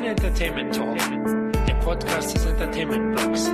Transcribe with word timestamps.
Mein 0.00 0.16
Entertainment 0.16 0.74
Talk, 0.74 0.96
der 1.66 1.74
Podcast 1.74 2.34
des 2.34 2.46
Entertainment 2.46 3.16
Blogs. 3.16 3.50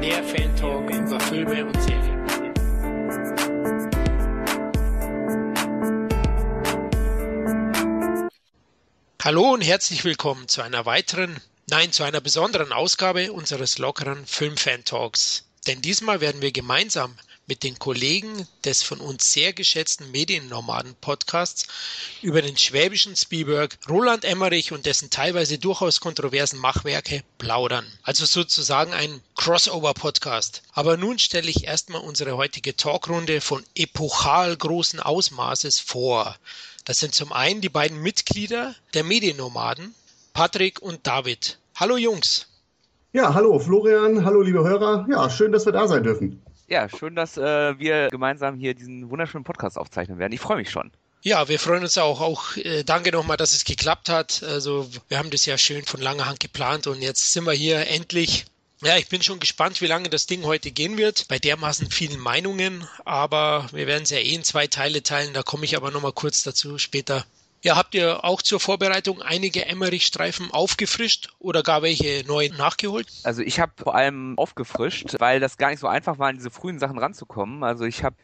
Mehr 0.00 0.24
Fan 0.24 0.56
Talk 0.56 0.88
über 0.88 1.20
Filme 1.20 1.66
und 1.66 1.82
Serien. 1.82 2.24
Hallo 9.22 9.52
und 9.52 9.60
herzlich 9.60 10.06
willkommen 10.06 10.48
zu 10.48 10.62
einer 10.62 10.86
weiteren, 10.86 11.36
nein, 11.68 11.92
zu 11.92 12.02
einer 12.02 12.22
besonderen 12.22 12.72
Ausgabe 12.72 13.30
unseres 13.30 13.76
lockeren 13.76 14.24
Filmfan 14.24 14.84
Talks. 14.84 15.44
Denn 15.66 15.82
diesmal 15.82 16.22
werden 16.22 16.40
wir 16.40 16.52
gemeinsam 16.52 17.14
mit 17.46 17.62
den 17.62 17.78
Kollegen 17.78 18.48
des 18.64 18.82
von 18.82 19.00
uns 19.00 19.32
sehr 19.32 19.52
geschätzten 19.52 20.10
Mediennomaden-Podcasts 20.10 21.66
über 22.22 22.40
den 22.40 22.56
schwäbischen 22.56 23.16
Spielberg 23.16 23.76
Roland 23.88 24.24
Emmerich 24.24 24.72
und 24.72 24.86
dessen 24.86 25.10
teilweise 25.10 25.58
durchaus 25.58 26.00
kontroversen 26.00 26.58
Machwerke 26.58 27.22
plaudern. 27.38 27.86
Also 28.02 28.24
sozusagen 28.24 28.94
ein 28.94 29.20
Crossover-Podcast. 29.36 30.62
Aber 30.72 30.96
nun 30.96 31.18
stelle 31.18 31.50
ich 31.50 31.64
erstmal 31.64 32.00
unsere 32.00 32.36
heutige 32.36 32.76
Talkrunde 32.76 33.40
von 33.40 33.62
epochal 33.74 34.56
großen 34.56 35.00
Ausmaßes 35.00 35.80
vor. 35.80 36.36
Das 36.84 36.98
sind 36.98 37.14
zum 37.14 37.32
einen 37.32 37.60
die 37.60 37.68
beiden 37.68 38.00
Mitglieder 38.00 38.74
der 38.94 39.04
Mediennomaden, 39.04 39.94
Patrick 40.32 40.80
und 40.80 41.06
David. 41.06 41.58
Hallo 41.76 41.96
Jungs. 41.96 42.46
Ja, 43.12 43.32
hallo 43.32 43.58
Florian, 43.58 44.24
hallo 44.24 44.42
liebe 44.42 44.64
Hörer. 44.64 45.06
Ja, 45.08 45.30
schön, 45.30 45.52
dass 45.52 45.66
wir 45.66 45.72
da 45.72 45.86
sein 45.86 46.02
dürfen. 46.02 46.42
Ja, 46.66 46.88
schön, 46.88 47.14
dass 47.14 47.36
äh, 47.36 47.78
wir 47.78 48.08
gemeinsam 48.08 48.56
hier 48.56 48.74
diesen 48.74 49.10
wunderschönen 49.10 49.44
Podcast 49.44 49.76
aufzeichnen 49.76 50.18
werden. 50.18 50.32
Ich 50.32 50.40
freue 50.40 50.56
mich 50.56 50.70
schon. 50.70 50.90
Ja, 51.22 51.48
wir 51.48 51.58
freuen 51.58 51.82
uns 51.82 51.96
auch. 51.98 52.20
Auch 52.20 52.56
äh, 52.56 52.84
danke 52.84 53.10
nochmal, 53.10 53.36
dass 53.36 53.54
es 53.54 53.64
geklappt 53.64 54.08
hat. 54.08 54.42
Also 54.42 54.88
wir 55.08 55.18
haben 55.18 55.30
das 55.30 55.46
ja 55.46 55.56
schön 55.56 55.84
von 55.84 56.00
langer 56.00 56.26
Hand 56.26 56.40
geplant 56.40 56.86
und 56.86 57.00
jetzt 57.00 57.32
sind 57.32 57.44
wir 57.44 57.52
hier 57.52 57.86
endlich. 57.88 58.46
Ja, 58.82 58.98
ich 58.98 59.08
bin 59.08 59.22
schon 59.22 59.40
gespannt, 59.40 59.80
wie 59.80 59.86
lange 59.86 60.10
das 60.10 60.26
Ding 60.26 60.44
heute 60.44 60.70
gehen 60.70 60.98
wird. 60.98 61.28
Bei 61.28 61.38
dermaßen 61.38 61.90
vielen 61.90 62.20
Meinungen, 62.20 62.86
aber 63.06 63.66
wir 63.72 63.86
werden 63.86 64.02
es 64.02 64.10
ja 64.10 64.18
eh 64.18 64.34
in 64.34 64.44
zwei 64.44 64.66
Teile 64.66 65.02
teilen. 65.02 65.32
Da 65.32 65.42
komme 65.42 65.64
ich 65.64 65.76
aber 65.76 65.90
nochmal 65.90 66.12
kurz 66.12 66.42
dazu 66.42 66.76
später. 66.76 67.24
Ja, 67.64 67.76
habt 67.76 67.94
ihr 67.94 68.24
auch 68.24 68.42
zur 68.42 68.60
Vorbereitung 68.60 69.22
einige 69.22 69.64
Emmerich-Streifen 69.64 70.50
aufgefrischt 70.50 71.30
oder 71.38 71.62
gar 71.62 71.80
welche 71.80 72.22
neu 72.26 72.50
nachgeholt? 72.58 73.08
Also 73.22 73.40
ich 73.40 73.58
habe 73.58 73.72
vor 73.82 73.94
allem 73.94 74.34
aufgefrischt, 74.36 75.16
weil 75.18 75.40
das 75.40 75.56
gar 75.56 75.70
nicht 75.70 75.80
so 75.80 75.86
einfach 75.86 76.18
war, 76.18 76.28
an 76.28 76.36
diese 76.36 76.50
frühen 76.50 76.78
Sachen 76.78 76.98
ranzukommen. 76.98 77.64
Also 77.64 77.86
ich 77.86 78.04
habe 78.04 78.16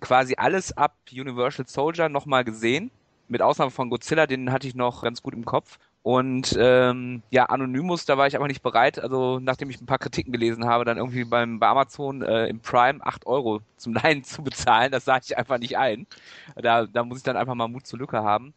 quasi 0.00 0.36
alles 0.38 0.74
ab 0.78 0.96
Universal 1.12 1.68
Soldier 1.68 2.08
nochmal 2.08 2.42
gesehen, 2.42 2.90
mit 3.28 3.42
Ausnahme 3.42 3.70
von 3.70 3.90
Godzilla, 3.90 4.26
den 4.26 4.50
hatte 4.50 4.66
ich 4.66 4.74
noch 4.74 5.02
ganz 5.02 5.20
gut 5.20 5.34
im 5.34 5.44
Kopf. 5.44 5.78
Und 6.02 6.56
ähm, 6.58 7.22
ja, 7.30 7.46
Anonymous, 7.46 8.06
da 8.06 8.16
war 8.16 8.28
ich 8.28 8.36
aber 8.36 8.46
nicht 8.46 8.62
bereit. 8.62 8.98
Also 8.98 9.40
nachdem 9.40 9.68
ich 9.68 9.78
ein 9.78 9.86
paar 9.86 9.98
Kritiken 9.98 10.32
gelesen 10.32 10.64
habe, 10.64 10.86
dann 10.86 10.96
irgendwie 10.96 11.24
beim 11.24 11.58
bei 11.58 11.66
Amazon 11.66 12.22
äh, 12.22 12.46
im 12.46 12.60
Prime 12.60 13.04
8 13.04 13.26
Euro 13.26 13.60
zum 13.76 13.92
Leihen 14.02 14.24
zu 14.24 14.42
bezahlen, 14.42 14.90
das 14.90 15.04
sah 15.04 15.18
ich 15.18 15.36
einfach 15.36 15.58
nicht 15.58 15.76
ein. 15.76 16.06
Da, 16.54 16.86
da 16.86 17.04
muss 17.04 17.18
ich 17.18 17.24
dann 17.24 17.36
einfach 17.36 17.54
mal 17.54 17.68
Mut 17.68 17.86
zur 17.86 17.98
Lücke 17.98 18.22
haben. 18.22 18.54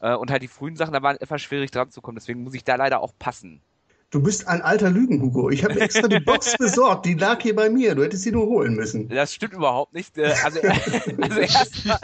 Äh, 0.00 0.14
und 0.14 0.30
halt 0.30 0.42
die 0.42 0.48
frühen 0.48 0.76
Sachen, 0.76 0.92
da 0.92 1.02
war 1.02 1.14
es 1.14 1.20
etwas 1.20 1.42
schwierig 1.42 1.70
dran 1.70 1.90
zu 1.90 2.00
kommen. 2.00 2.16
Deswegen 2.16 2.42
muss 2.42 2.54
ich 2.54 2.64
da 2.64 2.76
leider 2.76 3.00
auch 3.00 3.12
passen. 3.18 3.60
Du 4.10 4.20
bist 4.20 4.48
ein 4.48 4.60
alter 4.60 4.90
Lügen, 4.90 5.22
Hugo. 5.22 5.50
Ich 5.50 5.62
habe 5.62 5.80
extra 5.80 6.08
die 6.08 6.18
Box 6.18 6.56
besorgt. 6.58 7.06
Die 7.06 7.14
lag 7.14 7.40
hier 7.40 7.54
bei 7.54 7.70
mir. 7.70 7.94
Du 7.94 8.02
hättest 8.02 8.24
sie 8.24 8.32
nur 8.32 8.46
holen 8.46 8.74
müssen. 8.74 9.08
Das 9.08 9.32
stimmt 9.32 9.52
überhaupt 9.52 9.92
nicht. 9.92 10.18
Äh, 10.18 10.34
also, 10.42 10.60
also 11.20 11.38
erstmal, 11.38 11.98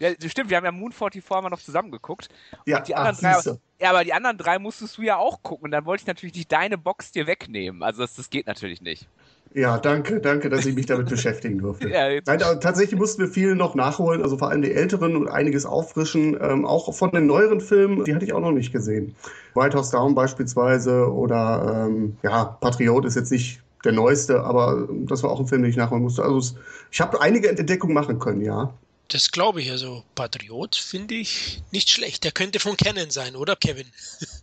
ja, 0.00 0.10
stimmt, 0.26 0.50
wir 0.50 0.56
haben 0.56 0.64
ja 0.64 0.72
Moon 0.72 0.90
44 0.90 1.30
mal 1.30 1.50
noch 1.50 1.60
zusammengeguckt. 1.60 2.30
Ja, 2.66 2.80
die 2.80 2.96
anderen 2.96 3.16
ach, 3.24 3.42
drei, 3.44 3.58
ja, 3.80 3.90
aber 3.90 4.02
die 4.02 4.12
anderen 4.12 4.38
drei 4.38 4.58
musstest 4.58 4.98
du 4.98 5.02
ja 5.02 5.18
auch 5.18 5.44
gucken. 5.44 5.66
Und 5.66 5.70
dann 5.70 5.84
wollte 5.84 6.02
ich 6.02 6.06
natürlich 6.08 6.34
nicht 6.34 6.50
deine 6.50 6.78
Box 6.78 7.12
dir 7.12 7.28
wegnehmen. 7.28 7.84
Also 7.84 8.02
das, 8.02 8.16
das 8.16 8.28
geht 8.28 8.48
natürlich 8.48 8.80
nicht. 8.80 9.06
Ja, 9.54 9.78
danke, 9.78 10.20
danke, 10.20 10.48
dass 10.48 10.64
ich 10.64 10.74
mich 10.74 10.86
damit 10.86 11.08
beschäftigen 11.08 11.58
durfte. 11.58 11.88
Ja, 11.92 12.08
Nein, 12.24 12.38
tatsächlich 12.60 12.98
mussten 12.98 13.22
wir 13.22 13.28
viel 13.28 13.54
noch 13.54 13.74
nachholen, 13.74 14.22
also 14.22 14.38
vor 14.38 14.48
allem 14.50 14.62
die 14.62 14.72
älteren 14.72 15.14
und 15.16 15.28
einiges 15.28 15.66
auffrischen. 15.66 16.38
Ähm, 16.40 16.64
auch 16.64 16.92
von 16.94 17.10
den 17.10 17.26
neueren 17.26 17.60
Filmen, 17.60 18.04
die 18.04 18.14
hatte 18.14 18.24
ich 18.24 18.32
auch 18.32 18.40
noch 18.40 18.52
nicht 18.52 18.72
gesehen. 18.72 19.14
White 19.54 19.76
House 19.76 19.90
Down 19.90 20.14
beispielsweise 20.14 21.12
oder 21.12 21.86
ähm, 21.86 22.16
ja, 22.22 22.44
Patriot 22.44 23.04
ist 23.04 23.16
jetzt 23.16 23.30
nicht 23.30 23.60
der 23.84 23.92
neueste, 23.92 24.42
aber 24.42 24.88
das 24.90 25.22
war 25.22 25.30
auch 25.30 25.40
ein 25.40 25.46
Film, 25.46 25.62
den 25.62 25.70
ich 25.70 25.76
nachholen 25.76 26.02
musste. 26.02 26.22
Also 26.22 26.56
ich 26.90 27.00
habe 27.00 27.20
einige 27.20 27.48
Entdeckungen 27.48 27.94
machen 27.94 28.18
können, 28.18 28.40
ja. 28.40 28.72
Das 29.08 29.30
glaube 29.30 29.60
ich. 29.60 29.70
Also 29.70 30.04
Patriot 30.14 30.76
finde 30.76 31.14
ich 31.14 31.62
nicht 31.70 31.90
schlecht. 31.90 32.24
Der 32.24 32.32
könnte 32.32 32.60
von 32.60 32.76
Canon 32.76 33.10
sein, 33.10 33.36
oder 33.36 33.56
Kevin? 33.56 33.86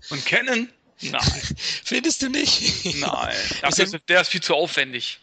Von 0.01 0.23
Canon? 0.23 0.69
Nein. 1.01 1.41
Findest 1.83 2.21
du 2.21 2.29
nicht? 2.29 2.85
Nein. 2.97 3.35
Dafür 3.61 3.85
ist, 3.85 3.97
der 4.07 4.21
ist 4.21 4.29
viel 4.29 4.41
zu 4.41 4.55
aufwendig. 4.55 5.19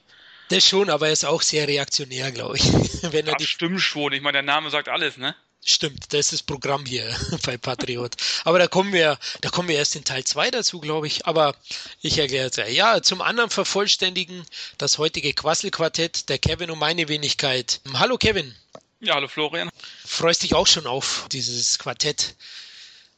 Das 0.48 0.66
schon, 0.66 0.90
aber 0.90 1.08
er 1.08 1.12
ist 1.12 1.24
auch 1.24 1.42
sehr 1.42 1.66
reaktionär, 1.66 2.30
glaube 2.30 2.56
ich. 2.56 2.64
Wenn 3.02 3.26
er 3.26 3.32
Das 3.32 3.38
die, 3.38 3.46
stimmt 3.46 3.80
schon. 3.80 4.12
Ich 4.12 4.22
meine, 4.22 4.34
der 4.34 4.42
Name 4.42 4.70
sagt 4.70 4.88
alles, 4.88 5.16
ne? 5.16 5.34
stimmt, 5.66 6.12
das 6.12 6.26
ist 6.26 6.32
das 6.32 6.42
Programm 6.42 6.86
hier 6.86 7.14
bei 7.44 7.58
Patriot. 7.58 8.14
Aber 8.44 8.58
da 8.58 8.68
kommen 8.68 8.92
wir, 8.92 9.18
da 9.40 9.50
kommen 9.50 9.68
wir 9.68 9.76
erst 9.76 9.96
in 9.96 10.04
Teil 10.04 10.24
2 10.24 10.50
dazu, 10.50 10.80
glaube 10.80 11.06
ich. 11.06 11.26
Aber 11.26 11.54
ich 12.00 12.18
erkläre 12.18 12.48
es 12.48 12.56
ja. 12.56 12.66
Ja, 12.66 13.02
zum 13.02 13.20
anderen 13.20 13.50
vervollständigen 13.50 14.46
das 14.78 14.98
heutige 14.98 15.32
Quasselquartett 15.34 16.28
der 16.28 16.38
Kevin 16.38 16.70
und 16.70 16.78
meine 16.78 17.08
Wenigkeit. 17.08 17.80
Hallo 17.94 18.16
Kevin. 18.16 18.54
Ja, 19.00 19.14
hallo 19.14 19.28
Florian. 19.28 19.68
Freust 20.04 20.42
dich 20.42 20.54
auch 20.54 20.66
schon 20.66 20.86
auf 20.86 21.26
dieses 21.30 21.78
Quartett? 21.78 22.34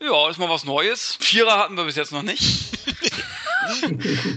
Ja, 0.01 0.31
ist 0.31 0.39
mal 0.39 0.49
was 0.49 0.65
Neues. 0.65 1.17
Vierer 1.21 1.59
hatten 1.59 1.77
wir 1.77 1.85
bis 1.85 1.97
jetzt 1.97 2.13
noch 2.13 2.23
nicht. 2.23 2.43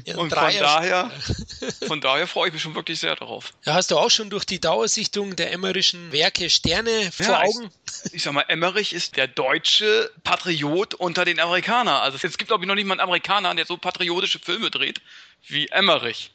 Ja, 0.06 0.18
Und 0.18 0.30
von 0.30 0.30
daher, 0.30 1.10
von 1.88 2.02
daher 2.02 2.28
freue 2.28 2.48
ich 2.50 2.54
mich 2.54 2.62
schon 2.62 2.76
wirklich 2.76 3.00
sehr 3.00 3.16
darauf. 3.16 3.54
Ja, 3.64 3.76
hast 3.76 3.90
du 3.90 3.98
auch 3.98 4.10
schon 4.12 4.30
durch 4.30 4.44
die 4.44 4.60
Dauersichtung 4.60 5.38
der 5.38 5.54
Emmerischen 5.54 6.12
Werke 6.12 6.50
Sterne 6.50 7.12
vor 7.14 7.26
Ja, 7.26 7.44
ich- 7.44 7.56
Augen? 7.56 7.72
Ich 8.12 8.24
sag 8.24 8.34
mal, 8.34 8.44
Emmerich 8.50 8.92
ist 8.92 9.16
der 9.16 9.28
deutsche 9.28 10.12
Patriot 10.26 10.96
unter 10.96 11.24
den 11.24 11.40
Amerikanern. 11.40 12.02
Also 12.02 12.18
es 12.22 12.38
gibt, 12.38 12.50
glaube 12.50 12.66
ich, 12.66 12.68
noch 12.68 12.76
nicht 12.76 12.86
mal 12.86 12.96
einen 12.96 13.00
Amerikaner, 13.02 13.56
der 13.56 13.66
so 13.66 13.78
patriotische 13.78 14.40
Filme 14.40 14.70
dreht 14.70 15.00
wie 15.48 15.68
Emmerich. 15.70 16.32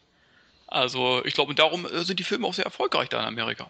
Also 0.66 1.22
ich 1.26 1.34
glaube, 1.34 1.54
darum 1.54 1.84
äh, 1.84 2.03
sind 2.03 2.19
die 2.19 2.25
Filme 2.25 2.47
auch 2.47 2.54
sehr 2.54 2.65
erfolgreich 2.65 3.10
da 3.10 3.20
in 3.20 3.26
Amerika. 3.26 3.69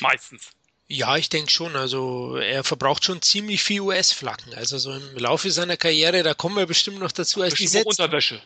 Meistens. 0.00 0.50
Ja, 0.92 1.16
ich 1.16 1.28
denke 1.28 1.52
schon. 1.52 1.76
Also 1.76 2.36
er 2.36 2.64
verbraucht 2.64 3.04
schon 3.04 3.22
ziemlich 3.22 3.62
viel 3.62 3.80
US-Flaggen. 3.80 4.54
Also 4.54 4.76
so 4.76 4.90
im 4.90 5.16
Laufe 5.16 5.50
seiner 5.52 5.76
Karriere, 5.76 6.24
da 6.24 6.34
kommen 6.34 6.56
wir 6.56 6.66
bestimmt 6.66 6.98
noch 6.98 7.12
dazu, 7.12 7.42
als 7.42 7.54
die 7.54 7.62
Bestimmt 7.64 7.86
auch 7.86 7.92
Sätze. 7.92 8.02
Unterwäsche. 8.02 8.40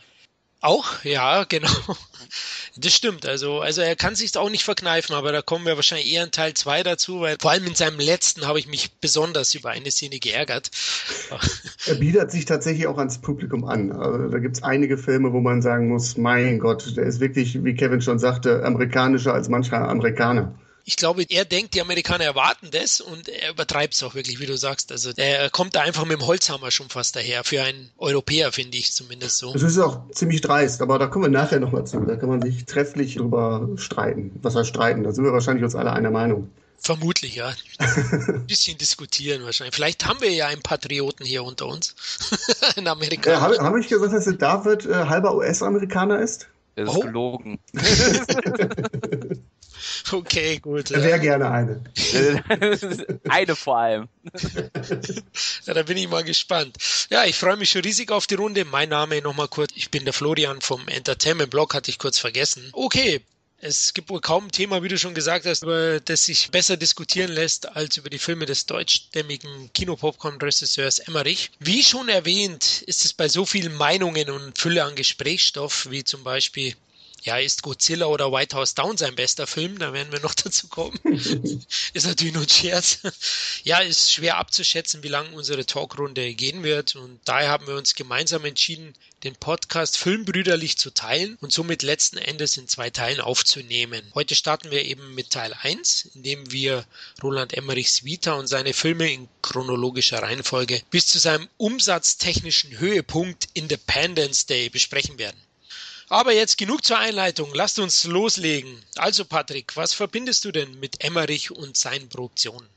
Auch, 0.61 1.03
ja, 1.03 1.43
genau. 1.43 1.69
Das 2.77 2.93
stimmt. 2.93 3.25
Also, 3.25 3.61
also 3.61 3.81
er 3.81 3.95
kann 3.95 4.15
sich 4.15 4.37
auch 4.37 4.49
nicht 4.49 4.63
verkneifen, 4.63 5.15
aber 5.15 5.31
da 5.31 5.41
kommen 5.41 5.65
wir 5.65 5.75
wahrscheinlich 5.75 6.11
eher 6.11 6.23
in 6.23 6.31
Teil 6.31 6.53
2 6.53 6.83
dazu, 6.83 7.21
weil 7.21 7.37
vor 7.39 7.49
allem 7.49 7.65
in 7.65 7.75
seinem 7.75 7.99
letzten 7.99 8.45
habe 8.45 8.59
ich 8.59 8.67
mich 8.67 8.91
besonders 8.99 9.55
über 9.55 9.71
eine 9.71 9.89
Szene 9.89 10.19
geärgert. 10.19 10.69
Er 11.87 11.95
bietet 11.95 12.31
sich 12.31 12.45
tatsächlich 12.45 12.85
auch 12.85 12.97
ans 12.99 13.19
Publikum 13.19 13.65
an. 13.65 13.91
Also, 13.91 14.27
da 14.27 14.37
gibt 14.37 14.57
es 14.57 14.63
einige 14.63 14.97
Filme, 14.99 15.33
wo 15.33 15.39
man 15.39 15.63
sagen 15.63 15.87
muss, 15.87 16.15
mein 16.15 16.59
Gott, 16.59 16.95
der 16.95 17.05
ist 17.05 17.19
wirklich, 17.19 17.63
wie 17.63 17.75
Kevin 17.75 18.01
schon 18.01 18.19
sagte, 18.19 18.63
amerikanischer 18.63 19.33
als 19.33 19.49
mancher 19.49 19.87
Amerikaner. 19.87 20.53
Ich 20.87 20.97
glaube, 20.97 21.25
er 21.27 21.45
denkt, 21.45 21.73
die 21.73 21.81
Amerikaner 21.81 22.25
erwarten 22.25 22.69
das 22.71 23.01
und 23.01 23.27
er 23.27 23.49
übertreibt 23.49 23.95
es 23.95 24.03
auch 24.03 24.13
wirklich, 24.13 24.39
wie 24.39 24.45
du 24.45 24.55
sagst. 24.55 24.91
Also 24.91 25.09
er 25.17 25.49
kommt 25.49 25.75
da 25.75 25.81
einfach 25.81 26.05
mit 26.05 26.19
dem 26.19 26.27
Holzhammer 26.27 26.69
schon 26.69 26.89
fast 26.89 27.15
daher. 27.15 27.43
Für 27.43 27.63
einen 27.63 27.89
Europäer 27.97 28.51
finde 28.51 28.77
ich 28.77 28.93
zumindest 28.93 29.39
so. 29.39 29.51
Das 29.51 29.63
ist 29.63 29.79
auch 29.79 30.07
ziemlich 30.11 30.41
dreist, 30.41 30.83
aber 30.83 30.99
da 30.99 31.07
kommen 31.07 31.25
wir 31.25 31.29
nachher 31.31 31.59
nochmal 31.59 31.87
zu. 31.87 31.99
Da 32.01 32.15
kann 32.17 32.29
man 32.29 32.41
sich 32.43 32.65
trefflich 32.65 33.15
drüber 33.15 33.67
streiten. 33.77 34.31
Was 34.43 34.55
heißt 34.55 34.69
streiten? 34.69 35.03
Da 35.03 35.11
sind 35.11 35.23
wir 35.23 35.33
wahrscheinlich 35.33 35.63
uns 35.63 35.73
alle 35.73 35.91
einer 35.91 36.11
Meinung. 36.11 36.51
Vermutlich, 36.77 37.33
ja. 37.35 37.51
Ein 37.79 38.45
bisschen 38.45 38.77
diskutieren 38.77 39.43
wahrscheinlich. 39.43 39.73
Vielleicht 39.73 40.05
haben 40.05 40.21
wir 40.21 40.29
ja 40.31 40.45
einen 40.47 40.61
Patrioten 40.61 41.25
hier 41.25 41.43
unter 41.43 41.65
uns. 41.65 41.95
Ein 42.75 42.85
Äh, 42.85 42.89
Amerikaner. 42.89 43.41
Habe 43.41 43.57
hab 43.57 43.75
ich 43.77 43.87
gesagt, 43.87 44.13
dass 44.13 44.25
der 44.25 44.33
David 44.33 44.85
äh, 44.85 44.93
halber 44.93 45.35
US-Amerikaner 45.35 46.19
ist? 46.19 46.47
Das 46.75 46.87
ist 46.89 46.95
Oh. 46.95 46.99
gelogen. 46.99 47.57
Okay, 50.11 50.59
gut. 50.59 50.91
Er 50.91 50.99
Ja. 50.99 51.05
wäre 51.05 51.19
gerne 51.19 51.49
eine. 51.51 51.83
Eine 53.29 53.55
vor 53.55 53.77
allem. 53.77 54.07
Ja, 55.65 55.73
da 55.73 55.83
bin 55.83 55.97
ich 55.97 56.07
mal 56.07 56.23
gespannt. 56.23 56.77
Ja, 57.09 57.25
ich 57.25 57.35
freue 57.35 57.57
mich 57.57 57.71
schon 57.71 57.81
riesig 57.81 58.11
auf 58.11 58.27
die 58.27 58.35
Runde. 58.35 58.65
Mein 58.65 58.89
Name 58.89 59.21
nochmal 59.21 59.47
kurz. 59.47 59.71
Ich 59.75 59.89
bin 59.91 60.03
der 60.05 60.13
Florian 60.13 60.61
vom 60.61 60.87
Entertainment 60.87 61.49
Blog, 61.49 61.73
hatte 61.73 61.89
ich 61.91 61.97
kurz 61.99 62.19
vergessen. 62.19 62.69
Okay. 62.73 63.21
Es 63.61 63.93
gibt 63.93 64.09
wohl 64.09 64.19
kaum 64.21 64.45
ein 64.47 64.51
Thema, 64.51 64.83
wie 64.83 64.89
du 64.89 64.97
schon 64.99 65.15
gesagt 65.15 65.45
hast, 65.45 65.63
über 65.63 65.99
das 66.01 66.25
sich 66.25 66.51
besser 66.51 66.77
diskutieren 66.77 67.31
lässt 67.31 67.67
als 67.75 67.97
über 67.97 68.09
die 68.11 68.19
Filme 68.19 68.45
des 68.45 68.65
deutschstämmigen 68.67 69.71
Kinopopcorn-Regisseurs 69.73 70.99
Emmerich. 70.99 71.49
Wie 71.59 71.81
schon 71.83 72.09
erwähnt, 72.09 72.83
ist 72.83 73.05
es 73.05 73.13
bei 73.13 73.27
so 73.27 73.45
vielen 73.45 73.73
Meinungen 73.73 74.29
und 74.29 74.59
Fülle 74.59 74.83
an 74.83 74.93
Gesprächsstoff, 74.95 75.87
wie 75.89 76.03
zum 76.03 76.23
Beispiel 76.23 76.75
Ja, 77.25 77.39
ist 77.39 77.63
Godzilla 77.63 78.05
oder 78.05 78.31
White 78.31 78.55
House 78.55 78.75
Down 78.75 78.97
sein 78.97 79.15
bester 79.15 79.47
Film? 79.47 79.79
Da 79.79 79.93
werden 79.93 80.11
wir 80.11 80.19
noch 80.19 80.35
dazu 80.43 80.67
kommen. 80.67 80.99
ist 81.93 82.05
natürlich 82.05 82.35
nur 82.35 82.43
ein 82.43 82.49
Scherz. 82.49 82.99
Ja, 83.63 83.79
ist 83.79 84.13
schwer 84.13 84.37
abzuschätzen, 84.37 85.01
wie 85.01 85.07
lange 85.07 85.31
unsere 85.31 85.65
Talkrunde 85.65 86.35
gehen 86.35 86.61
wird. 86.61 86.95
Und 86.95 87.19
daher 87.25 87.49
haben 87.49 87.65
wir 87.65 87.77
uns 87.77 87.95
gemeinsam 87.95 88.45
entschieden, 88.45 88.93
den 89.23 89.35
Podcast 89.35 89.97
filmbrüderlich 89.97 90.77
zu 90.77 90.91
teilen 90.91 91.35
und 91.41 91.51
somit 91.51 91.81
letzten 91.81 92.17
Endes 92.17 92.57
in 92.57 92.67
zwei 92.67 92.91
Teilen 92.91 93.21
aufzunehmen. 93.21 94.03
Heute 94.13 94.35
starten 94.35 94.69
wir 94.69 94.85
eben 94.85 95.15
mit 95.15 95.31
Teil 95.31 95.55
1, 95.59 96.11
in 96.13 96.21
dem 96.21 96.51
wir 96.51 96.85
Roland 97.23 97.55
Emmerichs 97.55 98.05
Vita 98.05 98.33
und 98.33 98.45
seine 98.45 98.73
Filme 98.73 99.11
in 99.11 99.27
chronologischer 99.41 100.21
Reihenfolge 100.21 100.83
bis 100.91 101.07
zu 101.07 101.17
seinem 101.17 101.49
umsatztechnischen 101.57 102.77
Höhepunkt 102.77 103.47
Independence 103.55 104.45
Day 104.45 104.69
besprechen 104.69 105.17
werden. 105.17 105.44
Aber 106.09 106.33
jetzt 106.33 106.57
genug 106.57 106.83
zur 106.85 106.99
Einleitung. 106.99 107.49
Lasst 107.53 107.79
uns 107.79 108.05
loslegen. 108.05 108.77
Also 108.95 109.25
Patrick, 109.25 109.75
was 109.75 109.93
verbindest 109.93 110.45
du 110.45 110.51
denn 110.51 110.79
mit 110.79 111.03
Emmerich 111.03 111.51
und 111.51 111.75
seinen 111.75 112.09
Produktionen? 112.09 112.67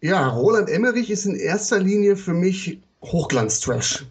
Ja, 0.00 0.28
Roland 0.28 0.68
Emmerich 0.68 1.10
ist 1.10 1.24
in 1.24 1.36
erster 1.36 1.78
Linie 1.78 2.16
für 2.16 2.34
mich 2.34 2.78
Hochglanztrash. 3.02 4.04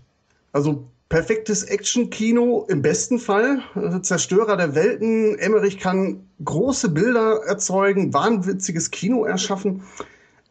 Also 0.52 0.88
perfektes 1.10 1.64
Action-Kino 1.64 2.66
im 2.70 2.82
besten 2.82 3.20
Fall. 3.20 3.62
Also 3.76 4.00
Zerstörer 4.00 4.58
der 4.58 4.74
Welten. 4.74 5.38
Emmerich 5.38 5.78
kann 5.78 6.28
große 6.44 6.90
Bilder 6.90 7.44
erzeugen, 7.46 8.14
wahnwitziges 8.14 8.90
Kino 8.90 9.26
erschaffen 9.26 9.84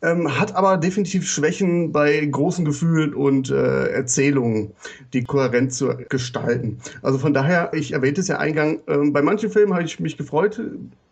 ähm, 0.02 0.38
hat 0.38 0.54
aber 0.56 0.76
definitiv 0.76 1.28
Schwächen 1.28 1.92
bei 1.92 2.24
großen 2.24 2.64
Gefühlen 2.64 3.14
und 3.14 3.50
äh, 3.50 3.86
Erzählungen, 3.88 4.72
die 5.12 5.22
kohärent 5.22 5.72
zu 5.72 5.94
gestalten. 6.08 6.78
Also 7.02 7.18
von 7.18 7.32
daher, 7.32 7.72
ich 7.72 7.92
erwähnte 7.92 8.20
es 8.20 8.28
ja 8.28 8.38
eingang, 8.38 8.80
äh, 8.86 8.98
bei 9.10 9.22
manchen 9.22 9.50
Filmen 9.50 9.72
habe 9.72 9.84
ich 9.84 10.00
mich 10.00 10.16
gefreut, 10.16 10.60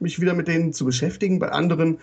mich 0.00 0.20
wieder 0.20 0.34
mit 0.34 0.48
denen 0.48 0.72
zu 0.72 0.84
beschäftigen, 0.84 1.38
bei 1.38 1.50
anderen, 1.50 1.94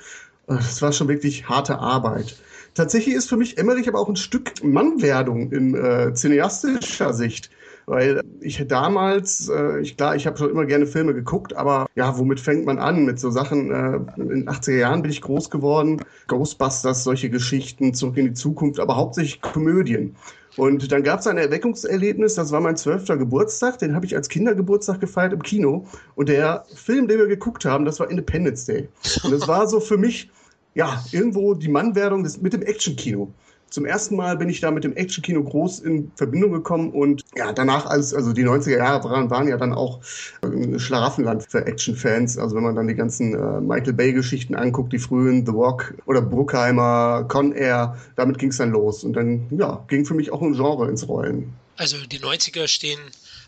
äh, 0.48 0.56
das 0.56 0.82
war 0.82 0.94
schon 0.94 1.10
wirklich 1.10 1.50
harte 1.50 1.80
Arbeit. 1.80 2.38
Tatsächlich 2.74 3.16
ist 3.16 3.28
für 3.28 3.38
mich 3.38 3.58
Emmerich 3.58 3.90
aber 3.90 4.00
auch 4.00 4.10
ein 4.10 4.16
Stück 4.16 4.64
Mannwerdung 4.64 5.52
in 5.52 5.76
äh, 5.76 6.14
cineastischer 6.14 7.14
Sicht 7.14 7.50
weil 7.88 8.22
ich 8.42 8.64
damals, 8.68 9.50
äh, 9.50 9.80
ich 9.80 9.96
klar, 9.96 10.16
ich 10.16 10.28
habe 10.28 10.38
schon 10.38 10.52
immer 10.52 10.66
gerne 10.66 10.86
Filme 10.86 11.14
geguckt, 11.14 11.56
aber 11.56 11.88
ja, 11.96 12.18
womit 12.18 12.42
fängt 12.42 12.66
man 12.66 12.80
an? 12.80 13.06
Mit 13.06 13.18
so 13.18 13.32
Sachen, 13.32 13.72
äh, 13.72 14.22
in 14.22 14.30
den 14.30 14.50
80er 14.50 14.78
Jahren 14.78 15.02
bin 15.02 15.10
ich 15.10 15.22
groß 15.22 15.50
geworden, 15.50 16.02
Ghostbusters, 16.28 17.06
solche 17.06 17.30
Geschichten, 17.30 17.94
zurück 17.94 18.18
in 18.18 18.26
die 18.26 18.34
Zukunft, 18.34 18.82
aber 18.82 18.98
hauptsächlich 18.98 19.42
Komödien. 19.42 20.18
Und 20.58 20.92
dann 20.92 21.04
gab 21.04 21.22
es 21.22 21.28
ein 21.28 21.38
Erweckungserlebnis, 21.38 22.36
das 22.36 22.52
war 22.52 22.60
mein 22.60 22.76
zwölfter 22.76 23.16
Geburtstag, 23.16 23.80
den 23.80 23.96
habe 23.96 24.06
ich 24.06 24.16
als 24.16 24.28
Kindergeburtstag 24.28 25.00
gefeiert 25.00 25.32
im 25.32 25.42
Kino. 25.42 25.86
Und 26.16 26.28
der 26.28 26.66
Film, 26.76 27.08
den 27.08 27.20
wir 27.20 27.28
geguckt 27.28 27.64
haben, 27.64 27.86
das 27.86 28.02
war 28.02 28.10
Independence 28.10 28.66
Day. 28.66 28.90
Und 29.24 29.32
das 29.32 29.48
war 29.48 29.68
so 29.68 29.80
für 29.80 29.98
mich, 29.98 30.30
ja, 30.76 31.02
irgendwo 31.12 31.54
die 31.54 31.70
Mannwerdung 31.70 32.24
des, 32.24 32.42
mit 32.42 32.52
dem 32.54 32.64
Actionkino 32.64 33.32
zum 33.70 33.86
ersten 33.86 34.16
Mal 34.16 34.38
bin 34.38 34.50
ich 34.50 34.62
da 34.62 34.72
mit 34.72 34.84
dem 34.84 34.96
Actionkino 34.96 35.44
groß 35.44 35.80
in 35.80 36.12
Verbindung 36.16 36.52
gekommen 36.52 36.92
und 36.92 37.24
ja, 37.36 37.52
danach, 37.52 37.86
als, 37.86 38.14
also 38.14 38.34
die 38.34 38.46
90er 38.46 38.78
Jahre 38.78 39.10
waren, 39.10 39.30
waren 39.30 39.48
ja 39.48 39.58
dann 39.58 39.74
auch 39.74 40.00
ein 40.42 40.80
Schlaraffenland 40.80 41.46
für 41.50 41.66
Actionfans. 41.66 42.38
Also 42.38 42.56
wenn 42.56 42.64
man 42.64 42.76
dann 42.76 42.88
die 42.88 42.96
ganzen 42.96 43.34
äh, 43.34 43.62
Michael 43.62 43.94
Bay-Geschichten 43.94 44.56
anguckt, 44.56 44.94
die 44.94 45.00
frühen 45.00 45.46
The 45.46 45.52
Rock 45.52 45.94
oder 46.06 46.22
Bruckheimer, 46.22 47.26
Con 47.28 47.52
Air, 47.52 47.98
damit 48.16 48.40
ging 48.40 48.50
es 48.50 48.58
dann 48.58 48.72
los. 48.72 49.04
Und 49.04 49.14
dann, 49.14 49.48
ja, 49.52 49.84
ging 49.88 50.06
für 50.06 50.14
mich 50.14 50.32
auch 50.32 50.42
ein 50.42 50.54
Genre 50.54 50.88
ins 50.88 51.08
Rollen. 51.08 51.54
Also 51.76 51.98
die 52.06 52.20
90er 52.20 52.68
stehen 52.68 53.00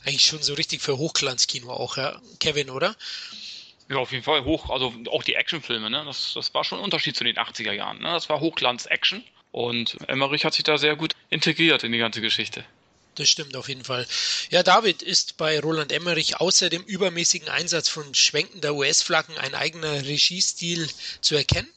eigentlich 0.05 0.25
schon 0.25 0.41
so 0.41 0.53
richtig 0.53 0.81
für 0.81 0.97
Hochglanzkino 0.97 1.69
auch, 1.69 1.97
ja, 1.97 2.19
Kevin, 2.39 2.69
oder? 2.69 2.95
Ja, 3.89 3.97
auf 3.97 4.11
jeden 4.11 4.23
Fall 4.23 4.45
hoch, 4.45 4.69
also 4.69 4.93
auch 5.11 5.23
die 5.23 5.33
Actionfilme, 5.33 5.89
ne? 5.89 6.03
Das, 6.05 6.33
das 6.35 6.53
war 6.53 6.63
schon 6.63 6.77
ein 6.77 6.83
Unterschied 6.83 7.15
zu 7.15 7.23
den 7.23 7.37
80er 7.37 7.71
Jahren. 7.71 7.97
Ne? 7.97 8.11
Das 8.11 8.29
war 8.29 8.39
Hochglanz-Action. 8.39 9.23
Und 9.51 9.97
Emmerich 10.07 10.45
hat 10.45 10.53
sich 10.53 10.63
da 10.63 10.77
sehr 10.77 10.95
gut 10.95 11.15
integriert 11.29 11.83
in 11.83 11.91
die 11.91 11.97
ganze 11.97 12.21
Geschichte. 12.21 12.63
Das 13.15 13.29
stimmt 13.29 13.55
auf 13.57 13.67
jeden 13.67 13.83
Fall. 13.83 14.07
Ja, 14.49 14.63
David, 14.63 15.01
ist 15.01 15.37
bei 15.37 15.59
Roland 15.59 15.91
Emmerich 15.91 16.39
außer 16.39 16.69
dem 16.69 16.83
übermäßigen 16.83 17.49
Einsatz 17.49 17.89
von 17.89 18.13
schwenkender 18.13 18.75
US-Flaggen 18.75 19.37
ein 19.37 19.55
eigener 19.55 20.05
Regiestil 20.05 20.87
zu 21.19 21.35
erkennen? 21.35 21.69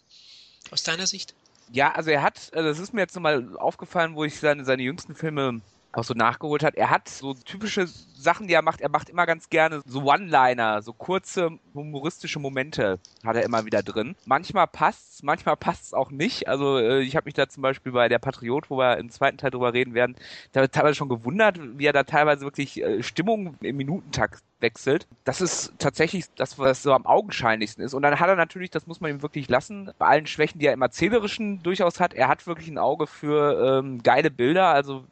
Aus 0.70 0.82
deiner 0.82 1.06
Sicht? 1.06 1.34
Ja, 1.72 1.92
also 1.92 2.10
er 2.10 2.22
hat, 2.22 2.38
also 2.52 2.68
das 2.68 2.78
ist 2.78 2.92
mir 2.92 3.00
jetzt 3.00 3.14
nochmal 3.14 3.56
aufgefallen, 3.56 4.14
wo 4.14 4.24
ich 4.24 4.38
seine, 4.38 4.64
seine 4.64 4.82
jüngsten 4.82 5.16
Filme 5.16 5.62
auch 5.92 6.04
so 6.04 6.14
nachgeholt 6.14 6.62
hat. 6.62 6.74
Er 6.74 6.90
hat 6.90 7.08
so 7.08 7.34
typische 7.34 7.86
Sachen, 7.86 8.46
die 8.48 8.54
er 8.54 8.62
macht. 8.62 8.80
Er 8.80 8.88
macht 8.88 9.08
immer 9.08 9.26
ganz 9.26 9.50
gerne 9.50 9.82
so 9.84 10.02
One-Liner, 10.02 10.82
so 10.82 10.92
kurze 10.92 11.50
humoristische 11.74 12.38
Momente 12.38 12.98
hat 13.24 13.36
er 13.36 13.42
immer 13.42 13.64
wieder 13.66 13.82
drin. 13.82 14.16
Manchmal 14.24 14.66
passt's, 14.66 15.22
manchmal 15.22 15.56
passt's 15.56 15.92
auch 15.92 16.10
nicht. 16.10 16.48
Also 16.48 16.78
äh, 16.78 17.00
ich 17.00 17.16
habe 17.16 17.24
mich 17.26 17.34
da 17.34 17.48
zum 17.48 17.62
Beispiel 17.62 17.92
bei 17.92 18.08
der 18.08 18.18
Patriot, 18.18 18.70
wo 18.70 18.78
wir 18.78 18.98
im 18.98 19.10
zweiten 19.10 19.38
Teil 19.38 19.50
drüber 19.50 19.72
reden 19.72 19.94
werden, 19.94 20.16
da 20.52 20.66
teilweise 20.66 20.94
schon 20.94 21.08
gewundert, 21.08 21.58
wie 21.78 21.86
er 21.86 21.92
da 21.92 22.04
teilweise 22.04 22.42
wirklich 22.42 22.82
äh, 22.82 23.02
Stimmung 23.02 23.56
im 23.60 23.76
Minutentakt 23.76 24.42
wechselt. 24.60 25.06
Das 25.24 25.40
ist 25.40 25.72
tatsächlich 25.78 26.26
das, 26.36 26.58
was 26.58 26.82
so 26.82 26.92
am 26.92 27.04
augenscheinlichsten 27.04 27.84
ist. 27.84 27.94
Und 27.94 28.02
dann 28.02 28.18
hat 28.18 28.28
er 28.28 28.36
natürlich, 28.36 28.70
das 28.70 28.86
muss 28.86 29.00
man 29.00 29.10
ihm 29.10 29.22
wirklich 29.22 29.48
lassen, 29.48 29.90
bei 29.98 30.06
allen 30.06 30.26
Schwächen, 30.26 30.60
die 30.60 30.66
er 30.66 30.72
im 30.72 30.82
Erzählerischen 30.82 31.62
durchaus 31.62 32.00
hat, 32.00 32.14
er 32.14 32.28
hat 32.28 32.46
wirklich 32.46 32.68
ein 32.68 32.78
Auge 32.78 33.06
für 33.06 33.80
ähm, 33.80 34.02
geile 34.02 34.30
Bilder. 34.30 34.68
Also 34.68 35.04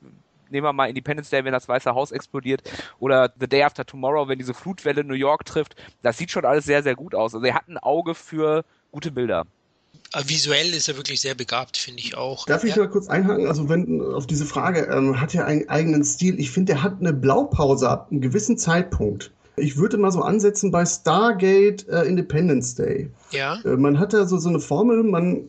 nehmen 0.51 0.65
wir 0.65 0.73
mal 0.73 0.89
Independence 0.89 1.31
Day, 1.31 1.45
wenn 1.45 1.53
das 1.53 1.69
Weiße 1.69 1.95
Haus 1.95 2.13
explodiert, 2.13 2.63
oder 2.99 3.33
The 3.39 3.47
Day 3.47 3.63
After 3.63 3.85
Tomorrow, 3.85 4.29
wenn 4.29 4.39
diese 4.39 4.55
Flutwelle 4.55 5.05
New 5.05 5.15
York 5.15 5.45
trifft. 5.45 5.75
Das 6.03 6.19
sieht 6.19 6.31
schon 6.31 6.45
alles 6.45 6.65
sehr, 6.65 6.83
sehr 6.83 6.95
gut 6.95 7.15
aus. 7.15 7.35
Also 7.35 7.47
er 7.47 7.55
hat 7.55 7.69
ein 7.69 7.79
Auge 7.79 8.15
für 8.15 8.65
gute 8.93 9.11
Bilder. 9.11 9.47
visuell 10.25 10.75
ist 10.75 10.89
er 10.89 10.97
wirklich 10.97 11.21
sehr 11.21 11.35
begabt, 11.35 11.77
finde 11.77 12.01
ich 12.01 12.17
auch. 12.17 12.47
Darf 12.47 12.65
ich 12.65 12.75
ja. 12.77 12.83
mal 12.83 12.89
kurz 12.89 13.09
einhaken? 13.09 13.47
Also 13.47 13.69
wenn 13.69 14.01
auf 14.01 14.27
diese 14.27 14.45
Frage, 14.45 14.89
ähm, 14.93 15.21
hat 15.21 15.35
er 15.35 15.47
einen 15.47 15.69
eigenen 15.69 16.05
Stil? 16.05 16.39
Ich 16.41 16.51
finde, 16.51 16.73
er 16.73 16.83
hat 16.83 17.01
eine 17.01 17.13
Blaupause 17.13 17.89
ab 17.89 18.09
einem 18.11 18.21
gewissen 18.21 18.59
Zeitpunkt. 18.59 19.31
Ich 19.57 19.77
würde 19.77 19.99
mal 19.99 20.11
so 20.11 20.23
ansetzen 20.23 20.71
bei 20.71 20.87
Stargate 20.87 21.87
äh, 21.89 22.03
Independence 22.05 22.75
Day. 22.75 23.11
Ja. 23.31 23.61
Äh, 23.65 23.77
man 23.77 23.99
hat 23.99 24.13
da 24.13 24.27
so, 24.27 24.39
so 24.39 24.49
eine 24.49 24.61
Formel, 24.61 25.03
man 25.03 25.45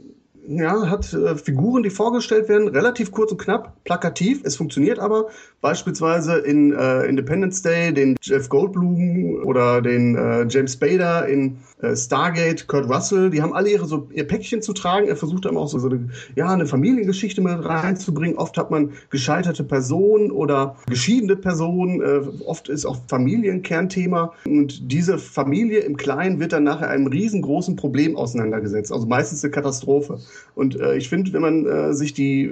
ja, 0.48 0.90
hat 0.90 1.14
äh, 1.14 1.36
Figuren, 1.36 1.84
die 1.84 1.90
vorgestellt 1.90 2.50
werden, 2.50 2.68
relativ 2.68 3.12
kurz 3.12 3.32
und 3.32 3.40
knapp, 3.40 3.84
plakativ. 3.84 4.42
Es 4.44 4.56
funktioniert 4.56 5.00
aber. 5.00 5.28
Beispielsweise 5.62 6.40
in 6.40 6.74
äh, 6.74 7.04
Independence 7.06 7.62
Day 7.62 7.94
den 7.94 8.16
Jeff 8.20 8.50
Goldblum 8.50 9.44
oder 9.46 9.82
den 9.82 10.16
äh, 10.16 10.48
James 10.50 10.74
Spader 10.74 11.28
in 11.28 11.58
äh, 11.82 11.96
Stargate, 11.96 12.68
Kurt 12.68 12.90
Russell, 12.90 13.30
die 13.30 13.44
haben 13.44 13.54
alle 13.54 13.70
ihre 13.70 13.86
so 13.86 14.08
ihr 14.12 14.28
Päckchen 14.28 14.64
zu 14.64 14.74
tragen. 14.74 15.08
Er 15.08 15.16
versucht 15.16 15.46
dann 15.46 15.58
auch 15.58 15.68
so, 15.68 15.78
so 15.78 15.90
eine, 15.90 16.10
ja, 16.36 16.48
eine 16.48 16.66
Familiengeschichte 16.66 17.42
mit 17.42 17.64
reinzubringen. 17.64 18.38
Oft 18.38 18.58
hat 18.58 18.72
man 18.72 18.94
gescheiterte 19.12 19.64
Personen 19.64 20.32
oder 20.32 20.78
geschiedene 20.88 21.36
Personen. 21.36 22.02
Äh, 22.02 22.22
oft 22.46 22.68
ist 22.68 22.86
auch 22.86 22.98
Familienkernthema. 23.08 24.34
Und 24.46 24.92
diese 24.92 25.20
Familie 25.20 25.82
im 25.82 25.96
Kleinen 25.96 26.40
wird 26.40 26.54
dann 26.54 26.64
nachher 26.64 26.90
einem 26.90 27.06
riesengroßen 27.06 27.76
Problem 27.76 28.16
auseinandergesetzt. 28.16 28.92
Also 28.92 29.06
meistens 29.06 29.44
eine 29.44 29.52
Katastrophe. 29.52 30.18
Und 30.56 30.80
äh, 30.80 30.96
ich 30.96 31.08
finde, 31.08 31.34
wenn 31.34 31.42
man 31.42 31.66
äh, 31.68 31.94
sich 31.94 32.14
die 32.14 32.50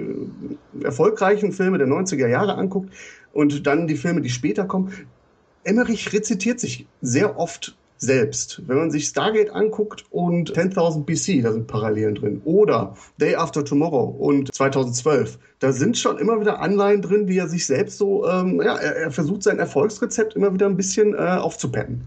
erfolgreichen 0.82 1.50
Filme 1.50 1.78
der 1.78 1.88
90er 1.88 2.28
Jahre 2.28 2.54
anguckt 2.54 2.90
und 3.32 3.66
dann 3.66 3.86
die 3.86 3.96
Filme, 3.96 4.20
die 4.20 4.30
später 4.30 4.64
kommen, 4.64 5.06
Emmerich 5.64 6.12
rezitiert 6.12 6.60
sich 6.60 6.86
sehr 7.00 7.38
oft 7.38 7.76
selbst. 8.00 8.62
Wenn 8.66 8.78
man 8.78 8.90
sich 8.90 9.06
Stargate 9.06 9.50
anguckt 9.50 10.04
und 10.10 10.52
10.000 10.52 11.04
BC, 11.04 11.42
da 11.42 11.52
sind 11.52 11.66
Parallelen 11.66 12.14
drin, 12.14 12.40
oder 12.44 12.96
Day 13.18 13.34
After 13.34 13.64
Tomorrow 13.64 14.16
und 14.18 14.52
2012, 14.54 15.38
da 15.58 15.72
sind 15.72 15.98
schon 15.98 16.18
immer 16.18 16.40
wieder 16.40 16.60
Anleihen 16.60 17.02
drin, 17.02 17.28
wie 17.28 17.36
er 17.36 17.48
sich 17.48 17.66
selbst 17.66 17.98
so, 17.98 18.26
ähm, 18.26 18.60
ja, 18.62 18.76
er, 18.76 18.96
er, 18.96 19.10
versucht 19.10 19.42
sein 19.42 19.58
Erfolgsrezept 19.58 20.34
immer 20.34 20.52
wieder 20.52 20.66
ein 20.66 20.76
bisschen 20.76 21.14
äh, 21.14 21.18
aufzupeppen. 21.18 22.02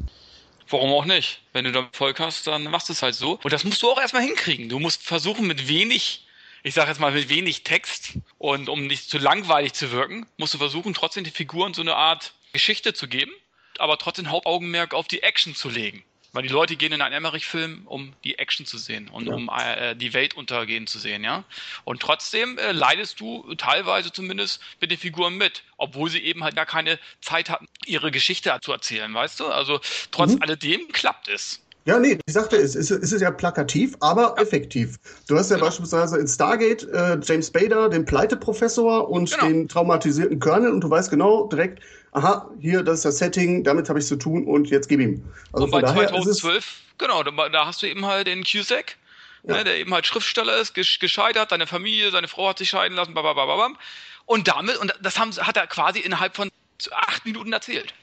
Warum 0.69 0.91
auch 0.91 1.05
nicht? 1.05 1.43
Wenn 1.53 1.65
du 1.65 1.71
da 1.71 1.81
Erfolg 1.81 2.19
hast, 2.19 2.47
dann 2.47 2.63
machst 2.63 2.89
du 2.89 2.93
es 2.93 3.03
halt 3.03 3.13
so. 3.13 3.39
Und 3.43 3.53
das 3.53 3.63
musst 3.63 3.83
du 3.83 3.89
auch 3.89 4.01
erstmal 4.01 4.23
hinkriegen. 4.23 4.69
Du 4.69 4.79
musst 4.79 5.03
versuchen, 5.03 5.45
mit 5.45 5.67
wenig, 5.67 6.25
ich 6.63 6.73
sage 6.73 6.89
jetzt 6.89 6.99
mal, 6.99 7.11
mit 7.11 7.29
wenig 7.29 7.63
Text 7.63 8.13
und 8.37 8.69
um 8.69 8.87
nicht 8.87 9.09
zu 9.09 9.17
langweilig 9.17 9.73
zu 9.73 9.91
wirken, 9.91 10.25
musst 10.37 10.53
du 10.53 10.57
versuchen, 10.57 10.93
trotzdem 10.93 11.25
die 11.25 11.31
Figuren 11.31 11.73
so 11.73 11.81
eine 11.81 11.95
Art 11.95 12.33
Geschichte 12.53 12.93
zu 12.93 13.07
geben, 13.07 13.31
aber 13.77 13.97
trotzdem 13.97 14.31
Hauptaugenmerk 14.31 14.93
auf 14.93 15.07
die 15.07 15.23
Action 15.23 15.55
zu 15.55 15.69
legen. 15.69 16.03
Weil 16.31 16.41
die 16.41 16.49
Leute 16.49 16.75
gehen 16.77 16.93
in 16.93 17.01
einen 17.01 17.13
Emmerich-Film, 17.13 17.85
um 17.85 18.13
die 18.23 18.39
Action 18.39 18.65
zu 18.65 18.79
sehen 18.79 19.07
und 19.07 19.27
ja. 19.27 19.33
um 19.35 19.51
äh, 19.55 19.95
die 19.95 20.13
Welt 20.13 20.33
untergehen 20.33 20.87
zu 20.87 20.97
sehen, 20.97 21.23
ja. 21.23 21.43
Und 21.83 22.01
trotzdem 22.01 22.57
äh, 22.57 22.71
leidest 22.71 23.19
du 23.19 23.53
teilweise 23.53 24.11
zumindest 24.11 24.59
mit 24.81 24.89
den 24.89 24.97
Figuren 24.97 25.37
mit, 25.37 25.63
obwohl 25.77 26.09
sie 26.09 26.23
eben 26.23 26.43
halt 26.43 26.55
gar 26.55 26.65
keine 26.65 26.97
Zeit 27.21 27.51
hatten, 27.51 27.67
ihre 27.85 28.09
Geschichte 28.09 28.57
zu 28.63 28.71
erzählen, 28.71 29.13
weißt 29.13 29.41
du? 29.41 29.47
Also 29.47 29.79
trotz 30.09 30.31
mhm. 30.31 30.41
alledem 30.41 30.87
klappt 30.91 31.27
es. 31.27 31.62
Ja, 31.85 31.99
nee, 31.99 32.17
ich 32.25 32.33
sagte, 32.33 32.55
es 32.55 32.75
ist, 32.75 32.91
es 32.91 33.11
ist 33.11 33.21
ja 33.21 33.29
plakativ, 33.29 33.95
aber 33.99 34.35
effektiv. 34.39 34.97
Du 35.27 35.37
hast 35.37 35.49
ja 35.49 35.57
genau. 35.57 35.67
beispielsweise 35.67 36.17
in 36.17 36.27
Stargate 36.27 36.83
äh, 36.93 37.17
James 37.21 37.51
Bader, 37.51 37.89
den 37.89 38.05
Pleite-Professor 38.05 39.09
und 39.09 39.29
genau. 39.31 39.45
den 39.45 39.67
traumatisierten 39.67 40.39
Colonel 40.39 40.71
und 40.71 40.81
du 40.81 40.89
weißt 40.89 41.09
genau 41.09 41.47
direkt, 41.47 41.83
aha, 42.13 42.49
hier, 42.59 42.83
das 42.83 42.99
ist 42.99 43.05
das 43.05 43.17
Setting, 43.17 43.65
damit 43.65 43.89
habe 43.89 43.99
ich 43.99 44.05
zu 44.05 44.15
tun 44.15 44.45
und 44.45 44.69
jetzt 44.69 44.87
gib 44.87 45.01
ihm. 45.01 45.23
Also 45.51 45.65
und 45.65 45.71
bei 45.71 45.81
2012, 45.81 46.73
genau, 46.97 47.21
da 47.23 47.65
hast 47.65 47.81
du 47.81 47.87
eben 47.87 48.05
halt 48.05 48.27
den 48.27 48.45
Cusack, 48.45 48.95
ja. 49.43 49.55
ne, 49.55 49.63
der 49.65 49.77
eben 49.77 49.93
halt 49.93 50.07
Schriftsteller 50.07 50.57
ist, 50.57 50.73
gescheitert, 50.73 51.49
seine 51.49 51.67
Familie, 51.67 52.11
seine 52.11 52.29
Frau 52.29 52.47
hat 52.47 52.59
sich 52.59 52.69
scheiden 52.69 52.95
lassen, 52.95 53.13
bababababam. 53.13 53.77
Und 54.25 54.47
damit, 54.47 54.77
und 54.77 54.93
das 55.01 55.19
haben, 55.19 55.31
hat 55.31 55.57
er 55.57 55.67
quasi 55.67 55.99
innerhalb 55.99 56.37
von 56.37 56.49
acht 56.91 57.25
Minuten 57.25 57.51
erzählt. 57.51 57.93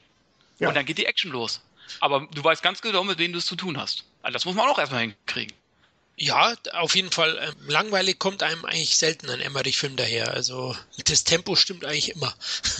Ja. 0.58 0.68
Und 0.68 0.76
dann 0.76 0.84
geht 0.84 0.98
die 0.98 1.06
Action 1.06 1.32
los. 1.32 1.62
Aber 2.00 2.28
du 2.32 2.44
weißt 2.44 2.62
ganz 2.62 2.80
genau, 2.80 3.04
mit 3.04 3.18
wem 3.18 3.32
du 3.32 3.38
es 3.38 3.46
zu 3.46 3.56
tun 3.56 3.76
hast. 3.76 4.04
Also 4.22 4.34
das 4.34 4.44
muss 4.44 4.54
man 4.54 4.68
auch 4.68 4.78
erstmal 4.78 5.00
hinkriegen. 5.00 5.54
Ja, 6.22 6.52
auf 6.74 6.96
jeden 6.96 7.10
Fall. 7.10 7.38
Ähm, 7.40 7.68
langweilig 7.68 8.18
kommt 8.18 8.42
einem 8.42 8.66
eigentlich 8.66 8.98
selten 8.98 9.30
ein 9.30 9.40
Emmerich-Film 9.40 9.96
daher. 9.96 10.34
Also 10.34 10.76
das 11.06 11.24
Tempo 11.24 11.56
stimmt 11.56 11.86
eigentlich 11.86 12.14
immer. 12.14 12.30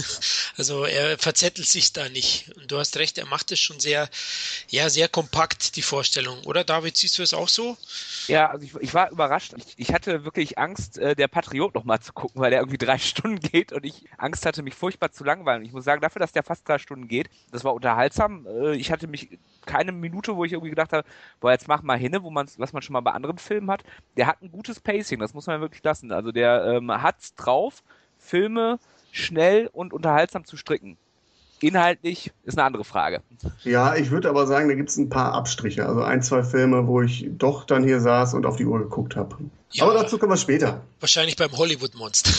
also 0.59 0.85
er 0.85 1.17
verzettelt 1.17 1.67
sich 1.67 1.95
da 1.95 2.11
nicht. 2.11 2.55
Und 2.59 2.71
du 2.71 2.79
hast 2.79 2.99
recht, 2.99 3.17
er 3.17 3.25
macht 3.25 3.51
es 3.51 3.59
schon 3.59 3.81
sehr, 3.81 4.11
ja, 4.69 4.91
sehr 4.91 5.09
kompakt, 5.09 5.77
die 5.77 5.81
Vorstellung. 5.83 6.45
Oder 6.45 6.65
David, 6.65 6.99
siehst 6.99 7.17
du 7.17 7.23
es 7.23 7.33
auch 7.33 7.49
so? 7.49 7.79
Ja, 8.27 8.51
also 8.51 8.63
ich, 8.63 8.75
ich 8.75 8.93
war 8.93 9.11
überrascht. 9.11 9.55
Ich, 9.57 9.65
ich, 9.79 9.95
hatte 9.95 10.27
wirklich 10.27 10.59
Angst, 10.59 10.99
äh, 10.99 11.17
der 11.17 11.29
Patriot 11.29 11.75
nochmal 11.75 12.01
zu 12.01 12.13
gucken, 12.13 12.43
weil 12.43 12.51
der 12.51 12.61
irgendwie 12.61 12.77
drei 12.77 12.99
Stunden 12.99 13.41
geht 13.41 13.73
und 13.73 13.87
ich 13.87 14.05
Angst 14.19 14.45
hatte, 14.45 14.63
mich 14.63 14.75
furchtbar 14.75 15.13
zu 15.13 15.25
langweilen. 15.25 15.65
Ich 15.65 15.73
muss 15.73 15.87
sagen, 15.87 16.03
dafür, 16.03 16.21
dass 16.21 16.33
der 16.33 16.43
fast 16.43 16.69
drei 16.69 16.77
Stunden 16.77 17.09
geht, 17.09 17.31
das 17.53 17.65
war 17.65 17.73
unterhaltsam. 17.73 18.47
Äh, 18.47 18.77
ich 18.77 18.93
hatte 18.93 19.07
mich 19.07 19.39
keine 19.65 19.93
Minute, 19.93 20.37
wo 20.37 20.45
ich 20.45 20.53
irgendwie 20.53 20.71
gedacht 20.71 20.93
habe, 20.93 21.09
boah, 21.41 21.53
jetzt 21.53 21.69
mach 21.69 21.81
mal 21.81 21.99
hinne, 21.99 22.23
wo 22.23 22.31
man 22.31 22.47
was 22.59 22.75
man 22.75 22.83
schon 22.83 22.93
mal 22.93 23.01
bei 23.01 23.13
anderen 23.13 23.30
Filmen 23.39 23.71
hat. 23.71 23.85
Der 24.17 24.27
hat 24.27 24.43
ein 24.43 24.51
gutes 24.51 24.81
Pacing, 24.81 25.19
das 25.19 25.35
muss 25.35 25.47
man 25.47 25.61
wirklich 25.61 25.83
lassen. 25.83 26.13
Also 26.13 26.33
der 26.33 26.65
ähm, 26.65 26.91
hat's 26.91 27.35
drauf, 27.35 27.83
Filme 28.19 28.79
schnell 29.13 29.69
und 29.73 29.93
unterhaltsam 29.93 30.45
zu 30.45 30.57
stricken. 30.57 30.97
Inhaltlich 31.63 32.33
ist 32.45 32.57
eine 32.57 32.65
andere 32.65 32.85
Frage. 32.85 33.23
Ja, 33.65 33.95
ich 33.95 34.11
würde 34.11 34.31
aber 34.31 34.47
sagen, 34.47 34.69
da 34.69 34.75
gibt 34.75 34.89
es 34.89 34.97
ein 34.97 35.11
paar 35.11 35.35
Abstriche. 35.35 35.87
Also 35.87 36.03
ein, 36.03 36.23
zwei 36.23 36.43
Filme, 36.43 36.87
wo 36.87 37.03
ich 37.03 37.27
doch 37.33 37.65
dann 37.65 37.85
hier 37.85 38.01
saß 38.01 38.33
und 38.33 38.47
auf 38.47 38.57
die 38.57 38.65
Uhr 38.65 38.79
geguckt 38.79 39.15
habe. 39.15 39.37
Ja, 39.73 39.85
aber 39.85 39.95
dazu 39.95 40.19
kommen 40.19 40.33
wir 40.33 40.37
später. 40.39 40.81
Wahrscheinlich 41.01 41.37
beim 41.37 41.53
Hollywood-Monster. 41.53 42.31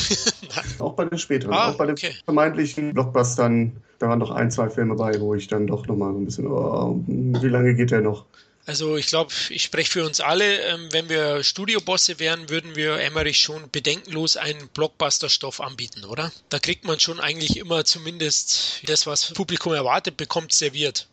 auch 0.80 0.94
bei 0.94 1.06
den 1.06 1.20
späteren, 1.20 1.54
ah, 1.54 1.70
auch 1.70 1.76
bei 1.76 1.86
den 1.86 1.94
okay. 1.94 2.14
vermeintlichen 2.26 2.94
Blockbustern. 2.94 3.78
Da 4.00 4.10
waren 4.10 4.20
doch 4.20 4.32
ein, 4.32 4.50
zwei 4.50 4.70
Filme 4.70 4.96
bei, 4.96 5.20
wo 5.22 5.36
ich 5.36 5.48
dann 5.48 5.68
doch 5.68 5.86
nochmal 5.86 6.14
so 6.14 6.20
ein 6.20 6.26
bisschen, 6.26 6.48
oh, 6.48 7.00
wie 7.06 7.48
lange 7.48 7.76
geht 7.76 7.92
der 7.92 8.02
noch? 8.02 8.26
Also 8.66 8.96
ich 8.96 9.08
glaube, 9.08 9.32
ich 9.50 9.64
spreche 9.64 9.92
für 9.92 10.06
uns 10.06 10.22
alle. 10.22 10.60
Ähm, 10.62 10.88
wenn 10.92 11.10
wir 11.10 11.44
Studiobosse 11.44 12.20
wären, 12.20 12.50
würden 12.50 12.76
wir 12.76 13.00
Emmerich 13.00 13.40
schon 13.40 13.70
bedenkenlos 13.72 14.38
einen 14.38 14.70
Blockbuster-Stoff 14.74 15.62
anbieten, 15.62 16.06
oder? 16.06 16.32
Da 16.50 16.60
kriegt 16.60 16.86
man 16.86 17.00
schon 17.00 17.20
eigentlich 17.20 17.58
immer 17.58 17.84
zumindest 17.86 18.88
das, 18.88 19.08
was 19.08 19.34
Publikum 19.34 19.74
erwartet, 19.74 20.18
bekommt 20.18 20.54
serviert. 20.54 21.08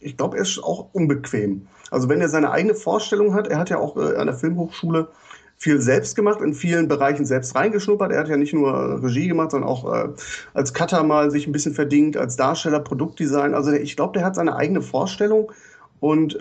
Ich 0.00 0.16
glaube, 0.16 0.36
er 0.36 0.42
ist 0.42 0.58
auch 0.58 0.88
unbequem. 0.92 1.66
Also 1.90 2.08
wenn 2.08 2.20
er 2.20 2.28
seine 2.28 2.50
eigene 2.50 2.74
Vorstellung 2.74 3.34
hat, 3.34 3.48
er 3.48 3.58
hat 3.58 3.70
ja 3.70 3.78
auch 3.78 3.96
äh, 3.96 4.16
an 4.16 4.26
der 4.26 4.36
Filmhochschule 4.36 5.08
viel 5.56 5.80
selbst 5.80 6.16
gemacht, 6.16 6.40
in 6.40 6.52
vielen 6.52 6.88
Bereichen 6.88 7.24
selbst 7.24 7.54
reingeschnuppert. 7.54 8.12
Er 8.12 8.20
hat 8.20 8.28
ja 8.28 8.36
nicht 8.36 8.52
nur 8.52 9.02
Regie 9.02 9.28
gemacht, 9.28 9.52
sondern 9.52 9.70
auch 9.70 9.92
äh, 9.92 10.08
als 10.52 10.74
Cutter 10.74 11.02
mal 11.04 11.30
sich 11.30 11.46
ein 11.46 11.52
bisschen 11.52 11.74
verdient, 11.74 12.16
als 12.16 12.36
Darsteller, 12.36 12.80
Produktdesign. 12.80 13.54
Also 13.54 13.72
ich 13.72 13.96
glaube, 13.96 14.14
der 14.14 14.24
hat 14.24 14.34
seine 14.34 14.56
eigene 14.56 14.82
Vorstellung 14.82 15.52
und 16.00 16.38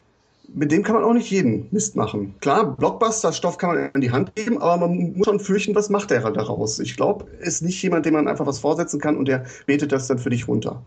mit 0.50 0.72
dem 0.72 0.84
kann 0.84 0.96
man 0.96 1.04
auch 1.04 1.14
nicht 1.14 1.30
jeden 1.30 1.68
Mist 1.72 1.96
machen. 1.96 2.36
Klar, 2.40 2.76
Blockbuster-Stoff 2.76 3.58
kann 3.58 3.76
man 3.76 3.92
in 3.94 4.02
die 4.02 4.12
Hand 4.12 4.36
geben, 4.36 4.62
aber 4.62 4.88
man 4.88 5.14
muss 5.14 5.26
schon 5.26 5.40
fürchten, 5.40 5.76
was 5.76 5.90
macht 5.90 6.12
der 6.12 6.22
daraus. 6.32 6.80
Ich 6.80 6.96
glaube, 6.96 7.26
ist 7.40 7.62
nicht 7.62 7.82
jemand, 7.82 8.06
dem 8.06 8.14
man 8.14 8.28
einfach 8.28 8.46
was 8.46 8.60
vorsetzen 8.60 9.00
kann 9.00 9.18
und 9.18 9.28
der 9.28 9.46
betet 9.66 9.92
das 9.92 10.08
dann 10.08 10.20
für 10.20 10.30
dich 10.30 10.48
runter. 10.48 10.84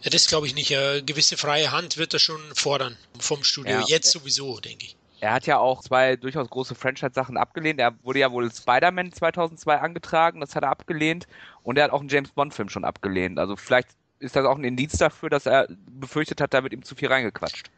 Ja, 0.00 0.10
das 0.10 0.28
glaube 0.28 0.46
ich 0.46 0.54
nicht. 0.54 0.76
Eine 0.76 1.02
gewisse 1.02 1.36
freie 1.36 1.72
Hand 1.72 1.98
wird 1.98 2.12
er 2.12 2.18
schon 2.18 2.40
fordern 2.54 2.96
vom 3.18 3.42
Studio. 3.42 3.72
Ja. 3.72 3.84
Jetzt 3.86 4.10
sowieso, 4.10 4.60
denke 4.60 4.84
ich. 4.84 4.96
Er 5.20 5.32
hat 5.32 5.46
ja 5.46 5.58
auch 5.58 5.82
zwei 5.82 6.16
durchaus 6.16 6.50
große 6.50 6.74
Franchise-Sachen 6.74 7.38
abgelehnt. 7.38 7.80
Er 7.80 7.94
wurde 8.02 8.18
ja 8.18 8.30
wohl 8.30 8.52
Spider-Man 8.52 9.12
2002 9.12 9.78
angetragen, 9.78 10.40
das 10.40 10.54
hat 10.54 10.64
er 10.64 10.70
abgelehnt. 10.70 11.26
Und 11.62 11.78
er 11.78 11.84
hat 11.84 11.92
auch 11.92 12.00
einen 12.00 12.10
James 12.10 12.30
Bond-Film 12.32 12.68
schon 12.68 12.84
abgelehnt. 12.84 13.38
Also 13.38 13.56
vielleicht 13.56 13.88
ist 14.24 14.34
das 14.34 14.44
auch 14.44 14.58
ein 14.58 14.64
Indiz 14.64 14.98
dafür, 14.98 15.30
dass 15.30 15.46
er 15.46 15.68
befürchtet 16.00 16.40
hat, 16.40 16.54
da 16.54 16.62
wird 16.62 16.72
ihm 16.72 16.82
zu 16.82 16.94
viel 16.94 17.08
reingequatscht. 17.08 17.70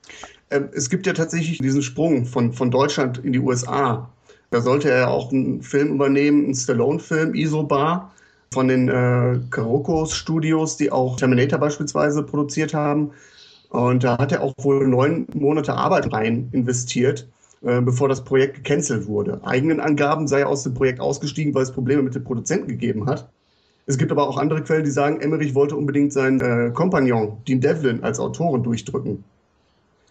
Ähm, 0.50 0.68
es 0.72 0.88
gibt 0.88 1.06
ja 1.06 1.12
tatsächlich 1.12 1.58
diesen 1.58 1.82
Sprung 1.82 2.24
von, 2.24 2.52
von 2.52 2.70
Deutschland 2.70 3.18
in 3.18 3.32
die 3.32 3.40
USA. 3.40 4.08
Da 4.50 4.60
sollte 4.60 4.90
er 4.90 5.10
auch 5.10 5.32
einen 5.32 5.62
Film 5.62 5.94
übernehmen, 5.94 6.44
einen 6.44 6.54
Stallone-Film, 6.54 7.34
Isobar, 7.34 8.12
von 8.52 8.68
den 8.68 8.88
äh, 8.88 9.40
Karokos 9.50 10.14
Studios, 10.14 10.76
die 10.76 10.92
auch 10.92 11.16
Terminator 11.16 11.58
beispielsweise 11.58 12.22
produziert 12.22 12.74
haben. 12.74 13.10
Und 13.70 14.04
da 14.04 14.18
hat 14.18 14.32
er 14.32 14.42
auch 14.42 14.54
wohl 14.58 14.86
neun 14.86 15.26
Monate 15.34 15.74
Arbeit 15.74 16.12
rein 16.12 16.48
investiert, 16.52 17.28
äh, 17.62 17.80
bevor 17.80 18.08
das 18.08 18.24
Projekt 18.24 18.54
gecancelt 18.54 19.08
wurde. 19.08 19.40
Eigenen 19.44 19.80
Angaben 19.80 20.28
sei 20.28 20.40
er 20.40 20.48
aus 20.48 20.62
dem 20.62 20.74
Projekt 20.74 21.00
ausgestiegen, 21.00 21.54
weil 21.54 21.64
es 21.64 21.72
Probleme 21.72 22.02
mit 22.02 22.14
den 22.14 22.24
Produzenten 22.24 22.68
gegeben 22.68 23.06
hat. 23.06 23.28
Es 23.88 23.98
gibt 23.98 24.10
aber 24.10 24.28
auch 24.28 24.36
andere 24.36 24.62
Quellen, 24.62 24.84
die 24.84 24.90
sagen, 24.90 25.20
Emmerich 25.20 25.54
wollte 25.54 25.76
unbedingt 25.76 26.12
seinen 26.12 26.40
äh, 26.40 26.72
Kompagnon, 26.72 27.38
Dean 27.46 27.60
Devlin, 27.60 28.02
als 28.02 28.18
Autoren 28.18 28.64
durchdrücken. 28.64 29.24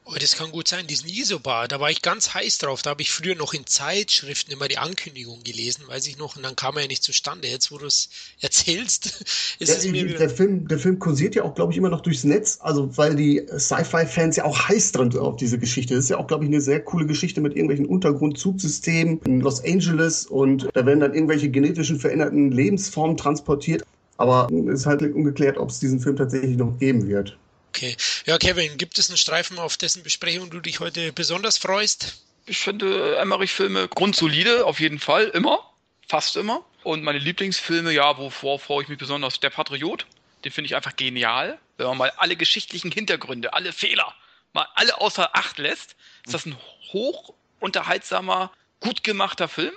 Oh, 0.08 0.14
das 0.20 0.38
kann 0.38 0.52
gut 0.52 0.68
sein, 0.68 0.86
diesen 0.86 1.10
Isobar, 1.10 1.68
da 1.68 1.80
war 1.80 1.90
ich 1.90 2.04
ganz 2.04 2.36
heiß 2.36 2.60
drauf. 2.60 2.84
Da 2.84 2.92
habe 2.92 3.02
ich 3.02 3.12
früher 3.12 3.34
noch 3.34 3.56
in 3.56 3.66
Zeitschriften 3.66 4.52
immer 4.52 4.68
die 4.68 4.78
Ankündigung 4.78 5.42
gelesen, 5.44 5.86
weiß 5.88 6.06
ich 6.06 6.20
noch, 6.20 6.36
und 6.36 6.44
dann 6.44 6.56
kam 6.56 6.76
er 6.76 6.84
ja 6.84 6.88
nicht 6.88 7.02
zustande. 7.02 7.48
Jetzt, 7.48 7.72
wo 7.72 7.80
du 7.80 7.88
es 7.88 8.10
erzählst, 8.40 9.26
ist 9.58 9.70
ja, 9.70 9.76
es 9.76 9.88
mir 9.88 10.06
der 10.06 10.30
Film, 10.30 10.68
der 10.68 10.78
Film 10.78 11.00
kursiert 11.00 11.34
ja 11.34 11.44
auch, 11.44 11.56
glaube 11.56 11.72
ich, 11.72 11.80
immer 11.80 11.90
noch 11.90 12.02
durchs 12.02 12.24
Netz, 12.24 12.60
also 12.62 12.96
weil 12.98 13.16
die 13.16 13.48
Sci-Fi-Fans 13.58 14.36
ja 14.36 14.46
auch 14.46 14.70
heiß 14.70 14.92
drin 14.92 15.10
sind 15.10 15.22
auf 15.22 15.38
diese 15.38 15.58
Geschichte. 15.58 15.96
Das 15.96 16.04
ist 16.04 16.10
ja 16.12 16.18
auch, 16.18 16.28
glaube 16.28 16.44
ich, 16.44 16.50
eine 16.50 16.62
sehr 16.62 16.82
coole 16.82 17.08
Geschichte 17.08 17.42
mit 17.42 17.54
irgendwelchen 17.54 17.88
Untergrundzugsystemen 17.88 19.22
in 19.26 19.42
Los 19.42 19.64
Angeles 19.64 20.28
und 20.28 20.70
da 20.74 20.86
werden 20.86 21.00
dann 21.00 21.16
irgendwelche 21.16 21.50
genetischen 21.50 22.00
veränderten 22.00 22.52
Lebensformen 22.52 23.18
transportiert. 23.18 23.84
Aber 24.18 24.48
es 24.52 24.82
ist 24.82 24.86
halt 24.86 25.02
ungeklärt, 25.02 25.58
ob 25.58 25.72
es 25.72 25.80
diesen 25.80 26.00
Film 26.00 26.16
tatsächlich 26.16 26.58
noch 26.58 26.78
geben 26.78 27.08
wird. 27.08 27.38
Okay. 27.76 27.98
Ja, 28.26 28.38
Kevin, 28.38 28.78
gibt 28.78 28.98
es 29.00 29.10
einen 29.10 29.18
Streifen, 29.18 29.60
auf 29.60 29.76
dessen 29.76 30.02
Besprechung 30.02 30.50
du 30.50 30.62
dich 30.62 30.80
heute 30.80 31.12
besonders 31.12 31.58
freust? 31.58 32.22
Ich 32.46 32.60
finde 32.60 33.18
Emmerich-Filme 33.18 33.90
grundsolide, 33.90 34.66
auf 34.66 34.80
jeden 34.80 34.98
Fall, 34.98 35.26
immer. 35.28 35.74
Fast 36.08 36.38
immer. 36.38 36.64
Und 36.84 37.04
meine 37.04 37.20
Lieblingsfilme, 37.20 37.92
ja, 37.92 38.18
wovor 38.18 38.60
freue 38.60 38.84
ich 38.84 38.88
mich 38.88 38.98
besonders? 38.98 39.42
Der 39.42 39.50
Patriot. 39.50 40.06
Den 40.46 40.54
finde 40.54 40.68
ich 40.68 40.76
einfach 40.78 40.96
genial. 40.96 41.60
Wenn 41.76 41.88
man 41.88 41.98
mal 41.98 42.14
alle 42.16 42.38
geschichtlichen 42.38 42.94
Hintergründe, 42.94 43.52
alle 43.52 43.74
Fehler, 43.74 44.16
mal 44.54 44.70
alle 44.76 45.02
außer 45.02 45.36
Acht 45.36 45.58
lässt, 45.58 45.98
ist 46.26 46.34
das 46.34 46.46
ein 46.46 46.56
hoch 46.94 47.34
unterhaltsamer, 47.60 48.54
gut 48.80 49.04
gemachter 49.04 49.50
Film 49.50 49.74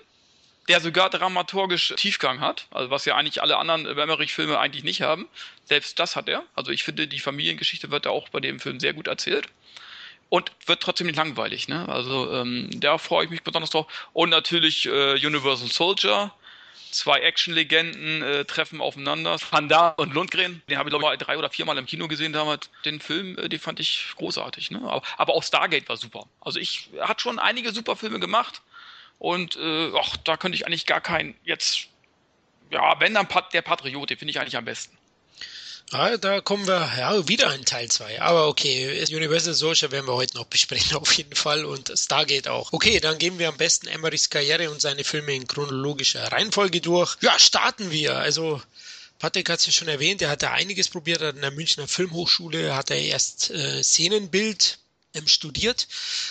der 0.68 0.80
sogar 0.80 1.10
dramaturgisch 1.10 1.94
Tiefgang 1.96 2.40
hat, 2.40 2.66
also 2.70 2.90
was 2.90 3.04
ja 3.06 3.16
eigentlich 3.16 3.42
alle 3.42 3.56
anderen 3.56 3.86
Emmerich-Filme 3.86 4.58
eigentlich 4.58 4.84
nicht 4.84 5.02
haben. 5.02 5.26
Selbst 5.64 5.98
das 5.98 6.14
hat 6.14 6.28
er. 6.28 6.44
Also 6.54 6.70
ich 6.70 6.84
finde, 6.84 7.08
die 7.08 7.18
Familiengeschichte 7.18 7.90
wird 7.90 8.06
da 8.06 8.10
auch 8.10 8.28
bei 8.28 8.40
dem 8.40 8.60
Film 8.60 8.78
sehr 8.78 8.92
gut 8.92 9.06
erzählt. 9.06 9.48
Und 10.30 10.52
wird 10.66 10.82
trotzdem 10.82 11.06
nicht 11.06 11.16
langweilig, 11.16 11.68
ne? 11.68 11.88
Also 11.88 12.30
ähm, 12.34 12.68
da 12.74 12.98
freue 12.98 13.24
ich 13.24 13.30
mich 13.30 13.42
besonders 13.42 13.70
drauf. 13.70 13.86
Und 14.12 14.28
natürlich 14.28 14.84
äh, 14.84 15.14
Universal 15.14 15.68
Soldier. 15.68 16.32
Zwei 16.90 17.20
Action-Legenden 17.20 18.22
äh, 18.22 18.44
treffen 18.44 18.82
aufeinander. 18.82 19.38
Van 19.50 19.70
Damme 19.70 19.94
und 19.96 20.12
Lundgren. 20.12 20.62
Den 20.68 20.76
habe 20.76 20.90
ich, 20.90 20.94
glaube 20.94 21.14
ich, 21.14 21.18
drei 21.18 21.38
oder 21.38 21.48
viermal 21.48 21.78
im 21.78 21.86
Kino 21.86 22.08
gesehen 22.08 22.34
damals. 22.34 22.70
Den 22.84 23.00
Film, 23.00 23.38
äh, 23.38 23.48
den 23.48 23.58
fand 23.58 23.80
ich 23.80 24.08
großartig. 24.16 24.70
Ne? 24.70 24.82
Aber, 24.82 25.02
aber 25.16 25.34
auch 25.34 25.42
Stargate 25.42 25.88
war 25.88 25.96
super. 25.96 26.26
Also 26.42 26.58
ich 26.58 26.90
hat 27.00 27.22
schon 27.22 27.38
einige 27.38 27.72
super 27.72 27.96
Filme 27.96 28.20
gemacht. 28.20 28.60
Und 29.18 29.56
äh, 29.56 29.92
ach, 29.98 30.16
da 30.18 30.36
könnte 30.36 30.56
ich 30.56 30.66
eigentlich 30.66 30.86
gar 30.86 31.00
keinen 31.00 31.34
jetzt, 31.44 31.88
ja, 32.70 32.98
wenn 33.00 33.14
dann 33.14 33.28
der 33.52 33.62
Patriot, 33.62 34.10
den 34.10 34.18
finde 34.18 34.30
ich 34.30 34.40
eigentlich 34.40 34.56
am 34.56 34.64
besten. 34.64 34.96
Ah, 35.90 36.18
da 36.18 36.42
kommen 36.42 36.66
wir, 36.66 36.92
ja, 36.98 37.28
wieder 37.28 37.54
in 37.54 37.64
Teil 37.64 37.88
2. 37.88 38.20
Aber 38.20 38.48
okay, 38.48 39.02
Universal 39.10 39.54
Soldier 39.54 39.90
werden 39.90 40.06
wir 40.06 40.14
heute 40.14 40.36
noch 40.36 40.44
besprechen, 40.44 40.96
auf 40.98 41.12
jeden 41.14 41.34
Fall. 41.34 41.64
Und 41.64 41.90
Stargate 41.96 42.48
auch. 42.48 42.72
Okay, 42.72 43.00
dann 43.00 43.16
gehen 43.16 43.38
wir 43.38 43.48
am 43.48 43.56
besten 43.56 43.86
Emmerichs 43.86 44.28
Karriere 44.28 44.70
und 44.70 44.82
seine 44.82 45.02
Filme 45.02 45.34
in 45.34 45.46
chronologischer 45.46 46.30
Reihenfolge 46.30 46.82
durch. 46.82 47.16
Ja, 47.22 47.38
starten 47.38 47.90
wir. 47.90 48.18
Also, 48.18 48.60
Patrick 49.18 49.48
hat 49.48 49.60
es 49.60 49.66
ja 49.66 49.72
schon 49.72 49.88
erwähnt, 49.88 50.20
er 50.20 50.28
hat 50.28 50.42
da 50.42 50.52
einiges 50.52 50.90
probiert. 50.90 51.22
An 51.22 51.40
der 51.40 51.52
Münchner 51.52 51.88
Filmhochschule 51.88 52.76
hat 52.76 52.90
er 52.90 53.00
erst 53.00 53.50
äh, 53.50 53.82
Szenenbild 53.82 54.78
ähm, 55.14 55.26
studiert, 55.26 55.88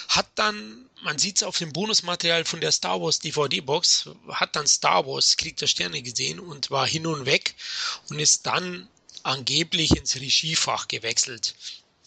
hat 0.09 0.27
dann 0.35 0.86
man 1.01 1.17
sieht 1.17 1.37
es 1.37 1.43
auf 1.43 1.57
dem 1.57 1.73
Bonusmaterial 1.73 2.45
von 2.45 2.61
der 2.61 2.71
Star 2.71 3.01
Wars 3.01 3.19
DVD-Box, 3.19 4.09
hat 4.29 4.55
dann 4.55 4.67
Star 4.67 5.05
Wars 5.05 5.37
Krieg 5.37 5.57
der 5.57 5.67
Sterne 5.67 6.01
gesehen 6.01 6.39
und 6.39 6.71
war 6.71 6.87
hin 6.87 7.07
und 7.07 7.25
weg 7.25 7.55
und 8.09 8.19
ist 8.19 8.45
dann 8.45 8.87
angeblich 9.23 9.95
ins 9.95 10.15
Regiefach 10.15 10.87
gewechselt. 10.87 11.55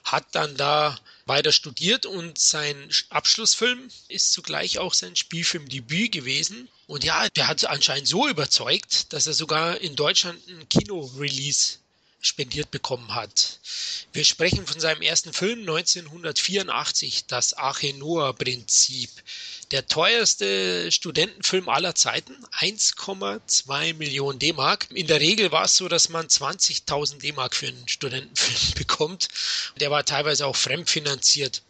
Hat 0.02 0.26
dann 0.32 0.56
da 0.56 0.99
weiter 1.26 1.52
studiert 1.52 2.06
und 2.06 2.38
sein 2.38 2.90
Abschlussfilm 3.11 3.88
ist 4.09 4.32
zugleich 4.32 4.78
auch 4.78 4.94
sein 4.94 5.14
Spielfilmdebüt 5.14 6.11
gewesen. 6.11 6.68
Und 6.87 7.04
ja, 7.04 7.28
der 7.28 7.47
hat 7.47 7.64
anscheinend 7.66 8.09
so 8.09 8.26
überzeugt, 8.26 9.12
dass 9.12 9.26
er 9.26 9.35
sogar 9.35 9.78
in 9.80 9.94
Deutschland 9.94 10.40
ein 10.49 10.68
Kino-Release 10.68 11.78
spendiert 12.21 12.71
bekommen 12.71 13.15
hat. 13.15 13.59
Wir 14.12 14.25
sprechen 14.25 14.67
von 14.67 14.79
seinem 14.79 15.03
ersten 15.03 15.33
Film 15.33 15.61
1984, 15.61 17.27
das 17.27 17.57
Achenoa-Prinzip. 17.57 19.11
Der 19.71 19.87
teuerste 19.87 20.91
Studentenfilm 20.91 21.69
aller 21.69 21.95
Zeiten, 21.95 22.35
1,2 22.59 23.95
Millionen 23.95 24.39
D-Mark. 24.39 24.89
In 24.91 25.07
der 25.07 25.21
Regel 25.21 25.53
war 25.53 25.65
es 25.65 25.77
so, 25.77 25.89
dass 25.89 26.09
man 26.09 26.27
20.000 26.27 27.19
D-Mark 27.19 27.55
für 27.55 27.69
einen 27.69 27.89
Studentenfilm 27.89 28.75
bekommt. 28.77 29.29
Der 29.79 29.91
war 29.91 30.05
teilweise 30.05 30.47
auch 30.47 30.57
fremdfinanziert. 30.57 31.62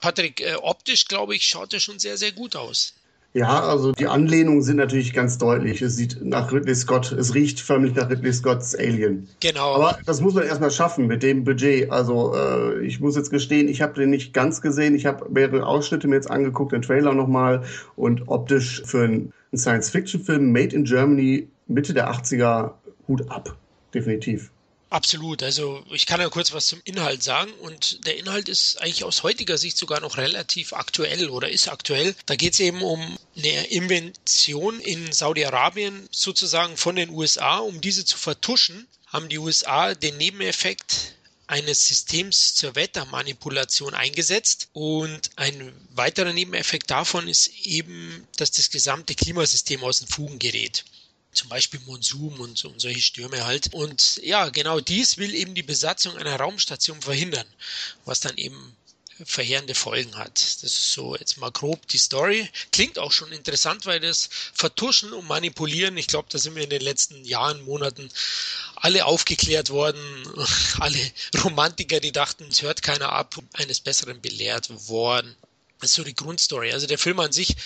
Patrick, 0.00 0.40
äh, 0.40 0.54
optisch, 0.54 1.06
glaube 1.06 1.34
ich, 1.34 1.46
schaut 1.46 1.74
er 1.74 1.80
schon 1.80 1.98
sehr, 1.98 2.16
sehr 2.16 2.32
gut 2.32 2.56
aus. 2.56 2.94
Ja, 3.32 3.60
also 3.60 3.92
die 3.92 4.08
Anlehnungen 4.08 4.62
sind 4.62 4.76
natürlich 4.76 5.12
ganz 5.12 5.38
deutlich. 5.38 5.82
Es 5.82 5.94
sieht 5.96 6.24
nach 6.24 6.52
Ridley 6.52 6.74
Scott, 6.74 7.12
es 7.12 7.32
riecht 7.34 7.60
förmlich 7.60 7.94
nach 7.94 8.10
Ridley 8.10 8.32
Scotts 8.32 8.74
Alien. 8.74 9.28
Genau. 9.38 9.74
Aber 9.74 9.98
das 10.04 10.20
muss 10.20 10.34
man 10.34 10.44
erstmal 10.44 10.72
schaffen 10.72 11.06
mit 11.06 11.22
dem 11.22 11.44
Budget. 11.44 11.92
Also 11.92 12.34
äh, 12.34 12.84
ich 12.84 12.98
muss 12.98 13.14
jetzt 13.14 13.30
gestehen, 13.30 13.68
ich 13.68 13.82
habe 13.82 13.94
den 13.94 14.10
nicht 14.10 14.34
ganz 14.34 14.60
gesehen. 14.60 14.96
Ich 14.96 15.06
habe 15.06 15.26
mehrere 15.30 15.64
Ausschnitte 15.64 16.08
mir 16.08 16.16
jetzt 16.16 16.30
angeguckt, 16.30 16.72
den 16.72 16.82
Trailer 16.82 17.14
nochmal 17.14 17.62
und 17.94 18.26
optisch 18.26 18.82
für 18.84 19.04
einen 19.04 19.32
Science-Fiction-Film 19.54 20.50
Made 20.50 20.74
in 20.74 20.84
Germany 20.84 21.48
Mitte 21.68 21.94
der 21.94 22.10
80er 22.10 22.72
Hut 23.06 23.30
ab. 23.30 23.56
Definitiv. 23.94 24.50
Absolut. 24.90 25.44
Also 25.44 25.84
ich 25.92 26.04
kann 26.04 26.20
ja 26.20 26.28
kurz 26.28 26.52
was 26.52 26.66
zum 26.66 26.80
Inhalt 26.84 27.22
sagen 27.22 27.52
und 27.60 28.04
der 28.06 28.16
Inhalt 28.18 28.48
ist 28.48 28.80
eigentlich 28.82 29.04
aus 29.04 29.22
heutiger 29.22 29.56
Sicht 29.56 29.78
sogar 29.78 30.00
noch 30.00 30.16
relativ 30.16 30.72
aktuell 30.72 31.30
oder 31.30 31.48
ist 31.48 31.68
aktuell. 31.68 32.16
Da 32.26 32.34
geht 32.34 32.54
es 32.54 32.60
eben 32.60 32.82
um 32.82 33.16
eine 33.36 33.68
Invention 33.68 34.80
in 34.80 35.12
Saudi-Arabien 35.12 36.08
sozusagen 36.10 36.76
von 36.76 36.96
den 36.96 37.10
USA. 37.10 37.58
Um 37.58 37.80
diese 37.80 38.04
zu 38.04 38.18
vertuschen, 38.18 38.88
haben 39.06 39.28
die 39.28 39.38
USA 39.38 39.94
den 39.94 40.16
Nebeneffekt 40.16 41.14
eines 41.46 41.86
Systems 41.86 42.56
zur 42.56 42.74
Wettermanipulation 42.74 43.94
eingesetzt. 43.94 44.70
Und 44.72 45.30
ein 45.36 45.72
weiterer 45.94 46.32
Nebeneffekt 46.32 46.90
davon 46.90 47.28
ist 47.28 47.48
eben, 47.62 48.26
dass 48.36 48.50
das 48.50 48.70
gesamte 48.70 49.14
Klimasystem 49.14 49.84
aus 49.84 50.00
den 50.00 50.08
Fugen 50.08 50.40
gerät 50.40 50.84
zum 51.32 51.48
Beispiel 51.48 51.80
Monsum 51.86 52.40
und, 52.40 52.64
und 52.64 52.80
solche 52.80 53.00
Stürme 53.00 53.44
halt. 53.44 53.72
Und 53.72 54.20
ja, 54.22 54.48
genau 54.48 54.80
dies 54.80 55.18
will 55.18 55.34
eben 55.34 55.54
die 55.54 55.62
Besatzung 55.62 56.16
einer 56.16 56.36
Raumstation 56.36 57.00
verhindern, 57.00 57.46
was 58.04 58.20
dann 58.20 58.36
eben 58.36 58.76
verheerende 59.24 59.74
Folgen 59.74 60.16
hat. 60.16 60.38
Das 60.38 60.62
ist 60.62 60.92
so 60.92 61.16
jetzt 61.16 61.38
mal 61.38 61.50
grob 61.50 61.86
die 61.88 61.98
Story. 61.98 62.48
Klingt 62.72 62.98
auch 62.98 63.12
schon 63.12 63.32
interessant, 63.32 63.86
weil 63.86 64.00
das 64.00 64.30
Vertuschen 64.54 65.12
und 65.12 65.28
Manipulieren, 65.28 65.96
ich 65.96 66.06
glaube, 66.06 66.28
da 66.30 66.38
sind 66.38 66.54
wir 66.54 66.64
in 66.64 66.70
den 66.70 66.82
letzten 66.82 67.24
Jahren, 67.24 67.62
Monaten 67.62 68.10
alle 68.76 69.04
aufgeklärt 69.04 69.70
worden. 69.70 70.00
Alle 70.80 70.98
Romantiker, 71.44 72.00
die 72.00 72.12
dachten, 72.12 72.46
es 72.50 72.62
hört 72.62 72.82
keiner 72.82 73.12
ab, 73.12 73.36
eines 73.52 73.80
Besseren 73.80 74.20
belehrt 74.22 74.88
worden. 74.88 75.36
Das 75.80 75.90
ist 75.90 75.96
so 75.96 76.04
die 76.04 76.14
Grundstory. 76.14 76.72
Also 76.72 76.86
der 76.86 76.98
Film 76.98 77.18
an 77.20 77.32
sich, 77.32 77.56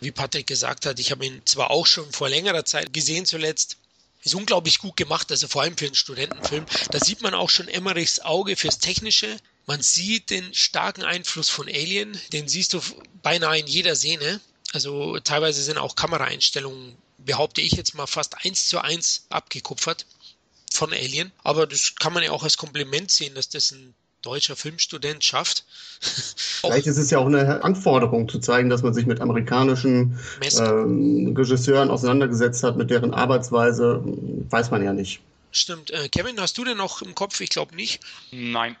wie 0.00 0.10
Patrick 0.10 0.46
gesagt 0.46 0.86
hat, 0.86 0.98
ich 0.98 1.10
habe 1.10 1.24
ihn 1.24 1.42
zwar 1.44 1.70
auch 1.70 1.86
schon 1.86 2.10
vor 2.12 2.28
längerer 2.28 2.64
Zeit 2.64 2.92
gesehen 2.92 3.26
zuletzt, 3.26 3.76
ist 4.22 4.34
unglaublich 4.34 4.78
gut 4.78 4.96
gemacht, 4.96 5.30
also 5.30 5.48
vor 5.48 5.62
allem 5.62 5.76
für 5.76 5.86
einen 5.86 5.94
Studentenfilm. 5.94 6.66
Da 6.90 7.00
sieht 7.00 7.22
man 7.22 7.32
auch 7.32 7.48
schon 7.48 7.68
Emmerichs 7.68 8.20
Auge 8.20 8.56
fürs 8.56 8.78
Technische. 8.78 9.36
Man 9.66 9.82
sieht 9.82 10.30
den 10.30 10.52
starken 10.52 11.04
Einfluss 11.04 11.48
von 11.48 11.68
Alien, 11.68 12.20
den 12.32 12.48
siehst 12.48 12.74
du 12.74 12.82
beinahe 13.22 13.60
in 13.60 13.66
jeder 13.66 13.96
Szene. 13.96 14.40
Also 14.72 15.18
teilweise 15.20 15.62
sind 15.62 15.78
auch 15.78 15.96
Kameraeinstellungen, 15.96 16.96
behaupte 17.18 17.60
ich 17.60 17.72
jetzt 17.72 17.94
mal, 17.94 18.06
fast 18.06 18.44
eins 18.44 18.66
zu 18.66 18.80
eins 18.80 19.26
abgekupfert 19.30 20.06
von 20.72 20.92
Alien. 20.92 21.32
Aber 21.42 21.66
das 21.66 21.94
kann 21.94 22.12
man 22.12 22.22
ja 22.22 22.32
auch 22.32 22.42
als 22.42 22.56
Kompliment 22.56 23.10
sehen, 23.10 23.34
dass 23.34 23.48
das 23.48 23.72
ein 23.72 23.94
deutscher 24.22 24.56
Filmstudent 24.56 25.24
schafft. 25.24 25.64
Vielleicht 26.00 26.86
ist 26.86 26.98
es 26.98 27.10
ja 27.10 27.18
auch 27.18 27.26
eine 27.26 27.64
Anforderung 27.64 28.28
zu 28.28 28.38
zeigen, 28.38 28.70
dass 28.70 28.82
man 28.82 28.94
sich 28.94 29.06
mit 29.06 29.20
amerikanischen 29.20 30.18
ähm, 30.58 31.34
Regisseuren 31.36 31.90
auseinandergesetzt 31.90 32.62
hat, 32.62 32.76
mit 32.76 32.90
deren 32.90 33.14
Arbeitsweise, 33.14 34.02
weiß 34.50 34.70
man 34.70 34.84
ja 34.84 34.92
nicht. 34.92 35.20
Stimmt. 35.52 35.90
Äh, 35.90 36.08
Kevin, 36.08 36.40
hast 36.40 36.58
du 36.58 36.64
denn 36.64 36.76
noch 36.76 37.02
im 37.02 37.14
Kopf? 37.14 37.40
Ich 37.40 37.50
glaube 37.50 37.74
nicht. 37.74 38.00
Nein. 38.30 38.76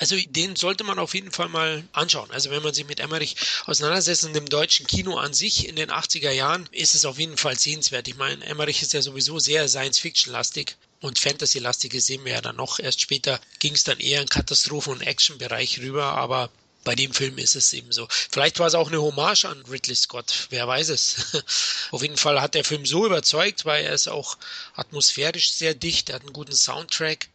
Also 0.00 0.16
den 0.28 0.54
sollte 0.54 0.84
man 0.84 1.00
auf 1.00 1.14
jeden 1.14 1.32
Fall 1.32 1.48
mal 1.48 1.82
anschauen. 1.92 2.30
Also 2.30 2.50
wenn 2.50 2.62
man 2.62 2.72
sich 2.72 2.86
mit 2.86 3.00
Emmerich 3.00 3.34
auseinandersetzt 3.66 4.24
und 4.24 4.34
dem 4.34 4.48
deutschen 4.48 4.86
Kino 4.86 5.16
an 5.16 5.34
sich 5.34 5.68
in 5.68 5.74
den 5.74 5.90
80er 5.90 6.30
Jahren, 6.30 6.68
ist 6.70 6.94
es 6.94 7.04
auf 7.04 7.18
jeden 7.18 7.36
Fall 7.36 7.58
sehenswert. 7.58 8.06
Ich 8.06 8.16
meine, 8.16 8.44
Emmerich 8.44 8.82
ist 8.82 8.92
ja 8.92 9.02
sowieso 9.02 9.40
sehr 9.40 9.68
Science-Fiction-lastig 9.68 10.76
und 11.00 11.18
Fantasy-lastige 11.18 12.00
sehen 12.00 12.24
wir 12.24 12.32
ja 12.32 12.40
dann 12.40 12.56
noch. 12.56 12.78
Erst 12.78 13.00
später 13.00 13.40
ging 13.58 13.74
es 13.74 13.84
dann 13.84 14.00
eher 14.00 14.20
in 14.20 14.28
Katastrophen- 14.28 14.94
und 14.94 15.02
Action-Bereich 15.02 15.80
rüber, 15.80 16.04
aber 16.04 16.50
bei 16.84 16.94
dem 16.94 17.12
Film 17.12 17.38
ist 17.38 17.54
es 17.54 17.72
eben 17.72 17.92
so. 17.92 18.06
Vielleicht 18.08 18.58
war 18.58 18.66
es 18.66 18.74
auch 18.74 18.88
eine 18.88 19.02
Hommage 19.02 19.44
an 19.44 19.62
Ridley 19.70 19.94
Scott, 19.94 20.46
wer 20.50 20.66
weiß 20.66 20.88
es. 20.88 21.36
Auf 21.90 22.02
jeden 22.02 22.16
Fall 22.16 22.40
hat 22.40 22.54
der 22.54 22.64
Film 22.64 22.86
so 22.86 23.04
überzeugt, 23.04 23.64
weil 23.64 23.84
er 23.84 23.92
ist 23.92 24.08
auch 24.08 24.38
atmosphärisch 24.74 25.52
sehr 25.52 25.74
dicht, 25.74 26.08
er 26.08 26.16
hat 26.16 26.22
einen 26.22 26.32
guten 26.32 26.56
Soundtrack 26.56 27.28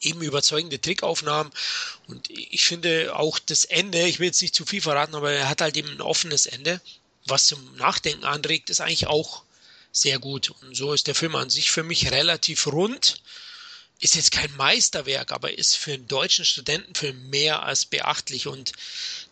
eben 0.00 0.22
überzeugende 0.22 0.80
Trickaufnahmen. 0.80 1.52
Und 2.06 2.28
ich 2.30 2.64
finde 2.64 3.16
auch 3.16 3.38
das 3.38 3.64
Ende, 3.64 4.06
ich 4.06 4.18
will 4.18 4.26
jetzt 4.26 4.42
nicht 4.42 4.54
zu 4.54 4.64
viel 4.64 4.80
verraten, 4.80 5.14
aber 5.14 5.32
er 5.32 5.48
hat 5.48 5.60
halt 5.60 5.76
eben 5.76 5.90
ein 5.90 6.00
offenes 6.00 6.46
Ende, 6.46 6.80
was 7.26 7.46
zum 7.46 7.76
Nachdenken 7.76 8.24
anregt, 8.24 8.70
ist 8.70 8.80
eigentlich 8.80 9.06
auch 9.06 9.42
sehr 9.92 10.18
gut. 10.18 10.50
Und 10.62 10.76
so 10.76 10.92
ist 10.92 11.06
der 11.06 11.14
Film 11.14 11.34
an 11.36 11.50
sich 11.50 11.70
für 11.70 11.82
mich 11.82 12.10
relativ 12.10 12.66
rund. 12.66 13.20
Ist 14.00 14.14
jetzt 14.14 14.30
kein 14.30 14.54
Meisterwerk, 14.56 15.32
aber 15.32 15.58
ist 15.58 15.76
für 15.76 15.94
einen 15.94 16.06
deutschen 16.06 16.44
Studentenfilm 16.44 17.30
mehr 17.30 17.64
als 17.64 17.84
beachtlich. 17.84 18.46
Und 18.46 18.72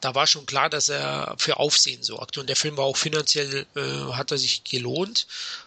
da 0.00 0.14
war 0.14 0.26
schon 0.26 0.46
klar, 0.46 0.68
dass 0.68 0.88
er 0.88 1.34
für 1.38 1.58
Aufsehen 1.58 2.02
sorgt. 2.02 2.38
Und 2.38 2.48
der 2.48 2.56
Film 2.56 2.76
war 2.76 2.84
auch 2.84 2.96
finanziell, 2.96 3.66
äh, 3.74 3.80
hat 4.12 4.30
er 4.30 4.38
sich 4.38 4.64
gelohnt, 4.64 5.26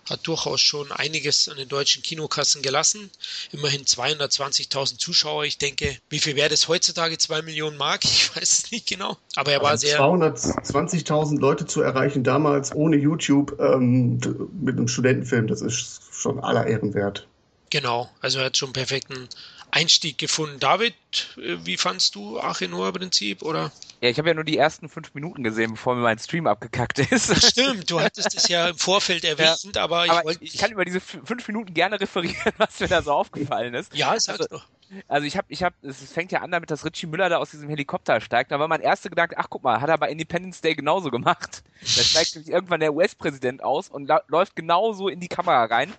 hat 0.09 0.25
durchaus 0.27 0.61
schon 0.61 0.91
einiges 0.91 1.49
an 1.49 1.57
den 1.57 1.67
deutschen 1.67 2.03
Kinokassen 2.03 2.61
gelassen. 2.61 3.09
Immerhin 3.51 3.85
220.000 3.85 4.97
Zuschauer. 4.97 5.45
Ich 5.45 5.57
denke, 5.57 5.97
wie 6.09 6.19
viel 6.19 6.35
wäre 6.35 6.49
das 6.49 6.67
heutzutage? 6.67 7.17
Zwei 7.17 7.41
Millionen 7.41 7.77
Mark? 7.77 8.01
Ich 8.19 8.35
weiß 8.35 8.65
es 8.65 8.71
nicht 8.71 8.87
genau. 8.87 9.17
Aber 9.35 9.51
er 9.51 9.61
war 9.61 9.71
also 9.71 9.87
sehr. 9.87 9.99
220.000 9.99 11.39
Leute 11.39 11.65
zu 11.65 11.81
erreichen 11.81 12.23
damals 12.23 12.75
ohne 12.75 12.97
YouTube 12.97 13.57
ähm, 13.59 14.19
mit 14.61 14.77
einem 14.77 14.87
Studentenfilm, 14.87 15.47
das 15.47 15.61
ist 15.61 16.01
schon 16.11 16.39
aller 16.39 16.67
Ehren 16.67 16.93
wert. 16.93 17.27
Genau, 17.69 18.09
also 18.19 18.39
er 18.39 18.45
hat 18.45 18.57
schon 18.57 18.67
einen 18.67 18.73
perfekten 18.73 19.29
Einstieg 19.71 20.17
gefunden. 20.17 20.59
David, 20.59 20.93
äh, 21.37 21.57
wie 21.63 21.77
fandst 21.77 22.15
du 22.15 22.39
Achenoa-Prinzip 22.39 23.41
oder? 23.43 23.71
Ja, 24.01 24.09
ich 24.09 24.17
habe 24.17 24.29
ja 24.29 24.33
nur 24.33 24.45
die 24.45 24.57
ersten 24.57 24.87
fünf 24.87 25.13
Minuten 25.13 25.43
gesehen, 25.43 25.71
bevor 25.71 25.93
mir 25.93 26.01
mein 26.01 26.19
Stream 26.19 26.47
abgekackt 26.47 26.99
ist. 26.99 27.45
Stimmt, 27.45 27.91
du 27.91 27.99
hattest 27.99 28.33
es 28.33 28.47
ja 28.47 28.69
im 28.69 28.77
Vorfeld 28.77 29.25
erwähnt, 29.25 29.75
ja, 29.75 29.83
aber, 29.83 30.05
ich, 30.05 30.11
aber 30.11 30.41
ich 30.41 30.57
kann 30.57 30.71
über 30.71 30.85
diese 30.85 31.01
fünf 31.01 31.45
Minuten 31.47 31.73
gerne 31.73 31.99
referieren, 31.99 32.53
was 32.57 32.79
mir 32.79 32.87
da 32.87 33.01
so 33.01 33.11
aufgefallen 33.11 33.73
ist. 33.73 33.93
Ja, 33.93 34.17
sag's 34.19 34.41
also, 34.41 34.57
doch. 34.57 34.65
Also 35.07 35.27
ich 35.27 35.37
habe, 35.37 35.45
ich 35.49 35.63
habe, 35.63 35.75
es 35.81 36.11
fängt 36.11 36.31
ja 36.31 36.39
an 36.41 36.49
damit, 36.49 36.71
dass 36.71 36.83
Richie 36.85 37.07
Müller 37.07 37.29
da 37.29 37.37
aus 37.37 37.51
diesem 37.51 37.69
Helikopter 37.69 38.21
steigt. 38.21 38.51
Da 38.51 38.59
war 38.59 38.67
mein 38.67 38.81
erster 38.81 39.09
Gedanke, 39.09 39.37
ach 39.37 39.47
guck 39.49 39.63
mal, 39.63 39.81
hat 39.81 39.89
er 39.89 39.97
bei 39.97 40.09
Independence 40.09 40.61
Day 40.61 40.75
genauso 40.75 41.11
gemacht. 41.11 41.61
Da 41.81 42.03
steigt 42.03 42.35
nämlich 42.35 42.51
irgendwann 42.51 42.79
der 42.79 42.93
US-Präsident 42.93 43.63
aus 43.63 43.89
und 43.89 44.09
läuft 44.27 44.55
genauso 44.55 45.09
in 45.09 45.19
die 45.19 45.27
Kamera 45.27 45.65
rein 45.65 45.93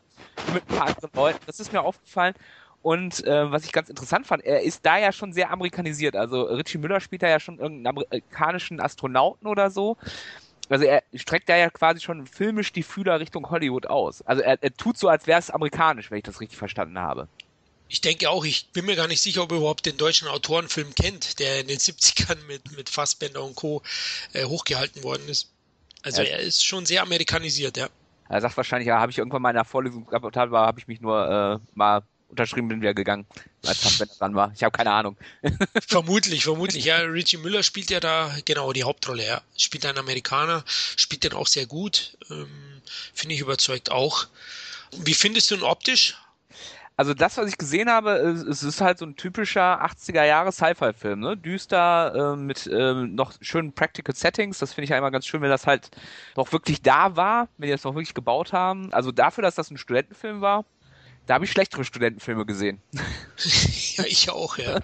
mit 0.53 0.69
ein 0.69 0.77
paar 0.77 0.89
anderen 0.89 1.11
Leuten. 1.15 1.39
Das 1.47 1.61
ist 1.61 1.73
mir 1.73 1.83
aufgefallen. 1.83 2.35
Und 2.83 3.25
äh, 3.25 3.51
was 3.51 3.65
ich 3.65 3.73
ganz 3.73 3.91
interessant 3.91 4.27
fand, 4.27 4.45
er 4.45 4.63
ist 4.63 4.87
da 4.87 4.99
ja 4.99 5.13
schon 5.13 5.33
sehr 5.33 5.51
amerikanisiert. 5.51 6.17
Also 6.17 6.43
Richie 6.45 6.79
Müller 6.79 7.01
spielt 7.01 7.23
da 7.23 7.29
ja 7.29 7.39
schon 7.39 7.59
irgendeinen 7.59 7.99
amerikanischen 7.99 8.81
Astronauten 8.81 9.47
oder 9.47 9.71
so. 9.71 9.99
Also 10.71 10.85
er 10.85 11.03
streckt 11.15 11.49
da 11.49 11.57
ja 11.57 11.69
quasi 11.69 12.01
schon 12.01 12.27
filmisch 12.27 12.73
die 12.73 12.85
Fühler 12.85 13.21
Richtung 13.21 13.51
Hollywood 13.51 13.87
aus. 13.87 14.23
Also 14.23 14.43
er, 14.43 14.63
er 14.63 14.75
tut 14.75 14.97
so, 14.97 15.09
als 15.09 15.27
wäre 15.27 15.39
es 15.39 15.51
amerikanisch, 15.51 16.11
wenn 16.11 16.19
ich 16.19 16.25
das 16.25 16.41
richtig 16.41 16.59
verstanden 16.59 16.99
habe. 16.99 17.29
Ich 17.89 18.01
denke 18.01 18.31
auch, 18.31 18.45
ich 18.45 18.71
bin 18.71 18.87
mir 18.87 18.95
gar 18.95 19.09
nicht 19.09 19.21
sicher, 19.21 19.43
ob 19.43 19.51
er 19.51 19.59
überhaupt 19.59 19.85
den 19.85 19.97
deutschen 19.97 20.29
Autorenfilm 20.29 20.95
kennt, 20.95 21.41
der 21.41 21.61
in 21.61 21.67
den 21.67 21.79
70ern 21.79 22.37
mit, 22.47 22.77
mit 22.77 22.89
Fassbender 22.89 23.43
und 23.43 23.57
Co. 23.57 23.83
Äh, 24.33 24.45
hochgehalten 24.45 25.03
worden 25.03 25.29
ist. 25.29 25.51
Also 26.03 26.23
ja. 26.23 26.29
er 26.29 26.39
ist 26.39 26.65
schon 26.65 26.87
sehr 26.87 27.03
amerikanisiert, 27.03 27.77
ja. 27.77 27.89
Er 28.29 28.41
sagt 28.41 28.57
wahrscheinlich, 28.57 28.87
ja, 28.87 29.01
habe 29.01 29.11
ich 29.11 29.19
irgendwann 29.19 29.43
mal 29.43 29.51
in 29.51 29.57
der 29.57 29.65
Vorlesung 29.65 30.07
gehabt, 30.07 30.37
war, 30.53 30.67
habe 30.69 30.79
ich 30.79 30.87
mich 30.87 31.01
nur 31.01 31.61
äh, 31.61 31.69
mal 31.75 32.03
unterschrieben 32.31 32.69
bin 32.69 32.81
wieder 32.81 32.95
gegangen, 32.95 33.27
als 33.67 33.79
Fassbender 33.79 34.15
dran 34.15 34.35
war. 34.35 34.53
Ich 34.55 34.63
habe 34.63 34.77
keine 34.77 34.93
Ahnung. 34.93 35.17
vermutlich, 35.87 36.45
vermutlich. 36.45 36.85
Ja, 36.85 36.99
Richie 36.99 37.37
Müller 37.37 37.63
spielt 37.63 37.91
ja 37.91 38.01
da 38.01 38.35
genau 38.45 38.73
die 38.73 38.85
Hauptrolle. 38.85 39.25
Er 39.25 39.43
spielt 39.57 39.85
einen 39.85 39.99
Amerikaner, 39.99 40.65
spielt 40.97 41.25
den 41.25 41.33
auch 41.35 41.47
sehr 41.47 41.67
gut. 41.67 42.17
Ähm, 42.31 42.49
Finde 43.15 43.35
ich 43.35 43.41
überzeugt 43.41 43.91
auch. 43.91 44.27
Wie 44.93 45.15
findest 45.15 45.51
du 45.51 45.57
ihn 45.57 45.63
optisch? 45.63 46.17
Also 46.97 47.15
das, 47.15 47.39
was 47.39 47.49
ich 47.49 47.57
gesehen 47.57 47.89
habe, 47.89 48.11
es 48.11 48.63
ist 48.63 48.83
halt 48.83 48.99
so 48.99 49.07
ein 49.07 49.17
typischer 49.17 49.83
80er 49.83 50.23
Jahre 50.25 50.53
Sci-Fi-Film, 50.53 51.21
ne? 51.21 51.35
Düster, 51.35 52.35
äh, 52.35 52.37
mit 52.37 52.67
äh, 52.67 52.93
noch 52.93 53.33
schönen 53.41 53.73
Practical 53.73 54.15
Settings. 54.15 54.59
Das 54.59 54.75
finde 54.75 54.85
ich 54.85 54.91
ja 54.91 54.99
immer 54.99 55.11
ganz 55.11 55.25
schön, 55.25 55.41
wenn 55.41 55.49
das 55.49 55.67
halt 55.67 55.91
doch 56.35 56.53
wirklich 56.53 56.83
da 56.83 57.17
war, 57.17 57.49
wenn 57.57 57.69
die 57.69 57.73
das 57.73 57.85
noch 57.85 57.95
wirklich 57.95 58.13
gebaut 58.13 58.53
haben. 58.53 58.93
Also 58.93 59.13
dafür, 59.13 59.41
dass 59.41 59.55
das 59.55 59.71
ein 59.71 59.79
Studentenfilm 59.79 60.43
war, 60.43 60.67
da 61.31 61.35
habe 61.35 61.45
ich 61.45 61.53
schlechtere 61.53 61.85
Studentenfilme 61.85 62.45
gesehen. 62.45 62.83
ja, 63.97 64.05
ich 64.09 64.31
auch, 64.31 64.59
ja. 64.59 64.81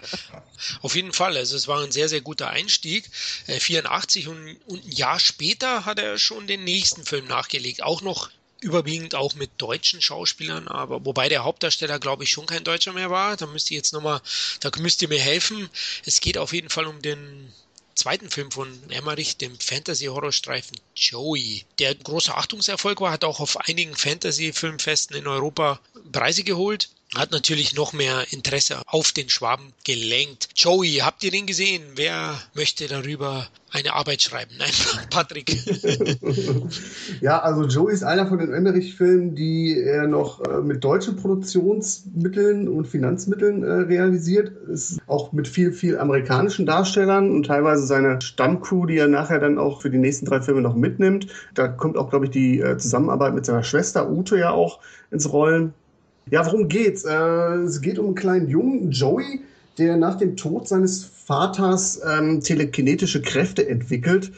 Auf 0.80 0.94
jeden 0.94 1.12
Fall. 1.12 1.36
Also 1.36 1.56
es 1.56 1.66
war 1.66 1.82
ein 1.82 1.90
sehr, 1.90 2.08
sehr 2.08 2.20
guter 2.20 2.50
Einstieg. 2.50 3.10
Äh, 3.48 3.58
84 3.58 4.28
und, 4.28 4.56
und 4.66 4.84
ein 4.84 4.92
Jahr 4.92 5.18
später 5.18 5.84
hat 5.84 5.98
er 5.98 6.18
schon 6.18 6.46
den 6.46 6.62
nächsten 6.62 7.04
Film 7.04 7.26
nachgelegt. 7.26 7.82
Auch 7.82 8.00
noch 8.00 8.30
überwiegend 8.60 9.16
auch 9.16 9.34
mit 9.34 9.50
deutschen 9.58 10.00
Schauspielern, 10.00 10.68
aber 10.68 11.04
wobei 11.04 11.28
der 11.28 11.42
Hauptdarsteller, 11.42 11.98
glaube 11.98 12.22
ich, 12.22 12.30
schon 12.30 12.46
kein 12.46 12.62
Deutscher 12.62 12.92
mehr 12.92 13.10
war. 13.10 13.36
Da 13.36 13.46
müsst 13.46 13.72
ihr 13.72 13.78
jetzt 13.78 13.92
nochmal, 13.92 14.20
da 14.60 14.70
müsst 14.78 15.02
ihr 15.02 15.08
mir 15.08 15.18
helfen. 15.18 15.68
Es 16.04 16.20
geht 16.20 16.38
auf 16.38 16.52
jeden 16.52 16.70
Fall 16.70 16.86
um 16.86 17.02
den 17.02 17.52
zweiten 17.96 18.30
Film 18.30 18.50
von 18.50 18.68
Emmerich, 18.90 19.36
dem 19.36 19.58
Fantasy-Horrorstreifen 19.58 20.78
Joey, 20.94 21.64
der 21.78 21.94
großer 21.94 22.36
Achtungserfolg 22.36 23.00
war, 23.00 23.10
hat 23.10 23.24
auch 23.24 23.40
auf 23.40 23.56
einigen 23.68 23.96
Fantasy-Filmfesten 23.96 25.16
in 25.16 25.26
Europa 25.26 25.80
Preise 26.12 26.44
geholt 26.44 26.90
hat 27.14 27.30
natürlich 27.30 27.76
noch 27.76 27.92
mehr 27.92 28.24
Interesse 28.30 28.82
auf 28.86 29.12
den 29.12 29.28
Schwaben 29.28 29.72
gelenkt. 29.84 30.48
Joey, 30.56 31.00
habt 31.02 31.22
ihr 31.22 31.30
den 31.30 31.46
gesehen? 31.46 31.82
Wer 31.94 32.34
möchte 32.54 32.88
darüber 32.88 33.46
eine 33.70 33.92
Arbeit 33.94 34.22
schreiben? 34.22 34.50
Nein, 34.58 34.70
Patrick. 35.10 35.56
ja, 37.20 37.40
also 37.40 37.64
Joey 37.64 37.94
ist 37.94 38.02
einer 38.02 38.26
von 38.26 38.38
den 38.38 38.52
Emmerich-Filmen, 38.52 39.34
die 39.36 39.80
er 39.80 40.08
noch 40.08 40.44
äh, 40.44 40.60
mit 40.60 40.82
deutschen 40.82 41.16
Produktionsmitteln 41.16 42.68
und 42.68 42.86
Finanzmitteln 42.86 43.62
äh, 43.62 43.72
realisiert. 43.72 44.50
Ist 44.68 44.98
auch 45.06 45.32
mit 45.32 45.46
viel, 45.46 45.72
viel 45.72 45.98
amerikanischen 45.98 46.66
Darstellern 46.66 47.30
und 47.30 47.46
teilweise 47.46 47.86
seine 47.86 48.20
Stammcrew, 48.20 48.86
die 48.86 48.98
er 48.98 49.08
nachher 49.08 49.38
dann 49.38 49.58
auch 49.58 49.80
für 49.80 49.90
die 49.90 49.98
nächsten 49.98 50.26
drei 50.26 50.42
Filme 50.42 50.60
noch 50.60 50.74
mitnimmt. 50.74 51.28
Da 51.54 51.68
kommt 51.68 51.96
auch, 51.96 52.10
glaube 52.10 52.24
ich, 52.26 52.32
die 52.32 52.60
äh, 52.60 52.76
Zusammenarbeit 52.78 53.34
mit 53.34 53.46
seiner 53.46 53.62
Schwester 53.62 54.10
Ute 54.10 54.36
ja 54.38 54.50
auch 54.50 54.80
ins 55.10 55.32
Rollen. 55.32 55.72
Ja, 56.28 56.44
worum 56.44 56.66
geht's? 56.66 57.04
Äh, 57.04 57.12
es 57.12 57.80
geht 57.80 58.00
um 58.00 58.06
einen 58.06 58.14
kleinen 58.16 58.48
Jungen, 58.48 58.90
Joey, 58.90 59.42
der 59.78 59.96
nach 59.96 60.16
dem 60.16 60.36
Tod 60.36 60.66
seines 60.66 61.04
Vaters 61.04 62.00
ähm, 62.04 62.40
telekinetische 62.40 63.22
Kräfte 63.22 63.68
entwickelt. 63.68 64.32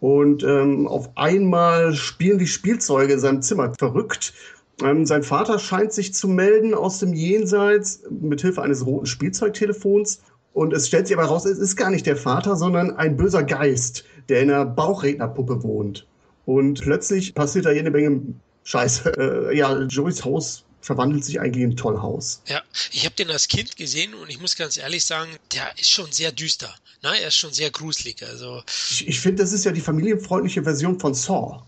Und 0.00 0.44
ähm, 0.44 0.86
auf 0.86 1.16
einmal 1.16 1.94
spielen 1.94 2.38
die 2.38 2.46
Spielzeuge 2.46 3.14
in 3.14 3.20
seinem 3.20 3.40
Zimmer 3.40 3.72
verrückt. 3.78 4.34
Ähm, 4.82 5.06
sein 5.06 5.22
Vater 5.22 5.58
scheint 5.58 5.94
sich 5.94 6.12
zu 6.12 6.28
melden 6.28 6.74
aus 6.74 6.98
dem 6.98 7.14
Jenseits 7.14 8.02
mit 8.10 8.42
Hilfe 8.42 8.60
eines 8.60 8.84
roten 8.84 9.06
Spielzeugtelefons. 9.06 10.20
Und 10.52 10.74
es 10.74 10.88
stellt 10.88 11.06
sich 11.06 11.16
aber 11.16 11.26
raus, 11.26 11.46
es 11.46 11.58
ist 11.58 11.76
gar 11.76 11.90
nicht 11.90 12.04
der 12.04 12.16
Vater, 12.16 12.56
sondern 12.56 12.96
ein 12.96 13.16
böser 13.16 13.44
Geist, 13.44 14.04
der 14.28 14.42
in 14.42 14.50
einer 14.50 14.66
Bauchrednerpuppe 14.66 15.62
wohnt. 15.62 16.06
Und 16.44 16.82
plötzlich 16.82 17.34
passiert 17.34 17.64
da 17.64 17.72
jede 17.72 17.90
Menge 17.90 18.20
Scheiße. 18.64 19.12
Äh, 19.18 19.56
ja, 19.56 19.80
Joeys 19.84 20.22
Haus 20.24 20.63
verwandelt 20.84 21.24
sich 21.24 21.40
eigentlich 21.40 21.64
in 21.64 21.70
ein 21.70 21.76
Tollhaus. 21.76 22.42
Ja, 22.46 22.62
ich 22.92 23.06
habe 23.06 23.14
den 23.14 23.30
als 23.30 23.48
Kind 23.48 23.76
gesehen 23.76 24.12
und 24.14 24.28
ich 24.28 24.38
muss 24.38 24.54
ganz 24.54 24.76
ehrlich 24.76 25.04
sagen, 25.04 25.30
der 25.54 25.78
ist 25.78 25.88
schon 25.88 26.12
sehr 26.12 26.30
düster. 26.30 26.74
Ne? 27.02 27.20
Er 27.20 27.28
ist 27.28 27.36
schon 27.36 27.54
sehr 27.54 27.70
gruselig. 27.70 28.22
Also 28.22 28.62
ich, 28.90 29.08
ich 29.08 29.20
finde, 29.20 29.42
das 29.42 29.52
ist 29.52 29.64
ja 29.64 29.72
die 29.72 29.80
familienfreundliche 29.80 30.62
Version 30.62 31.00
von 31.00 31.14
Saw. 31.14 31.62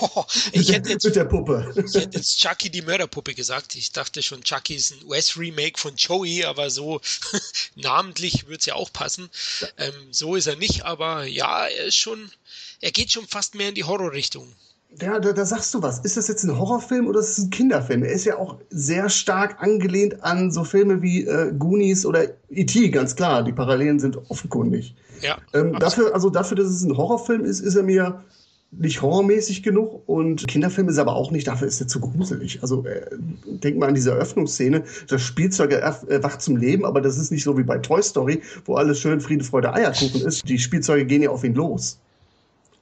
oh, 0.00 0.24
ich 0.52 0.72
hätte 0.72 0.90
jetzt, 0.90 1.04
mit 1.04 1.14
der 1.14 1.24
Puppe. 1.24 1.72
Ich 1.86 1.94
hätte 1.94 2.18
jetzt 2.18 2.38
Chucky 2.38 2.68
die 2.68 2.82
Mörderpuppe 2.82 3.32
gesagt. 3.34 3.76
Ich 3.76 3.92
dachte 3.92 4.20
schon, 4.22 4.42
Chucky 4.42 4.74
ist 4.74 4.92
ein 4.92 5.06
US-Remake 5.06 5.78
von 5.78 5.94
Joey, 5.94 6.44
aber 6.44 6.70
so 6.70 7.00
namentlich 7.76 8.46
würde 8.46 8.58
es 8.58 8.66
ja 8.66 8.74
auch 8.74 8.92
passen. 8.92 9.30
Ähm, 9.78 9.94
so 10.10 10.34
ist 10.34 10.48
er 10.48 10.56
nicht, 10.56 10.84
aber 10.84 11.24
ja, 11.26 11.66
er 11.66 11.84
ist 11.84 11.96
schon, 11.96 12.32
er 12.80 12.90
geht 12.90 13.12
schon 13.12 13.28
fast 13.28 13.54
mehr 13.54 13.68
in 13.68 13.76
die 13.76 13.84
Horrorrichtung. 13.84 14.52
Ja, 15.00 15.18
da, 15.20 15.32
da 15.32 15.44
sagst 15.44 15.74
du 15.74 15.82
was. 15.82 15.98
Ist 16.00 16.16
das 16.16 16.28
jetzt 16.28 16.44
ein 16.44 16.58
Horrorfilm 16.58 17.06
oder 17.06 17.20
ist 17.20 17.38
es 17.38 17.44
ein 17.44 17.50
Kinderfilm? 17.50 18.02
Er 18.02 18.12
ist 18.12 18.24
ja 18.24 18.38
auch 18.38 18.56
sehr 18.70 19.10
stark 19.10 19.62
angelehnt 19.62 20.22
an 20.24 20.50
so 20.50 20.64
Filme 20.64 21.02
wie 21.02 21.26
äh, 21.26 21.52
Goonies 21.52 22.06
oder 22.06 22.24
E.T., 22.48 22.88
ganz 22.90 23.14
klar. 23.14 23.42
Die 23.42 23.52
Parallelen 23.52 23.98
sind 23.98 24.18
offenkundig. 24.30 24.94
Ja. 25.20 25.36
Ähm, 25.52 25.78
dafür, 25.78 26.14
also 26.14 26.30
dafür, 26.30 26.56
dass 26.56 26.68
es 26.68 26.82
ein 26.82 26.96
Horrorfilm 26.96 27.44
ist, 27.44 27.60
ist 27.60 27.76
er 27.76 27.82
mir 27.82 28.24
nicht 28.72 29.00
horrormäßig 29.00 29.62
genug 29.62 30.02
und 30.06 30.46
Kinderfilm 30.48 30.88
ist 30.88 30.98
aber 30.98 31.14
auch 31.14 31.30
nicht, 31.30 31.46
dafür 31.46 31.68
ist 31.68 31.80
er 31.80 31.88
zu 31.88 32.00
gruselig. 32.00 32.60
Also 32.62 32.84
äh, 32.84 33.06
denk 33.46 33.78
mal 33.78 33.88
an 33.88 33.94
diese 33.94 34.10
Eröffnungsszene, 34.10 34.84
das 35.08 35.22
Spielzeug 35.22 35.72
erwacht 35.72 36.42
zum 36.42 36.56
Leben, 36.56 36.84
aber 36.84 37.00
das 37.00 37.16
ist 37.16 37.30
nicht 37.30 37.44
so 37.44 37.56
wie 37.56 37.62
bei 37.62 37.78
Toy 37.78 38.02
Story, 38.02 38.42
wo 38.64 38.74
alles 38.74 38.98
schön 39.00 39.20
Friede, 39.20 39.44
Freude, 39.44 39.72
Eierkuchen 39.72 40.22
ist. 40.22 40.48
Die 40.48 40.58
Spielzeuge 40.58 41.06
gehen 41.06 41.22
ja 41.22 41.30
auf 41.30 41.44
ihn 41.44 41.54
los. 41.54 41.98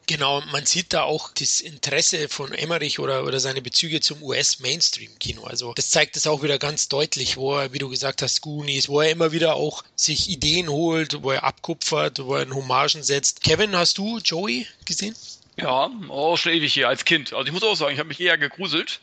Genau, 0.07 0.43
man 0.53 0.67
sieht 0.67 0.93
da 0.93 1.03
auch 1.03 1.31
das 1.33 1.61
Interesse 1.61 2.29
von 2.29 2.53
Emmerich 2.53 2.99
oder, 2.99 3.25
oder 3.25 3.41
seine 3.41 3.63
Bezüge 3.63 4.01
zum 4.01 4.23
US-Mainstream-Kino. 4.23 5.45
Also 5.45 5.73
das 5.75 5.91
zeigt 5.91 6.17
es 6.17 6.27
auch 6.27 6.43
wieder 6.43 6.59
ganz 6.59 6.89
deutlich, 6.89 7.39
wo 7.39 7.57
er, 7.57 7.73
wie 7.73 7.79
du 7.79 7.89
gesagt 7.89 8.21
hast, 8.21 8.43
Goonies, 8.43 8.89
wo 8.89 9.01
er 9.01 9.11
immer 9.11 9.33
wieder 9.33 9.55
auch 9.55 9.83
sich 9.97 10.29
Ideen 10.29 10.69
holt, 10.69 11.23
wo 11.23 11.31
er 11.31 11.45
abkupfert, 11.45 12.23
wo 12.23 12.35
er 12.35 12.43
in 12.43 12.55
Hommagen 12.55 13.03
setzt. 13.03 13.43
Kevin, 13.43 13.75
hast 13.75 13.97
du 13.97 14.19
Joey 14.19 14.67
gesehen? 14.85 15.15
Ja, 15.57 15.91
auch 16.09 16.37
schon 16.37 16.53
ewig 16.53 16.75
hier 16.75 16.89
als 16.89 17.05
Kind. 17.05 17.33
Also 17.33 17.47
ich 17.47 17.53
muss 17.53 17.63
auch 17.63 17.77
sagen, 17.77 17.95
ich 17.95 17.99
habe 17.99 18.09
mich 18.09 18.21
eher 18.21 18.37
gegruselt 18.37 19.01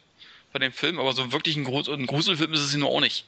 bei 0.54 0.60
dem 0.60 0.74
Film, 0.74 1.00
aber 1.00 1.14
so 1.14 1.32
wirklich 1.32 1.56
ein, 1.56 1.64
Grus 1.64 1.90
ein 1.90 2.06
Gruselfilm 2.06 2.54
ist 2.54 2.62
es 2.62 2.76
nur 2.76 2.90
auch 2.90 3.00
nicht. 3.00 3.26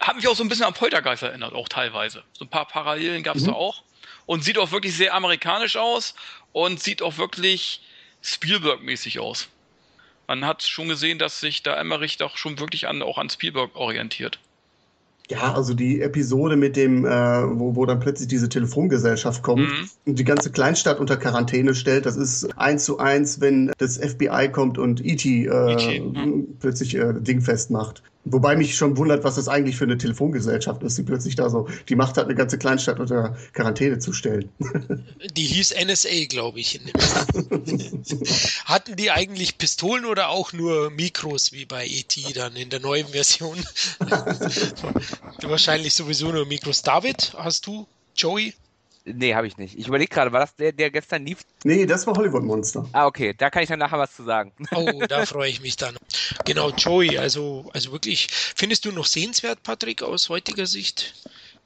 Hat 0.00 0.16
mich 0.16 0.26
auch 0.26 0.36
so 0.36 0.42
ein 0.42 0.48
bisschen 0.48 0.64
an 0.64 0.72
Poltergeist 0.72 1.22
erinnert, 1.22 1.52
auch 1.52 1.68
teilweise. 1.68 2.22
So 2.32 2.46
ein 2.46 2.48
paar 2.48 2.66
Parallelen 2.66 3.22
gab 3.22 3.36
es 3.36 3.42
mhm. 3.42 3.48
da 3.48 3.52
auch. 3.52 3.82
Und 4.30 4.44
sieht 4.44 4.58
auch 4.58 4.70
wirklich 4.70 4.96
sehr 4.96 5.12
amerikanisch 5.12 5.76
aus 5.76 6.14
und 6.52 6.80
sieht 6.80 7.02
auch 7.02 7.18
wirklich 7.18 7.82
Spielberg-mäßig 8.22 9.18
aus. 9.18 9.48
Man 10.28 10.44
hat 10.44 10.62
schon 10.62 10.86
gesehen, 10.86 11.18
dass 11.18 11.40
sich 11.40 11.64
da 11.64 11.74
Emmerich 11.74 12.16
doch 12.16 12.36
schon 12.36 12.60
wirklich 12.60 12.86
an, 12.86 13.02
auch 13.02 13.18
an 13.18 13.28
Spielberg 13.28 13.74
orientiert. 13.74 14.38
Ja, 15.28 15.52
also 15.52 15.74
die 15.74 16.00
Episode 16.00 16.54
mit 16.54 16.76
dem, 16.76 17.04
äh, 17.04 17.10
wo, 17.10 17.74
wo 17.74 17.86
dann 17.86 17.98
plötzlich 17.98 18.28
diese 18.28 18.48
Telefongesellschaft 18.48 19.42
kommt 19.42 19.62
mhm. 19.62 19.90
und 20.06 20.16
die 20.20 20.24
ganze 20.24 20.52
Kleinstadt 20.52 21.00
unter 21.00 21.16
Quarantäne 21.16 21.74
stellt, 21.74 22.06
das 22.06 22.16
ist 22.16 22.56
eins 22.56 22.84
zu 22.84 23.00
eins, 23.00 23.40
wenn 23.40 23.72
das 23.78 23.98
FBI 23.98 24.50
kommt 24.52 24.78
und 24.78 25.04
E.T. 25.04 25.46
Äh, 25.46 25.96
e 25.96 26.00
mhm. 26.02 26.56
plötzlich 26.60 26.94
äh, 26.94 27.14
dingfest 27.14 27.72
macht. 27.72 28.04
Wobei 28.24 28.54
mich 28.54 28.76
schon 28.76 28.98
wundert, 28.98 29.24
was 29.24 29.36
das 29.36 29.48
eigentlich 29.48 29.76
für 29.76 29.84
eine 29.84 29.96
Telefongesellschaft 29.96 30.82
ist, 30.82 30.98
die 30.98 31.02
plötzlich 31.02 31.36
da 31.36 31.48
so 31.48 31.68
die 31.88 31.96
Macht 31.96 32.18
hat, 32.18 32.26
eine 32.26 32.34
ganze 32.34 32.58
Kleinstadt 32.58 33.00
unter 33.00 33.34
Quarantäne 33.54 33.98
zu 33.98 34.12
stellen. 34.12 34.50
Die 35.36 35.44
hieß 35.44 35.74
NSA, 35.82 36.26
glaube 36.28 36.60
ich. 36.60 36.80
Hatten 38.66 38.96
die 38.96 39.10
eigentlich 39.10 39.58
Pistolen 39.58 40.04
oder 40.04 40.28
auch 40.28 40.52
nur 40.52 40.90
Mikros 40.90 41.52
wie 41.52 41.64
bei 41.64 41.86
ET 41.86 42.36
dann 42.36 42.56
in 42.56 42.68
der 42.68 42.80
neuen 42.80 43.08
Version? 43.08 43.64
Wahrscheinlich 45.42 45.94
sowieso 45.94 46.30
nur 46.30 46.46
Mikros. 46.46 46.82
David, 46.82 47.32
hast 47.36 47.66
du 47.66 47.86
Joey? 48.14 48.54
Nee, 49.04 49.34
habe 49.34 49.46
ich 49.46 49.56
nicht. 49.56 49.78
Ich 49.78 49.88
überlege 49.88 50.12
gerade, 50.12 50.32
war 50.32 50.40
das 50.40 50.54
der, 50.56 50.72
der 50.72 50.90
gestern 50.90 51.24
lief? 51.24 51.40
Nee, 51.64 51.86
das 51.86 52.06
war 52.06 52.14
Hollywood 52.14 52.42
Monster. 52.42 52.86
Ah, 52.92 53.06
okay, 53.06 53.34
da 53.36 53.50
kann 53.50 53.62
ich 53.62 53.68
dann 53.68 53.78
nachher 53.78 53.98
was 53.98 54.14
zu 54.14 54.24
sagen. 54.24 54.52
Oh, 54.74 55.02
da 55.08 55.24
freue 55.26 55.50
ich 55.50 55.60
mich 55.60 55.76
dann. 55.76 55.96
Genau, 56.44 56.70
Joey, 56.70 57.18
also, 57.18 57.70
also 57.72 57.92
wirklich, 57.92 58.28
findest 58.30 58.84
du 58.84 58.92
noch 58.92 59.06
sehenswert, 59.06 59.62
Patrick, 59.62 60.02
aus 60.02 60.28
heutiger 60.28 60.66
Sicht? 60.66 61.14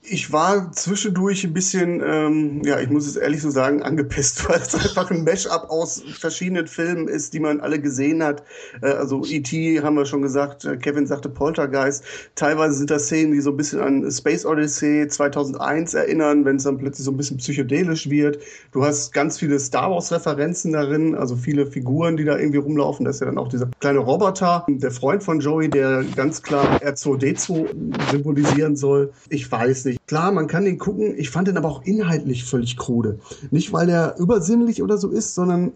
Ich 0.06 0.30
war 0.32 0.70
zwischendurch 0.72 1.44
ein 1.44 1.54
bisschen, 1.54 2.02
ähm, 2.04 2.60
ja, 2.62 2.78
ich 2.78 2.90
muss 2.90 3.06
es 3.06 3.16
ehrlich 3.16 3.40
so 3.40 3.48
sagen, 3.48 3.82
angepisst, 3.82 4.46
weil 4.48 4.60
es 4.60 4.74
einfach 4.74 5.10
ein 5.10 5.24
Mash-up 5.24 5.70
aus 5.70 6.02
verschiedenen 6.18 6.66
Filmen 6.66 7.08
ist, 7.08 7.32
die 7.32 7.40
man 7.40 7.60
alle 7.60 7.80
gesehen 7.80 8.22
hat. 8.22 8.42
Äh, 8.82 8.88
also 8.88 9.24
E.T. 9.24 9.80
haben 9.80 9.96
wir 9.96 10.04
schon 10.04 10.20
gesagt, 10.20 10.66
äh, 10.66 10.76
Kevin 10.76 11.06
sagte 11.06 11.30
Poltergeist. 11.30 12.04
Teilweise 12.34 12.74
sind 12.74 12.90
das 12.90 13.06
Szenen, 13.06 13.32
die 13.32 13.40
so 13.40 13.52
ein 13.52 13.56
bisschen 13.56 13.80
an 13.80 14.10
Space 14.10 14.44
Odyssey 14.44 15.08
2001 15.08 15.94
erinnern, 15.94 16.44
wenn 16.44 16.56
es 16.56 16.64
dann 16.64 16.76
plötzlich 16.76 17.06
so 17.06 17.10
ein 17.10 17.16
bisschen 17.16 17.38
psychedelisch 17.38 18.10
wird. 18.10 18.40
Du 18.72 18.84
hast 18.84 19.10
ganz 19.14 19.38
viele 19.38 19.58
Star 19.58 19.90
Wars-Referenzen 19.90 20.72
darin, 20.72 21.14
also 21.14 21.34
viele 21.34 21.66
Figuren, 21.66 22.18
die 22.18 22.24
da 22.24 22.36
irgendwie 22.36 22.58
rumlaufen. 22.58 23.06
Das 23.06 23.16
ist 23.16 23.20
ja 23.20 23.26
dann 23.26 23.38
auch 23.38 23.48
dieser 23.48 23.70
kleine 23.80 24.00
Roboter, 24.00 24.66
der 24.68 24.90
Freund 24.90 25.22
von 25.22 25.40
Joey, 25.40 25.70
der 25.70 26.04
ganz 26.14 26.42
klar 26.42 26.82
R2D2 26.82 28.10
symbolisieren 28.10 28.76
soll. 28.76 29.10
Ich 29.30 29.50
weiß 29.50 29.86
nicht 29.86 29.93
lustig. 29.94 30.06
Klar, 30.06 30.32
man 30.32 30.46
kann 30.46 30.64
den 30.64 30.78
gucken. 30.78 31.14
Ich 31.16 31.30
fand 31.30 31.48
den 31.48 31.56
aber 31.56 31.68
auch 31.68 31.82
inhaltlich 31.84 32.44
völlig 32.44 32.76
krude. 32.76 33.18
Nicht, 33.50 33.72
weil 33.72 33.88
er 33.88 34.16
übersinnlich 34.18 34.82
oder 34.82 34.98
so 34.98 35.08
ist, 35.10 35.34
sondern 35.34 35.72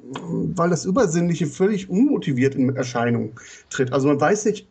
weil 0.55 0.71
das 0.71 0.85
Übersinnliche 0.85 1.47
völlig 1.47 1.89
unmotiviert 1.89 2.55
in 2.55 2.75
Erscheinung 2.77 3.33
tritt. 3.71 3.93
Also 3.93 4.09
man 4.09 4.21
weiß 4.21 4.45
nicht, 4.47 4.67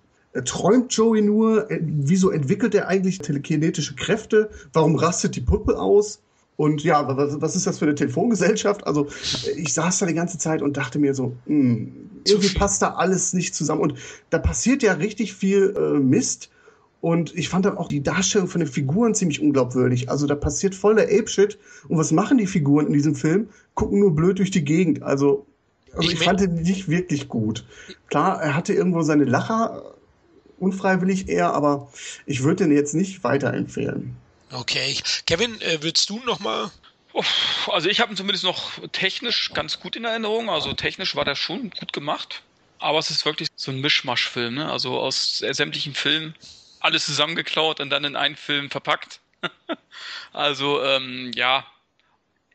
träumt 0.45 0.93
Joey 0.93 1.21
nur? 1.21 1.67
Wieso 1.69 2.29
entwickelt 2.29 2.75
er 2.75 2.87
eigentlich 2.87 3.19
telekinetische 3.19 3.95
Kräfte? 3.95 4.49
Warum 4.73 4.95
rastet 4.95 5.35
die 5.35 5.41
Puppe 5.41 5.79
aus? 5.79 6.19
Und 6.55 6.83
ja, 6.83 7.07
was, 7.15 7.39
was 7.39 7.55
ist 7.55 7.67
das 7.67 7.77
für 7.77 7.85
eine 7.85 7.93
Telefongesellschaft? 7.93 8.85
Also 8.87 9.07
ich 9.55 9.73
saß 9.73 9.99
da 9.99 10.05
die 10.07 10.15
ganze 10.15 10.39
Zeit 10.39 10.63
und 10.63 10.75
dachte 10.75 10.97
mir 10.97 11.13
so, 11.13 11.33
mh, 11.45 11.75
hm, 11.75 12.09
irgendwie 12.25 12.49
passt 12.49 12.81
da 12.81 12.95
alles 12.95 13.33
nicht 13.33 13.53
zusammen. 13.53 13.81
Und 13.81 13.93
da 14.31 14.39
passiert 14.39 14.81
ja 14.81 14.93
richtig 14.93 15.33
viel 15.33 15.75
äh, 15.77 15.99
Mist 15.99 16.49
Und 17.07 17.33
ich 17.35 17.47
fand 17.47 17.63
dann 17.63 17.77
auch 17.77 17.87
die 17.87 18.03
Darstellung 18.03 18.49
von 18.49 18.59
den 18.59 18.67
Figuren 18.67 19.15
ziemlich 19.15 19.39
unglaubwürdig. 19.39 20.09
Also 20.09 20.27
da 20.27 20.35
passiert 20.35 20.75
voll 20.75 20.95
der 20.95 21.05
Ape-Shit. 21.05 21.57
Und 21.87 21.97
was 21.97 22.11
machen 22.11 22.37
die 22.37 22.47
Figuren 22.47 22.85
in 22.85 22.91
diesem 22.91 23.15
Film? 23.15 23.47
Gucken 23.75 24.01
nur 24.01 24.13
blöd 24.13 24.39
durch 24.39 24.51
die 24.51 24.65
Gegend. 24.65 25.03
Also, 25.03 25.45
also 25.93 26.09
ich, 26.09 26.15
ich 26.15 26.19
fand 26.25 26.41
den 26.41 26.55
nicht 26.55 26.89
wirklich 26.89 27.29
gut. 27.29 27.63
Klar, 28.09 28.41
er 28.41 28.55
hatte 28.55 28.73
irgendwo 28.73 29.03
seine 29.03 29.23
Lacher, 29.23 29.95
unfreiwillig 30.59 31.29
eher, 31.29 31.53
aber 31.53 31.89
ich 32.25 32.43
würde 32.43 32.65
den 32.65 32.75
jetzt 32.75 32.93
nicht 32.93 33.23
weiterempfehlen. 33.23 34.13
Okay. 34.51 34.93
Kevin, 35.25 35.61
äh, 35.61 35.81
würdest 35.81 36.09
du 36.09 36.19
noch 36.25 36.41
mal 36.41 36.71
also 37.71 37.87
ich 37.87 38.01
habe 38.01 38.11
ihn 38.11 38.17
zumindest 38.17 38.43
noch 38.43 38.69
technisch 38.91 39.51
ganz 39.53 39.79
gut 39.79 39.95
in 39.95 40.03
Erinnerung. 40.03 40.49
Also 40.49 40.73
technisch 40.73 41.15
war 41.15 41.23
der 41.23 41.35
schon 41.35 41.69
gut 41.69 41.93
gemacht. 41.93 42.41
Aber 42.79 42.99
es 42.99 43.09
ist 43.09 43.25
wirklich 43.25 43.47
so 43.55 43.71
ein 43.71 43.79
Mischmasch-Film, 43.79 44.55
ne? 44.55 44.69
Also 44.69 44.99
aus 44.99 45.37
sämtlichen 45.39 45.95
Filmen 45.95 46.35
alles 46.79 47.05
zusammengeklaut 47.05 47.79
und 47.79 47.89
dann 47.89 48.03
in 48.03 48.15
einen 48.15 48.35
Film 48.35 48.69
verpackt. 48.69 49.19
also 50.33 50.83
ähm, 50.83 51.31
ja, 51.35 51.65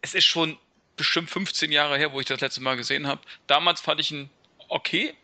es 0.00 0.14
ist 0.14 0.24
schon 0.24 0.58
bestimmt 0.96 1.30
15 1.30 1.72
Jahre 1.72 1.96
her, 1.96 2.12
wo 2.12 2.20
ich 2.20 2.26
das 2.26 2.40
letzte 2.40 2.60
Mal 2.60 2.76
gesehen 2.76 3.06
habe. 3.06 3.20
Damals 3.46 3.80
fand 3.80 4.00
ich 4.00 4.10
ihn 4.10 4.30
okay, 4.68 5.14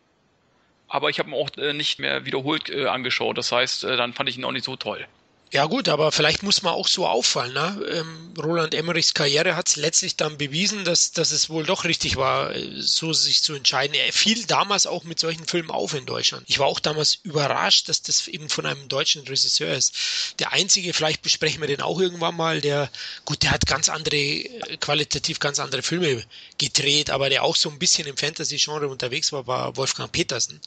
aber 0.89 1.11
ich 1.11 1.19
habe 1.19 1.31
ihn 1.31 1.35
auch 1.35 1.51
äh, 1.57 1.73
nicht 1.73 1.99
mehr 1.99 2.25
wiederholt 2.25 2.71
äh, 2.71 2.87
angeschaut. 2.87 3.37
Das 3.39 3.53
heißt, 3.53 3.85
äh, 3.85 3.97
dann 3.97 4.15
fand 4.15 4.29
ich 4.29 4.39
ihn 4.39 4.45
auch 4.45 4.53
nicht 4.53 4.65
so 4.65 4.77
toll. 4.77 5.07
Ja 5.51 5.65
gut, 5.65 5.89
aber 5.89 6.13
vielleicht 6.13 6.43
muss 6.43 6.61
man 6.61 6.75
auch 6.75 6.87
so 6.87 7.07
auffallen. 7.07 7.55
Ne? 7.55 7.81
Ähm, 7.91 8.35
Roland 8.37 8.75
Emmerichs 8.75 9.15
Karriere 9.15 9.57
hat 9.57 9.69
es 9.69 9.77
letztlich 9.77 10.17
dann 10.17 10.37
bewiesen, 10.37 10.85
dass, 10.85 11.13
dass 11.13 11.33
es 11.33 11.49
wohl 11.49 11.65
doch 11.65 11.85
richtig 11.85 12.17
war, 12.17 12.53
so 12.79 13.15
sich 13.15 13.43
zu 13.43 13.55
entscheiden. 13.55 13.95
Er 13.95 14.13
fiel 14.13 14.45
damals 14.45 14.87
auch 14.87 15.05
mit 15.05 15.19
solchen 15.19 15.47
Filmen 15.47 15.71
auf 15.71 15.95
in 15.95 16.05
Deutschland. 16.05 16.45
Ich 16.49 16.59
war 16.59 16.67
auch 16.67 16.81
damals 16.81 17.15
überrascht, 17.23 17.89
dass 17.89 18.03
das 18.03 18.29
eben 18.29 18.51
von 18.51 18.67
einem 18.67 18.89
deutschen 18.89 19.27
Regisseur 19.27 19.73
ist. 19.75 19.95
Der 20.39 20.53
einzige, 20.53 20.93
vielleicht 20.93 21.23
besprechen 21.23 21.63
wir 21.63 21.69
den 21.69 21.81
auch 21.81 21.99
irgendwann 21.99 22.37
mal, 22.37 22.61
der, 22.61 22.91
gut, 23.25 23.43
der 23.43 23.51
hat 23.51 23.65
ganz 23.65 23.89
andere, 23.89 24.45
qualitativ 24.81 25.39
ganz 25.39 25.61
andere 25.61 25.83
Filme 25.83 26.23
gedreht, 26.59 27.09
aber 27.09 27.31
der 27.31 27.43
auch 27.43 27.57
so 27.57 27.71
ein 27.71 27.79
bisschen 27.79 28.07
im 28.07 28.19
Fantasy-Genre 28.19 28.87
unterwegs 28.87 29.33
war, 29.33 29.47
war 29.47 29.77
Wolfgang 29.77 30.13
Petersen 30.13 30.61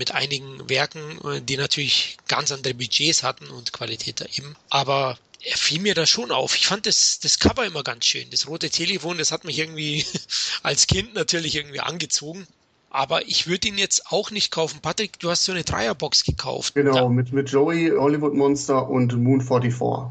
mit 0.00 0.14
einigen 0.14 0.68
Werken, 0.70 1.20
die 1.46 1.58
natürlich 1.58 2.16
ganz 2.26 2.50
andere 2.50 2.72
Budgets 2.72 3.22
hatten 3.22 3.48
und 3.50 3.74
Qualität 3.74 4.16
Täter 4.16 4.38
eben. 4.38 4.56
Aber 4.70 5.18
er 5.44 5.56
fiel 5.58 5.80
mir 5.80 5.94
da 5.94 6.06
schon 6.06 6.30
auf. 6.30 6.56
Ich 6.56 6.66
fand 6.66 6.86
das, 6.86 7.20
das 7.20 7.38
Cover 7.38 7.66
immer 7.66 7.82
ganz 7.82 8.06
schön. 8.06 8.28
Das 8.30 8.48
rote 8.48 8.70
Telefon, 8.70 9.18
das 9.18 9.30
hat 9.30 9.44
mich 9.44 9.58
irgendwie 9.58 10.06
als 10.62 10.86
Kind 10.86 11.14
natürlich 11.14 11.54
irgendwie 11.54 11.80
angezogen. 11.80 12.46
Aber 12.88 13.28
ich 13.28 13.46
würde 13.46 13.68
ihn 13.68 13.76
jetzt 13.76 14.10
auch 14.10 14.30
nicht 14.30 14.50
kaufen. 14.50 14.80
Patrick, 14.80 15.18
du 15.20 15.30
hast 15.30 15.44
so 15.44 15.52
eine 15.52 15.64
Dreierbox 15.64 16.24
gekauft. 16.24 16.74
Genau, 16.74 17.10
mit, 17.10 17.30
mit 17.30 17.50
Joey, 17.50 17.92
Hollywood 17.96 18.34
Monster 18.34 18.88
und 18.88 19.16
Moon 19.16 19.42
44. 19.42 20.10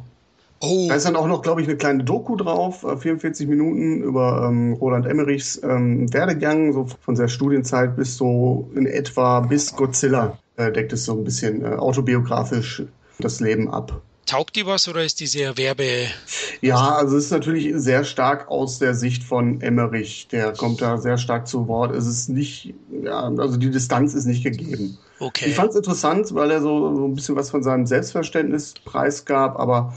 Oh. 0.62 0.88
Da 0.90 0.96
ist 0.96 1.06
dann 1.06 1.16
auch 1.16 1.28
noch, 1.28 1.42
glaube 1.42 1.62
ich, 1.62 1.68
eine 1.68 1.78
kleine 1.78 2.04
Doku 2.04 2.36
drauf, 2.36 2.82
44 2.82 3.46
äh, 3.46 3.50
Minuten 3.50 4.04
über 4.04 4.46
ähm, 4.48 4.74
Roland 4.74 5.06
Emmerichs 5.06 5.62
ähm, 5.64 6.12
Werdegang, 6.14 6.74
so 6.74 6.88
von 7.02 7.16
seiner 7.16 7.30
Studienzeit 7.30 7.96
bis 7.96 8.18
so 8.18 8.70
in 8.76 8.86
etwa 8.86 9.40
bis 9.40 9.76
Godzilla 9.76 10.38
äh, 10.58 10.72
deckt 10.72 10.94
es 10.94 11.06
so 11.06 11.14
ein 11.14 11.24
bisschen 11.24 11.64
äh, 11.64 11.76
autobiografisch 11.76 12.84
das 13.20 13.40
Leben 13.40 13.70
ab. 13.70 14.02
Taugt 14.26 14.56
die 14.56 14.66
was 14.66 14.88
oder 14.88 15.04
ist 15.04 15.20
die 15.22 15.26
sehr 15.26 15.58
Werbe? 15.58 16.06
Ja, 16.62 16.96
also 16.96 17.18
es 17.18 17.26
ist 17.26 17.32
natürlich 17.32 17.74
sehr 17.76 18.04
stark 18.04 18.48
aus 18.50 18.78
der 18.78 18.94
Sicht 18.94 19.24
von 19.24 19.60
Emmerich. 19.62 20.28
Der 20.28 20.54
kommt 20.54 20.82
da 20.82 20.98
sehr 20.98 21.18
stark 21.18 21.48
zu 21.48 21.68
Wort. 21.68 21.96
Es 21.96 22.06
ist 22.06 22.30
nicht, 22.30 22.76
ja, 23.02 23.22
also 23.22 23.58
die 23.58 23.72
Distanz 23.72 24.14
ist 24.14 24.26
nicht 24.26 24.44
gegeben. 24.44 25.00
Okay. 25.20 25.50
Ich 25.50 25.56
fand 25.56 25.72
es 25.72 25.78
interessant, 25.78 26.36
weil 26.36 26.52
er 26.52 26.62
so, 26.62 26.96
so 26.96 27.06
ein 27.06 27.16
bisschen 27.16 27.36
was 27.36 27.50
von 27.50 27.64
seinem 27.64 27.88
Selbstverständnis 27.88 28.76
preisgab, 28.86 29.58
aber 29.60 29.94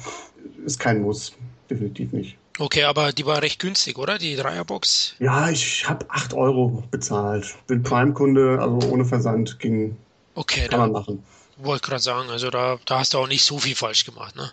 ist 0.64 0.78
kein 0.78 1.02
Muss. 1.02 1.33
Definitiv 1.70 2.12
nicht. 2.12 2.37
Okay, 2.59 2.85
aber 2.85 3.12
die 3.12 3.24
war 3.24 3.40
recht 3.40 3.59
günstig, 3.61 3.98
oder? 3.98 4.18
Die 4.18 4.37
Dreierbox? 4.37 5.14
Ja, 5.18 5.48
ich 5.48 5.88
habe 5.88 6.05
8 6.09 6.35
Euro 6.35 6.83
bezahlt. 6.90 7.57
Bin 7.66 7.83
Prime-Kunde, 7.83 8.59
also 8.61 8.88
ohne 8.90 9.05
Versand 9.05 9.59
ging. 9.59 9.96
Okay, 10.35 10.68
kann 10.68 10.81
man 10.81 10.92
machen. 10.92 11.24
Wollte 11.64 11.87
gerade 11.87 12.03
sagen, 12.03 12.31
also 12.31 12.51
da, 12.51 12.79
da 12.85 12.98
hast 13.01 13.14
du 13.14 13.18
auch 13.18 13.29
nicht 13.29 13.44
so 13.44 13.59
viel 13.59 13.75
falsch 13.75 14.05
gemacht, 14.05 14.37
ne? 14.37 14.51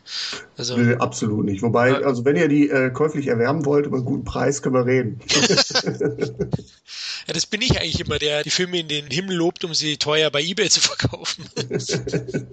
Also, 0.57 0.77
Nö, 0.77 0.95
absolut 0.97 1.45
nicht. 1.45 1.61
Wobei, 1.61 1.89
äh, 1.89 2.03
also 2.03 2.25
wenn 2.25 2.35
ihr 2.35 2.47
die 2.47 2.69
äh, 2.69 2.89
käuflich 2.91 3.27
erwerben 3.27 3.65
wollt, 3.65 3.85
über 3.85 3.97
einen 3.97 4.05
guten 4.05 4.23
Preis 4.23 4.61
können 4.61 4.75
wir 4.75 4.85
reden. 4.85 5.19
ja, 7.27 7.33
das 7.33 7.45
bin 7.45 7.61
ich 7.61 7.79
eigentlich 7.79 7.99
immer, 7.99 8.19
der 8.19 8.43
die 8.43 8.49
Filme 8.49 8.79
in 8.79 8.87
den 8.87 9.07
Himmel 9.07 9.37
lobt, 9.37 9.63
um 9.63 9.73
sie 9.73 9.97
teuer 9.97 10.29
bei 10.29 10.41
Ebay 10.41 10.69
zu 10.69 10.81
verkaufen. 10.81 11.45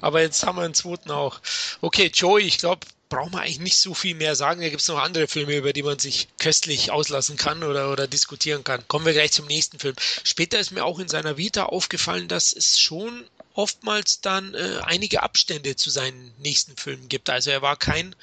Aber 0.00 0.20
jetzt 0.20 0.44
haben 0.44 0.56
wir 0.56 0.62
einen 0.62 0.74
zweiten 0.74 1.10
auch. 1.10 1.40
Okay, 1.80 2.10
Joey, 2.12 2.42
ich 2.42 2.58
glaube, 2.58 2.86
braucht 3.08 3.32
man 3.32 3.42
eigentlich 3.42 3.60
nicht 3.60 3.78
so 3.78 3.94
viel 3.94 4.14
mehr 4.14 4.34
sagen. 4.34 4.60
Da 4.60 4.68
gibt 4.68 4.82
es 4.82 4.88
noch 4.88 4.98
andere 4.98 5.28
Filme, 5.28 5.56
über 5.56 5.72
die 5.72 5.82
man 5.82 5.98
sich 5.98 6.28
köstlich 6.38 6.90
auslassen 6.90 7.36
kann 7.36 7.62
oder, 7.62 7.90
oder 7.90 8.06
diskutieren 8.06 8.64
kann. 8.64 8.86
Kommen 8.88 9.06
wir 9.06 9.12
gleich 9.12 9.32
zum 9.32 9.46
nächsten 9.46 9.78
Film. 9.78 9.94
Später 10.24 10.58
ist 10.58 10.70
mir 10.70 10.84
auch 10.84 10.98
in 10.98 11.08
seiner 11.08 11.36
Vita 11.36 11.64
aufgefallen, 11.64 12.28
dass 12.28 12.52
es 12.52 12.78
schon 12.78 13.24
oftmals 13.58 14.20
dann 14.20 14.54
äh, 14.54 14.78
einige 14.84 15.24
Abstände 15.24 15.74
zu 15.74 15.90
seinen 15.90 16.32
nächsten 16.38 16.76
Filmen 16.76 17.08
gibt. 17.08 17.28
Also 17.28 17.50
er 17.50 17.60
war 17.60 17.76
kein 17.76 18.14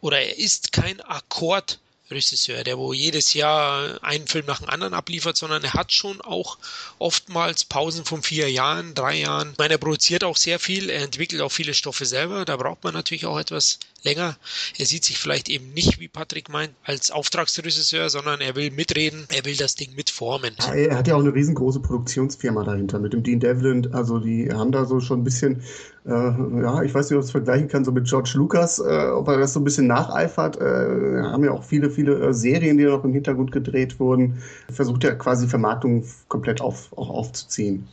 oder 0.00 0.20
er 0.20 0.38
ist 0.38 0.72
kein 0.72 1.02
Akkord 1.02 1.78
Regisseur, 2.10 2.64
der 2.64 2.78
wo 2.78 2.92
jedes 2.92 3.34
Jahr 3.34 4.02
einen 4.02 4.26
Film 4.26 4.46
nach 4.46 4.60
dem 4.60 4.68
anderen 4.68 4.94
abliefert, 4.94 5.36
sondern 5.36 5.64
er 5.64 5.74
hat 5.74 5.92
schon 5.92 6.20
auch 6.20 6.58
oftmals 6.98 7.64
Pausen 7.64 8.04
von 8.04 8.22
vier 8.22 8.50
Jahren, 8.50 8.94
drei 8.94 9.20
Jahren. 9.20 9.52
Ich 9.52 9.58
meine, 9.58 9.74
er 9.74 9.78
produziert 9.78 10.24
auch 10.24 10.36
sehr 10.36 10.58
viel, 10.58 10.90
er 10.90 11.02
entwickelt 11.02 11.42
auch 11.42 11.52
viele 11.52 11.74
Stoffe 11.74 12.06
selber, 12.06 12.44
da 12.44 12.56
braucht 12.56 12.84
man 12.84 12.94
natürlich 12.94 13.26
auch 13.26 13.38
etwas 13.38 13.78
länger. 14.04 14.36
Er 14.78 14.86
sieht 14.86 15.04
sich 15.04 15.18
vielleicht 15.18 15.48
eben 15.48 15.72
nicht, 15.72 16.00
wie 16.00 16.08
Patrick 16.08 16.48
meint, 16.48 16.72
als 16.84 17.10
Auftragsregisseur, 17.10 18.10
sondern 18.10 18.40
er 18.40 18.54
will 18.54 18.70
mitreden, 18.70 19.26
er 19.34 19.44
will 19.44 19.56
das 19.56 19.74
Ding 19.74 19.94
mitformen. 19.94 20.54
Ja, 20.60 20.74
er 20.74 20.98
hat 20.98 21.08
ja 21.08 21.16
auch 21.16 21.20
eine 21.20 21.34
riesengroße 21.34 21.80
Produktionsfirma 21.80 22.64
dahinter 22.64 22.98
mit 22.98 23.12
dem 23.12 23.22
Dean 23.22 23.40
Devlin, 23.40 23.92
also 23.92 24.18
die 24.18 24.52
haben 24.52 24.72
da 24.72 24.84
so 24.84 25.00
schon 25.00 25.20
ein 25.20 25.24
bisschen 25.24 25.62
äh, 26.06 26.10
ja, 26.10 26.82
ich 26.82 26.92
weiß 26.92 27.08
nicht, 27.08 27.16
ob 27.16 27.22
ich 27.22 27.26
es 27.26 27.30
vergleichen 27.30 27.68
kann, 27.68 27.84
so 27.84 27.90
mit 27.90 28.06
George 28.06 28.32
Lucas, 28.34 28.78
äh, 28.78 29.06
ob 29.08 29.26
er 29.28 29.38
das 29.38 29.54
so 29.54 29.60
ein 29.60 29.64
bisschen 29.64 29.86
nacheifert. 29.86 30.56
Äh, 30.56 31.22
haben 31.22 31.44
ja 31.44 31.52
auch 31.52 31.64
viele, 31.64 31.90
viele 31.90 32.28
äh, 32.28 32.34
Serien, 32.34 32.76
die 32.76 32.84
noch 32.84 33.04
im 33.04 33.14
Hintergrund 33.14 33.52
gedreht 33.52 33.98
wurden. 33.98 34.42
Versucht 34.70 35.02
ja 35.04 35.14
quasi 35.14 35.48
Vermarktung 35.48 36.06
komplett 36.28 36.60
auf, 36.60 36.92
auch 36.96 37.08
aufzuziehen. 37.08 37.88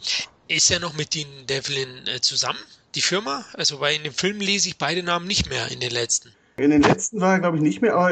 Ist 0.50 0.70
er 0.72 0.82
noch 0.82 0.94
mit 0.98 1.14
Dean 1.14 1.28
Devlin 1.48 1.88
äh, 2.14 2.20
zusammen, 2.20 2.60
die 2.96 3.02
Firma? 3.02 3.46
Also, 3.54 3.80
weil 3.80 3.96
in 3.96 4.04
dem 4.04 4.14
Film 4.14 4.40
lese 4.40 4.70
ich 4.70 4.78
beide 4.78 5.04
Namen 5.04 5.28
nicht 5.28 5.50
mehr 5.50 5.70
in 5.72 5.80
den 5.80 5.92
letzten. 5.92 6.34
In 6.58 6.70
den 6.70 6.84
letzten 6.84 7.22
war 7.22 7.34
er, 7.34 7.40
glaube 7.40 7.58
ich, 7.58 7.64
nicht 7.64 7.82
mehr, 7.82 7.96
aber 7.96 8.12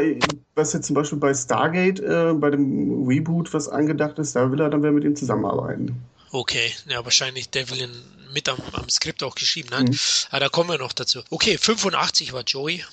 was 0.55 0.73
jetzt 0.73 0.87
zum 0.87 0.95
Beispiel 0.95 1.19
bei 1.19 1.33
Stargate, 1.33 1.99
äh, 1.99 2.33
bei 2.33 2.49
dem 2.49 3.05
Reboot, 3.05 3.53
was 3.53 3.67
angedacht 3.67 4.17
ist, 4.17 4.35
da 4.35 4.51
will 4.51 4.59
er 4.59 4.69
dann 4.69 4.81
wieder 4.81 4.91
mit 4.91 5.03
ihm 5.03 5.15
zusammenarbeiten. 5.15 6.01
Okay, 6.31 6.71
ja, 6.87 7.03
wahrscheinlich 7.03 7.49
Devlin 7.49 7.91
mit 8.33 8.47
am, 8.49 8.57
am 8.73 8.89
Skript 8.89 9.23
auch 9.23 9.35
geschrieben 9.35 9.71
hat. 9.71 9.89
Mhm. 9.89 9.99
Aber 10.29 10.37
ah, 10.37 10.39
da 10.39 10.49
kommen 10.49 10.69
wir 10.69 10.77
noch 10.77 10.93
dazu. 10.93 11.21
Okay, 11.29 11.57
85 11.57 12.33
war 12.33 12.43
Joey. 12.43 12.83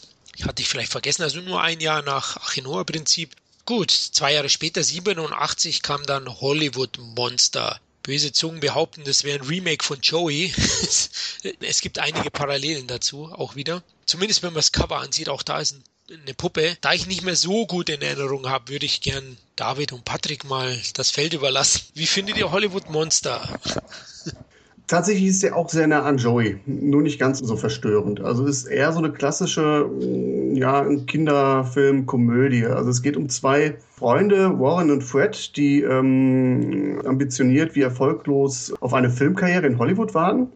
Hatte 0.43 0.63
ich 0.63 0.69
vielleicht 0.69 0.93
vergessen, 0.93 1.23
also 1.23 1.41
nur 1.41 1.63
ein 1.63 1.81
Jahr 1.81 2.03
nach 2.03 2.37
Achinoa-Prinzip. 2.37 3.31
Gut, 3.65 3.91
zwei 3.91 4.35
Jahre 4.35 4.49
später, 4.49 4.83
87, 4.83 5.83
kam 5.83 6.03
dann 6.05 6.29
Hollywood 6.41 6.99
Monster. 7.17 7.81
Böse 8.07 8.33
Zungen 8.33 8.61
behaupten, 8.61 9.03
das 9.05 9.25
wäre 9.25 9.41
ein 9.41 9.47
Remake 9.47 9.85
von 9.85 10.01
Joey. 10.01 10.55
es 11.61 11.81
gibt 11.81 11.99
einige 11.99 12.31
Parallelen 12.31 12.87
dazu, 12.87 13.27
auch 13.33 13.57
wieder. 13.57 13.83
Zumindest 14.07 14.43
wenn 14.43 14.51
man 14.51 14.61
das 14.61 14.71
Cover 14.71 14.99
ansieht, 15.01 15.29
auch 15.29 15.43
da 15.43 15.59
ist 15.61 15.73
ein 15.73 15.85
eine 16.09 16.35
Puppe. 16.35 16.77
Da 16.81 16.93
ich 16.93 17.07
nicht 17.07 17.23
mehr 17.23 17.37
so 17.37 17.67
gut 17.67 17.89
in 17.89 18.01
Erinnerung 18.03 18.49
habe, 18.49 18.69
würde 18.69 18.87
ich 18.87 19.01
gern 19.01 19.37
David 19.57 19.93
und 19.93 20.05
Patrick 20.05 20.45
mal 20.45 20.81
das 20.95 21.11
Feld 21.11 21.33
überlassen. 21.33 21.83
Wie 21.95 22.07
findet 22.07 22.37
ihr 22.37 22.53
Hollywood 22.53 22.91
Monster? 22.91 23.59
Tatsächlich 24.87 25.27
ist 25.27 25.43
er 25.43 25.57
auch 25.57 25.69
sehr 25.69 25.89
nah 25.89 26.03
an 26.03 26.17
Joey, 26.17 26.61
nur 26.65 27.03
nicht 27.03 27.19
ganz 27.19 27.41
so 27.41 27.57
verstörend. 27.57 28.21
Also 28.21 28.47
ist 28.47 28.67
eher 28.67 28.93
so 28.93 28.99
eine 29.01 29.11
klassische, 29.11 29.85
mm, 29.85 30.55
ja, 30.55 30.85
Kinderfilm-Komödie. 30.85 32.67
Also 32.67 32.91
es 32.91 33.03
geht 33.03 33.17
um 33.17 33.29
zwei 33.29 33.79
Freunde, 33.91 34.61
Warren 34.61 34.93
und 34.93 35.03
Fred, 35.03 35.57
die 35.57 35.83
ähm, 35.83 37.03
ambitioniert 37.05 37.75
wie 37.75 37.83
erfolglos 37.83 38.73
auf 38.81 38.95
eine 38.95 39.11
Filmkarriere 39.11 39.67
in 39.67 39.79
Hollywood 39.79 40.15
waren, 40.15 40.53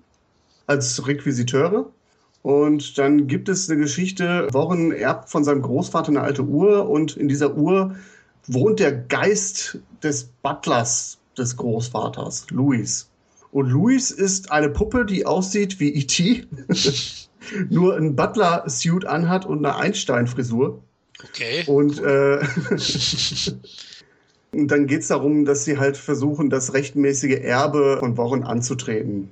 als 0.68 1.04
Requisiteure. 1.08 1.90
Und 2.42 2.98
dann 2.98 3.26
gibt 3.26 3.48
es 3.48 3.68
eine 3.68 3.80
Geschichte, 3.80 4.46
Warren 4.52 4.92
erbt 4.92 5.28
von 5.28 5.42
seinem 5.42 5.62
Großvater 5.62 6.10
eine 6.10 6.22
alte 6.22 6.42
Uhr 6.42 6.88
und 6.88 7.16
in 7.16 7.26
dieser 7.26 7.56
Uhr 7.56 7.96
wohnt 8.46 8.78
der 8.78 8.92
Geist 8.92 9.80
des 10.04 10.24
Butlers 10.24 11.18
des 11.36 11.56
Großvaters, 11.56 12.46
Louis. 12.50 13.09
Und 13.52 13.68
Louis 13.68 14.10
ist 14.10 14.52
eine 14.52 14.70
Puppe, 14.70 15.04
die 15.04 15.26
aussieht 15.26 15.80
wie 15.80 15.92
E.T., 15.94 16.46
nur 17.68 17.96
ein 17.96 18.14
Butler-Suit 18.14 19.06
anhat 19.06 19.46
und 19.46 19.64
eine 19.64 19.76
Einstein-Frisur. 19.76 20.82
Okay. 21.24 21.64
Und 21.66 22.00
äh, 22.00 22.38
dann 24.52 24.86
geht 24.86 25.02
es 25.02 25.08
darum, 25.08 25.44
dass 25.44 25.64
sie 25.64 25.78
halt 25.78 25.96
versuchen, 25.96 26.48
das 26.50 26.74
rechtmäßige 26.74 27.40
Erbe 27.40 27.96
von 27.98 28.16
Warren 28.16 28.44
anzutreten. 28.44 29.30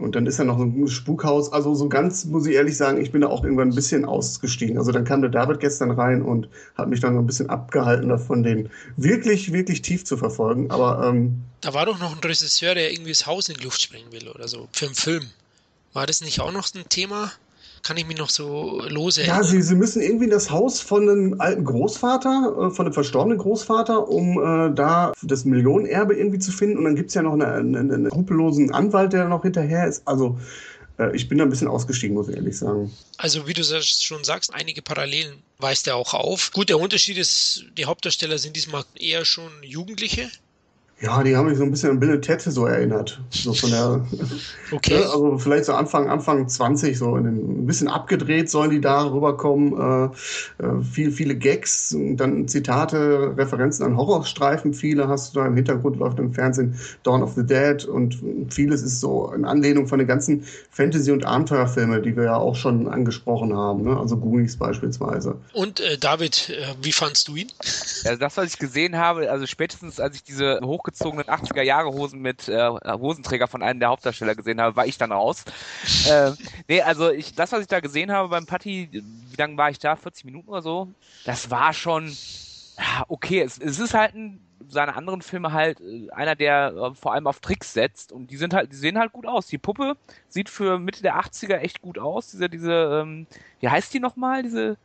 Und 0.00 0.16
dann 0.16 0.26
ist 0.26 0.38
ja 0.38 0.44
noch 0.44 0.58
so 0.58 0.64
ein 0.64 0.88
Spukhaus. 0.88 1.52
Also 1.52 1.74
so 1.74 1.88
ganz, 1.88 2.24
muss 2.24 2.46
ich 2.46 2.54
ehrlich 2.54 2.76
sagen, 2.76 3.00
ich 3.00 3.12
bin 3.12 3.20
da 3.20 3.28
auch 3.28 3.44
irgendwann 3.44 3.68
ein 3.68 3.74
bisschen 3.74 4.04
ausgestiegen. 4.04 4.78
Also 4.78 4.92
dann 4.92 5.04
kam 5.04 5.20
der 5.20 5.30
David 5.30 5.60
gestern 5.60 5.90
rein 5.90 6.22
und 6.22 6.48
hat 6.74 6.88
mich 6.88 7.00
dann 7.00 7.14
noch 7.14 7.20
ein 7.20 7.26
bisschen 7.26 7.50
abgehalten 7.50 8.08
davon, 8.08 8.42
den 8.42 8.70
wirklich, 8.96 9.52
wirklich 9.52 9.82
tief 9.82 10.04
zu 10.04 10.16
verfolgen. 10.16 10.70
Aber 10.70 11.06
ähm, 11.06 11.42
da 11.60 11.74
war 11.74 11.86
doch 11.86 11.98
noch 11.98 12.12
ein 12.12 12.20
Regisseur, 12.20 12.74
der 12.74 12.92
irgendwie 12.92 13.10
das 13.10 13.26
Haus 13.26 13.48
in 13.48 13.56
die 13.56 13.64
Luft 13.64 13.82
sprengen 13.82 14.10
will 14.12 14.28
oder 14.28 14.48
so, 14.48 14.68
für 14.72 14.86
einen 14.86 14.94
Film. 14.94 15.24
War 15.92 16.06
das 16.06 16.20
nicht 16.20 16.40
auch 16.40 16.52
noch 16.52 16.72
ein 16.74 16.88
Thema? 16.88 17.32
Kann 17.82 17.96
ich 17.96 18.06
mich 18.06 18.18
noch 18.18 18.30
so 18.30 18.82
lose 18.88 19.24
Ja, 19.24 19.42
sie, 19.42 19.62
sie 19.62 19.74
müssen 19.74 20.02
irgendwie 20.02 20.24
in 20.24 20.30
das 20.30 20.50
Haus 20.50 20.80
von 20.80 21.08
einem 21.08 21.40
alten 21.40 21.64
Großvater, 21.64 22.68
äh, 22.68 22.70
von 22.70 22.86
einem 22.86 22.92
verstorbenen 22.92 23.38
Großvater, 23.38 24.08
um 24.08 24.38
äh, 24.38 24.74
da 24.74 25.12
das 25.22 25.44
Millionenerbe 25.44 26.14
irgendwie 26.14 26.38
zu 26.38 26.52
finden. 26.52 26.78
Und 26.78 26.84
dann 26.84 26.96
gibt 26.96 27.08
es 27.08 27.14
ja 27.14 27.22
noch 27.22 27.32
einen, 27.32 27.42
einen, 27.42 27.92
einen 27.92 28.06
skrupellosen 28.06 28.72
Anwalt, 28.72 29.12
der 29.12 29.28
noch 29.28 29.42
hinterher 29.42 29.86
ist. 29.86 30.06
Also 30.06 30.38
äh, 31.00 31.14
ich 31.16 31.28
bin 31.28 31.38
da 31.38 31.44
ein 31.44 31.50
bisschen 31.50 31.68
ausgestiegen, 31.68 32.14
muss 32.14 32.28
ich 32.28 32.36
ehrlich 32.36 32.58
sagen. 32.58 32.92
Also 33.16 33.46
wie 33.46 33.54
du 33.54 33.64
schon 33.64 34.24
sagst, 34.24 34.54
einige 34.54 34.82
Parallelen 34.82 35.42
weist 35.58 35.86
er 35.86 35.96
auch 35.96 36.14
auf. 36.14 36.52
Gut, 36.52 36.68
der 36.68 36.78
Unterschied 36.78 37.18
ist, 37.18 37.64
die 37.76 37.86
Hauptdarsteller 37.86 38.38
sind 38.38 38.56
diesmal 38.56 38.84
eher 38.94 39.24
schon 39.24 39.50
Jugendliche. 39.62 40.30
Ja, 41.02 41.22
die 41.22 41.34
haben 41.34 41.48
mich 41.48 41.56
so 41.56 41.64
ein 41.64 41.70
bisschen 41.70 41.90
an 41.90 42.00
Bill 42.00 42.20
Tette 42.20 42.50
so 42.50 42.66
erinnert. 42.66 43.22
So 43.30 43.54
von 43.54 43.70
der, 43.70 44.06
okay. 44.70 44.98
Ne, 44.98 45.04
also 45.06 45.38
vielleicht 45.38 45.64
so 45.64 45.72
Anfang, 45.72 46.10
Anfang 46.10 46.46
20, 46.46 46.98
so 46.98 47.16
in 47.16 47.24
den, 47.24 47.62
ein 47.62 47.66
bisschen 47.66 47.88
abgedreht 47.88 48.50
sollen 48.50 48.70
die 48.70 48.82
da 48.82 49.10
rüberkommen. 49.10 49.72
Äh, 49.72 50.62
äh, 50.62 50.82
viel, 50.82 51.10
viele 51.10 51.36
Gags, 51.36 51.96
dann 51.96 52.48
Zitate, 52.48 53.34
Referenzen 53.34 53.86
an 53.86 53.96
Horrorstreifen, 53.96 54.74
viele 54.74 55.08
hast 55.08 55.34
du 55.34 55.40
da 55.40 55.46
im 55.46 55.56
Hintergrund, 55.56 55.96
läuft 55.96 56.18
im 56.18 56.34
Fernsehen 56.34 56.78
Dawn 57.02 57.22
of 57.22 57.32
the 57.32 57.46
Dead 57.46 57.82
und 57.86 58.18
vieles 58.50 58.82
ist 58.82 59.00
so 59.00 59.32
in 59.32 59.46
Anlehnung 59.46 59.86
von 59.86 60.00
den 60.00 60.08
ganzen 60.08 60.44
Fantasy- 60.70 61.12
und 61.12 61.24
Abenteuerfilme, 61.24 62.02
die 62.02 62.14
wir 62.14 62.24
ja 62.24 62.36
auch 62.36 62.56
schon 62.56 62.88
angesprochen 62.88 63.56
haben, 63.56 63.84
ne? 63.84 63.98
also 63.98 64.18
Goonies 64.18 64.58
beispielsweise. 64.58 65.36
Und 65.54 65.80
äh, 65.80 65.96
David, 65.96 66.50
äh, 66.50 66.74
wie 66.82 66.92
fandst 66.92 67.26
du 67.28 67.36
ihn? 67.36 67.50
Ja, 68.04 68.16
das, 68.16 68.36
was 68.36 68.52
ich 68.52 68.58
gesehen 68.58 68.98
habe, 68.98 69.30
also 69.30 69.46
spätestens 69.46 69.98
als 69.98 70.16
ich 70.16 70.24
diese 70.24 70.60
hoch 70.62 70.89
hochgezogenen 70.90 71.26
80er 71.26 71.62
Jahre 71.62 71.92
Hosen 71.92 72.20
mit 72.20 72.48
äh, 72.48 72.68
Hosenträger 72.68 73.46
von 73.46 73.62
einem 73.62 73.80
der 73.80 73.88
Hauptdarsteller 73.88 74.34
gesehen 74.34 74.60
habe, 74.60 74.76
war 74.76 74.86
ich 74.86 74.98
dann 74.98 75.12
raus. 75.12 75.44
äh, 76.08 76.32
nee, 76.68 76.82
also 76.82 77.10
ich, 77.10 77.34
das, 77.34 77.52
was 77.52 77.60
ich 77.60 77.66
da 77.66 77.80
gesehen 77.80 78.10
habe 78.10 78.28
beim 78.28 78.46
Patti, 78.46 78.88
wie 78.92 79.36
lange 79.36 79.56
war 79.56 79.70
ich 79.70 79.78
da? 79.78 79.96
40 79.96 80.24
Minuten 80.24 80.48
oder 80.48 80.62
so? 80.62 80.88
Das 81.24 81.50
war 81.50 81.72
schon, 81.72 82.08
ja, 82.78 83.04
okay, 83.08 83.40
es, 83.40 83.58
es 83.58 83.78
ist 83.78 83.94
halt 83.94 84.14
ein 84.14 84.46
seine 84.68 84.94
anderen 84.94 85.20
Filme 85.20 85.52
halt 85.52 85.80
äh, 85.80 86.10
einer, 86.10 86.36
der 86.36 86.72
äh, 86.72 86.94
vor 86.94 87.12
allem 87.14 87.26
auf 87.26 87.40
Tricks 87.40 87.72
setzt 87.72 88.12
und 88.12 88.30
die 88.30 88.36
sind 88.36 88.54
halt, 88.54 88.70
die 88.70 88.76
sehen 88.76 88.98
halt 88.98 89.12
gut 89.12 89.26
aus. 89.26 89.46
Die 89.46 89.58
Puppe 89.58 89.96
sieht 90.28 90.48
für 90.48 90.78
Mitte 90.78 91.02
der 91.02 91.18
80er 91.18 91.56
echt 91.56 91.82
gut 91.82 91.98
aus. 91.98 92.30
Diese, 92.30 92.48
diese, 92.48 93.02
ähm, 93.02 93.26
wie 93.58 93.68
heißt 93.68 93.92
die 93.92 93.98
nochmal? 93.98 94.44
Diese, 94.44 94.76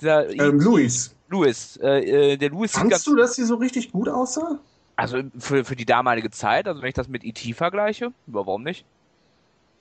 dieser 0.00 0.30
ähm, 0.30 0.60
Louis. 0.60 1.16
Louis, 1.28 1.76
äh, 1.82 2.32
äh 2.32 2.36
der 2.36 2.50
Louis. 2.50 2.72
Fandst 2.72 3.06
du, 3.06 3.16
dass 3.16 3.34
sie 3.34 3.44
so 3.44 3.56
richtig 3.56 3.90
gut 3.90 4.08
aussah? 4.08 4.60
Also 4.96 5.22
für, 5.38 5.64
für 5.64 5.76
die 5.76 5.84
damalige 5.84 6.30
Zeit, 6.30 6.68
also 6.68 6.80
wenn 6.80 6.88
ich 6.88 6.94
das 6.94 7.08
mit 7.08 7.24
E.T. 7.24 7.54
vergleiche, 7.54 8.12
warum 8.26 8.62
nicht? 8.62 8.84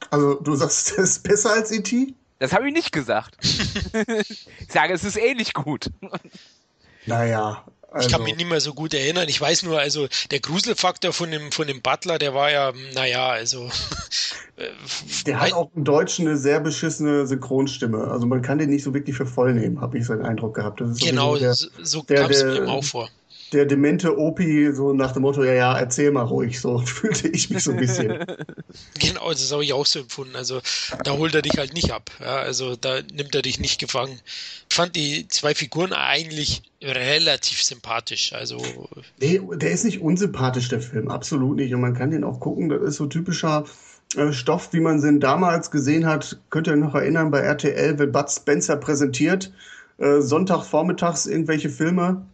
Also 0.10 0.36
du 0.36 0.56
sagst, 0.56 0.92
das 0.98 1.10
ist 1.10 1.24
besser 1.24 1.52
als 1.52 1.72
E.T.? 1.72 2.14
Das 2.40 2.52
habe 2.52 2.68
ich 2.68 2.74
nicht 2.74 2.92
gesagt. 2.92 3.38
ich 3.44 4.48
sage, 4.68 4.94
es 4.94 5.04
ist 5.04 5.18
ähnlich 5.18 5.54
gut. 5.54 5.92
Naja. 7.06 7.64
Also. 7.92 8.08
Ich 8.08 8.14
kann 8.14 8.24
mich 8.24 8.36
nicht 8.36 8.50
mehr 8.50 8.60
so 8.60 8.74
gut 8.74 8.96
erinnern. 8.96 9.30
Ich 9.30 9.40
weiß 9.40 9.64
nur, 9.64 9.80
also 9.80 10.08
der 10.32 10.40
Gruselfaktor 10.40 11.14
von 11.14 11.30
dem, 11.30 11.52
von 11.52 11.68
dem 11.68 11.82
Butler, 11.82 12.18
der 12.18 12.34
war 12.34 12.52
ja, 12.52 12.74
naja, 12.94 13.28
also. 13.28 13.70
Äh, 14.56 14.70
der 15.26 15.42
hat 15.42 15.54
auch 15.54 15.72
im 15.76 15.84
Deutschen 15.84 16.28
eine 16.28 16.38
sehr 16.38 16.60
beschissene 16.60 17.26
Synchronstimme. 17.26 18.04
Also 18.04 18.28
man 18.28 18.44
kann 18.44 18.60
den 18.60 18.70
nicht 18.70 18.84
so 18.84 18.94
wirklich 18.94 19.18
für 19.18 19.26
voll 19.26 19.56
nehmen, 19.56 19.82
habe 19.82 19.98
ich 19.98 20.06
so 20.06 20.14
den 20.14 20.24
Eindruck 20.24 20.54
gehabt. 20.54 20.80
genau, 21.00 21.38
der, 21.38 21.56
so 21.56 22.04
kam 22.04 22.30
es 22.30 22.44
mir 22.44 22.68
auch 22.68 22.84
vor 22.84 23.10
der 23.54 23.66
demente 23.66 24.18
Opi 24.18 24.74
so 24.74 24.94
nach 24.94 25.12
dem 25.12 25.22
Motto, 25.22 25.44
ja, 25.44 25.54
ja, 25.54 25.78
erzähl 25.78 26.12
mal 26.12 26.24
ruhig, 26.24 26.60
so 26.60 26.80
fühlte 26.86 27.28
ich 27.28 27.50
mich 27.50 27.64
so 27.64 27.72
ein 27.72 27.78
bisschen. 27.78 28.26
genau, 29.00 29.30
das 29.30 29.52
habe 29.52 29.64
ich 29.64 29.74
auch 29.74 29.86
so 29.86 30.00
empfunden. 30.00 30.36
Also 30.36 30.62
da 31.04 31.12
holt 31.12 31.36
er 31.36 31.42
dich 31.42 31.58
halt 31.58 31.74
nicht 31.74 31.92
ab. 31.92 32.10
Ja, 32.20 32.38
also 32.38 32.76
da 32.76 33.02
nimmt 33.14 33.36
er 33.36 33.42
dich 33.42 33.60
nicht 33.60 33.80
gefangen. 33.80 34.20
Ich 34.70 34.76
fand 34.76 34.96
die 34.96 35.28
zwei 35.28 35.54
Figuren 35.54 35.94
eigentlich 35.94 36.64
relativ 36.82 37.64
sympathisch. 37.64 38.34
Also 38.34 38.62
nee, 39.20 39.40
der 39.56 39.72
ist 39.72 39.86
nicht 39.86 40.02
unsympathisch, 40.02 40.70
der 40.70 40.82
Film, 40.82 41.10
absolut 41.10 41.58
nicht. 41.58 41.74
Und 41.74 41.82
man 41.82 41.94
kann 41.94 42.12
den 42.12 42.24
auch 42.24 42.40
gucken, 42.40 42.70
das 42.70 42.82
ist 42.82 42.96
so 42.98 43.06
typischer 43.06 43.66
äh, 44.16 44.32
Stoff, 44.32 44.74
wie 44.74 44.80
man 44.80 45.02
den 45.02 45.20
damals 45.20 45.72
gesehen 45.72 46.06
hat. 46.06 46.40
Könnt 46.50 46.68
ihr 46.68 46.76
noch 46.76 46.96
erinnern 46.96 47.32
bei 47.32 47.40
RTL, 47.40 48.00
wenn 48.00 48.12
Bud 48.12 48.30
Spencer 48.32 48.76
präsentiert, 48.78 49.52
äh, 49.98 50.22
Sonntagvormittags 50.22 51.26
irgendwelche 51.26 51.70
Filme 51.70 52.26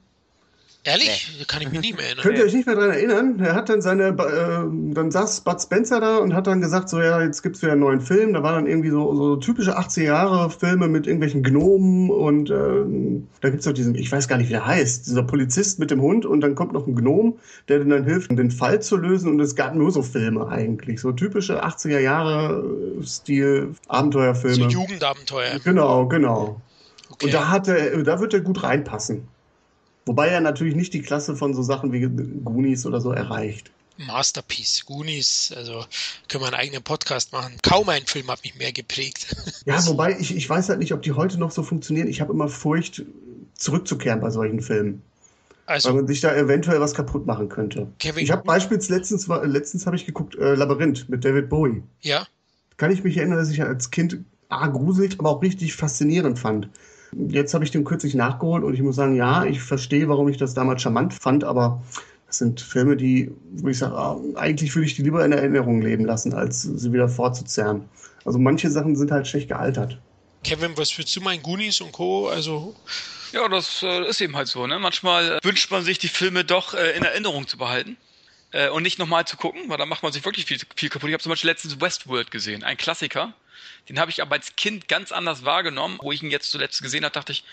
Ehrlich? 0.89 1.35
Nee. 1.37 1.45
Kann 1.45 1.61
ich 1.61 1.71
mich 1.71 1.81
nicht 1.81 1.95
mehr 1.97 2.05
erinnern. 2.05 2.23
Könnt 2.23 2.37
ihr 2.39 2.45
euch 2.45 2.53
nicht 2.53 2.65
mehr 2.65 2.75
daran 2.75 2.91
erinnern? 2.91 3.39
Er 3.39 3.53
hat 3.53 3.69
dann 3.69 3.81
seine, 3.81 4.07
äh, 4.07 4.93
dann 4.93 5.11
saß 5.11 5.41
Bud 5.41 5.61
Spencer 5.61 5.99
da 5.99 6.17
und 6.17 6.33
hat 6.33 6.47
dann 6.47 6.61
gesagt, 6.61 6.89
so 6.89 6.99
ja, 6.99 7.21
jetzt 7.21 7.43
gibt's 7.43 7.61
wieder 7.61 7.73
einen 7.73 7.81
neuen 7.81 8.01
Film. 8.01 8.33
Da 8.33 8.41
war 8.41 8.53
dann 8.53 8.65
irgendwie 8.65 8.89
so, 8.89 9.15
so 9.15 9.35
typische 9.35 9.77
80er 9.77 10.03
Jahre 10.03 10.49
Filme 10.49 10.87
mit 10.87 11.05
irgendwelchen 11.05 11.43
Gnomen 11.43 12.09
und 12.09 12.49
äh, 12.49 13.23
da 13.41 13.49
gibt's 13.49 13.65
doch 13.65 13.73
diesen, 13.73 13.93
ich 13.93 14.11
weiß 14.11 14.27
gar 14.27 14.37
nicht, 14.37 14.47
wie 14.47 14.53
der 14.53 14.65
heißt, 14.65 15.05
dieser 15.05 15.23
Polizist 15.23 15.77
mit 15.77 15.91
dem 15.91 16.01
Hund 16.01 16.25
und 16.25 16.41
dann 16.41 16.55
kommt 16.55 16.73
noch 16.73 16.87
ein 16.87 16.95
Gnom, 16.95 17.37
der 17.67 17.83
dann 17.83 18.05
hilft, 18.05 18.31
den 18.31 18.49
Fall 18.49 18.81
zu 18.81 18.97
lösen 18.97 19.29
und 19.29 19.39
es 19.39 19.55
gab 19.55 19.75
nur 19.75 19.91
so 19.91 20.01
Filme 20.01 20.47
eigentlich, 20.47 21.01
so 21.01 21.11
typische 21.11 21.63
80er 21.63 21.99
Jahre 21.99 22.63
Stil 23.03 23.75
Abenteuerfilme. 23.87 24.55
So 24.55 24.67
Jugendabenteuer. 24.67 25.59
Genau, 25.63 26.07
genau. 26.07 26.61
Okay. 27.11 27.25
Und 27.25 27.33
da 27.33 27.49
hat 27.49 27.67
er, 27.67 28.01
da 28.03 28.19
wird 28.19 28.33
er 28.33 28.41
gut 28.41 28.63
reinpassen. 28.63 29.27
Wobei 30.09 30.29
er 30.29 30.41
natürlich 30.41 30.73
nicht 30.73 30.95
die 30.95 31.03
Klasse 31.03 31.35
von 31.35 31.53
so 31.53 31.61
Sachen 31.61 31.93
wie 31.93 32.01
Goonies 32.43 32.87
oder 32.87 32.99
so 32.99 33.11
erreicht. 33.11 33.69
Masterpiece. 33.97 34.83
Goonies, 34.87 35.53
also 35.55 35.85
können 36.27 36.41
wir 36.41 36.47
einen 36.47 36.55
eigenen 36.55 36.81
Podcast 36.81 37.31
machen. 37.31 37.57
Kaum 37.61 37.89
ein 37.89 38.07
Film 38.07 38.27
hat 38.31 38.43
mich 38.43 38.55
mehr 38.55 38.71
geprägt. 38.71 39.35
Ja, 39.67 39.85
wobei 39.85 40.17
ich, 40.19 40.35
ich 40.35 40.49
weiß 40.49 40.69
halt 40.69 40.79
nicht, 40.79 40.93
ob 40.93 41.03
die 41.03 41.11
heute 41.11 41.37
noch 41.37 41.51
so 41.51 41.61
funktionieren. 41.61 42.07
Ich 42.07 42.21
habe 42.21 42.33
immer 42.33 42.47
Furcht, 42.47 43.03
zurückzukehren 43.53 44.19
bei 44.19 44.31
solchen 44.31 44.61
Filmen. 44.63 45.03
Also, 45.67 45.89
weil 45.89 45.97
man 45.97 46.07
sich 46.07 46.21
da 46.21 46.35
eventuell 46.35 46.81
was 46.81 46.95
kaputt 46.95 47.27
machen 47.27 47.47
könnte. 47.47 47.85
Kevin 47.99 48.23
ich 48.23 48.31
habe 48.31 48.41
beispielsweise 48.41 48.95
letztens, 48.97 49.27
letztens 49.27 49.85
habe 49.85 49.95
ich 49.95 50.07
geguckt, 50.07 50.33
äh, 50.39 50.55
Labyrinth 50.55 51.07
mit 51.07 51.23
David 51.23 51.49
Bowie. 51.49 51.83
Ja. 52.01 52.25
Kann 52.77 52.89
ich 52.89 53.03
mich 53.03 53.15
erinnern, 53.15 53.37
dass 53.37 53.51
ich 53.51 53.61
als 53.61 53.91
Kind 53.91 54.17
A, 54.47 54.65
gruselig, 54.65 55.19
aber 55.19 55.29
auch 55.29 55.43
richtig 55.43 55.75
faszinierend 55.75 56.39
fand. 56.39 56.67
Jetzt 57.11 57.53
habe 57.53 57.63
ich 57.63 57.71
den 57.71 57.83
kürzlich 57.83 58.15
nachgeholt 58.15 58.63
und 58.63 58.73
ich 58.73 58.81
muss 58.81 58.95
sagen, 58.95 59.15
ja, 59.15 59.45
ich 59.45 59.61
verstehe, 59.61 60.07
warum 60.07 60.27
ich 60.29 60.37
das 60.37 60.53
damals 60.53 60.81
charmant 60.81 61.13
fand, 61.13 61.43
aber 61.43 61.81
das 62.27 62.37
sind 62.37 62.61
Filme, 62.61 62.95
die, 62.95 63.31
wo 63.53 63.69
ich 63.69 63.79
sage, 63.79 63.95
ah, 63.95 64.19
eigentlich 64.35 64.75
würde 64.75 64.85
ich 64.85 64.95
die 64.95 65.01
lieber 65.01 65.25
in 65.25 65.31
Erinnerung 65.31 65.81
leben 65.81 66.05
lassen, 66.05 66.33
als 66.33 66.61
sie 66.61 66.93
wieder 66.93 67.09
fortzuzerren. 67.09 67.89
Also 68.25 68.37
manche 68.37 68.69
Sachen 68.69 68.95
sind 68.95 69.11
halt 69.11 69.27
schlecht 69.27 69.47
gealtert. 69.47 69.97
Kevin, 70.43 70.77
was 70.77 70.95
würdest 70.97 71.15
du 71.15 71.21
meinen 71.21 71.41
Goonies 71.41 71.81
und 71.81 71.91
Co.? 71.91 72.27
Also 72.27 72.75
ja, 73.31 73.47
das 73.47 73.83
äh, 73.83 74.07
ist 74.07 74.21
eben 74.21 74.35
halt 74.35 74.47
so. 74.47 74.65
Ne? 74.67 74.79
Manchmal 74.79 75.37
äh, 75.37 75.39
wünscht 75.43 75.71
man 75.71 75.83
sich, 75.83 75.99
die 75.99 76.07
Filme 76.07 76.43
doch 76.45 76.73
äh, 76.73 76.91
in 76.95 77.03
Erinnerung 77.03 77.47
zu 77.47 77.57
behalten 77.57 77.97
äh, 78.51 78.69
und 78.69 78.83
nicht 78.83 78.99
nochmal 78.99 79.25
zu 79.25 79.37
gucken, 79.37 79.63
weil 79.67 79.77
dann 79.77 79.89
macht 79.89 80.03
man 80.03 80.11
sich 80.11 80.25
wirklich 80.25 80.45
viel, 80.45 80.59
viel 80.75 80.89
kaputt. 80.89 81.09
Ich 81.09 81.13
habe 81.13 81.23
zum 81.23 81.31
Beispiel 81.31 81.49
letztens 81.49 81.79
Westworld 81.79 82.31
gesehen, 82.31 82.63
ein 82.63 82.77
Klassiker. 82.77 83.33
Den 83.87 83.99
habe 83.99 84.11
ich 84.11 84.21
aber 84.21 84.35
als 84.35 84.55
Kind 84.55 84.87
ganz 84.87 85.11
anders 85.11 85.45
wahrgenommen. 85.45 85.99
Wo 86.01 86.11
ich 86.11 86.23
ihn 86.23 86.31
jetzt 86.31 86.51
zuletzt 86.51 86.81
gesehen 86.81 87.03
habe, 87.03 87.13
dachte 87.13 87.31
ich, 87.31 87.43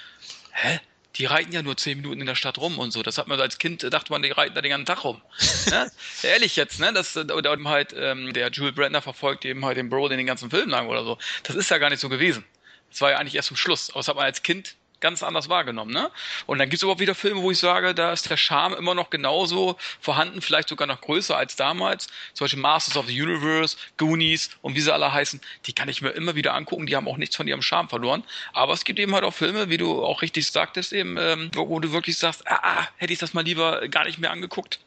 hä? 0.52 0.80
Die 1.16 1.24
reiten 1.24 1.52
ja 1.52 1.62
nur 1.62 1.78
zehn 1.78 1.96
Minuten 1.96 2.20
in 2.20 2.26
der 2.26 2.34
Stadt 2.34 2.58
rum 2.58 2.78
und 2.78 2.90
so. 2.90 3.02
Das 3.02 3.16
hat 3.16 3.26
man 3.26 3.40
als 3.40 3.56
Kind, 3.56 3.82
dachte 3.82 4.12
man, 4.12 4.22
die 4.22 4.30
reiten 4.30 4.54
da 4.54 4.60
den 4.60 4.70
ganzen 4.70 4.84
Tag 4.84 5.02
rum. 5.02 5.22
ne? 5.70 5.90
Ehrlich 6.22 6.56
jetzt, 6.56 6.78
ne? 6.78 6.92
Das, 6.92 7.16
oder 7.16 7.54
eben 7.54 7.68
halt, 7.68 7.94
ähm, 7.96 8.34
der 8.34 8.50
Jules 8.50 8.74
Brandner 8.74 9.00
verfolgt 9.00 9.46
eben 9.46 9.64
halt 9.64 9.78
den 9.78 9.88
Bro 9.88 10.08
in 10.08 10.18
den 10.18 10.26
ganzen 10.26 10.50
Film 10.50 10.68
lang 10.68 10.88
oder 10.88 11.04
so. 11.04 11.16
Das 11.44 11.56
ist 11.56 11.70
ja 11.70 11.78
gar 11.78 11.88
nicht 11.88 12.00
so 12.00 12.10
gewesen. 12.10 12.44
Das 12.90 13.00
war 13.00 13.12
ja 13.12 13.18
eigentlich 13.18 13.34
erst 13.34 13.48
zum 13.48 13.56
Schluss. 13.56 13.90
Aber 13.90 14.00
das 14.00 14.08
hat 14.08 14.16
man 14.16 14.26
als 14.26 14.42
Kind 14.42 14.76
ganz 15.00 15.22
anders 15.22 15.48
wahrgenommen. 15.48 15.92
Ne? 15.92 16.10
Und 16.46 16.58
dann 16.58 16.68
gibt 16.68 16.82
es 16.82 16.88
aber 16.88 16.98
wieder 16.98 17.14
Filme, 17.14 17.42
wo 17.42 17.50
ich 17.50 17.58
sage, 17.58 17.94
da 17.94 18.12
ist 18.12 18.30
der 18.30 18.36
Charme 18.36 18.74
immer 18.74 18.94
noch 18.94 19.10
genauso 19.10 19.76
vorhanden, 20.00 20.40
vielleicht 20.40 20.68
sogar 20.68 20.86
noch 20.86 21.00
größer 21.00 21.36
als 21.36 21.56
damals. 21.56 22.08
Zum 22.32 22.44
Beispiel 22.44 22.60
Masters 22.60 22.96
of 22.96 23.06
the 23.06 23.22
Universe, 23.22 23.76
Goonies 23.96 24.50
und 24.62 24.74
wie 24.74 24.80
sie 24.80 24.92
alle 24.92 25.12
heißen, 25.12 25.40
die 25.66 25.72
kann 25.72 25.88
ich 25.88 26.02
mir 26.02 26.10
immer 26.10 26.34
wieder 26.34 26.54
angucken, 26.54 26.86
die 26.86 26.96
haben 26.96 27.08
auch 27.08 27.16
nichts 27.16 27.36
von 27.36 27.46
ihrem 27.46 27.62
Charme 27.62 27.88
verloren. 27.88 28.24
Aber 28.52 28.72
es 28.72 28.84
gibt 28.84 28.98
eben 28.98 29.14
halt 29.14 29.24
auch 29.24 29.34
Filme, 29.34 29.68
wie 29.68 29.76
du 29.76 30.04
auch 30.04 30.22
richtig 30.22 30.46
sagtest, 30.50 30.92
eben, 30.92 31.16
ähm, 31.18 31.50
wo, 31.54 31.68
wo, 31.68 31.80
du 31.80 31.92
wirklich 31.92 32.18
sagst, 32.18 32.46
ah, 32.46 32.60
ah, 32.62 32.88
hätte 32.96 33.12
ich 33.12 33.18
das 33.18 33.34
mal 33.34 33.44
lieber 33.44 33.88
gar 33.88 34.04
nicht 34.04 34.18
mehr 34.18 34.30
angeguckt. 34.30 34.80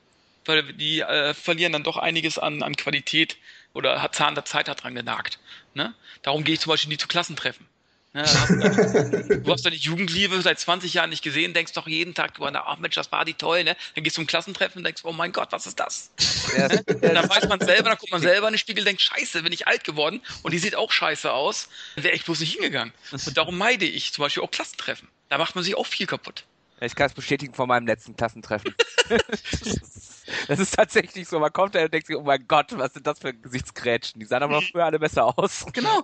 Weil 0.45 0.73
die 0.73 1.01
äh, 1.01 1.34
verlieren 1.34 1.73
dann 1.73 1.84
doch 1.84 1.97
einiges 1.97 2.39
an, 2.39 2.63
an 2.63 2.75
Qualität 2.75 3.38
oder 3.73 4.01
hat 4.01 4.15
Zahn 4.15 4.36
der 4.36 4.45
Zeit 4.45 4.67
hat 4.67 4.84
dran 4.84 4.95
genagt. 4.95 5.38
Ne? 5.75 5.93
Darum 6.23 6.43
gehe 6.43 6.55
ich 6.55 6.61
zum 6.61 6.71
Beispiel 6.71 6.89
nie 6.89 6.97
zu 6.97 7.07
Klassentreffen 7.07 7.67
Ja, 8.14 8.24
du 8.24 9.51
hast 9.51 9.66
deine 9.66 9.76
Jugendliebe 9.76 10.41
seit 10.41 10.60
20 10.60 10.95
Jahren 10.95 11.12
nicht 11.12 11.24
gesehen, 11.24 11.53
denkst 11.53 11.74
doch 11.74 11.88
jeden 11.88 12.16
Tag 12.16 12.34
drüber 12.34 12.51
ach 12.66 12.80
Mensch, 12.80 12.95
das 12.95 13.12
war 13.12 13.24
die 13.24 13.36
toll, 13.36 13.64
ne? 13.64 13.76
Dann 13.93 14.03
gehst 14.03 14.18
du 14.18 14.22
zum 14.22 14.28
Klassentreffen 14.28 14.80
und 14.80 14.84
denkst, 14.84 15.03
oh 15.05 15.14
mein 15.14 15.32
Gott, 15.32 15.51
was 15.51 15.68
ist 15.68 15.80
das? 15.80 16.10
Ja, 16.57 16.68
dann 17.01 17.30
weiß 17.30 17.47
man 17.47 17.60
selber, 17.60 17.89
dann 17.89 17.97
guckt 17.97 18.12
man 18.12 18.22
selber 18.22 18.47
in 18.47 18.53
den 18.53 18.57
Spiegel 18.57 18.82
und 18.82 18.88
denkt, 18.88 19.01
scheiße, 19.01 19.43
bin 19.43 19.53
ich 19.53 19.68
alt 19.68 19.84
geworden 19.84 20.22
und 20.41 20.53
die 20.53 20.60
sieht 20.60 20.76
auch 20.76 20.91
scheiße 20.91 21.32
aus. 21.32 21.70
Dann 21.95 22.03
wäre 22.03 22.16
ich 22.16 22.26
bloß 22.26 22.39
nicht 22.39 22.53
hingegangen. 22.53 22.93
Und 23.12 23.38
darum 23.38 23.57
meide 23.57 23.86
ich 23.86 24.12
zum 24.12 24.24
Beispiel 24.24 24.41
auch 24.41 24.51
Klassentreffen. 24.51 25.07
Da 25.30 25.38
macht 25.38 25.53
man 25.53 25.64
sich 25.64 25.76
auch 25.76 25.86
viel 25.86 26.07
kaputt. 26.07 26.45
Ich 26.82 26.95
kann 26.95 27.07
es 27.07 27.13
bestätigen 27.13 27.53
von 27.53 27.67
meinem 27.67 27.88
letzten 27.88 28.15
Klassentreffen. 28.15 28.73
das 30.47 30.59
ist 30.59 30.73
tatsächlich 30.75 31.27
so. 31.27 31.39
Man 31.39 31.51
kommt 31.51 31.75
da 31.75 31.84
und 31.84 31.93
denkt 31.93 32.07
sich, 32.07 32.15
oh 32.15 32.23
mein 32.23 32.47
Gott, 32.47 32.77
was 32.77 32.93
sind 32.93 33.05
das 33.05 33.19
für 33.19 33.34
Gesichtsgrätschen? 33.34 34.19
Die 34.19 34.25
sahen 34.25 34.43
aber 34.43 34.61
früher 34.61 34.86
alle 34.86 34.99
besser 34.99 35.38
aus. 35.38 35.65
Genau. 35.73 36.03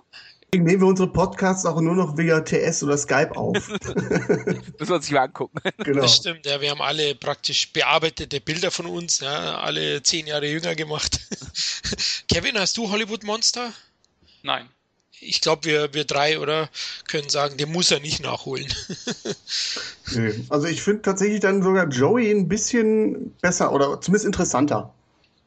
Deswegen 0.52 0.64
nehmen 0.64 0.80
wir 0.82 0.88
unsere 0.88 1.12
Podcasts 1.12 1.66
auch 1.66 1.80
nur 1.80 1.94
noch 1.94 2.16
via 2.16 2.40
TS 2.40 2.82
oder 2.82 2.96
Skype 2.96 3.36
auf. 3.36 3.68
Müssen 3.68 4.78
wir 4.78 4.94
uns 4.94 5.06
nicht 5.06 5.12
mal 5.12 5.24
angucken. 5.24 5.58
Genau. 5.78 6.02
Das 6.02 6.16
stimmt, 6.16 6.46
ja. 6.46 6.60
Wir 6.60 6.70
haben 6.70 6.82
alle 6.82 7.14
praktisch 7.14 7.72
bearbeitete 7.72 8.40
Bilder 8.40 8.70
von 8.70 8.86
uns, 8.86 9.20
ja, 9.20 9.58
alle 9.58 10.02
zehn 10.02 10.26
Jahre 10.26 10.46
jünger 10.46 10.74
gemacht. 10.74 11.20
Kevin, 12.28 12.58
hast 12.58 12.76
du 12.76 12.90
Hollywood 12.90 13.24
Monster? 13.24 13.72
Nein. 14.42 14.68
Ich 15.20 15.40
glaube, 15.40 15.64
wir, 15.64 15.94
wir 15.94 16.04
drei, 16.04 16.38
oder, 16.38 16.68
können 17.08 17.28
sagen, 17.28 17.56
den 17.56 17.72
muss 17.72 17.90
er 17.90 18.00
nicht 18.00 18.20
nachholen. 18.20 18.66
Also 20.50 20.68
ich 20.68 20.82
finde 20.82 21.02
tatsächlich 21.02 21.40
dann 21.40 21.64
sogar 21.64 21.88
Joey 21.88 22.30
ein 22.30 22.46
bisschen 22.46 23.34
besser 23.40 23.72
oder 23.72 24.00
zumindest 24.00 24.24
interessanter. 24.24 24.94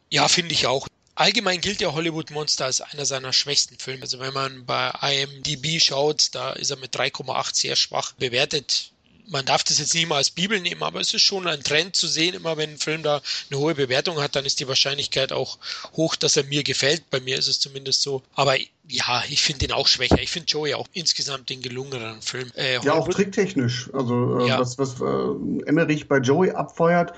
Ja, 0.09 0.27
finde 0.27 0.51
ich 0.53 0.67
auch. 0.67 0.89
Allgemein 1.15 1.61
gilt 1.61 1.81
ja 1.81 1.93
Hollywood 1.93 2.31
Monster 2.31 2.65
als 2.65 2.81
einer 2.81 3.05
seiner 3.05 3.31
schwächsten 3.31 3.77
Filme. 3.77 4.01
Also 4.03 4.19
wenn 4.19 4.33
man 4.33 4.65
bei 4.65 4.91
IMDb 5.01 5.81
schaut, 5.81 6.29
da 6.33 6.51
ist 6.51 6.71
er 6.71 6.77
mit 6.77 6.95
3,8 6.95 7.55
sehr 7.55 7.75
schwach 7.75 8.13
bewertet. 8.13 8.91
Man 9.29 9.45
darf 9.45 9.63
das 9.63 9.79
jetzt 9.79 9.93
nicht 9.93 10.07
mal 10.07 10.17
als 10.17 10.31
Bibel 10.31 10.59
nehmen, 10.59 10.83
aber 10.83 10.99
es 10.99 11.13
ist 11.13 11.21
schon 11.21 11.47
ein 11.47 11.63
Trend 11.63 11.95
zu 11.95 12.07
sehen, 12.07 12.35
immer 12.35 12.57
wenn 12.57 12.71
ein 12.71 12.77
Film 12.77 13.03
da 13.03 13.21
eine 13.49 13.59
hohe 13.59 13.75
Bewertung 13.75 14.21
hat, 14.21 14.35
dann 14.35 14.45
ist 14.45 14.59
die 14.59 14.67
Wahrscheinlichkeit 14.67 15.31
auch 15.31 15.57
hoch, 15.93 16.15
dass 16.15 16.37
er 16.37 16.43
mir 16.45 16.63
gefällt. 16.63 17.09
Bei 17.09 17.19
mir 17.19 17.37
ist 17.37 17.47
es 17.47 17.59
zumindest 17.59 18.01
so. 18.01 18.21
Aber 18.35 18.55
ja, 18.87 19.23
ich 19.29 19.41
finde 19.41 19.65
ihn 19.65 19.71
auch 19.71 19.87
schwächer. 19.87 20.19
Ich 20.19 20.31
finde 20.31 20.47
Joey 20.47 20.73
auch 20.73 20.87
insgesamt 20.93 21.49
den 21.49 21.61
gelungeneren 21.61 22.21
Film. 22.21 22.51
Äh, 22.55 22.79
ja, 22.83 22.93
auch 22.93 23.07
tricktechnisch. 23.07 23.89
Also 23.93 24.39
äh, 24.39 24.47
ja. 24.47 24.59
was, 24.59 24.77
was 24.77 24.99
äh, 24.99 25.65
Emmerich 25.67 26.07
bei 26.07 26.17
Joey 26.17 26.51
abfeuert, 26.51 27.13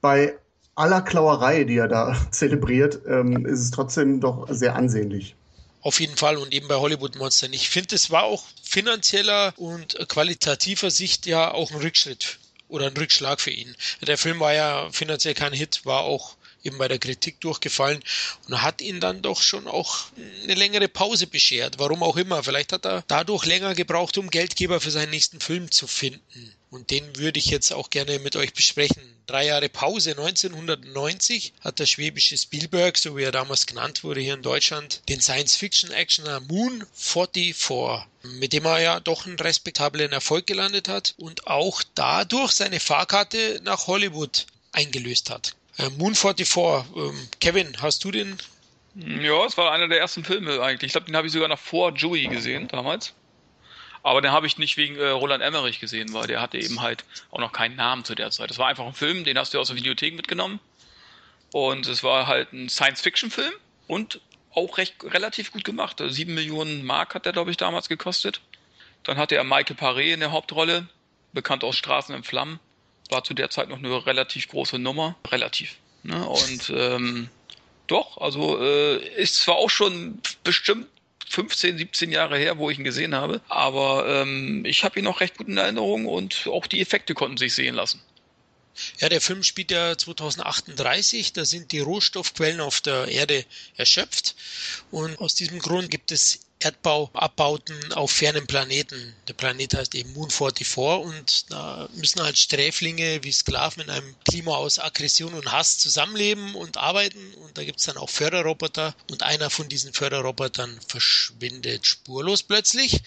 bei 0.00 0.34
aller 0.74 1.02
Klauerei, 1.02 1.64
die 1.64 1.76
er 1.76 1.88
da 1.88 2.16
zelebriert, 2.30 3.00
ähm, 3.06 3.46
ist 3.46 3.60
es 3.60 3.70
trotzdem 3.70 4.20
doch 4.20 4.46
sehr 4.50 4.74
ansehnlich. 4.76 5.36
Auf 5.84 6.00
jeden 6.00 6.16
Fall 6.16 6.38
und 6.38 6.54
eben 6.54 6.66
bei 6.66 6.76
Hollywood 6.76 7.16
Monstern. 7.16 7.52
Ich 7.52 7.68
finde, 7.68 7.94
es 7.94 8.10
war 8.10 8.22
auch 8.22 8.42
finanzieller 8.62 9.52
und 9.58 9.98
qualitativer 10.08 10.90
Sicht 10.90 11.26
ja 11.26 11.52
auch 11.52 11.70
ein 11.70 11.76
Rückschritt 11.76 12.38
oder 12.68 12.86
ein 12.86 12.96
Rückschlag 12.96 13.38
für 13.38 13.50
ihn. 13.50 13.76
Der 14.00 14.16
Film 14.16 14.40
war 14.40 14.54
ja 14.54 14.88
finanziell 14.92 15.34
kein 15.34 15.52
Hit, 15.52 15.84
war 15.84 16.00
auch 16.00 16.36
eben 16.64 16.78
bei 16.78 16.88
der 16.88 16.98
Kritik 16.98 17.40
durchgefallen 17.40 18.02
und 18.48 18.62
hat 18.62 18.80
ihn 18.80 19.00
dann 19.00 19.22
doch 19.22 19.42
schon 19.42 19.68
auch 19.68 20.06
eine 20.42 20.54
längere 20.54 20.88
Pause 20.88 21.26
beschert. 21.26 21.78
Warum 21.78 22.02
auch 22.02 22.16
immer. 22.16 22.42
Vielleicht 22.42 22.72
hat 22.72 22.86
er 22.86 23.04
dadurch 23.06 23.44
länger 23.44 23.74
gebraucht, 23.74 24.18
um 24.18 24.30
Geldgeber 24.30 24.80
für 24.80 24.90
seinen 24.90 25.10
nächsten 25.10 25.40
Film 25.40 25.70
zu 25.70 25.86
finden. 25.86 26.52
Und 26.70 26.90
den 26.90 27.16
würde 27.16 27.38
ich 27.38 27.46
jetzt 27.46 27.72
auch 27.72 27.88
gerne 27.88 28.18
mit 28.18 28.34
euch 28.34 28.52
besprechen. 28.52 29.02
Drei 29.26 29.46
Jahre 29.46 29.68
Pause 29.68 30.10
1990 30.10 31.52
hat 31.60 31.78
der 31.78 31.86
schwäbische 31.86 32.36
Spielberg, 32.36 32.98
so 32.98 33.16
wie 33.16 33.22
er 33.22 33.30
damals 33.30 33.66
genannt 33.66 34.02
wurde 34.02 34.20
hier 34.20 34.34
in 34.34 34.42
Deutschland, 34.42 35.00
den 35.08 35.20
Science-Fiction-Actioner 35.20 36.40
Moon 36.40 36.84
44, 36.94 38.06
mit 38.22 38.52
dem 38.52 38.64
er 38.64 38.80
ja 38.80 39.00
doch 39.00 39.24
einen 39.24 39.38
respektablen 39.38 40.10
Erfolg 40.10 40.46
gelandet 40.46 40.88
hat 40.88 41.14
und 41.16 41.46
auch 41.46 41.82
dadurch 41.94 42.52
seine 42.52 42.80
Fahrkarte 42.80 43.60
nach 43.62 43.86
Hollywood 43.86 44.46
eingelöst 44.72 45.30
hat. 45.30 45.54
Äh, 45.78 45.90
Moon 45.96 46.14
44, 46.14 46.96
ähm, 46.96 47.28
Kevin, 47.40 47.76
hast 47.80 48.04
du 48.04 48.10
den? 48.10 48.38
Ja, 48.94 49.44
es 49.44 49.56
war 49.56 49.72
einer 49.72 49.88
der 49.88 49.98
ersten 49.98 50.24
Filme 50.24 50.60
eigentlich. 50.62 50.88
Ich 50.88 50.92
glaube, 50.92 51.06
den 51.06 51.16
habe 51.16 51.26
ich 51.26 51.32
sogar 51.32 51.48
noch 51.48 51.58
vor 51.58 51.92
Joey 51.92 52.28
gesehen 52.28 52.68
damals. 52.68 53.12
Aber 54.04 54.20
den 54.20 54.30
habe 54.30 54.46
ich 54.46 54.58
nicht 54.58 54.76
wegen 54.76 54.96
äh, 54.96 55.08
Roland 55.08 55.42
Emmerich 55.42 55.80
gesehen, 55.80 56.12
weil 56.12 56.26
der 56.26 56.40
hatte 56.40 56.58
eben 56.58 56.82
halt 56.82 57.04
auch 57.30 57.40
noch 57.40 57.52
keinen 57.52 57.74
Namen 57.74 58.04
zu 58.04 58.14
der 58.14 58.30
Zeit. 58.30 58.50
Das 58.50 58.58
war 58.58 58.68
einfach 58.68 58.86
ein 58.86 58.92
Film, 58.92 59.24
den 59.24 59.38
hast 59.38 59.54
du 59.54 59.58
aus 59.58 59.68
der 59.68 59.76
Videothek 59.76 60.14
mitgenommen. 60.14 60.60
Und 61.52 61.86
es 61.86 62.02
war 62.02 62.26
halt 62.26 62.52
ein 62.52 62.68
Science-Fiction-Film 62.68 63.52
und 63.86 64.20
auch 64.52 64.78
recht 64.78 64.96
relativ 65.02 65.52
gut 65.52 65.64
gemacht. 65.64 66.00
Also 66.00 66.14
sieben 66.14 66.34
Millionen 66.34 66.84
Mark 66.84 67.14
hat 67.14 67.24
der, 67.24 67.32
glaube 67.32 67.50
ich, 67.50 67.56
damals 67.56 67.88
gekostet. 67.88 68.40
Dann 69.04 69.16
hatte 69.16 69.36
er 69.36 69.44
Michael 69.44 69.76
Paré 69.76 70.12
in 70.12 70.20
der 70.20 70.32
Hauptrolle, 70.32 70.86
bekannt 71.32 71.64
aus 71.64 71.76
Straßen 71.76 72.14
in 72.14 72.24
Flammen. 72.24 72.60
War 73.14 73.22
zu 73.22 73.32
der 73.32 73.48
Zeit 73.48 73.68
noch 73.68 73.78
eine 73.78 74.06
relativ 74.06 74.48
große 74.48 74.78
Nummer. 74.80 75.14
Relativ. 75.30 75.76
Ne? 76.02 76.26
Und 76.26 76.72
ähm, 76.74 77.28
doch, 77.86 78.18
also 78.18 78.60
äh, 78.60 78.96
ist 79.16 79.36
zwar 79.36 79.54
auch 79.54 79.70
schon 79.70 80.20
bestimmt 80.42 80.88
15, 81.28 81.78
17 81.78 82.10
Jahre 82.10 82.36
her, 82.36 82.58
wo 82.58 82.70
ich 82.70 82.78
ihn 82.78 82.84
gesehen 82.84 83.14
habe. 83.14 83.40
Aber 83.48 84.04
ähm, 84.08 84.64
ich 84.64 84.82
habe 84.82 84.98
ihn 84.98 85.04
noch 85.04 85.20
recht 85.20 85.36
gut 85.36 85.46
in 85.46 85.56
Erinnerung 85.56 86.06
und 86.06 86.48
auch 86.48 86.66
die 86.66 86.80
Effekte 86.80 87.14
konnten 87.14 87.36
sich 87.36 87.54
sehen 87.54 87.76
lassen. 87.76 88.00
Ja, 88.98 89.08
der 89.08 89.20
Film 89.20 89.44
spielt 89.44 89.70
ja 89.70 89.96
2038, 89.96 91.32
da 91.32 91.44
sind 91.44 91.70
die 91.70 91.78
Rohstoffquellen 91.78 92.60
auf 92.60 92.80
der 92.80 93.06
Erde 93.06 93.44
erschöpft 93.76 94.34
und 94.90 95.20
aus 95.20 95.36
diesem 95.36 95.60
Grund 95.60 95.92
gibt 95.92 96.10
es 96.10 96.40
Erdbauabbauten 96.64 97.92
auf 97.92 98.10
fernen 98.10 98.46
Planeten. 98.46 99.14
Der 99.28 99.34
Planet 99.34 99.74
heißt 99.74 99.94
eben 99.94 100.14
Moon 100.14 100.30
44 100.30 100.76
und 100.76 101.50
da 101.50 101.88
müssen 101.94 102.22
halt 102.22 102.38
Sträflinge 102.38 103.22
wie 103.22 103.32
Sklaven 103.32 103.82
in 103.82 103.90
einem 103.90 104.16
Klima 104.24 104.56
aus 104.56 104.78
Aggression 104.78 105.34
und 105.34 105.52
Hass 105.52 105.76
zusammenleben 105.76 106.54
und 106.54 106.78
arbeiten 106.78 107.34
und 107.34 107.58
da 107.58 107.64
gibt 107.64 107.80
es 107.80 107.86
dann 107.86 107.98
auch 107.98 108.08
Förderroboter 108.08 108.94
und 109.10 109.22
einer 109.22 109.50
von 109.50 109.68
diesen 109.68 109.92
Förderrobotern 109.92 110.80
verschwindet 110.88 111.86
spurlos 111.86 112.42
plötzlich 112.42 113.02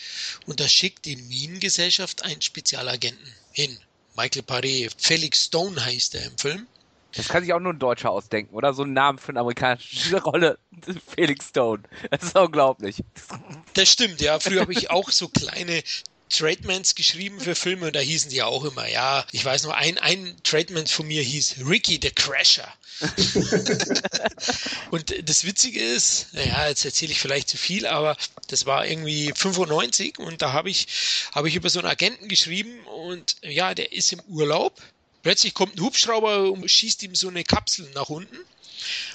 und 0.45 0.59
da 0.59 0.69
schickt 0.69 1.05
die 1.05 1.15
Minengesellschaft 1.15 2.23
einen 2.23 2.41
Spezialagenten 2.41 3.33
hin. 3.51 3.79
Michael 4.15 4.43
Paré, 4.43 4.91
Felix 4.97 5.45
Stone 5.45 5.83
heißt 5.83 6.15
er 6.15 6.25
im 6.25 6.37
Film. 6.37 6.67
Das 7.17 7.27
kann 7.27 7.43
sich 7.43 7.53
auch 7.53 7.59
nur 7.59 7.73
ein 7.73 7.79
Deutscher 7.79 8.11
ausdenken, 8.11 8.53
oder? 8.55 8.73
So 8.73 8.83
ein 8.83 8.93
Namen 8.93 9.17
für 9.17 9.29
eine 9.29 9.39
amerikanische 9.39 10.21
Rolle. 10.23 10.59
Felix 11.15 11.49
Stone. 11.49 11.83
Das 12.11 12.23
ist 12.23 12.37
unglaublich. 12.37 13.03
Das 13.73 13.91
stimmt, 13.91 14.21
ja. 14.21 14.39
Früher 14.39 14.61
habe 14.61 14.73
ich 14.73 14.91
auch 14.91 15.09
so 15.09 15.27
kleine 15.27 15.83
Trademans 16.29 16.95
geschrieben 16.95 17.39
für 17.39 17.55
Filme 17.55 17.87
und 17.87 17.95
da 17.95 17.99
hießen 17.99 18.29
die 18.29 18.43
auch 18.43 18.65
immer, 18.65 18.87
ja, 18.87 19.25
ich 19.31 19.43
weiß 19.45 19.63
noch, 19.63 19.73
ein, 19.73 19.97
ein 19.97 20.35
Trademan 20.43 20.87
von 20.87 21.07
mir 21.07 21.21
hieß 21.21 21.55
Ricky 21.65 21.99
the 22.01 22.11
Crasher. 22.11 22.67
und 24.91 25.29
das 25.29 25.45
Witzige 25.45 25.79
ist, 25.79 26.33
naja, 26.33 26.67
jetzt 26.67 26.83
erzähle 26.83 27.11
ich 27.11 27.19
vielleicht 27.19 27.47
zu 27.49 27.57
viel, 27.57 27.85
aber 27.85 28.17
das 28.47 28.65
war 28.65 28.85
irgendwie 28.85 29.31
95 29.33 30.19
und 30.19 30.41
da 30.41 30.51
habe 30.51 30.69
ich, 30.69 30.87
habe 31.33 31.47
ich 31.47 31.55
über 31.55 31.69
so 31.69 31.79
einen 31.79 31.87
Agenten 31.87 32.27
geschrieben 32.27 32.79
und 32.87 33.37
ja, 33.41 33.73
der 33.73 33.93
ist 33.93 34.11
im 34.11 34.19
Urlaub 34.21 34.81
Plötzlich 35.23 35.53
kommt 35.53 35.75
ein 35.75 35.81
Hubschrauber 35.81 36.51
und 36.51 36.69
schießt 36.69 37.03
ihm 37.03 37.15
so 37.15 37.27
eine 37.27 37.43
Kapsel 37.43 37.89
nach 37.93 38.09
unten. 38.09 38.37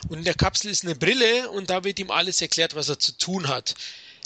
Und 0.09 0.19
in 0.19 0.25
der 0.25 0.35
Kapsel 0.35 0.71
ist 0.71 0.85
eine 0.85 0.95
Brille 0.95 1.51
und 1.51 1.71
da 1.71 1.85
wird 1.85 1.99
ihm 1.99 2.11
alles 2.11 2.43
erklärt, 2.43 2.75
was 2.75 2.89
er 2.89 2.99
zu 2.99 3.17
tun 3.17 3.49
hat. 3.49 3.75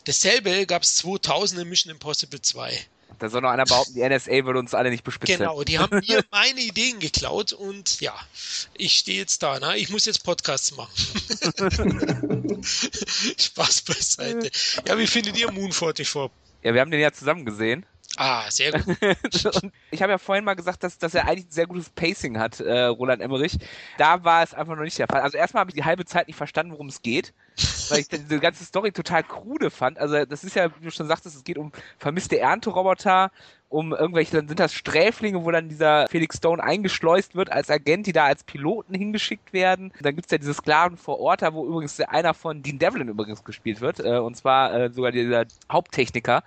Dasselbe 0.05 0.67
gab 0.67 0.83
es 0.83 0.97
2000 0.97 1.63
in 1.63 1.69
Mission 1.69 1.93
Impossible 1.93 2.41
2. 2.41 2.87
Da 3.19 3.31
soll 3.31 3.41
noch 3.41 3.51
einer 3.51 3.65
behaupten, 3.65 3.95
die 3.95 4.07
NSA 4.07 4.45
würde 4.45 4.59
uns 4.59 4.75
alle 4.75 4.91
nicht 4.91 5.05
bespitzen. 5.05 5.39
Genau, 5.39 5.63
die 5.63 5.79
haben 5.79 6.01
mir 6.07 6.23
meine 6.31 6.61
Ideen 6.61 6.99
geklaut 7.01 7.53
und 7.53 8.01
ja, 8.01 8.15
ich 8.77 8.99
stehe 8.99 9.19
jetzt 9.19 9.43
da, 9.43 9.59
ne? 9.59 9.77
ich 9.79 9.89
muss 9.89 10.05
jetzt 10.05 10.23
Podcasts 10.23 10.77
machen. 10.77 10.93
Spaß 13.39 13.83
beiseite. 13.83 14.51
Ja, 14.87 14.99
wie 14.99 15.07
findet 15.07 15.39
ihr 15.39 15.51
Moon 15.51 15.73
44? 15.73 16.31
Ja, 16.63 16.75
wir 16.75 16.81
haben 16.81 16.91
den 16.91 17.01
ja 17.01 17.13
zusammen 17.13 17.45
gesehen. 17.45 17.87
Ah, 18.17 18.51
sehr 18.51 18.73
gut. 18.73 18.97
ich 19.91 20.03
habe 20.03 20.13
ja 20.13 20.19
vorhin 20.19 20.45
mal 20.45 20.55
gesagt, 20.55 20.83
dass, 20.83 20.99
dass 20.99 21.15
er 21.15 21.27
eigentlich 21.27 21.47
ein 21.47 21.51
sehr 21.51 21.67
gutes 21.67 21.91
Pacing 21.91 22.39
hat, 22.39 22.61
äh, 22.61 22.85
Roland 22.85 23.21
Emmerich. 23.21 23.59
Da 23.99 24.25
war 24.25 24.43
es 24.43 24.55
einfach 24.55 24.75
noch 24.75 24.83
nicht 24.83 24.99
der 24.99 25.07
Fall. 25.07 25.21
Also 25.21 25.37
erstmal 25.37 25.61
habe 25.61 25.71
ich 25.71 25.75
die 25.75 25.85
halbe 25.85 26.05
Zeit 26.05 26.27
nicht 26.27 26.37
verstanden, 26.37 26.73
worum 26.73 26.89
es 26.89 27.03
geht, 27.03 27.35
weil 27.91 28.01
ich 28.01 28.09
diese 28.09 28.41
ganze 28.41 28.65
Story 28.65 28.93
total 28.93 29.23
krude 29.23 29.71
fand. 29.71 29.99
Also 29.99 30.25
das 30.25 30.45
ist 30.45 30.57
ja, 30.57 30.71
wie 30.81 30.85
du 30.85 30.91
schon 30.91 31.09
sagtest, 31.09 31.37
es 31.37 31.45
geht 31.45 31.59
um 31.59 31.73
vermisste 31.99 32.39
Ernteroboter, 32.39 33.31
um 33.69 33.93
irgendwelche, 33.93 34.37
dann 34.37 34.49
sind 34.49 34.61
das 34.61 34.73
Sträflinge, 34.73 35.45
wo 35.45 35.51
dann 35.51 35.69
dieser 35.69 36.07
Felix 36.09 36.37
Stone 36.37 36.63
eingeschleust 36.63 37.35
wird 37.35 37.51
als 37.51 37.69
Agent, 37.69 38.07
die 38.07 38.13
da 38.13 38.25
als 38.25 38.45
Piloten 38.45 38.95
hingeschickt 38.95 39.53
werden. 39.53 39.93
Dann 40.01 40.15
gibt's 40.15 40.31
ja 40.31 40.39
diese 40.39 40.55
Sklaven 40.55 40.97
vor 40.97 41.19
Ort, 41.19 41.43
da 41.43 41.53
wo 41.53 41.67
übrigens 41.67 42.01
einer 42.01 42.33
von 42.33 42.63
Dean 42.63 42.79
Devlin 42.79 43.09
übrigens 43.09 43.43
gespielt 43.43 43.81
wird, 43.81 44.01
äh, 44.01 44.19
und 44.19 44.37
zwar 44.37 44.73
äh, 44.73 44.91
sogar 44.91 45.11
dieser 45.11 45.47
Haupttechniker. 45.71 46.43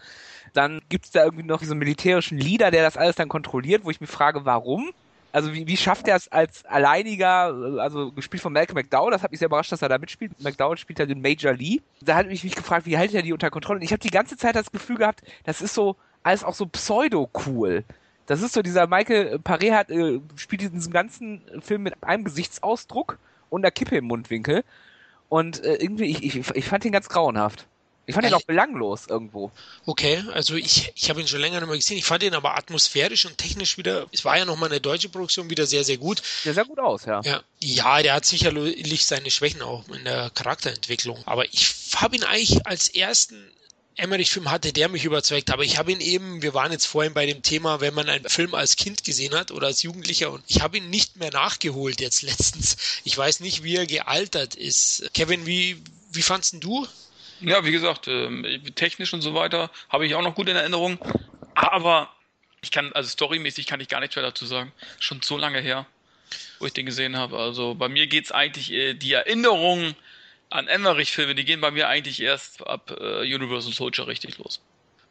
Dann 0.54 0.82
gibt's 0.89 1.12
da 1.12 1.24
irgendwie 1.24 1.43
noch 1.43 1.60
diesen 1.60 1.78
militärischen 1.78 2.38
Leader, 2.38 2.72
der 2.72 2.84
das 2.84 2.97
alles 2.97 3.16
dann 3.16 3.30
kontrolliert, 3.30 3.84
wo 3.86 3.89
ich 3.89 4.02
mich 4.02 4.10
frage, 4.10 4.45
warum? 4.45 4.91
Also 5.32 5.54
wie, 5.54 5.68
wie 5.68 5.78
schafft 5.78 6.08
er 6.08 6.16
es 6.16 6.28
als 6.32 6.66
alleiniger, 6.66 7.54
also 7.80 8.12
gespielt 8.12 8.41
von 8.41 8.52
Malcolm 8.52 8.76
McDowell, 8.76 9.12
das 9.12 9.22
hat 9.22 9.32
mich 9.32 9.39
sehr 9.39 9.45
überrascht, 9.45 9.72
dass 9.72 9.82
er 9.82 9.89
da 9.89 9.97
mitspielt. 9.97 10.32
McDowell 10.41 10.78
spielt 10.78 11.00
ja 11.00 11.06
den 11.06 11.22
Major 11.22 11.54
Lee. 11.54 11.82
Da 12.02 12.16
hat 12.16 12.28
mich, 12.28 12.41
gefragt, 12.41 12.86
wie 12.88 12.97
hält 12.97 13.14
er 13.14 13.22
die 13.22 13.34
unter 13.34 13.52
Kontrolle? 13.52 13.78
Und 13.78 13.84
ich 13.84 13.91
habe 13.91 14.00
die 14.00 14.10
ganze 14.10 14.38
Zeit 14.38 14.56
das 14.56 14.72
Gefühl 14.72 14.97
gehabt, 14.97 15.22
das 15.43 15.62
ist 15.62 15.76
so 15.76 15.95
alles 16.24 16.43
auch 16.43 16.56
so 16.56 16.66
pseudo-cool. 16.66 17.84
Das 18.26 18.41
ist 18.41 18.54
so, 18.54 18.62
dieser 18.62 18.88
Michael 18.88 19.39
Paré 19.43 19.74
hat, 19.74 19.89
äh, 19.89 20.20
spielt 20.36 20.64
in 20.64 20.74
diesem 20.74 20.93
ganzen 20.93 21.41
Film 21.62 21.84
mit 21.84 22.04
einem 22.04 22.24
Gesichtsausdruck 22.24 23.18
und 23.50 23.62
einer 23.62 23.72
Kippe 23.72 23.97
im 23.97 24.06
Mundwinkel. 24.06 24.64
Und 25.30 25.64
äh, 25.64 25.76
irgendwie, 25.76 26.06
ich, 26.06 26.24
ich, 26.24 26.50
ich 26.56 26.66
fand 26.66 26.86
ihn 26.86 26.91
ganz 26.91 27.10
grauenhaft. 27.10 27.68
Ich 28.10 28.16
fand 28.16 28.26
ihn 28.26 28.34
auch 28.34 28.41
belanglos 28.41 29.05
irgendwo. 29.07 29.51
Okay, 29.86 30.24
also 30.34 30.55
ich, 30.55 30.91
ich 30.95 31.12
habe 31.12 31.22
ihn 31.22 31.28
schon 31.28 31.41
länger 31.41 31.60
nicht 31.60 31.70
mehr 31.70 31.78
gesehen. 31.78 31.97
Ich 31.99 32.05
fand 32.05 32.24
ihn 32.24 32.34
aber 32.34 32.57
atmosphärisch 32.57 33.28
und 33.28 33.38
technisch 33.38 33.78
wieder, 33.78 34.07
es 34.12 34.26
war 34.26 34.36
ja 34.36 34.45
nochmal 34.45 34.70
eine 34.70 34.82
deutsche 34.82 35.10
Produktion, 35.10 35.51
wieder 35.51 35.68
sehr, 35.68 35.84
sehr 35.84 35.97
gut. 35.97 36.24
Der 36.43 36.55
sah 36.55 36.64
gut 36.64 36.80
aus, 36.80 37.05
ja. 37.05 37.22
Ja, 37.24 37.43
ja 37.60 38.01
der 38.01 38.16
hat 38.16 38.26
sicherlich 38.26 39.05
seine 39.05 39.30
Schwächen 39.30 39.62
auch 39.62 39.88
in 39.89 40.05
der 40.05 40.32
Charakterentwicklung. 40.32 41.22
Aber 41.28 41.45
ich 41.45 41.76
habe 41.97 42.16
ihn 42.16 42.24
eigentlich 42.24 42.66
als 42.66 42.89
ersten 42.89 43.51
Emmerich-Film 43.95 44.49
hatte 44.49 44.74
der 44.74 44.89
mich 44.89 45.05
überzeugt, 45.05 45.51
aber 45.51 45.64
ich 45.64 45.78
habe 45.78 45.91
ihn 45.91 45.99
eben, 45.99 46.41
wir 46.41 46.55
waren 46.55 46.72
jetzt 46.72 46.88
vorhin 46.88 47.14
bei 47.14 47.28
dem 47.28 47.43
Thema, 47.43 47.80
wenn 47.80 47.93
man 47.93 48.10
einen 48.10 48.28
Film 48.28 48.55
als 48.55 48.76
Kind 48.76 49.03
gesehen 49.03 49.36
hat 49.36 49.51
oder 49.51 49.68
als 49.68 49.84
Jugendlicher 49.84 50.32
und 50.32 50.43
ich 50.47 50.62
habe 50.62 50.78
ihn 50.78 50.89
nicht 50.89 51.18
mehr 51.18 51.32
nachgeholt 51.32 52.01
jetzt 52.01 52.24
letztens. 52.24 52.78
Ich 53.03 53.16
weiß 53.16 53.41
nicht, 53.41 53.62
wie 53.62 53.76
er 53.76 53.86
gealtert 53.86 54.55
ist. 54.55 55.12
Kevin, 55.14 55.45
wie, 55.45 55.80
wie 56.12 56.24
fandst 56.24 56.55
du? 56.60 56.88
Ja, 57.42 57.64
wie 57.64 57.72
gesagt, 57.72 58.08
äh, 58.08 58.60
technisch 58.76 59.14
und 59.14 59.22
so 59.22 59.34
weiter 59.34 59.70
habe 59.90 60.06
ich 60.06 60.16
auch 60.16 60.22
noch 60.22 60.36
gut 60.36 60.50
in 60.50 60.56
Erinnerung, 60.56 60.98
aber 61.56 62.10
ich 62.62 62.72
kann, 62.72 62.92
also 62.94 63.10
storymäßig 63.10 63.68
kann 63.68 63.80
ich 63.80 63.88
gar 63.88 64.00
nichts 64.00 64.16
mehr 64.16 64.26
dazu 64.26 64.46
sagen. 64.46 64.72
Schon 65.00 65.22
so 65.22 65.38
lange 65.38 65.60
her, 65.60 65.86
wo 66.60 66.66
ich 66.66 66.74
den 66.74 66.86
gesehen 66.86 67.18
habe. 67.18 67.38
Also 67.38 67.76
bei 67.76 67.88
mir 67.88 68.08
geht 68.08 68.26
es 68.26 68.32
eigentlich, 68.32 68.72
äh, 68.72 68.94
die 68.94 69.14
Erinnerung 69.14 69.96
an 70.50 70.68
Emmerich-Filme, 70.68 71.36
die 71.36 71.46
gehen 71.46 71.62
bei 71.62 71.72
mir 71.72 71.88
eigentlich 71.88 72.22
erst 72.22 72.66
ab 72.66 72.96
äh, 73.00 73.22
Universal 73.22 73.72
Soldier 73.72 74.08
richtig 74.08 74.38
los. 74.38 74.62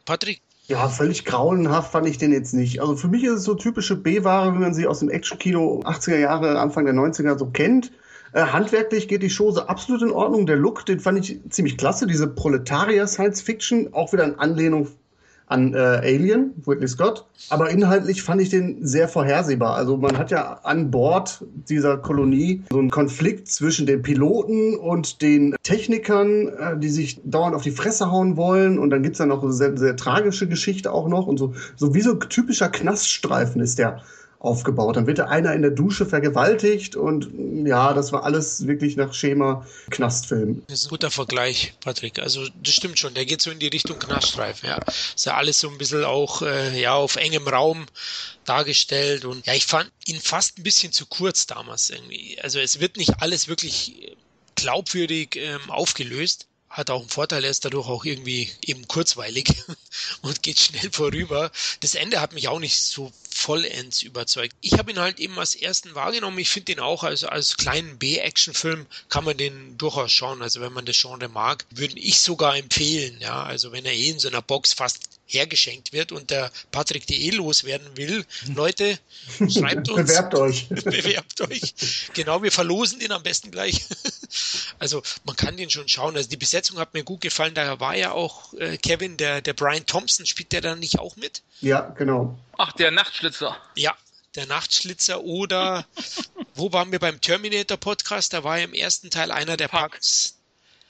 Patrick? 0.04 0.40
Ja, 0.66 0.88
völlig 0.88 1.24
grauenhaft 1.24 1.92
fand 1.92 2.06
ich 2.06 2.18
den 2.18 2.32
jetzt 2.32 2.52
nicht. 2.52 2.80
Also 2.80 2.96
für 2.96 3.08
mich 3.08 3.24
ist 3.24 3.32
es 3.32 3.44
so 3.44 3.54
typische 3.54 3.96
B-Ware, 3.96 4.52
wie 4.54 4.58
man 4.58 4.74
sie 4.74 4.86
aus 4.86 4.98
dem 5.00 5.08
Action-Kino 5.08 5.82
80er 5.84 6.18
Jahre, 6.18 6.58
Anfang 6.60 6.84
der 6.84 6.94
90er 6.94 7.38
so 7.38 7.46
kennt. 7.46 7.90
Äh, 8.32 8.42
handwerklich 8.42 9.08
geht 9.08 9.22
die 9.22 9.34
Chose 9.34 9.68
absolut 9.68 10.02
in 10.02 10.10
Ordnung. 10.10 10.46
Der 10.46 10.56
Look, 10.56 10.86
den 10.86 11.00
fand 11.00 11.18
ich 11.18 11.40
ziemlich 11.50 11.76
klasse. 11.76 12.06
Diese 12.06 12.26
Proletarier-Science-Fiction, 12.26 13.94
auch 13.94 14.12
wieder 14.12 14.24
in 14.24 14.38
Anlehnung 14.38 14.88
an 15.48 15.72
äh, 15.72 15.78
Alien, 15.78 16.52
Whitley 16.66 16.88
Scott. 16.88 17.24
Aber 17.48 17.70
inhaltlich 17.70 18.22
fand 18.22 18.42
ich 18.42 18.50
den 18.50 18.86
sehr 18.86 19.08
vorhersehbar. 19.08 19.76
Also 19.76 19.96
man 19.96 20.18
hat 20.18 20.30
ja 20.30 20.60
an 20.62 20.90
Bord 20.90 21.44
dieser 21.68 21.96
Kolonie 21.96 22.62
so 22.70 22.78
einen 22.78 22.90
Konflikt 22.90 23.48
zwischen 23.48 23.86
den 23.86 24.02
Piloten 24.02 24.76
und 24.76 25.22
den 25.22 25.56
Technikern, 25.62 26.48
äh, 26.48 26.78
die 26.78 26.90
sich 26.90 27.20
dauernd 27.24 27.54
auf 27.56 27.62
die 27.62 27.70
Fresse 27.70 28.10
hauen 28.10 28.36
wollen. 28.36 28.78
Und 28.78 28.90
dann 28.90 29.02
gibt's 29.02 29.18
dann 29.18 29.28
noch 29.28 29.42
eine 29.42 29.52
sehr, 29.52 29.76
sehr 29.76 29.96
tragische 29.96 30.48
Geschichte 30.48 30.92
auch 30.92 31.08
noch. 31.08 31.26
Und 31.26 31.38
so, 31.38 31.54
so 31.76 31.94
wie 31.94 32.02
so 32.02 32.14
typischer 32.14 32.68
Knaststreifen 32.68 33.62
ist 33.62 33.78
der 33.78 34.02
aufgebaut. 34.40 34.96
Dann 34.96 35.06
wird 35.06 35.18
da 35.18 35.26
einer 35.26 35.52
in 35.52 35.62
der 35.62 35.72
Dusche 35.72 36.06
vergewaltigt 36.06 36.94
und 36.94 37.28
ja, 37.66 37.92
das 37.92 38.12
war 38.12 38.24
alles 38.24 38.66
wirklich 38.66 38.96
nach 38.96 39.12
Schema 39.12 39.66
Knastfilm. 39.90 40.62
Das 40.68 40.80
ist 40.80 40.86
ein 40.86 40.90
guter 40.90 41.10
Vergleich, 41.10 41.74
Patrick. 41.80 42.20
Also 42.20 42.46
das 42.62 42.74
stimmt 42.74 42.98
schon. 42.98 43.14
Der 43.14 43.26
geht 43.26 43.42
so 43.42 43.50
in 43.50 43.58
die 43.58 43.66
Richtung 43.66 43.98
Knaststreifen. 43.98 44.68
Ja, 44.68 44.78
ist 45.14 45.26
ja 45.26 45.36
alles 45.36 45.58
so 45.58 45.68
ein 45.68 45.78
bisschen 45.78 46.04
auch 46.04 46.42
äh, 46.42 46.80
ja 46.80 46.94
auf 46.94 47.16
engem 47.16 47.48
Raum 47.48 47.86
dargestellt 48.44 49.24
und 49.24 49.44
ja, 49.46 49.54
ich 49.54 49.66
fand 49.66 49.90
ihn 50.06 50.20
fast 50.20 50.58
ein 50.58 50.62
bisschen 50.62 50.92
zu 50.92 51.06
kurz 51.06 51.46
damals 51.46 51.90
irgendwie. 51.90 52.38
Also 52.40 52.60
es 52.60 52.80
wird 52.80 52.96
nicht 52.96 53.20
alles 53.20 53.48
wirklich 53.48 54.16
glaubwürdig 54.54 55.36
ähm, 55.36 55.68
aufgelöst 55.68 56.48
hat 56.70 56.90
auch 56.90 57.00
einen 57.00 57.08
Vorteil, 57.08 57.44
er 57.44 57.50
ist 57.50 57.64
dadurch 57.64 57.88
auch 57.88 58.04
irgendwie 58.04 58.50
eben 58.62 58.86
kurzweilig 58.86 59.48
und 60.22 60.42
geht 60.42 60.58
schnell 60.58 60.90
vorüber. 60.92 61.50
Das 61.80 61.94
Ende 61.94 62.20
hat 62.20 62.32
mich 62.32 62.48
auch 62.48 62.58
nicht 62.58 62.80
so 62.80 63.12
vollends 63.30 64.02
überzeugt. 64.02 64.54
Ich 64.60 64.74
habe 64.74 64.90
ihn 64.90 64.98
halt 64.98 65.20
eben 65.20 65.38
als 65.38 65.54
ersten 65.54 65.94
wahrgenommen. 65.94 66.38
Ich 66.38 66.50
finde 66.50 66.72
ihn 66.72 66.80
auch 66.80 67.04
als, 67.04 67.24
als 67.24 67.56
kleinen 67.56 67.98
B-Action-Film 67.98 68.86
kann 69.08 69.24
man 69.24 69.36
den 69.36 69.78
durchaus 69.78 70.12
schauen. 70.12 70.42
Also 70.42 70.60
wenn 70.60 70.72
man 70.72 70.86
das 70.86 71.00
Genre 71.00 71.28
mag, 71.28 71.64
würde 71.70 71.98
ich 71.98 72.20
sogar 72.20 72.56
empfehlen. 72.56 73.18
Ja, 73.20 73.44
also 73.44 73.72
wenn 73.72 73.84
er 73.84 73.92
eh 73.92 74.10
in 74.10 74.18
so 74.18 74.28
einer 74.28 74.42
Box 74.42 74.72
fast 74.72 75.17
hergeschenkt 75.28 75.92
wird 75.92 76.10
und 76.10 76.30
der 76.30 76.50
Patrick 76.72 77.06
die 77.06 77.26
eh 77.26 77.30
loswerden 77.30 77.96
will, 77.96 78.24
Leute, 78.54 78.98
schreibt 79.48 79.88
uns. 79.90 80.08
Bewerbt 80.08 80.34
euch. 80.34 80.68
bewerbt 80.68 81.40
euch. 81.42 81.74
Genau, 82.14 82.42
wir 82.42 82.50
verlosen 82.50 82.98
den 82.98 83.12
am 83.12 83.22
besten 83.22 83.50
gleich. 83.50 83.86
also 84.78 85.02
man 85.24 85.36
kann 85.36 85.56
den 85.56 85.70
schon 85.70 85.86
schauen. 85.88 86.16
Also 86.16 86.28
die 86.28 86.36
Besetzung 86.36 86.78
hat 86.78 86.94
mir 86.94 87.04
gut 87.04 87.20
gefallen. 87.20 87.54
Da 87.54 87.78
war 87.78 87.94
ja 87.94 88.12
auch 88.12 88.54
äh, 88.54 88.78
Kevin, 88.78 89.16
der, 89.16 89.42
der 89.42 89.52
Brian 89.52 89.86
Thompson, 89.86 90.26
spielt 90.26 90.52
der 90.52 90.62
dann 90.62 90.78
nicht 90.80 90.98
auch 90.98 91.16
mit? 91.16 91.42
Ja, 91.60 91.80
genau. 91.96 92.38
Ach, 92.56 92.72
der 92.72 92.90
Nachtschlitzer. 92.90 93.56
Ja, 93.76 93.94
der 94.34 94.46
Nachtschlitzer 94.46 95.22
oder 95.22 95.86
wo 96.54 96.72
waren 96.72 96.90
wir 96.90 96.98
beim 96.98 97.20
Terminator 97.20 97.76
Podcast? 97.76 98.32
Da 98.32 98.44
war 98.44 98.58
ja 98.58 98.64
im 98.64 98.74
ersten 98.74 99.10
Teil 99.10 99.30
einer 99.30 99.56
der 99.56 99.68
Parks. 99.68 100.34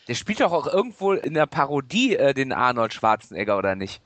Der 0.06 0.14
spielt 0.14 0.40
doch 0.40 0.52
auch 0.52 0.66
irgendwo 0.66 1.12
in 1.12 1.34
der 1.34 1.46
Parodie 1.46 2.16
äh, 2.16 2.32
den 2.32 2.52
Arnold 2.52 2.94
Schwarzenegger, 2.94 3.58
oder 3.58 3.74
nicht? 3.74 4.00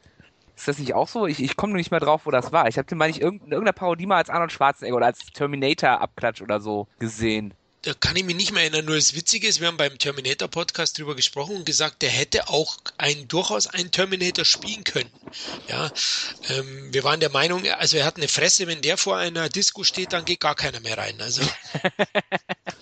Ist 0.56 0.68
das 0.68 0.78
nicht 0.78 0.94
auch 0.94 1.08
so? 1.08 1.26
Ich, 1.26 1.42
ich 1.42 1.56
komme 1.56 1.72
nur 1.72 1.78
nicht 1.78 1.90
mehr 1.90 2.00
drauf, 2.00 2.22
wo 2.24 2.30
das 2.30 2.52
war. 2.52 2.68
Ich 2.68 2.78
habe 2.78 2.86
den 2.86 2.98
mal 2.98 3.08
nicht 3.08 3.20
in 3.20 3.40
irgendeiner 3.40 3.72
Parodie 3.72 4.06
mal 4.06 4.16
als 4.16 4.30
Arnold 4.30 4.52
Schwarzenegger 4.52 4.96
oder 4.96 5.06
als 5.06 5.20
Terminator-Abklatsch 5.32 6.42
oder 6.42 6.60
so 6.60 6.86
gesehen 6.98 7.54
da 7.82 7.92
kann 7.98 8.14
ich 8.14 8.24
mich 8.24 8.36
nicht 8.36 8.52
mehr 8.52 8.62
erinnern. 8.62 8.84
Nur 8.84 8.94
das 8.94 9.14
Witzige 9.14 9.48
ist, 9.48 9.60
wir 9.60 9.66
haben 9.66 9.76
beim 9.76 9.98
Terminator 9.98 10.48
Podcast 10.48 10.98
drüber 10.98 11.16
gesprochen 11.16 11.56
und 11.56 11.66
gesagt, 11.66 12.02
der 12.02 12.10
hätte 12.10 12.48
auch 12.48 12.76
ein, 12.96 13.26
durchaus 13.26 13.66
einen 13.66 13.90
Terminator 13.90 14.44
spielen 14.44 14.84
können. 14.84 15.10
Ja, 15.68 15.90
ähm, 16.48 16.92
wir 16.92 17.02
waren 17.02 17.18
der 17.18 17.30
Meinung, 17.30 17.62
also 17.78 17.96
er 17.96 18.04
hat 18.04 18.16
eine 18.16 18.28
Fresse, 18.28 18.68
wenn 18.68 18.82
der 18.82 18.96
vor 18.96 19.16
einer 19.16 19.48
Disco 19.48 19.82
steht, 19.82 20.12
dann 20.12 20.24
geht 20.24 20.40
gar 20.40 20.54
keiner 20.54 20.80
mehr 20.80 20.96
rein. 20.96 21.14
Also. 21.20 21.42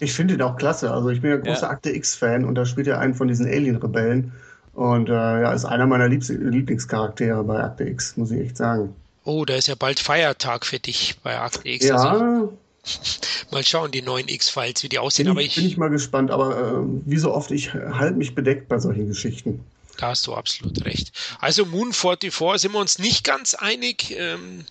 Ich 0.02 0.14
finde 0.14 0.32
ihn 0.32 0.40
auch 0.40 0.56
klasse. 0.56 0.90
Also 0.90 1.10
ich 1.10 1.20
bin 1.20 1.30
ja 1.30 1.36
großer 1.36 1.66
ja. 1.66 1.68
Akte 1.68 1.90
X-Fan 1.90 2.46
und 2.46 2.54
da 2.54 2.64
spielt 2.64 2.86
er 2.86 3.00
einen 3.00 3.14
von 3.14 3.28
diesen 3.28 3.44
Alien-Rebellen. 3.44 4.32
Und 4.80 5.10
äh, 5.10 5.12
ja, 5.12 5.52
ist 5.52 5.66
einer 5.66 5.86
meiner 5.86 6.08
Liebs 6.08 6.30
Lieblingscharaktere 6.30 7.44
bei 7.44 7.62
Akte 7.62 7.84
X, 7.84 8.16
muss 8.16 8.30
ich 8.30 8.40
echt 8.40 8.56
sagen. 8.56 8.94
Oh, 9.24 9.44
da 9.44 9.56
ist 9.56 9.68
ja 9.68 9.74
bald 9.74 10.00
Feiertag 10.00 10.64
für 10.64 10.78
dich 10.78 11.18
bei 11.22 11.38
Akte 11.38 11.68
X. 11.68 11.84
Ja, 11.84 11.96
also, 11.96 12.58
Mal 13.50 13.62
schauen, 13.62 13.90
die 13.90 14.00
neuen 14.00 14.28
X-Files, 14.28 14.82
wie 14.82 14.88
die 14.88 14.98
aussehen. 14.98 15.26
Bin, 15.26 15.32
aber 15.32 15.42
ich, 15.42 15.54
bin 15.54 15.66
ich 15.66 15.76
mal 15.76 15.90
gespannt, 15.90 16.30
aber 16.30 16.56
äh, 16.56 16.82
wie 17.04 17.18
so 17.18 17.34
oft, 17.34 17.50
ich 17.50 17.74
halte 17.74 18.16
mich 18.16 18.34
bedeckt 18.34 18.70
bei 18.70 18.78
solchen 18.78 19.06
Geschichten. 19.06 19.62
Da 19.98 20.08
hast 20.08 20.26
du 20.26 20.32
absolut 20.32 20.82
recht. 20.86 21.12
Also 21.40 21.66
Moon 21.66 21.92
44 21.92 22.58
sind 22.58 22.72
wir 22.72 22.78
uns 22.78 22.98
nicht 22.98 23.22
ganz 23.22 23.52
einig, 23.52 24.16
ähm, 24.16 24.64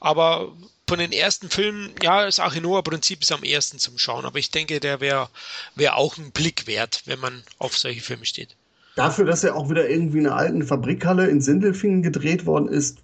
aber 0.00 0.50
von 0.88 0.98
den 0.98 1.12
ersten 1.12 1.50
Filmen, 1.50 1.92
ja, 2.02 2.24
das 2.24 2.40
Achinoa-Prinzip 2.40 3.22
ist 3.22 3.30
am 3.30 3.44
ersten 3.44 3.78
zum 3.78 3.96
Schauen, 3.96 4.24
aber 4.24 4.40
ich 4.40 4.50
denke, 4.50 4.80
der 4.80 5.00
wäre 5.00 5.28
wär 5.76 5.98
auch 5.98 6.18
ein 6.18 6.32
Blick 6.32 6.66
wert, 6.66 7.02
wenn 7.04 7.20
man 7.20 7.44
auf 7.58 7.78
solche 7.78 8.00
Filme 8.00 8.26
steht. 8.26 8.56
Dafür, 8.94 9.24
dass 9.24 9.42
er 9.42 9.56
auch 9.56 9.70
wieder 9.70 9.88
irgendwie 9.88 10.18
in 10.18 10.26
einer 10.26 10.36
alten 10.36 10.62
Fabrikhalle 10.62 11.26
in 11.26 11.40
Sindelfingen 11.40 12.02
gedreht 12.02 12.44
worden 12.44 12.68
ist, 12.68 12.98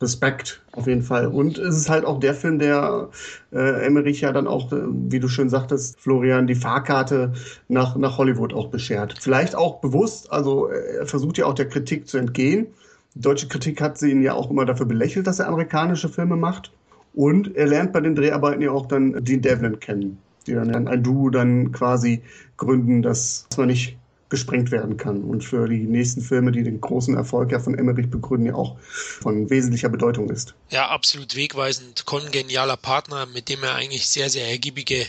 Respekt, 0.00 0.62
auf 0.72 0.86
jeden 0.86 1.02
Fall. 1.02 1.28
Und 1.28 1.56
es 1.58 1.76
ist 1.76 1.88
halt 1.88 2.04
auch 2.04 2.20
der 2.20 2.34
Film, 2.34 2.58
der 2.58 3.08
äh, 3.52 3.86
Emmerich 3.86 4.20
ja 4.20 4.32
dann 4.32 4.46
auch, 4.46 4.70
äh, 4.72 4.82
wie 4.86 5.20
du 5.20 5.28
schön 5.28 5.48
sagtest, 5.48 5.98
Florian, 5.98 6.46
die 6.46 6.54
Fahrkarte 6.54 7.32
nach, 7.68 7.96
nach 7.96 8.18
Hollywood 8.18 8.52
auch 8.52 8.68
beschert. 8.68 9.14
Vielleicht 9.20 9.54
auch 9.54 9.80
bewusst, 9.80 10.30
also 10.30 10.68
äh, 10.68 10.98
er 10.98 11.06
versucht 11.06 11.38
ja 11.38 11.46
auch 11.46 11.54
der 11.54 11.68
Kritik 11.68 12.06
zu 12.06 12.18
entgehen. 12.18 12.66
Deutsche 13.14 13.48
Kritik 13.48 13.80
hat 13.80 13.96
sie 13.98 14.10
ihn 14.10 14.22
ja 14.22 14.34
auch 14.34 14.50
immer 14.50 14.66
dafür 14.66 14.86
belächelt, 14.86 15.26
dass 15.26 15.38
er 15.38 15.48
amerikanische 15.48 16.08
Filme 16.08 16.36
macht. 16.36 16.72
Und 17.14 17.56
er 17.56 17.66
lernt 17.66 17.92
bei 17.92 18.00
den 18.00 18.16
Dreharbeiten 18.16 18.60
ja 18.60 18.72
auch 18.72 18.86
dann 18.86 19.24
Dean 19.24 19.40
Devlin 19.40 19.78
kennen, 19.78 20.18
die 20.46 20.52
dann 20.52 20.88
ein 20.88 21.02
Duo 21.02 21.30
dann 21.30 21.70
quasi 21.70 22.22
gründen, 22.56 23.02
das 23.02 23.46
man 23.56 23.68
nicht 23.68 23.96
gesprengt 24.34 24.72
werden 24.72 24.96
kann. 24.96 25.22
Und 25.22 25.44
für 25.44 25.68
die 25.68 25.86
nächsten 25.86 26.20
Filme, 26.20 26.50
die 26.50 26.64
den 26.64 26.80
großen 26.80 27.16
Erfolg 27.16 27.52
ja 27.52 27.60
von 27.60 27.78
Emmerich 27.78 28.10
begründen, 28.10 28.48
ja 28.48 28.54
auch 28.54 28.76
von 28.80 29.48
wesentlicher 29.48 29.88
Bedeutung 29.88 30.28
ist. 30.28 30.54
Ja, 30.70 30.88
absolut 30.88 31.36
wegweisend. 31.36 32.04
Kongenialer 32.04 32.76
Partner, 32.76 33.26
mit 33.26 33.48
dem 33.48 33.62
er 33.62 33.76
eigentlich 33.76 34.08
sehr, 34.08 34.28
sehr 34.30 34.48
ergiebige 34.48 35.06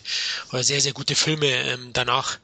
oder 0.51 0.61
sehr, 0.61 0.79
sehr 0.79 0.93
gute 0.93 1.15
Filme 1.15 1.47
ähm, 1.47 1.89
danach 1.91 2.37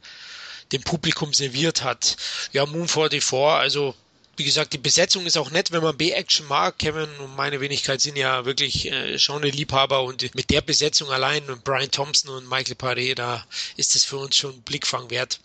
dem 0.71 0.81
Publikum 0.81 1.33
serviert 1.33 1.83
hat. 1.83 2.17
Ja, 2.51 2.65
Moon 2.65 2.87
44, 2.87 3.31
also 3.31 3.93
wie 4.37 4.45
gesagt, 4.45 4.73
die 4.73 4.79
Besetzung 4.79 5.27
ist 5.27 5.37
auch 5.37 5.51
nett, 5.51 5.71
wenn 5.71 5.83
man 5.83 5.97
B-Action 5.97 6.47
mag. 6.47 6.79
Kevin 6.79 7.09
und 7.19 7.35
meine 7.35 7.61
Wenigkeit 7.61 8.01
sind 8.01 8.17
ja 8.17 8.43
wirklich 8.45 8.91
äh, 8.91 9.19
schon 9.19 9.43
eine 9.43 9.51
Liebhaber 9.51 10.03
und 10.03 10.33
mit 10.33 10.49
der 10.49 10.61
Besetzung 10.61 11.11
allein 11.11 11.47
und 11.47 11.63
Brian 11.63 11.91
Thompson 11.91 12.33
und 12.33 12.49
Michael 12.49 12.75
Paré, 12.75 13.13
da 13.13 13.45
ist 13.77 13.95
es 13.95 14.03
für 14.03 14.17
uns 14.17 14.35
schon 14.35 14.61
Blickfang 14.63 15.11
wert. 15.11 15.39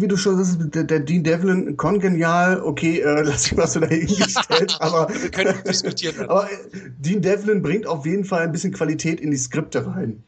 Wie 0.00 0.08
du 0.08 0.16
schon 0.16 0.42
sagst, 0.42 0.74
der, 0.74 0.84
der 0.84 1.00
Dean 1.00 1.22
Devlin, 1.22 1.76
kongenial, 1.76 2.60
okay, 2.60 3.00
äh, 3.00 3.22
lass 3.24 3.46
ich 3.46 3.56
mal 3.56 3.66
so 3.66 3.80
dahingestellt, 3.80 4.76
aber, 4.80 5.08
Wir 5.08 5.30
können 5.30 5.54
diskutieren. 5.66 6.20
aber 6.28 6.50
äh, 6.50 6.56
Dean 6.98 7.22
Devlin 7.22 7.62
bringt 7.62 7.86
auf 7.86 8.06
jeden 8.06 8.24
Fall 8.24 8.42
ein 8.42 8.52
bisschen 8.52 8.72
Qualität 8.72 9.20
in 9.20 9.30
die 9.30 9.36
Skripte 9.36 9.86
rein. 9.86 10.22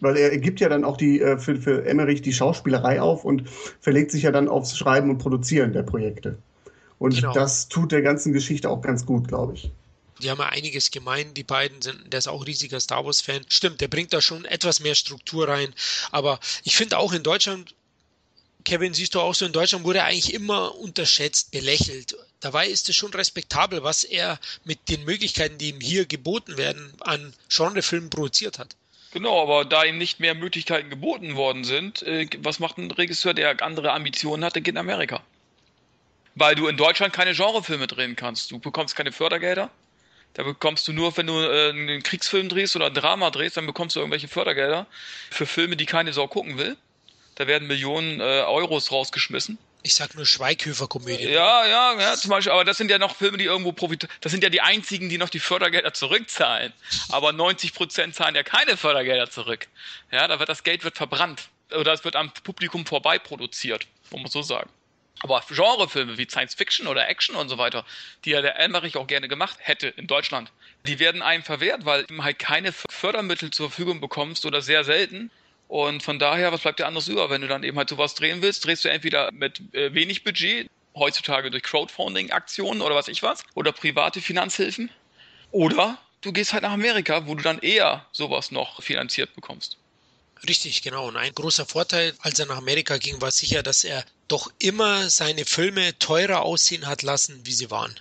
Weil 0.00 0.18
er 0.18 0.36
gibt 0.36 0.60
ja 0.60 0.68
dann 0.68 0.84
auch 0.84 0.98
die, 0.98 1.20
äh, 1.20 1.38
für, 1.38 1.56
für 1.56 1.86
Emmerich 1.86 2.20
die 2.20 2.32
Schauspielerei 2.32 3.00
auf 3.00 3.24
und 3.24 3.44
verlegt 3.80 4.10
sich 4.10 4.24
ja 4.24 4.30
dann 4.30 4.48
aufs 4.48 4.76
Schreiben 4.76 5.08
und 5.08 5.18
Produzieren 5.18 5.72
der 5.72 5.82
Projekte. 5.82 6.36
Und 6.98 7.14
Genau. 7.14 7.32
das 7.32 7.68
tut 7.68 7.92
der 7.92 8.02
ganzen 8.02 8.32
Geschichte 8.32 8.68
auch 8.68 8.82
ganz 8.82 9.06
gut, 9.06 9.28
glaube 9.28 9.54
ich. 9.54 9.70
Die 10.22 10.30
haben 10.30 10.38
ja 10.38 10.48
einiges 10.48 10.90
gemein, 10.90 11.34
die 11.34 11.42
beiden 11.42 11.82
sind, 11.82 12.12
der 12.12 12.18
ist 12.18 12.28
auch 12.28 12.46
riesiger 12.46 12.80
Star 12.80 13.04
Wars-Fan. 13.04 13.42
Stimmt, 13.48 13.80
der 13.82 13.88
bringt 13.88 14.12
da 14.14 14.20
schon 14.22 14.46
etwas 14.46 14.80
mehr 14.80 14.94
Struktur 14.94 15.48
rein. 15.48 15.74
Aber 16.10 16.40
ich 16.64 16.76
finde 16.76 16.98
auch 16.98 17.12
in 17.12 17.22
Deutschland, 17.22 17.74
Kevin, 18.66 18.94
siehst 18.94 19.14
du 19.14 19.20
auch 19.20 19.32
so, 19.32 19.46
in 19.46 19.52
Deutschland 19.52 19.84
wurde 19.84 20.00
er 20.00 20.06
eigentlich 20.06 20.34
immer 20.34 20.74
unterschätzt, 20.74 21.52
belächelt. 21.52 22.16
Dabei 22.40 22.66
ist 22.66 22.88
es 22.88 22.96
schon 22.96 23.14
respektabel, 23.14 23.84
was 23.84 24.02
er 24.02 24.40
mit 24.64 24.88
den 24.88 25.04
Möglichkeiten, 25.04 25.56
die 25.56 25.68
ihm 25.70 25.80
hier 25.80 26.04
geboten 26.04 26.56
werden, 26.56 26.92
an 26.98 27.32
Genrefilmen 27.48 28.10
produziert 28.10 28.58
hat. 28.58 28.74
Genau, 29.12 29.40
aber 29.40 29.64
da 29.64 29.84
ihm 29.84 29.98
nicht 29.98 30.18
mehr 30.18 30.34
Möglichkeiten 30.34 30.90
geboten 30.90 31.36
worden 31.36 31.62
sind, 31.62 32.02
äh, 32.02 32.28
was 32.38 32.58
macht 32.58 32.76
ein 32.76 32.90
Regisseur, 32.90 33.34
der 33.34 33.62
andere 33.62 33.92
Ambitionen 33.92 34.44
hat, 34.44 34.56
der 34.56 34.62
geht 34.62 34.74
in 34.74 34.78
Amerika. 34.78 35.22
Weil 36.34 36.56
du 36.56 36.66
in 36.66 36.76
Deutschland 36.76 37.12
keine 37.14 37.34
Genrefilme 37.34 37.86
drehen 37.86 38.16
kannst. 38.16 38.50
Du 38.50 38.58
bekommst 38.58 38.96
keine 38.96 39.12
Fördergelder. 39.12 39.70
Da 40.34 40.42
bekommst 40.42 40.88
du 40.88 40.92
nur, 40.92 41.16
wenn 41.16 41.28
du 41.28 41.38
äh, 41.38 41.70
einen 41.70 42.02
Kriegsfilm 42.02 42.48
drehst 42.48 42.74
oder 42.74 42.86
ein 42.86 42.94
Drama 42.94 43.30
drehst, 43.30 43.56
dann 43.56 43.66
bekommst 43.66 43.94
du 43.94 44.00
irgendwelche 44.00 44.26
Fördergelder 44.26 44.88
für 45.30 45.46
Filme, 45.46 45.76
die 45.76 45.86
keine 45.86 46.12
Sau 46.12 46.26
gucken 46.26 46.58
will. 46.58 46.76
Da 47.36 47.46
werden 47.46 47.68
Millionen 47.68 48.20
äh, 48.20 48.24
Euros 48.24 48.90
rausgeschmissen. 48.90 49.58
Ich 49.82 49.94
sag 49.94 50.16
nur 50.16 50.26
Schweighöfer-Komödien. 50.26 51.30
Ja, 51.30 51.64
ja, 51.64 52.00
ja, 52.00 52.16
zum 52.16 52.30
Beispiel, 52.30 52.50
aber 52.50 52.64
das 52.64 52.76
sind 52.76 52.90
ja 52.90 52.98
noch 52.98 53.14
Filme, 53.14 53.38
die 53.38 53.44
irgendwo 53.44 53.70
profitieren. 53.70 54.12
Das 54.20 54.32
sind 54.32 54.42
ja 54.42 54.50
die 54.50 54.60
einzigen, 54.60 55.08
die 55.08 55.16
noch 55.16 55.28
die 55.28 55.38
Fördergelder 55.38 55.94
zurückzahlen. 55.94 56.72
Aber 57.10 57.32
90 57.32 57.72
Prozent 57.72 58.16
zahlen 58.16 58.34
ja 58.34 58.42
keine 58.42 58.76
Fördergelder 58.76 59.30
zurück. 59.30 59.68
Ja, 60.10 60.26
da 60.26 60.40
wird 60.40 60.48
das 60.48 60.64
Geld 60.64 60.82
wird 60.82 60.96
verbrannt. 60.96 61.48
Oder 61.72 61.92
es 61.92 62.04
wird 62.04 62.16
am 62.16 62.32
Publikum 62.32 62.84
vorbei 62.84 63.18
produziert, 63.18 63.86
muss 64.10 64.22
man 64.22 64.30
so 64.30 64.42
sagen. 64.42 64.70
Aber 65.20 65.42
Genrefilme 65.48 66.18
wie 66.18 66.26
Science 66.28 66.54
Fiction 66.54 66.86
oder 66.86 67.08
Action 67.08 67.36
und 67.36 67.48
so 67.48 67.58
weiter, 67.58 67.84
die 68.24 68.30
ja 68.30 68.42
der 68.42 68.58
Elmerich 68.58 68.96
auch 68.96 69.06
gerne 69.06 69.28
gemacht 69.28 69.56
hätte 69.60 69.88
in 69.88 70.06
Deutschland, 70.06 70.50
die 70.86 70.98
werden 70.98 71.22
einem 71.22 71.42
verwehrt, 71.42 71.84
weil 71.84 72.04
du 72.04 72.22
halt 72.22 72.38
keine 72.38 72.72
Fördermittel 72.72 73.50
zur 73.50 73.70
Verfügung 73.70 74.00
bekommst 74.00 74.44
oder 74.46 74.62
sehr 74.62 74.84
selten. 74.84 75.30
Und 75.68 76.02
von 76.02 76.18
daher, 76.18 76.52
was 76.52 76.60
bleibt 76.60 76.78
dir 76.78 76.86
anderes 76.86 77.08
über? 77.08 77.28
Wenn 77.28 77.40
du 77.40 77.48
dann 77.48 77.64
eben 77.64 77.76
halt 77.76 77.88
sowas 77.88 78.14
drehen 78.14 78.42
willst, 78.42 78.64
drehst 78.64 78.84
du 78.84 78.88
entweder 78.88 79.32
mit 79.32 79.60
äh, 79.74 79.92
wenig 79.94 80.22
Budget, 80.22 80.68
heutzutage 80.94 81.50
durch 81.50 81.62
Crowdfunding-Aktionen 81.62 82.80
oder 82.80 82.94
was 82.94 83.08
ich 83.08 83.22
was, 83.22 83.42
oder 83.54 83.72
private 83.72 84.20
Finanzhilfen, 84.20 84.90
oder 85.50 85.98
du 86.22 86.32
gehst 86.32 86.52
halt 86.52 86.62
nach 86.62 86.72
Amerika, 86.72 87.26
wo 87.26 87.34
du 87.34 87.42
dann 87.42 87.58
eher 87.58 88.06
sowas 88.12 88.50
noch 88.50 88.82
finanziert 88.82 89.34
bekommst. 89.34 89.78
Richtig, 90.48 90.82
genau. 90.82 91.08
Und 91.08 91.16
ein 91.16 91.32
großer 91.34 91.64
Vorteil, 91.64 92.12
als 92.20 92.38
er 92.38 92.46
nach 92.46 92.58
Amerika 92.58 92.98
ging, 92.98 93.20
war 93.20 93.30
sicher, 93.30 93.62
dass 93.62 93.84
er 93.84 94.04
doch 94.28 94.52
immer 94.58 95.08
seine 95.08 95.44
Filme 95.44 95.98
teurer 95.98 96.42
aussehen 96.42 96.86
hat 96.86 97.02
lassen, 97.02 97.40
wie 97.44 97.52
sie 97.52 97.70
waren. 97.70 97.94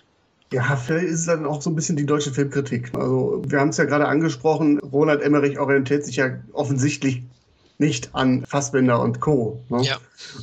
Ja, 0.52 0.76
vielleicht 0.76 1.08
ist 1.08 1.22
es 1.22 1.26
dann 1.26 1.46
auch 1.46 1.62
so 1.62 1.70
ein 1.70 1.76
bisschen 1.76 1.96
die 1.96 2.06
deutsche 2.06 2.32
Filmkritik. 2.32 2.94
Also, 2.94 3.42
wir 3.48 3.60
haben 3.60 3.70
es 3.70 3.78
ja 3.78 3.86
gerade 3.86 4.08
angesprochen, 4.08 4.80
Roland 4.80 5.22
Emmerich 5.22 5.60
orientiert 5.60 6.06
sich 6.06 6.18
ja 6.18 6.38
offensichtlich 6.54 7.24
nicht 7.78 8.10
an 8.14 8.46
Fassbender 8.48 9.02
und 9.02 9.20
Co. 9.20 9.60
Ne? 9.70 9.82
Ja. 9.84 9.98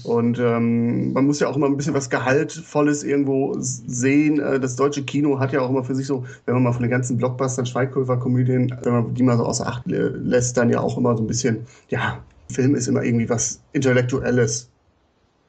Und 0.04 0.38
ähm, 0.38 1.12
man 1.12 1.26
muss 1.26 1.40
ja 1.40 1.48
auch 1.48 1.56
immer 1.56 1.66
ein 1.66 1.76
bisschen 1.76 1.94
was 1.94 2.10
Gehaltvolles 2.10 3.04
irgendwo 3.04 3.54
sehen. 3.58 4.38
Äh, 4.38 4.60
Das 4.60 4.76
deutsche 4.76 5.02
Kino 5.04 5.38
hat 5.38 5.52
ja 5.52 5.60
auch 5.60 5.70
immer 5.70 5.82
für 5.84 5.94
sich 5.94 6.06
so, 6.06 6.24
wenn 6.44 6.54
man 6.54 6.62
mal 6.64 6.72
von 6.72 6.82
den 6.82 6.90
ganzen 6.90 7.16
Blockbustern, 7.16 7.64
Schweighöfer-Komödien, 7.66 8.74
wenn 8.82 8.92
man 8.92 9.14
die 9.14 9.22
mal 9.22 9.36
so 9.38 9.44
außer 9.44 9.66
Acht 9.66 9.86
lä- 9.86 10.10
lässt, 10.16 10.56
dann 10.56 10.68
ja 10.70 10.80
auch 10.80 10.98
immer 10.98 11.16
so 11.16 11.22
ein 11.22 11.26
bisschen, 11.26 11.66
ja, 11.88 12.18
Film 12.50 12.74
ist 12.74 12.86
immer 12.86 13.02
irgendwie 13.02 13.28
was 13.30 13.60
Intellektuelles. 13.72 14.68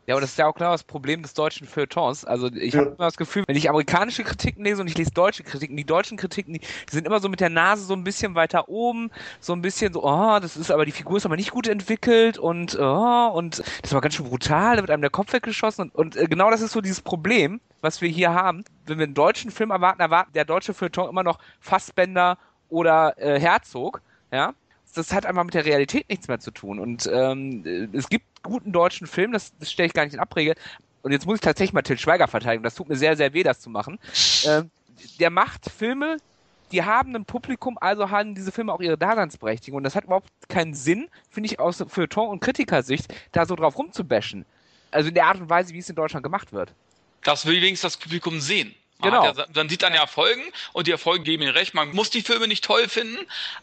Ja, 0.05 0.15
und 0.15 0.21
das 0.21 0.31
ist 0.31 0.37
ja 0.37 0.47
auch 0.47 0.53
klar 0.53 0.73
das 0.73 0.83
Problem 0.83 1.21
des 1.21 1.33
deutschen 1.33 1.65
Feuilletons. 1.65 2.25
Also 2.25 2.47
ich 2.47 2.73
Ja. 2.73 2.81
habe 2.81 2.89
immer 2.89 3.05
das 3.07 3.15
Gefühl, 3.15 3.43
wenn 3.47 3.55
ich 3.55 3.69
amerikanische 3.69 4.23
Kritiken 4.23 4.63
lese 4.65 4.81
und 4.81 4.87
ich 4.89 4.97
lese 4.97 5.11
deutsche 5.11 5.43
Kritiken, 5.43 5.77
die 5.77 5.85
deutschen 5.85 6.17
Kritiken, 6.17 6.53
die, 6.55 6.61
sind 6.89 7.07
immer 7.07 7.21
so 7.21 7.29
mit 7.29 7.39
der 7.39 7.49
Nase 7.49 7.85
so 7.85 7.93
ein 7.93 8.03
bisschen 8.03 8.35
weiter 8.35 8.67
oben, 8.67 9.11
so 9.39 9.53
ein 9.53 9.61
bisschen 9.61 9.93
so, 9.93 10.03
oh, 10.03 10.39
das 10.41 10.57
ist 10.57 10.71
aber, 10.71 10.85
die 10.85 10.91
Figur 10.91 11.15
ist 11.17 11.25
aber 11.25 11.37
nicht 11.37 11.51
gut 11.51 11.67
entwickelt 11.67 12.37
und, 12.37 12.77
oh, 12.77 13.27
und 13.33 13.59
das 13.59 13.67
ist 13.83 13.93
aber 13.93 14.01
ganz 14.01 14.15
schön 14.15 14.27
brutal, 14.27 14.75
da 14.75 14.81
wird 14.81 14.91
einem 14.91 15.01
der 15.01 15.09
Kopf 15.11 15.31
weggeschossen 15.31 15.83
und, 15.89 15.95
und 15.95 16.15
äh, 16.17 16.27
genau 16.27 16.51
das 16.51 16.59
ist 16.61 16.73
so 16.73 16.81
dieses 16.81 17.01
Problem, 17.01 17.61
was 17.79 18.01
wir 18.01 18.09
hier 18.09 18.33
haben. 18.33 18.65
Wenn 18.85 18.97
wir 18.97 19.05
einen 19.05 19.13
deutschen 19.13 19.51
Film 19.51 19.71
erwarten, 19.71 20.01
erwarten 20.01 20.33
der 20.33 20.43
deutsche 20.45 20.73
Feuilleton 20.73 21.09
immer 21.09 21.23
noch 21.23 21.39
Fassbender 21.61 22.37
oder 22.69 23.13
äh, 23.17 23.39
Herzog, 23.39 24.01
ja. 24.31 24.53
Das 24.93 25.11
hat 25.11 25.25
einfach 25.25 25.43
mit 25.43 25.53
der 25.53 25.65
Realität 25.65 26.09
nichts 26.09 26.27
mehr 26.27 26.39
zu 26.39 26.51
tun. 26.51 26.79
Und 26.79 27.09
ähm, 27.11 27.65
äh, 27.65 27.97
es 27.97 28.09
gibt 28.09 28.25
guten 28.43 28.71
deutschen 28.71 29.07
Film, 29.07 29.31
das, 29.31 29.53
das 29.59 29.71
stelle 29.71 29.87
ich 29.87 29.93
gar 29.93 30.03
nicht 30.05 30.13
in 30.13 30.19
Abrede. 30.19 30.55
Und 31.01 31.11
jetzt 31.11 31.25
muss 31.25 31.35
ich 31.35 31.41
tatsächlich 31.41 31.73
mal 31.73 31.81
Til 31.81 31.97
Schweiger 31.97 32.27
verteidigen. 32.27 32.63
Das 32.63 32.75
tut 32.75 32.89
mir 32.89 32.95
sehr, 32.95 33.17
sehr 33.17 33.33
weh, 33.33 33.43
das 33.43 33.59
zu 33.59 33.69
machen. 33.69 33.99
Ähm, 34.45 34.69
der 35.19 35.29
macht 35.29 35.69
Filme, 35.69 36.17
die 36.71 36.83
haben 36.83 37.15
ein 37.15 37.25
Publikum, 37.25 37.77
also 37.79 38.09
haben 38.09 38.35
diese 38.35 38.51
Filme 38.51 38.73
auch 38.73 38.81
ihre 38.81 38.97
Daseinsberechtigung. 38.97 39.77
Und 39.77 39.83
das 39.83 39.95
hat 39.95 40.05
überhaupt 40.05 40.29
keinen 40.47 40.73
Sinn, 40.73 41.09
finde 41.29 41.47
ich, 41.47 41.59
aus 41.59 41.81
Feuilleton- 41.81 42.29
und 42.29 42.39
Kritikersicht, 42.39 43.13
da 43.31 43.45
so 43.45 43.55
drauf 43.55 43.77
rumzubashen. 43.77 44.45
Also 44.91 45.09
in 45.09 45.15
der 45.15 45.25
Art 45.25 45.39
und 45.39 45.49
Weise, 45.49 45.73
wie 45.73 45.79
es 45.79 45.89
in 45.89 45.95
Deutschland 45.95 46.23
gemacht 46.23 46.53
wird. 46.53 46.73
Das 47.23 47.45
will 47.45 47.61
wenigstens 47.61 47.93
das 47.93 47.97
Publikum 47.97 48.39
sehen. 48.39 48.73
Genau. 49.01 49.25
Ja, 49.25 49.33
dann 49.51 49.67
sieht 49.69 49.81
dann 49.81 49.93
Erfolgen 49.93 50.43
und 50.71 50.87
die 50.87 50.91
Erfolge 50.91 51.23
geben 51.23 51.43
ihm 51.43 51.49
recht. 51.49 51.73
Man 51.73 51.89
muss 51.89 52.09
die 52.09 52.21
Filme 52.21 52.47
nicht 52.47 52.63
toll 52.63 52.87
finden, 52.87 53.17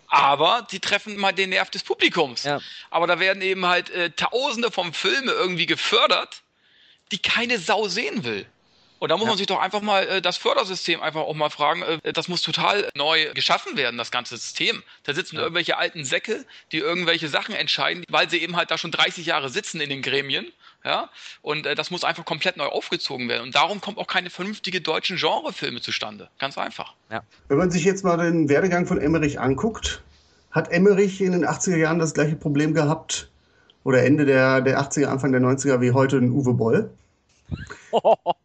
aber 0.09 0.67
die 0.71 0.81
treffen 0.81 1.17
mal 1.17 1.33
den 1.33 1.51
Nerv 1.51 1.71
des 1.71 1.83
Publikums. 1.83 2.45
Ja. 2.45 2.61
Aber 2.91 3.07
da 3.07 3.19
werden 3.21 3.41
eben 3.43 3.65
halt 3.65 3.91
äh, 3.91 4.11
Tausende 4.11 4.71
von 4.71 4.93
Filme 4.93 5.33
irgendwie 5.33 5.67
gefördert, 5.67 6.43
die 7.13 7.19
keine 7.19 7.59
Sau 7.59 7.89
sehen 7.89 8.25
will. 8.25 8.47
Und 9.01 9.09
da 9.09 9.17
muss 9.17 9.25
Ja. 9.25 9.31
man 9.31 9.39
sich 9.39 9.47
doch 9.47 9.59
einfach 9.61 9.81
mal 9.81 10.07
äh, 10.07 10.23
das 10.23 10.37
Fördersystem 10.37 11.01
einfach 11.03 11.23
auch 11.23 11.35
mal 11.35 11.49
fragen. 11.51 11.83
Äh, 11.83 12.13
das 12.13 12.29
muss 12.29 12.43
total 12.43 12.89
neu 12.95 13.33
geschaffen 13.35 13.77
werden, 13.77 13.97
das 13.97 14.11
ganze 14.11 14.37
System. 14.37 14.83
Da 15.05 15.15
sitzen 15.15 15.37
irgendwelche 15.37 15.79
alten 15.79 16.05
Säcke, 16.05 16.45
die 16.71 16.79
irgendwelche 16.79 17.29
Sachen 17.29 17.55
entscheiden, 17.55 18.05
weil 18.09 18.29
sie 18.31 18.39
eben 18.39 18.57
halt 18.57 18.71
da 18.71 18.79
schon 18.79 18.93
30 18.93 19.27
Jahre 19.27 19.49
sitzen 19.49 19.81
in 19.81 19.89
den 19.91 20.03
Gremien. 20.03 20.47
Ja, 20.85 21.11
und 21.43 21.67
äh, 21.67 21.75
das 21.75 21.91
muss 21.91 22.05
einfach 22.05 22.25
komplett 22.25 22.57
neu 22.57 22.67
aufgezogen 22.67 23.29
werden. 23.29 23.43
Und 23.43 23.55
darum 23.55 23.81
kommen 23.81 23.99
auch 23.99 24.07
keine 24.07 24.31
vernünftige 24.31 24.81
deutschen 24.81 25.17
Genrefilme 25.17 25.81
zustande. 25.81 26.29
Ganz 26.39 26.57
einfach. 26.57 26.95
Wenn 27.49 27.59
man 27.59 27.71
sich 27.71 27.85
jetzt 27.85 28.05
mal 28.05 28.17
den 28.19 28.49
Werdegang 28.49 28.87
von 28.87 28.99
Emmerich 29.01 29.41
anguckt, 29.41 30.03
hat 30.51 30.71
Emmerich 30.71 31.21
in 31.21 31.33
den 31.33 31.47
80er 31.47 31.77
Jahren 31.77 31.99
das 31.99 32.15
gleiche 32.15 32.37
Problem 32.37 32.73
gehabt 32.75 33.29
oder 33.85 34.03
Ende 34.05 34.25
der, 34.27 34.61
der 34.61 34.79
80er, 34.81 35.07
Anfang 35.07 35.33
der 35.33 35.41
90er 35.41 35.81
wie 35.81 35.93
heute 35.93 36.17
ein 36.19 36.31
Uwe 36.33 36.55
Boll? 36.55 36.91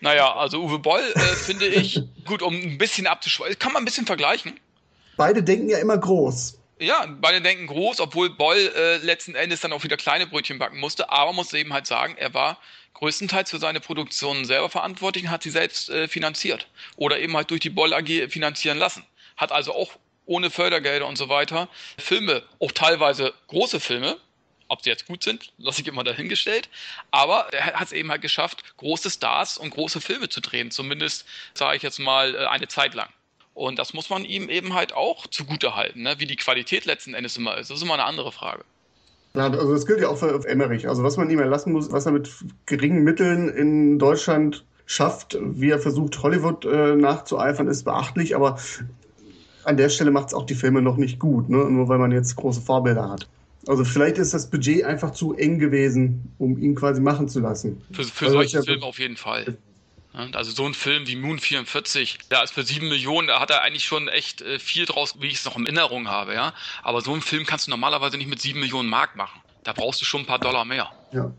Naja, 0.00 0.34
also 0.34 0.62
Uwe 0.62 0.78
Boll 0.78 1.02
äh, 1.14 1.20
finde 1.20 1.66
ich, 1.66 2.00
gut, 2.24 2.42
um 2.42 2.54
ein 2.54 2.78
bisschen 2.78 3.06
abzuschweifen, 3.06 3.58
kann 3.58 3.72
man 3.72 3.82
ein 3.82 3.84
bisschen 3.84 4.06
vergleichen. 4.06 4.58
Beide 5.16 5.42
denken 5.42 5.68
ja 5.68 5.78
immer 5.78 5.98
groß. 5.98 6.58
Ja, 6.80 7.06
beide 7.20 7.40
denken 7.40 7.66
groß, 7.66 7.98
obwohl 8.00 8.30
Boll 8.30 8.72
äh, 8.76 8.98
letzten 8.98 9.34
Endes 9.34 9.60
dann 9.60 9.72
auch 9.72 9.82
wieder 9.82 9.96
kleine 9.96 10.28
Brötchen 10.28 10.60
backen 10.60 10.78
musste. 10.78 11.10
Aber 11.10 11.32
muss 11.32 11.52
eben 11.52 11.72
halt 11.72 11.88
sagen, 11.88 12.14
er 12.16 12.32
war 12.34 12.58
größtenteils 12.94 13.50
für 13.50 13.58
seine 13.58 13.80
Produktionen 13.80 14.44
selber 14.44 14.68
verantwortlich 14.68 15.24
und 15.24 15.30
hat 15.30 15.42
sie 15.42 15.50
selbst 15.50 15.90
äh, 15.90 16.06
finanziert. 16.06 16.68
Oder 16.96 17.18
eben 17.18 17.36
halt 17.36 17.50
durch 17.50 17.60
die 17.60 17.70
Boll 17.70 17.92
AG 17.92 18.30
finanzieren 18.30 18.78
lassen. 18.78 19.02
Hat 19.36 19.50
also 19.50 19.74
auch 19.74 19.90
ohne 20.26 20.50
Fördergelder 20.50 21.06
und 21.06 21.18
so 21.18 21.28
weiter 21.28 21.68
Filme, 21.96 22.42
auch 22.60 22.70
teilweise 22.70 23.32
große 23.48 23.80
Filme, 23.80 24.18
ob 24.68 24.82
sie 24.82 24.90
jetzt 24.90 25.06
gut 25.06 25.22
sind, 25.22 25.52
lasse 25.58 25.82
ich 25.82 25.88
immer 25.88 26.04
dahingestellt. 26.04 26.68
Aber 27.10 27.52
er 27.52 27.74
hat 27.74 27.86
es 27.86 27.92
eben 27.92 28.10
halt 28.10 28.22
geschafft, 28.22 28.62
große 28.76 29.10
Stars 29.10 29.58
und 29.58 29.70
große 29.70 30.00
Filme 30.00 30.28
zu 30.28 30.40
drehen. 30.40 30.70
Zumindest, 30.70 31.26
sage 31.54 31.76
ich 31.76 31.82
jetzt 31.82 31.98
mal, 31.98 32.34
äh, 32.34 32.46
eine 32.46 32.68
Zeit 32.68 32.94
lang. 32.94 33.08
Und 33.54 33.78
das 33.78 33.92
muss 33.92 34.08
man 34.08 34.24
ihm 34.24 34.48
eben 34.48 34.74
halt 34.74 34.92
auch 34.92 35.26
zugute 35.26 35.74
halten. 35.74 36.02
Ne? 36.02 36.14
Wie 36.18 36.26
die 36.26 36.36
Qualität 36.36 36.84
letzten 36.84 37.14
Endes 37.14 37.36
immer 37.36 37.58
ist, 37.58 37.70
das 37.70 37.78
ist 37.78 37.82
immer 37.82 37.94
eine 37.94 38.04
andere 38.04 38.30
Frage. 38.30 38.64
Also 39.34 39.72
das 39.72 39.86
gilt 39.86 40.00
ja 40.00 40.08
auch 40.08 40.16
für 40.16 40.44
Emmerich. 40.46 40.88
Also 40.88 41.02
was 41.02 41.16
man 41.16 41.28
ihm 41.30 41.38
erlassen 41.38 41.72
muss, 41.72 41.92
was 41.92 42.06
er 42.06 42.12
mit 42.12 42.30
geringen 42.66 43.04
Mitteln 43.04 43.48
in 43.48 43.98
Deutschland 43.98 44.64
schafft, 44.86 45.36
wie 45.40 45.70
er 45.70 45.78
versucht, 45.78 46.22
Hollywood 46.22 46.64
äh, 46.64 46.96
nachzueifern, 46.96 47.68
ist 47.68 47.84
beachtlich, 47.84 48.34
aber 48.34 48.58
an 49.64 49.76
der 49.76 49.90
Stelle 49.90 50.10
macht 50.10 50.28
es 50.28 50.34
auch 50.34 50.46
die 50.46 50.54
Filme 50.54 50.80
noch 50.80 50.96
nicht 50.96 51.18
gut, 51.18 51.50
ne? 51.50 51.58
nur 51.70 51.88
weil 51.88 51.98
man 51.98 52.10
jetzt 52.10 52.36
große 52.36 52.62
Vorbilder 52.62 53.10
hat. 53.10 53.28
Also 53.68 53.84
vielleicht 53.84 54.16
ist 54.16 54.32
das 54.32 54.48
Budget 54.48 54.84
einfach 54.84 55.12
zu 55.12 55.34
eng 55.34 55.58
gewesen, 55.58 56.32
um 56.38 56.58
ihn 56.58 56.74
quasi 56.74 57.02
machen 57.02 57.28
zu 57.28 57.40
lassen. 57.40 57.82
Für, 57.92 58.02
für 58.02 58.24
Also 58.24 58.38
solche 58.38 58.62
Filme 58.62 58.86
auf 58.86 58.98
jeden 58.98 59.18
Fall. 59.18 59.58
Also 60.32 60.50
so 60.50 60.64
ein 60.64 60.72
Film 60.72 61.06
wie 61.06 61.16
Moon 61.16 61.38
44, 61.38 62.18
da 62.30 62.42
ist 62.42 62.54
für 62.54 62.64
sieben 62.64 62.88
Millionen, 62.88 63.28
da 63.28 63.40
hat 63.40 63.50
er 63.50 63.62
eigentlich 63.62 63.84
schon 63.84 64.08
echt 64.08 64.40
äh, 64.40 64.58
viel 64.58 64.86
draus, 64.86 65.16
wie 65.20 65.26
ich 65.26 65.34
es 65.34 65.44
noch 65.44 65.56
in 65.56 65.66
Erinnerung 65.66 66.08
habe, 66.08 66.34
ja. 66.34 66.54
Aber 66.82 67.02
so 67.02 67.12
einen 67.12 67.20
Film 67.20 67.44
kannst 67.44 67.66
du 67.66 67.70
normalerweise 67.70 68.16
nicht 68.16 68.28
mit 68.28 68.40
sieben 68.40 68.58
Millionen 68.58 68.88
Mark 68.88 69.16
machen. 69.16 69.40
Da 69.64 69.74
brauchst 69.74 70.00
du 70.00 70.06
schon 70.06 70.22
ein 70.22 70.26
paar 70.26 70.40
Dollar 70.40 70.64
mehr. 70.64 70.90
Ja. 71.12 71.30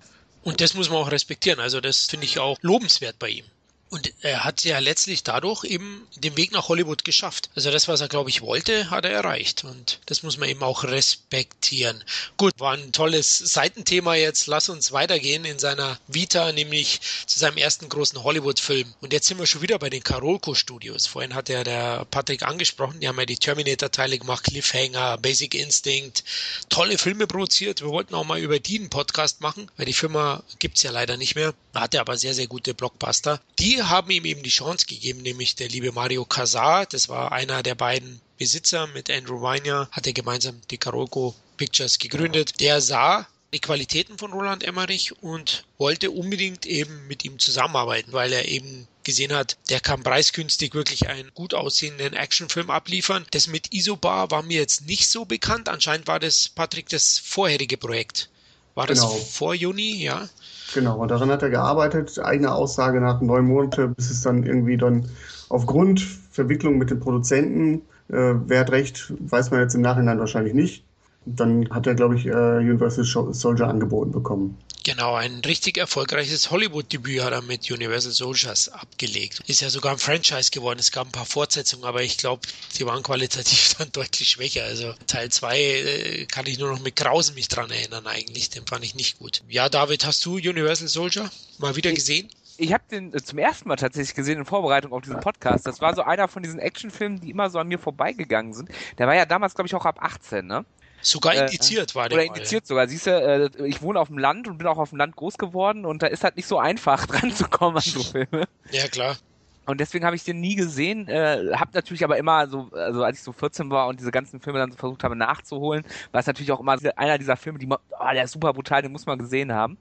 Und 0.43 0.61
das 0.61 0.75
muss 0.75 0.89
man 0.89 0.99
auch 0.99 1.11
respektieren. 1.11 1.59
Also 1.59 1.82
das 1.82 2.05
finde 2.05 2.25
ich 2.25 2.39
auch 2.39 2.57
lobenswert 2.61 3.17
bei 3.17 3.30
ihm. 3.30 3.45
Und 3.89 4.13
er 4.21 4.43
hat 4.43 4.63
ja 4.65 4.77
letztlich 4.77 5.23
dadurch 5.23 5.63
eben 5.63 6.07
den 6.15 6.37
Weg 6.37 6.51
nach 6.51 6.69
Hollywood 6.69 7.03
geschafft. 7.03 7.49
Also 7.55 7.71
das, 7.71 7.87
was 7.87 8.01
er, 8.01 8.07
glaube 8.07 8.29
ich, 8.29 8.41
wollte, 8.41 8.91
hat 8.91 9.03
er 9.03 9.11
erreicht. 9.11 9.63
Und 9.63 9.99
das 10.05 10.21
muss 10.21 10.37
man 10.37 10.47
eben 10.47 10.61
auch 10.61 10.83
respektieren. 10.83 12.03
Gut, 12.37 12.53
war 12.59 12.73
ein 12.73 12.91
tolles 12.91 13.39
Seitenthema 13.39 14.13
jetzt. 14.13 14.45
Lass 14.45 14.69
uns 14.69 14.91
weitergehen 14.91 15.43
in 15.43 15.57
seiner 15.57 15.97
Vita, 16.07 16.51
nämlich 16.51 17.01
zu 17.25 17.39
seinem 17.39 17.57
ersten 17.57 17.89
großen 17.89 18.23
Hollywood-Film. 18.23 18.93
Und 19.01 19.11
jetzt 19.11 19.27
sind 19.27 19.39
wir 19.39 19.47
schon 19.47 19.63
wieder 19.63 19.79
bei 19.79 19.89
den 19.89 20.03
Karolko 20.03 20.53
Studios. 20.53 21.07
Vorhin 21.07 21.33
hat 21.33 21.49
ja 21.49 21.63
der 21.63 22.05
Patrick 22.11 22.43
angesprochen. 22.43 22.99
Die 22.99 23.07
haben 23.07 23.17
ja 23.17 23.25
die 23.25 23.37
Terminator-Teile 23.37 24.19
gemacht, 24.19 24.43
Cliffhanger, 24.43 25.17
Basic 25.17 25.55
Instinct. 25.55 26.23
Tolle 26.69 26.99
Filme 26.99 27.25
produziert. 27.25 27.81
Wir 27.81 27.89
wollten 27.89 28.13
auch 28.13 28.25
mal 28.25 28.39
über 28.39 28.59
die 28.59 28.77
einen 28.77 28.91
Podcast 28.91 29.41
machen, 29.41 29.71
weil 29.77 29.87
die 29.87 29.93
Firma 29.93 30.43
gibt's 30.59 30.83
ja 30.83 30.91
leider 30.91 31.17
nicht 31.17 31.33
mehr. 31.33 31.55
Hatte 31.73 31.99
aber 31.99 32.17
sehr, 32.17 32.35
sehr 32.35 32.47
gute 32.47 32.75
Blockbuster. 32.75 33.41
Die 33.57 33.78
haben 33.88 34.11
ihm 34.11 34.25
eben 34.25 34.43
die 34.43 34.49
Chance 34.49 34.86
gegeben, 34.86 35.21
nämlich 35.21 35.55
der 35.55 35.69
liebe 35.69 35.91
Mario 35.91 36.25
Casar, 36.25 36.86
das 36.86 37.07
war 37.07 37.32
einer 37.32 37.63
der 37.63 37.75
beiden 37.75 38.19
Besitzer 38.38 38.88
mit 38.88 39.09
Andrew 39.09 39.41
Weiner, 39.41 39.88
hat 39.91 40.07
er 40.07 40.13
gemeinsam 40.13 40.59
die 40.69 40.77
Karolko 40.77 41.36
Pictures 41.55 41.99
gegründet. 41.99 42.59
Der 42.59 42.82
sah 42.82 43.27
die 43.53 43.59
Qualitäten 43.59 44.17
von 44.17 44.32
Roland 44.32 44.63
Emmerich 44.63 45.13
und 45.23 45.63
wollte 45.77 46.11
unbedingt 46.11 46.65
eben 46.65 47.07
mit 47.07 47.25
ihm 47.25 47.39
zusammenarbeiten, 47.39 48.13
weil 48.13 48.32
er 48.32 48.47
eben 48.47 48.88
gesehen 49.03 49.34
hat, 49.34 49.57
der 49.69 49.80
kann 49.80 50.03
preisgünstig 50.03 50.73
wirklich 50.73 51.07
einen 51.09 51.34
gut 51.34 51.53
aussehenden 51.53 52.13
Actionfilm 52.13 52.69
abliefern. 52.69 53.25
Das 53.32 53.47
mit 53.47 53.73
Isobar 53.73 54.30
war 54.30 54.43
mir 54.43 54.59
jetzt 54.59 54.86
nicht 54.86 55.09
so 55.09 55.25
bekannt. 55.25 55.67
Anscheinend 55.67 56.07
war 56.07 56.19
das, 56.19 56.49
Patrick, 56.49 56.89
das 56.89 57.17
vorherige 57.17 57.77
Projekt. 57.77 58.30
War 58.75 58.88
das 58.88 58.99
genau. 58.99 59.15
vor 59.15 59.55
Juni, 59.55 60.01
ja? 60.03 60.30
Genau, 60.74 60.97
und 60.99 61.09
daran 61.09 61.32
hat 61.32 61.41
er 61.41 61.49
gearbeitet, 61.49 62.20
eigene 62.20 62.53
Aussage 62.53 63.01
nach 63.01 63.22
neun 63.22 63.45
Monaten, 63.45 63.95
bis 63.95 64.11
es 64.11 64.22
dann 64.22 64.43
irgendwie 64.43 64.78
dann 64.78 65.05
aufgrund 65.49 66.01
Verwicklung 66.32 66.78
mit 66.78 66.91
den 66.91 66.99
Produzenten, 66.99 67.82
äh, 68.09 68.36
wer 68.45 68.59
hat 68.59 68.72
recht, 68.72 69.13
weiß 69.20 69.51
man 69.51 69.61
jetzt 69.61 69.76
im 69.76 69.82
Nachhinein 69.82 70.20
wahrscheinlich 70.20 70.53
nicht. 70.53 70.86
Dann 71.26 71.70
hat 71.70 71.88
er, 71.88 71.95
glaube 71.95 72.15
ich, 72.15 72.28
äh, 72.28 72.57
Universal 72.57 73.34
Soldier 73.34 73.67
angeboten 73.67 74.11
bekommen. 74.11 74.57
Genau, 74.89 75.13
ein 75.13 75.41
richtig 75.45 75.77
erfolgreiches 75.77 76.49
Hollywood-Debüt 76.49 77.21
hat 77.21 77.31
er 77.31 77.43
mit 77.43 77.69
Universal 77.69 78.11
Soldiers 78.11 78.69
abgelegt. 78.69 79.39
Ist 79.45 79.61
ja 79.61 79.69
sogar 79.69 79.91
ein 79.91 79.99
Franchise 79.99 80.49
geworden. 80.49 80.79
Es 80.79 80.91
gab 80.91 81.07
ein 81.07 81.11
paar 81.11 81.27
Fortsetzungen, 81.27 81.85
aber 81.85 82.01
ich 82.01 82.17
glaube, 82.17 82.41
die 82.75 82.87
waren 82.87 83.03
qualitativ 83.03 83.75
dann 83.77 83.91
deutlich 83.91 84.29
schwächer. 84.29 84.63
Also 84.63 84.95
Teil 85.05 85.29
2 85.29 85.59
äh, 85.59 86.25
kann 86.25 86.47
ich 86.47 86.57
nur 86.57 86.71
noch 86.71 86.79
mit 86.79 86.95
Grausen 86.95 87.35
mich 87.35 87.49
dran 87.49 87.69
erinnern 87.69 88.07
eigentlich. 88.07 88.49
Den 88.49 88.65
fand 88.65 88.83
ich 88.83 88.95
nicht 88.95 89.19
gut. 89.19 89.43
Ja, 89.47 89.69
David, 89.69 90.07
hast 90.07 90.25
du 90.25 90.37
Universal 90.37 90.87
Soldier 90.87 91.29
mal 91.59 91.75
wieder 91.75 91.91
gesehen? 91.91 92.27
ich 92.57 92.73
habe 92.73 92.83
den 92.89 93.13
äh, 93.13 93.21
zum 93.21 93.37
ersten 93.37 93.69
Mal 93.69 93.75
tatsächlich 93.75 94.15
gesehen 94.15 94.39
in 94.39 94.45
Vorbereitung 94.45 94.91
auf 94.91 95.03
diesen 95.03 95.19
Podcast. 95.19 95.67
Das 95.67 95.81
war 95.81 95.93
so 95.93 96.01
einer 96.01 96.27
von 96.27 96.41
diesen 96.41 96.59
Actionfilmen, 96.59 97.21
die 97.21 97.29
immer 97.29 97.51
so 97.51 97.59
an 97.59 97.67
mir 97.67 97.77
vorbeigegangen 97.77 98.53
sind. 98.53 98.69
Der 98.97 99.05
war 99.05 99.13
ja 99.13 99.27
damals, 99.27 99.53
glaube 99.53 99.67
ich, 99.67 99.75
auch 99.75 99.85
ab 99.85 99.99
18, 100.01 100.47
ne? 100.47 100.65
Sogar 101.01 101.35
äh, 101.35 101.39
indiziert 101.41 101.91
äh, 101.91 101.95
war 101.95 102.09
der. 102.09 102.17
Oder 102.17 102.25
indiziert 102.25 102.67
sogar. 102.67 102.87
Siehst 102.87 103.07
du, 103.07 103.11
äh, 103.11 103.67
ich 103.67 103.81
wohne 103.81 103.99
auf 103.99 104.07
dem 104.07 104.17
Land 104.17 104.47
und 104.47 104.57
bin 104.57 104.67
auch 104.67 104.77
auf 104.77 104.89
dem 104.89 104.97
Land 104.97 105.15
groß 105.15 105.37
geworden 105.37 105.85
und 105.85 106.01
da 106.03 106.07
ist 106.07 106.23
halt 106.23 106.35
nicht 106.35 106.47
so 106.47 106.59
einfach 106.59 107.05
dran 107.07 107.31
zu 107.31 107.45
kommen 107.45 107.77
an 107.77 107.83
so 107.83 108.03
Filme. 108.03 108.47
Ja, 108.71 108.87
klar. 108.87 109.17
Und 109.65 109.79
deswegen 109.79 110.03
habe 110.03 110.15
ich 110.15 110.23
den 110.23 110.41
nie 110.41 110.55
gesehen, 110.55 111.07
äh, 111.07 111.51
habe 111.53 111.69
natürlich 111.73 112.03
aber 112.03 112.17
immer 112.17 112.47
so, 112.47 112.71
also 112.71 113.03
als 113.03 113.19
ich 113.19 113.23
so 113.23 113.31
14 113.31 113.69
war 113.69 113.87
und 113.87 113.99
diese 113.99 114.09
ganzen 114.09 114.39
Filme 114.39 114.57
dann 114.57 114.71
so 114.71 114.77
versucht 114.77 115.03
habe 115.03 115.15
nachzuholen, 115.15 115.85
war 116.11 116.21
es 116.21 116.25
natürlich 116.25 116.51
auch 116.51 116.59
immer 116.59 116.75
einer 116.95 117.19
dieser 117.19 117.37
Filme, 117.37 117.59
die 117.59 117.67
man, 117.67 117.77
oh, 117.91 118.11
der 118.11 118.23
ist 118.23 118.31
super 118.31 118.51
brutal, 118.51 118.81
den 118.81 118.91
muss 118.91 119.05
man 119.05 119.19
gesehen 119.19 119.53
haben. 119.53 119.77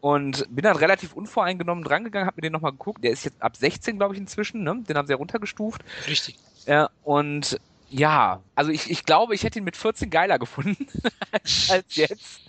Und 0.00 0.46
bin 0.54 0.62
dann 0.62 0.76
relativ 0.76 1.14
unvoreingenommen 1.14 1.82
drangegangen, 1.82 2.28
habe 2.28 2.36
mir 2.36 2.42
den 2.42 2.52
nochmal 2.52 2.70
geguckt. 2.70 3.02
Der 3.02 3.10
ist 3.10 3.24
jetzt 3.24 3.42
ab 3.42 3.56
16, 3.56 3.96
glaube 3.96 4.14
ich, 4.14 4.20
inzwischen, 4.20 4.62
ne? 4.62 4.84
Den 4.88 4.96
haben 4.96 5.08
sie 5.08 5.12
ja 5.14 5.16
runtergestuft. 5.16 5.82
Richtig. 6.06 6.38
Ja, 6.66 6.88
und 7.02 7.58
ja, 7.90 8.40
also 8.54 8.70
ich, 8.70 8.90
ich 8.90 9.04
glaube, 9.04 9.34
ich 9.34 9.44
hätte 9.44 9.58
ihn 9.58 9.64
mit 9.64 9.76
14 9.76 10.10
geiler 10.10 10.38
gefunden 10.38 10.86
als 11.70 11.96
jetzt. 11.96 12.42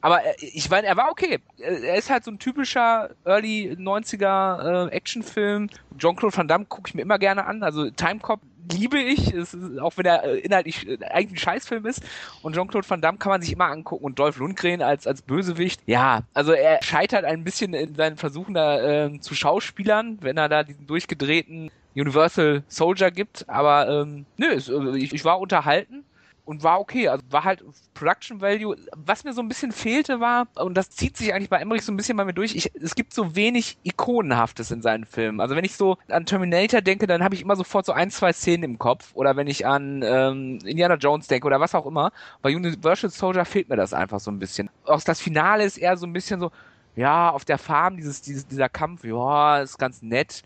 Aber 0.00 0.20
ich 0.40 0.68
meine, 0.68 0.86
er 0.86 0.96
war 0.96 1.10
okay. 1.10 1.38
Er 1.58 1.96
ist 1.96 2.10
halt 2.10 2.24
so 2.24 2.30
ein 2.30 2.38
typischer 2.38 3.10
Early 3.24 3.76
90er 3.78 4.88
äh, 4.88 4.90
Actionfilm. 4.90 5.70
Jean-Claude 5.98 6.36
Van 6.36 6.48
Damme 6.48 6.66
gucke 6.66 6.88
ich 6.88 6.94
mir 6.94 7.02
immer 7.02 7.18
gerne 7.18 7.46
an. 7.46 7.62
Also 7.62 7.90
Timecop 7.90 8.40
liebe 8.72 8.98
ich, 8.98 9.32
ist, 9.32 9.56
auch 9.80 9.96
wenn 9.96 10.06
er 10.06 10.24
äh, 10.24 10.38
inhaltlich 10.38 10.86
äh, 10.86 10.98
eigentlich 11.04 11.40
ein 11.40 11.44
Scheißfilm 11.44 11.86
ist. 11.86 12.02
Und 12.42 12.54
Jean-Claude 12.54 12.88
Van 12.88 13.00
Damme 13.00 13.18
kann 13.18 13.30
man 13.30 13.42
sich 13.42 13.52
immer 13.52 13.70
angucken. 13.70 14.04
Und 14.04 14.18
Dolph 14.18 14.36
Lundgren 14.36 14.82
als, 14.82 15.06
als 15.06 15.22
Bösewicht. 15.22 15.80
Ja, 15.86 16.22
also 16.34 16.52
er 16.52 16.82
scheitert 16.82 17.24
ein 17.24 17.44
bisschen 17.44 17.74
in 17.74 17.94
seinen 17.94 18.16
Versuchen 18.16 18.54
da 18.54 19.06
äh, 19.06 19.20
zu 19.20 19.34
Schauspielern, 19.34 20.18
wenn 20.20 20.36
er 20.36 20.48
da 20.48 20.62
diesen 20.62 20.86
durchgedrehten 20.86 21.70
Universal 21.94 22.62
Soldier 22.68 23.10
gibt. 23.10 23.48
Aber 23.48 23.88
ähm, 23.88 24.26
nö, 24.36 24.46
äh, 24.48 24.98
ich, 24.98 25.12
ich 25.12 25.24
war 25.24 25.40
unterhalten 25.40 26.04
und 26.44 26.62
war 26.62 26.80
okay. 26.80 27.08
Also 27.08 27.24
war 27.30 27.44
halt 27.44 27.64
Production 27.94 28.40
Value. 28.40 28.76
Was 28.92 29.24
mir 29.24 29.32
so 29.32 29.40
ein 29.40 29.48
bisschen 29.48 29.72
fehlte 29.72 30.20
war, 30.20 30.46
und 30.56 30.74
das 30.74 30.90
zieht 30.90 31.16
sich 31.16 31.32
eigentlich 31.32 31.48
bei 31.48 31.58
Emmerich 31.58 31.82
so 31.82 31.92
ein 31.92 31.96
bisschen 31.96 32.16
bei 32.16 32.24
mir 32.24 32.34
durch, 32.34 32.54
ich, 32.54 32.70
es 32.74 32.94
gibt 32.94 33.14
so 33.14 33.34
wenig 33.34 33.78
Ikonenhaftes 33.82 34.70
in 34.70 34.82
seinen 34.82 35.04
Filmen. 35.06 35.40
Also 35.40 35.56
wenn 35.56 35.64
ich 35.64 35.76
so 35.76 35.96
an 36.08 36.26
Terminator 36.26 36.80
denke, 36.80 37.06
dann 37.06 37.22
habe 37.22 37.34
ich 37.34 37.42
immer 37.42 37.56
sofort 37.56 37.86
so 37.86 37.92
ein, 37.92 38.10
zwei 38.10 38.32
Szenen 38.32 38.64
im 38.64 38.78
Kopf. 38.78 39.10
Oder 39.14 39.36
wenn 39.36 39.46
ich 39.46 39.66
an 39.66 40.02
ähm, 40.04 40.58
Indiana 40.64 40.96
Jones 40.96 41.26
denke 41.26 41.46
oder 41.46 41.60
was 41.60 41.74
auch 41.74 41.86
immer. 41.86 42.12
Bei 42.42 42.54
Universal 42.54 43.10
Soldier 43.10 43.44
fehlt 43.44 43.68
mir 43.68 43.76
das 43.76 43.94
einfach 43.94 44.20
so 44.20 44.30
ein 44.30 44.38
bisschen. 44.38 44.70
Auch 44.84 45.00
das 45.02 45.20
Finale 45.20 45.64
ist 45.64 45.78
eher 45.78 45.96
so 45.96 46.06
ein 46.06 46.12
bisschen 46.12 46.40
so, 46.40 46.50
ja, 46.96 47.30
auf 47.30 47.44
der 47.44 47.58
Farm, 47.58 47.96
dieses, 47.96 48.20
dieses, 48.22 48.46
dieser 48.46 48.68
Kampf, 48.68 49.04
ja, 49.04 49.60
ist 49.60 49.78
ganz 49.78 50.02
nett. 50.02 50.42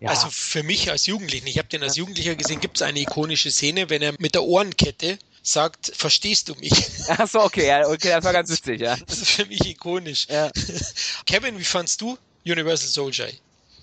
Ja. 0.00 0.08
Also 0.08 0.30
für 0.30 0.62
mich 0.62 0.90
als 0.90 1.06
Jugendlichen, 1.06 1.46
ich 1.46 1.58
habe 1.58 1.68
den 1.68 1.82
als 1.82 1.96
Jugendlicher 1.96 2.34
gesehen, 2.34 2.60
gibt 2.60 2.76
es 2.76 2.82
eine 2.82 3.00
ikonische 3.00 3.50
Szene, 3.50 3.90
wenn 3.90 4.00
er 4.00 4.14
mit 4.18 4.34
der 4.34 4.42
Ohrenkette 4.44 5.18
sagt, 5.42 5.92
verstehst 5.94 6.48
du 6.48 6.54
mich? 6.54 6.72
Ach 7.08 7.28
so, 7.28 7.40
okay, 7.40 7.66
ja, 7.66 7.86
okay, 7.86 8.08
das 8.08 8.24
war 8.24 8.32
ganz 8.32 8.48
lustig, 8.48 8.80
ja. 8.80 8.96
Das 8.96 9.18
ist 9.18 9.30
für 9.30 9.44
mich 9.44 9.60
ikonisch. 9.64 10.26
Ja. 10.30 10.50
Kevin, 11.26 11.58
wie 11.58 11.64
fandst 11.64 12.00
du 12.00 12.16
Universal 12.46 12.88
Soldier? 12.88 13.28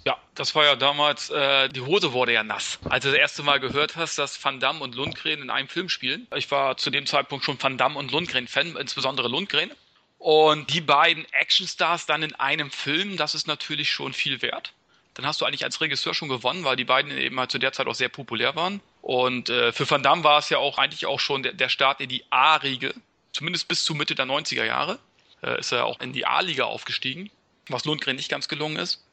Ja, 0.06 0.18
das 0.34 0.56
war 0.56 0.66
ja 0.66 0.76
damals, 0.76 1.30
äh, 1.30 1.70
die 1.70 1.82
Hose 1.82 2.14
wurde 2.14 2.34
ja 2.34 2.44
nass. 2.44 2.80
Als 2.90 3.04
du 3.04 3.12
das 3.12 3.20
erste 3.20 3.44
Mal 3.44 3.60
gehört 3.60 3.96
hast, 3.96 4.18
dass 4.18 4.44
Van 4.44 4.60
Damme 4.60 4.80
und 4.80 4.96
Lundgren 4.96 5.44
in 5.44 5.52
einem 5.52 5.68
Film 5.68 5.88
spielen. 5.88 6.26
Ich 6.36 6.50
war 6.50 6.78
zu 6.78 6.90
dem 6.90 7.06
Zeitpunkt 7.06 7.46
schon 7.46 7.62
Van 7.62 7.78
Damme 7.78 8.00
und 8.00 8.12
Lundgren-Fan, 8.12 8.76
insbesondere 8.78 9.28
Lundgren. 9.28 9.72
Und 10.18 10.74
die 10.74 10.82
beiden 10.82 11.26
Actionstars 11.32 12.08
dann 12.08 12.24
in 12.24 12.34
einem 12.36 12.72
Film, 12.72 13.18
das 13.18 13.36
ist 13.36 13.46
natürlich 13.46 13.92
schon 13.92 14.14
viel 14.14 14.42
wert 14.42 14.74
dann 15.18 15.26
hast 15.26 15.42
du 15.42 15.46
eigentlich 15.46 15.64
als 15.64 15.82
Regisseur 15.82 16.14
schon 16.14 16.30
gewonnen, 16.30 16.64
weil 16.64 16.76
die 16.76 16.84
beiden 16.84 17.12
eben 17.18 17.40
halt 17.40 17.50
zu 17.50 17.58
der 17.58 17.74
Zeit 17.74 17.88
auch 17.88 17.96
sehr 17.96 18.08
populär 18.08 18.56
waren. 18.56 18.82
Und 19.02 19.50
äh, 19.50 19.74
für 19.74 19.90
Van 19.90 20.04
Damme 20.04 20.24
war 20.24 20.38
es 20.38 20.50
ja 20.50 20.60
auch 20.60 20.78
eigentlich 20.78 21.08
auch 21.08 21.20
schon 21.20 21.42
der, 21.42 21.54
der 21.54 21.70
Start 21.70 22.02
in 22.02 22.10
die 22.10 22.24
A-Riege, 22.30 22.94
zumindest 23.32 23.68
bis 23.68 23.84
zu 23.84 23.96
Mitte 23.96 24.14
der 24.14 24.28
90er 24.28 24.64
Jahre. 24.64 25.00
Äh, 25.42 25.60
ist 25.60 25.72
er 25.72 25.86
auch 25.86 26.00
in 26.02 26.14
die 26.14 26.28
A-Liga 26.28 26.66
aufgestiegen, 26.66 27.32
was 27.68 27.86
Lundgren 27.86 28.16
nicht 28.16 28.30
ganz 28.30 28.48
gelungen 28.48 28.78
ist. 28.78 29.04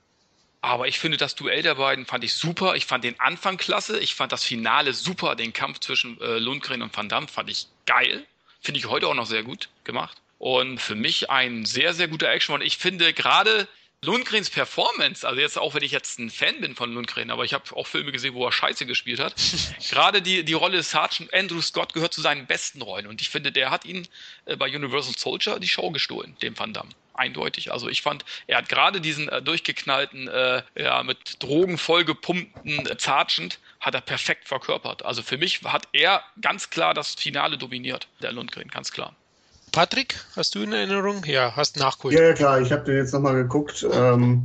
Aber 0.60 0.88
ich 0.88 0.98
finde 0.98 1.16
das 1.16 1.36
Duell 1.36 1.62
der 1.62 1.76
beiden 1.76 2.04
fand 2.04 2.22
ich 2.22 2.34
super. 2.34 2.74
Ich 2.74 2.84
fand 2.84 3.02
den 3.02 3.18
Anfang 3.18 3.56
klasse. 3.56 3.98
Ich 3.98 4.14
fand 4.14 4.30
das 4.30 4.44
Finale 4.44 4.92
super. 4.92 5.36
Den 5.36 5.54
Kampf 5.54 5.80
zwischen 5.80 6.20
äh, 6.20 6.38
Lundgren 6.38 6.82
und 6.82 6.94
Van 6.94 7.08
Damme 7.08 7.28
fand 7.28 7.48
ich 7.48 7.66
geil. 7.86 8.26
Finde 8.60 8.78
ich 8.78 8.86
heute 8.86 9.08
auch 9.08 9.14
noch 9.14 9.26
sehr 9.26 9.42
gut 9.42 9.70
gemacht. 9.84 10.20
Und 10.38 10.82
für 10.82 10.96
mich 10.96 11.30
ein 11.30 11.64
sehr, 11.64 11.94
sehr 11.94 12.08
guter 12.08 12.30
Action. 12.30 12.54
Und 12.54 12.60
ich 12.62 12.76
finde 12.76 13.14
gerade 13.14 13.68
Lundgrens 14.04 14.50
Performance, 14.50 15.26
also 15.26 15.40
jetzt 15.40 15.58
auch 15.58 15.74
wenn 15.74 15.82
ich 15.82 15.92
jetzt 15.92 16.18
ein 16.18 16.30
Fan 16.30 16.60
bin 16.60 16.74
von 16.74 16.92
Lundgren, 16.92 17.30
aber 17.30 17.44
ich 17.44 17.54
habe 17.54 17.64
auch 17.74 17.86
Filme 17.86 18.12
gesehen, 18.12 18.34
wo 18.34 18.44
er 18.44 18.52
Scheiße 18.52 18.86
gespielt 18.86 19.18
hat. 19.18 19.34
Gerade 19.90 20.22
die, 20.22 20.44
die 20.44 20.52
Rolle 20.52 20.82
Sergeant 20.82 21.32
Andrew 21.32 21.60
Scott 21.60 21.94
gehört 21.94 22.12
zu 22.12 22.20
seinen 22.20 22.46
besten 22.46 22.82
Rollen 22.82 23.06
und 23.06 23.20
ich 23.20 23.30
finde, 23.30 23.50
der 23.50 23.70
hat 23.70 23.84
ihn 23.84 24.06
äh, 24.44 24.56
bei 24.56 24.74
Universal 24.74 25.14
Soldier 25.16 25.58
die 25.58 25.68
Show 25.68 25.90
gestohlen, 25.90 26.36
dem 26.42 26.58
Van 26.58 26.72
Damme. 26.72 26.90
Eindeutig. 27.14 27.70
Also 27.72 27.88
ich 27.88 28.02
fand, 28.02 28.24
er 28.48 28.58
hat 28.58 28.68
gerade 28.68 29.00
diesen 29.00 29.28
äh, 29.28 29.40
durchgeknallten, 29.40 30.28
äh, 30.28 30.62
ja, 30.76 31.02
mit 31.02 31.42
Drogen 31.42 31.78
vollgepumpten 31.78 32.86
äh, 32.86 32.96
Sergeant 32.98 33.58
hat 33.80 33.94
er 33.94 34.00
perfekt 34.00 34.48
verkörpert. 34.48 35.04
Also 35.04 35.22
für 35.22 35.38
mich 35.38 35.62
hat 35.62 35.88
er 35.92 36.24
ganz 36.40 36.70
klar 36.70 36.92
das 36.92 37.14
Finale 37.14 37.56
dominiert, 37.56 38.08
der 38.20 38.32
Lundgren, 38.32 38.68
ganz 38.68 38.92
klar. 38.92 39.14
Patrick, 39.74 40.14
hast 40.36 40.54
du 40.54 40.60
in 40.60 40.72
Erinnerung? 40.72 41.24
Ja, 41.26 41.56
hast 41.56 41.80
nachgeholt. 41.80 42.14
Ja, 42.16 42.32
klar, 42.32 42.60
ich 42.60 42.70
habe 42.70 42.84
den 42.84 42.96
jetzt 42.96 43.12
nochmal 43.12 43.34
geguckt. 43.34 43.84
Ähm, 43.92 44.42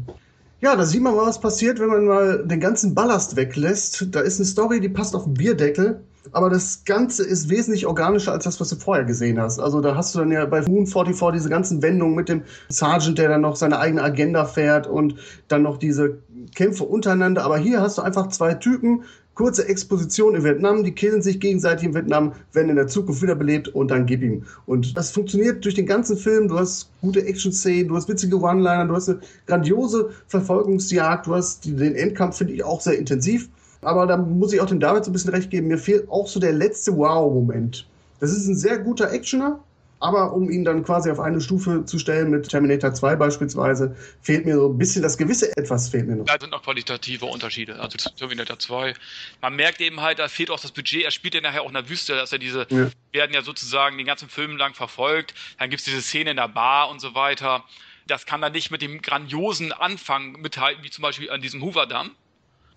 ja, 0.60 0.76
da 0.76 0.84
sieht 0.84 1.04
man 1.04 1.16
mal, 1.16 1.28
was 1.28 1.40
passiert, 1.40 1.80
wenn 1.80 1.90
man 1.90 2.06
mal 2.06 2.48
den 2.48 2.60
ganzen 2.60 2.96
Ballast 2.96 3.36
weglässt. 3.36 4.08
Da 4.10 4.22
ist 4.22 4.40
eine 4.40 4.48
Story, 4.48 4.80
die 4.80 4.90
passt 4.90 5.16
auf 5.16 5.26
den 5.26 5.36
Bierdeckel. 5.36 6.02
Aber 6.32 6.50
das 6.50 6.84
Ganze 6.84 7.24
ist 7.24 7.48
wesentlich 7.48 7.86
organischer 7.86 8.32
als 8.32 8.46
das, 8.46 8.60
was 8.60 8.70
du 8.70 8.76
vorher 8.78 9.06
gesehen 9.06 9.40
hast. 9.40 9.60
Also 9.60 9.82
da 9.82 9.96
hast 9.96 10.16
du 10.16 10.20
dann 10.20 10.32
ja 10.32 10.44
bei 10.48 10.62
Moon 10.64 10.88
44 10.88 11.32
diese 11.32 11.50
ganzen 11.50 11.84
Wendungen 11.84 12.16
mit 12.16 12.28
dem 12.28 12.42
Sergeant, 12.70 13.20
der 13.20 13.30
dann 13.30 13.42
noch 13.42 13.56
seine 13.56 13.78
eigene 13.78 14.02
Agenda 14.02 14.46
fährt 14.46 14.88
und 14.88 15.14
dann 15.48 15.62
noch 15.62 15.78
diese 15.78 16.18
Kämpfe 16.56 16.86
untereinander. 16.86 17.44
Aber 17.44 17.60
hier 17.60 17.82
hast 17.82 18.00
du 18.00 18.02
einfach 18.02 18.30
zwei 18.30 18.56
Typen, 18.56 19.04
kurze 19.40 19.70
Exposition 19.70 20.36
in 20.36 20.44
Vietnam, 20.44 20.84
die 20.84 20.92
killen 20.92 21.22
sich 21.22 21.40
gegenseitig 21.40 21.86
in 21.86 21.96
Vietnam, 21.96 22.34
werden 22.52 22.68
in 22.72 22.76
der 22.76 22.88
Zukunft 22.88 23.22
wiederbelebt 23.22 23.70
und 23.70 23.90
dann 23.90 24.06
gib 24.06 24.22
ihm. 24.22 24.44
Und 24.66 24.98
das 24.98 25.12
funktioniert 25.12 25.64
durch 25.64 25.76
den 25.76 25.86
ganzen 25.86 26.18
Film. 26.18 26.50
Du 26.50 26.60
hast 26.60 26.90
gute 27.00 27.26
Action-Szenen, 27.26 27.88
du 27.88 27.96
hast 27.96 28.10
witzige 28.10 28.38
One-Liner, 28.38 28.88
du 28.88 28.96
hast 28.96 29.08
eine 29.08 29.22
grandiose 29.48 30.10
Verfolgungsjagd, 30.28 31.28
du 31.28 31.36
hast 31.36 31.64
den 31.64 31.96
Endkampf, 31.96 32.36
finde 32.36 32.52
ich, 32.52 32.66
auch 32.66 32.82
sehr 32.82 33.00
intensiv. 33.00 33.48
Aber 33.82 34.06
da 34.08 34.18
muss 34.18 34.52
ich 34.52 34.60
auch 34.60 34.66
dem 34.66 34.82
David 34.82 35.06
so 35.06 35.10
ein 35.12 35.14
bisschen 35.14 35.32
recht 35.32 35.50
geben. 35.50 35.68
Mir 35.68 35.78
fehlt 35.78 36.10
auch 36.10 36.28
so 36.28 36.42
der 36.42 36.52
letzte 36.52 36.98
Wow-Moment. 36.98 37.88
Das 38.20 38.32
ist 38.32 38.46
ein 38.46 38.58
sehr 38.58 38.80
guter 38.80 39.10
Actioner, 39.10 39.64
aber 40.00 40.34
um 40.34 40.50
ihn 40.50 40.64
dann 40.64 40.84
quasi 40.84 41.12
auf 41.12 41.20
eine 41.20 41.42
Stufe 41.42 41.84
zu 41.86 42.00
stellen 42.00 42.30
mit 42.30 42.48
Terminator 42.48 42.94
2 42.94 43.18
beispielsweise, 43.18 43.96
fehlt 44.22 44.46
mir 44.46 44.56
so 44.56 44.70
ein 44.70 44.78
bisschen 44.78 45.02
das 45.02 45.18
gewisse 45.18 45.56
Etwas 45.58 45.90
fehlt 45.90 46.08
mir 46.08 46.16
noch. 46.16 46.26
Da 46.26 46.38
sind 46.40 46.52
noch 46.52 46.64
qualitative 46.64 47.26
Unterschiede. 47.26 47.80
Also 47.80 47.98
Terminator 48.18 48.58
2. 48.58 48.94
Man 49.42 49.56
merkt 49.56 49.82
eben 49.82 50.00
halt, 50.00 50.20
da 50.20 50.28
fehlt 50.28 50.52
auch 50.52 50.60
das 50.60 50.72
Budget. 50.72 51.04
Er 51.04 51.12
spielt 51.12 51.36
ja 51.36 51.42
nachher 51.42 51.64
auch 51.64 51.68
in 51.68 51.74
der 51.74 51.90
Wüste, 51.90 52.16
dass 52.16 52.32
er 52.32 52.40
diese, 52.40 52.66
ja. 52.70 52.90
werden 53.12 53.34
ja 53.34 53.42
sozusagen 53.42 53.98
den 53.98 54.08
ganzen 54.08 54.30
Film 54.30 54.56
lang 54.58 54.74
verfolgt. 54.74 55.34
Dann 55.58 55.70
gibt 55.70 55.82
es 55.82 55.86
diese 55.86 56.02
Szene 56.02 56.32
in 56.32 56.38
der 56.38 56.48
Bar 56.48 56.90
und 56.90 57.02
so 57.02 57.14
weiter. 57.14 57.66
Das 58.08 58.26
kann 58.26 58.42
dann 58.42 58.54
nicht 58.54 58.72
mit 58.72 58.82
dem 58.82 59.02
grandiosen 59.02 59.72
Anfang 59.74 60.34
mithalten, 60.42 60.84
wie 60.84 60.90
zum 60.90 61.02
Beispiel 61.02 61.30
an 61.30 61.42
diesem 61.42 61.62
Hoover-Damm 61.62 62.12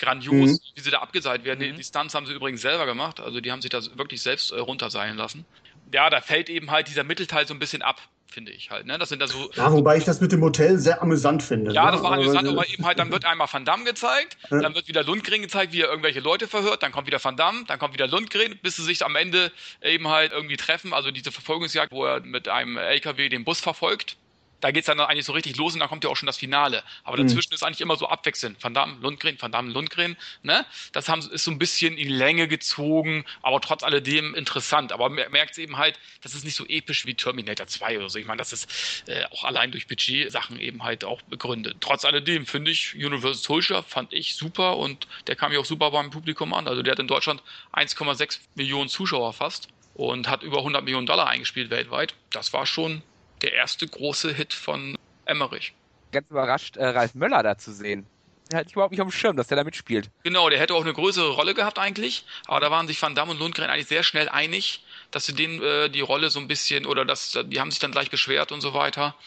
grandios, 0.02 0.50
mhm. 0.50 0.58
wie 0.74 0.80
sie 0.80 0.90
da 0.90 0.98
abgeseilt 0.98 1.44
werden. 1.44 1.60
Mhm. 1.60 1.72
Die, 1.72 1.78
die 1.78 1.84
Stunts 1.84 2.14
haben 2.14 2.26
sie 2.26 2.34
übrigens 2.34 2.60
selber 2.60 2.86
gemacht, 2.86 3.20
also 3.20 3.40
die 3.40 3.50
haben 3.52 3.62
sich 3.62 3.70
das 3.70 3.96
wirklich 3.96 4.20
selbst 4.20 4.50
äh, 4.50 4.58
runterseilen 4.58 5.16
lassen. 5.16 5.46
Ja, 5.92 6.10
da 6.10 6.20
fällt 6.20 6.48
eben 6.48 6.70
halt 6.70 6.88
dieser 6.88 7.04
Mittelteil 7.04 7.46
so 7.46 7.54
ein 7.54 7.58
bisschen 7.58 7.82
ab, 7.82 8.00
finde 8.26 8.52
ich 8.52 8.70
halt. 8.70 8.86
Ne? 8.86 8.98
Das 8.98 9.10
sind 9.10 9.20
da 9.20 9.26
so. 9.26 9.50
Ja, 9.54 9.72
wobei 9.72 9.96
ich 9.96 10.04
das 10.04 10.20
mit 10.20 10.32
dem 10.32 10.42
Hotel 10.42 10.78
sehr 10.78 11.02
amüsant 11.02 11.42
finde. 11.42 11.72
Ja, 11.72 11.86
ne? 11.86 11.92
das 11.92 12.02
war 12.02 12.12
amüsant, 12.12 12.48
aber 12.48 12.68
eben 12.68 12.84
halt, 12.84 12.98
dann 12.98 13.12
wird 13.12 13.24
einmal 13.24 13.48
Van 13.50 13.64
Damme 13.64 13.84
gezeigt, 13.84 14.36
ja. 14.50 14.60
dann 14.60 14.74
wird 14.74 14.88
wieder 14.88 15.04
Lundgren 15.04 15.42
gezeigt, 15.42 15.72
wie 15.72 15.82
er 15.82 15.88
irgendwelche 15.88 16.20
Leute 16.20 16.48
verhört, 16.48 16.82
dann 16.82 16.92
kommt 16.92 17.06
wieder 17.06 17.22
Van 17.22 17.36
Damme, 17.36 17.64
dann 17.66 17.78
kommt 17.78 17.94
wieder 17.94 18.08
Lundgren, 18.08 18.58
bis 18.62 18.76
sie 18.76 18.84
sich 18.84 19.04
am 19.04 19.16
Ende 19.16 19.52
eben 19.82 20.08
halt 20.08 20.32
irgendwie 20.32 20.56
treffen. 20.56 20.94
Also 20.94 21.10
diese 21.10 21.32
Verfolgungsjagd, 21.32 21.92
wo 21.92 22.04
er 22.04 22.20
mit 22.20 22.48
einem 22.48 22.76
LKW 22.76 23.28
den 23.28 23.44
Bus 23.44 23.60
verfolgt 23.60 24.16
da 24.62 24.70
geht 24.70 24.82
es 24.82 24.86
dann 24.86 25.00
eigentlich 25.00 25.26
so 25.26 25.32
richtig 25.32 25.56
los 25.56 25.74
und 25.74 25.80
dann 25.80 25.88
kommt 25.88 26.04
ja 26.04 26.10
auch 26.10 26.16
schon 26.16 26.28
das 26.28 26.38
Finale. 26.38 26.84
Aber 27.02 27.18
mhm. 27.18 27.26
dazwischen 27.26 27.50
mhm. 27.50 27.54
ist 27.56 27.62
eigentlich 27.64 27.80
immer 27.80 27.96
so 27.96 28.06
abwechselnd. 28.06 28.62
Van 28.62 28.72
Damme, 28.72 28.96
Lundgren, 29.00 29.36
Van 29.40 29.50
Damme, 29.50 29.72
Lundgren. 29.72 30.16
Ne? 30.42 30.64
Das 30.92 31.08
haben, 31.08 31.20
ist 31.20 31.44
so 31.44 31.50
ein 31.50 31.58
bisschen 31.58 31.98
in 31.98 32.08
die 32.08 32.14
Länge 32.14 32.46
gezogen, 32.46 33.24
aber 33.42 33.60
trotz 33.60 33.82
alledem 33.82 34.34
interessant. 34.34 34.92
Aber 34.92 35.08
man 35.08 35.30
merkt 35.32 35.58
eben 35.58 35.78
halt, 35.78 35.98
das 36.22 36.34
ist 36.34 36.44
nicht 36.44 36.54
so 36.54 36.64
episch 36.66 37.06
wie 37.06 37.14
Terminator 37.14 37.66
2 37.66 37.98
oder 37.98 38.08
so. 38.08 38.20
Ich 38.20 38.26
meine, 38.26 38.38
das 38.38 38.52
ist 38.52 39.02
äh, 39.08 39.24
auch 39.32 39.42
allein 39.42 39.72
durch 39.72 39.88
Budget-Sachen 39.88 40.60
eben 40.60 40.84
halt 40.84 41.04
auch 41.04 41.20
begründet. 41.22 41.78
Trotz 41.80 42.04
alledem 42.04 42.46
finde 42.46 42.70
ich 42.70 42.94
Universal 42.94 43.34
Soldier 43.34 43.82
fand 43.82 44.12
ich 44.12 44.36
super 44.36 44.76
und 44.76 45.08
der 45.26 45.34
kam 45.34 45.52
ja 45.52 45.58
auch 45.58 45.64
super 45.64 45.90
beim 45.90 46.10
Publikum 46.10 46.54
an. 46.54 46.68
Also 46.68 46.82
der 46.82 46.92
hat 46.92 47.00
in 47.00 47.08
Deutschland 47.08 47.42
1,6 47.72 48.38
Millionen 48.54 48.88
Zuschauer 48.88 49.32
fast 49.32 49.68
und 49.94 50.28
hat 50.28 50.44
über 50.44 50.58
100 50.58 50.84
Millionen 50.84 51.06
Dollar 51.06 51.26
eingespielt 51.26 51.70
weltweit. 51.70 52.14
Das 52.30 52.52
war 52.52 52.64
schon 52.64 53.02
der 53.42 53.52
erste 53.52 53.86
große 53.86 54.32
Hit 54.32 54.54
von 54.54 54.96
Emmerich. 55.24 55.74
Ganz 56.12 56.28
überrascht, 56.30 56.76
äh, 56.76 56.86
Ralf 56.86 57.14
Möller 57.14 57.42
da 57.42 57.56
zu 57.56 57.72
sehen. 57.72 58.06
Der 58.50 58.58
hatte 58.58 58.68
ich 58.68 58.74
überhaupt 58.74 58.92
nicht 58.92 59.00
auf 59.00 59.08
dem 59.08 59.12
Schirm, 59.12 59.36
dass 59.36 59.46
der 59.46 59.56
da 59.56 59.64
mitspielt. 59.64 60.10
Genau, 60.24 60.50
der 60.50 60.58
hätte 60.58 60.74
auch 60.74 60.82
eine 60.82 60.92
größere 60.92 61.30
Rolle 61.30 61.54
gehabt 61.54 61.78
eigentlich, 61.78 62.24
aber 62.46 62.60
da 62.60 62.70
waren 62.70 62.86
sich 62.86 63.00
Van 63.00 63.14
Damme 63.14 63.32
und 63.32 63.38
Lundgren 63.38 63.70
eigentlich 63.70 63.86
sehr 63.86 64.02
schnell 64.02 64.28
einig, 64.28 64.84
dass 65.12 65.26
sie 65.26 65.34
denen 65.34 65.62
äh, 65.62 65.88
die 65.88 66.00
Rolle 66.00 66.30
so 66.30 66.40
ein 66.40 66.48
bisschen 66.48 66.86
oder 66.86 67.04
dass 67.04 67.38
die 67.44 67.60
haben 67.60 67.70
sich 67.70 67.78
dann 67.78 67.92
gleich 67.92 68.10
beschwert 68.10 68.50
und 68.50 68.60
so 68.60 68.74
weiter. 68.74 69.14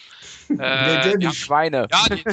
Äh, 0.60 1.18
die 1.18 1.34
Schweine. 1.34 1.88
Ja, 1.92 2.06
die, 2.08 2.24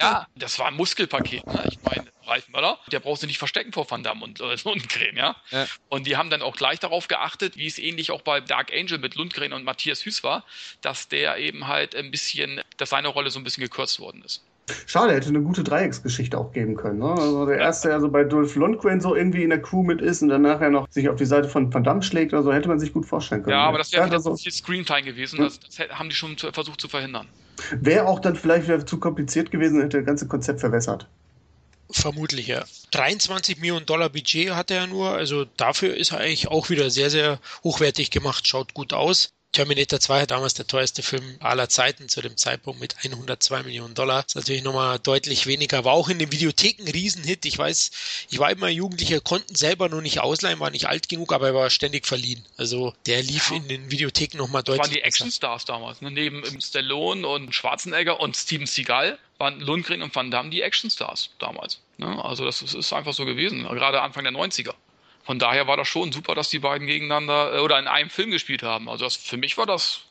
ja, 0.00 0.26
das 0.34 0.58
war 0.58 0.66
ein 0.66 0.74
Muskelpaket. 0.74 1.46
Ne? 1.46 1.68
Ich 1.70 1.78
meine, 1.84 2.10
Ralf 2.26 2.48
Möller, 2.48 2.80
der 2.90 2.98
braucht 2.98 3.20
sich 3.20 3.28
nicht 3.28 3.38
verstecken 3.38 3.72
vor 3.72 3.88
Van 3.88 4.02
Damme 4.02 4.24
und 4.24 4.40
äh, 4.40 4.56
Lundgren, 4.64 5.16
ja? 5.16 5.36
ja? 5.50 5.66
Und 5.88 6.08
die 6.08 6.16
haben 6.16 6.30
dann 6.30 6.42
auch 6.42 6.56
gleich 6.56 6.80
darauf 6.80 7.06
geachtet, 7.06 7.56
wie 7.56 7.66
es 7.66 7.78
ähnlich 7.78 8.10
auch 8.10 8.22
bei 8.22 8.40
Dark 8.40 8.72
Angel 8.72 8.98
mit 8.98 9.14
Lundgren 9.14 9.52
und 9.52 9.62
Matthias 9.62 10.04
Hüß 10.04 10.24
war, 10.24 10.44
dass 10.80 11.06
der 11.06 11.36
eben 11.38 11.68
halt 11.68 11.94
ein 11.94 12.10
bisschen, 12.10 12.60
dass 12.76 12.90
seine 12.90 13.08
Rolle 13.08 13.30
so 13.30 13.38
ein 13.38 13.44
bisschen 13.44 13.62
gekürzt 13.62 14.00
worden 14.00 14.22
ist. 14.24 14.44
Schade, 14.86 15.14
hätte 15.14 15.28
eine 15.28 15.42
gute 15.42 15.64
Dreiecksgeschichte 15.64 16.38
auch 16.38 16.52
geben 16.52 16.76
können. 16.76 17.00
Ne? 17.00 17.10
Also 17.10 17.46
der 17.46 17.58
erste, 17.58 17.88
der 17.88 18.00
so 18.00 18.08
bei 18.08 18.24
Dolph 18.24 18.54
Lundgren 18.54 19.00
so 19.00 19.14
irgendwie 19.14 19.42
in 19.42 19.50
der 19.50 19.60
Crew 19.60 19.82
mit 19.82 20.00
ist 20.00 20.22
und 20.22 20.28
dann 20.28 20.42
nachher 20.42 20.70
noch 20.70 20.88
sich 20.90 21.08
auf 21.08 21.16
die 21.16 21.26
Seite 21.26 21.48
von 21.48 21.72
Van 21.72 21.84
Damme 21.84 22.02
schlägt 22.02 22.32
oder 22.32 22.42
so, 22.42 22.52
hätte 22.52 22.68
man 22.68 22.78
sich 22.78 22.92
gut 22.92 23.06
vorstellen 23.06 23.42
können. 23.42 23.56
Ja, 23.56 23.66
aber 23.66 23.78
das 23.78 23.92
wäre 23.92 24.08
ja, 24.08 24.18
so 24.20 24.36
viel 24.36 24.52
Screentime 24.52 25.02
gewesen. 25.02 25.38
Hm? 25.38 25.44
Das, 25.44 25.60
das, 25.60 25.88
haben 25.90 26.08
die 26.08 26.14
schon 26.14 26.36
versucht 26.36 26.80
zu 26.80 26.88
verhindern. 26.88 27.26
Wäre 27.80 28.06
auch 28.06 28.20
dann 28.20 28.36
vielleicht 28.36 28.66
wieder 28.66 28.84
zu 28.84 28.98
kompliziert 28.98 29.50
gewesen, 29.50 29.80
hätte 29.80 29.98
das 29.98 30.06
ganze 30.06 30.28
Konzept 30.28 30.60
verwässert. 30.60 31.08
Vermutlich, 31.90 32.46
ja. 32.46 32.64
23 32.92 33.58
Millionen 33.58 33.84
Dollar 33.84 34.08
Budget 34.08 34.50
hat 34.50 34.70
er 34.70 34.86
nur, 34.86 35.10
also 35.10 35.44
dafür 35.56 35.96
ist 35.96 36.12
er 36.12 36.18
eigentlich 36.18 36.48
auch 36.48 36.70
wieder 36.70 36.88
sehr, 36.88 37.10
sehr 37.10 37.40
hochwertig 37.64 38.10
gemacht, 38.10 38.46
schaut 38.46 38.74
gut 38.74 38.92
aus. 38.92 39.32
Terminator 39.52 39.98
2 39.98 40.22
hat 40.22 40.30
damals 40.30 40.54
der 40.54 40.66
teuerste 40.66 41.02
Film 41.02 41.36
aller 41.40 41.68
Zeiten 41.68 42.08
zu 42.08 42.22
dem 42.22 42.36
Zeitpunkt 42.36 42.80
mit 42.80 42.96
102 42.98 43.64
Millionen 43.64 43.94
Dollar. 43.94 44.22
Das 44.22 44.30
ist 44.30 44.34
natürlich 44.36 44.62
nochmal 44.62 45.00
deutlich 45.00 45.46
weniger, 45.46 45.84
war 45.84 45.92
auch 45.92 46.08
in 46.08 46.20
den 46.20 46.30
Videotheken 46.30 46.84
ein 46.84 46.88
Riesenhit. 46.88 47.44
Ich 47.46 47.58
weiß, 47.58 47.90
ich 48.30 48.38
war 48.38 48.50
immer 48.50 48.68
Jugendlicher, 48.68 49.20
konnten 49.20 49.56
selber 49.56 49.88
nur 49.88 50.02
nicht 50.02 50.20
ausleihen, 50.20 50.60
war 50.60 50.70
nicht 50.70 50.86
alt 50.86 51.08
genug, 51.08 51.32
aber 51.32 51.48
er 51.48 51.54
war 51.54 51.70
ständig 51.70 52.06
verliehen. 52.06 52.44
Also 52.56 52.94
der 53.06 53.22
lief 53.22 53.50
ja. 53.50 53.56
in 53.56 53.66
den 53.66 53.90
Videotheken 53.90 54.38
nochmal 54.38 54.62
deutlich. 54.62 54.82
Das 54.82 54.88
waren 54.88 54.94
die 54.94 55.02
Actionstars 55.02 55.64
damals, 55.64 56.00
ne? 56.00 56.12
neben 56.12 56.60
Stallone 56.60 57.26
und 57.26 57.52
Schwarzenegger 57.52 58.20
und 58.20 58.36
Steven 58.36 58.66
Seagal 58.66 59.18
waren 59.38 59.58
Lundgren 59.58 60.02
und 60.02 60.14
Van 60.14 60.30
Damme 60.30 60.50
die 60.50 60.62
Actionstars 60.62 61.30
damals. 61.38 61.80
Ne? 61.96 62.24
Also 62.24 62.44
das 62.44 62.62
ist 62.62 62.92
einfach 62.92 63.14
so 63.14 63.24
gewesen, 63.24 63.64
gerade 63.64 64.00
Anfang 64.02 64.22
der 64.22 64.32
90er. 64.32 64.74
Von 65.22 65.38
daher 65.38 65.66
war 65.66 65.76
das 65.76 65.88
schon 65.88 66.12
super, 66.12 66.34
dass 66.34 66.48
die 66.48 66.58
beiden 66.58 66.86
gegeneinander 66.86 67.54
äh, 67.54 67.58
oder 67.60 67.78
in 67.78 67.86
einem 67.86 68.10
Film 68.10 68.30
gespielt 68.30 68.62
haben. 68.62 68.88
Also 68.88 69.04
das, 69.04 69.16
für 69.16 69.36
mich 69.36 69.56
war 69.58 69.66
das 69.66 70.02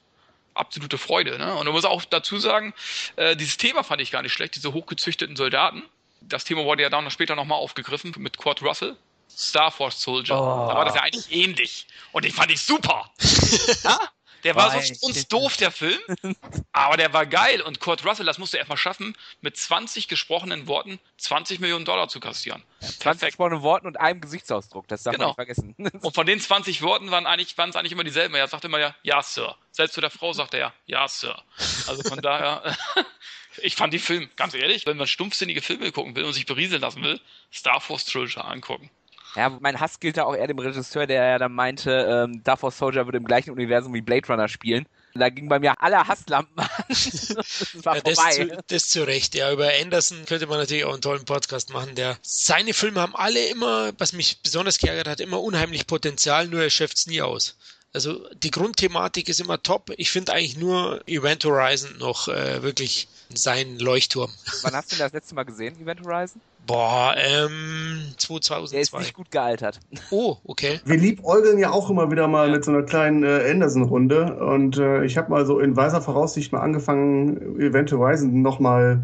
absolute 0.53 0.97
Freude. 0.97 1.38
Ne? 1.38 1.53
Und 1.55 1.66
man 1.66 1.74
muss 1.74 1.86
auch 1.86 2.03
dazu 2.05 2.38
sagen, 2.38 2.74
äh, 3.16 3.36
dieses 3.36 3.57
Thema 3.57 3.84
fand 3.84 4.01
ich 4.01 4.12
gar 4.12 4.22
nicht 4.22 4.34
schlecht, 4.34 4.55
diese 4.55 4.74
hochgezüchteten 4.74 5.36
Soldaten. 5.36 5.84
Das 6.22 6.43
Thema 6.43 6.66
wurde 6.66 6.84
ja 6.84 6.89
dann 6.89 7.10
später 7.12 7.36
nochmal 7.36 7.60
aufgegriffen 7.60 8.14
mit 8.18 8.38
Kurt 8.38 8.62
Russell. 8.62 8.95
Star 9.36 9.72
Force 9.72 10.01
Soldier. 10.01 10.36
Oh. 10.36 10.68
Da 10.68 10.76
war 10.76 10.86
das 10.86 10.95
ja 10.95 11.01
eigentlich 11.01 11.32
ähnlich. 11.32 11.88
Und 12.12 12.26
den 12.26 12.32
fand 12.32 12.51
ich 12.51 12.62
super. 12.62 13.10
ja? 13.84 13.99
Der 14.43 14.55
war 14.55 14.71
so 14.81 15.05
uns 15.05 15.27
doof, 15.27 15.57
der 15.57 15.71
Film, 15.71 15.99
aber 16.71 16.97
der 16.97 17.13
war 17.13 17.25
geil. 17.25 17.61
Und 17.61 17.79
Kurt 17.79 18.05
Russell, 18.05 18.25
das 18.25 18.37
musst 18.37 18.53
du 18.53 18.57
erstmal 18.57 18.77
schaffen, 18.77 19.15
mit 19.41 19.57
20 19.57 20.07
gesprochenen 20.07 20.67
Worten 20.67 20.99
20 21.17 21.59
Millionen 21.59 21.85
Dollar 21.85 22.07
zu 22.07 22.19
kassieren. 22.19 22.63
20 22.81 23.27
gesprochenen 23.27 23.61
Worten 23.61 23.87
und 23.87 23.99
einem 23.99 24.21
Gesichtsausdruck, 24.21 24.87
das 24.87 25.03
darf 25.03 25.13
genau. 25.13 25.35
man 25.37 25.47
nicht 25.47 25.55
vergessen. 25.55 25.75
und 26.01 26.15
von 26.15 26.25
den 26.25 26.39
20 26.39 26.81
Worten 26.81 27.11
waren 27.11 27.25
eigentlich, 27.25 27.57
waren 27.57 27.69
es 27.69 27.75
eigentlich 27.75 27.91
immer 27.91 28.03
dieselben. 28.03 28.35
Er 28.35 28.47
sagte 28.47 28.67
immer 28.67 28.79
ja, 28.79 28.95
ja, 29.03 29.21
Sir. 29.21 29.55
Selbst 29.71 29.93
zu 29.93 30.01
der 30.01 30.09
Frau 30.09 30.33
sagte 30.33 30.57
er 30.57 30.73
ja, 30.87 31.01
ja, 31.01 31.07
Sir. 31.07 31.41
Also 31.87 32.03
von 32.03 32.21
daher, 32.21 32.77
ich 33.57 33.75
fand 33.75 33.93
die 33.93 33.99
Film, 33.99 34.29
ganz 34.35 34.53
ehrlich, 34.53 34.85
wenn 34.85 34.97
man 34.97 35.07
stumpfsinnige 35.07 35.61
Filme 35.61 35.91
gucken 35.91 36.15
will 36.15 36.23
und 36.23 36.33
sich 36.33 36.45
berieseln 36.45 36.81
lassen 36.81 37.03
will, 37.03 37.19
Star 37.51 37.81
Force 37.81 38.05
Trilogy 38.05 38.39
angucken. 38.39 38.89
Ja, 39.36 39.49
mein 39.59 39.80
Hass 39.80 39.99
gilt 39.99 40.17
da 40.17 40.23
auch 40.23 40.36
eher 40.36 40.47
dem 40.47 40.59
Regisseur, 40.59 41.05
der 41.05 41.23
ja 41.23 41.38
dann 41.38 41.53
meinte, 41.53 41.91
ähm, 41.91 42.43
Darth 42.43 42.61
Soldier 42.73 43.05
würde 43.05 43.19
im 43.19 43.25
gleichen 43.25 43.51
Universum 43.51 43.93
wie 43.93 44.01
Blade 44.01 44.27
Runner 44.27 44.47
spielen. 44.47 44.88
Da 45.15 45.30
ging 45.30 45.49
bei 45.49 45.59
mir 45.59 45.73
alle 45.82 46.07
Hasslampen 46.07 46.59
an. 46.59 46.67
das 46.88 47.36
war 47.84 47.95
ja, 47.95 48.01
vorbei. 48.01 48.32
Zu, 48.32 48.63
das 48.67 48.89
zu 48.89 49.03
Recht. 49.05 49.36
Ja, 49.36 49.51
über 49.51 49.69
Anderson 49.82 50.25
könnte 50.25 50.47
man 50.47 50.59
natürlich 50.59 50.86
auch 50.86 50.93
einen 50.93 51.01
tollen 51.01 51.25
Podcast 51.25 51.71
machen. 51.73 51.95
Der, 51.95 52.17
seine 52.21 52.73
Filme 52.73 53.01
haben 53.01 53.15
alle 53.15 53.45
immer, 53.47 53.91
was 53.97 54.13
mich 54.13 54.41
besonders 54.41 54.77
geärgert 54.77 55.07
hat, 55.07 55.19
immer 55.19 55.41
unheimlich 55.41 55.88
Potenzial, 55.88 56.47
nur 56.47 56.61
er 56.61 56.69
schöpft 56.69 56.97
es 56.97 57.07
nie 57.07 57.21
aus. 57.21 57.57
Also 57.91 58.23
die 58.43 58.51
Grundthematik 58.51 59.29
ist 59.29 59.39
immer 59.39 59.61
top. 59.63 59.91
Ich 59.97 60.11
finde 60.11 60.33
eigentlich 60.33 60.57
nur 60.57 61.01
Event 61.07 61.43
Horizon 61.43 61.97
noch 61.97 62.27
äh, 62.27 62.61
wirklich 62.61 63.07
sein 63.33 63.79
Leuchtturm. 63.79 64.29
Wann 64.61 64.73
hast 64.73 64.91
du 64.91 64.95
das 64.95 65.11
letzte 65.11 65.33
Mal 65.33 65.43
gesehen, 65.43 65.79
Event 65.81 66.01
Horizon? 66.05 66.39
Boah, 66.67 67.15
ähm, 67.17 68.13
2002. 68.17 68.71
Der 68.75 68.81
ist 68.81 68.93
nicht 68.93 69.13
gut 69.15 69.31
gealtert. 69.31 69.79
Oh, 70.11 70.37
okay. 70.43 70.79
Wir 70.85 70.97
liebäugeln 70.97 71.59
ja 71.59 71.71
auch 71.71 71.89
immer 71.89 72.09
wieder 72.11 72.27
mal 72.27 72.49
mit 72.51 72.65
so 72.65 72.71
einer 72.71 72.83
kleinen 72.83 73.23
äh, 73.23 73.49
Anderson-Runde 73.49 74.35
und 74.35 74.77
äh, 74.77 75.03
ich 75.05 75.17
habe 75.17 75.29
mal 75.29 75.45
so 75.45 75.59
in 75.59 75.75
weiser 75.75 76.01
Voraussicht 76.01 76.51
mal 76.51 76.61
angefangen, 76.61 77.59
Event 77.59 77.91
Horizon 77.91 78.41
nochmal 78.41 79.03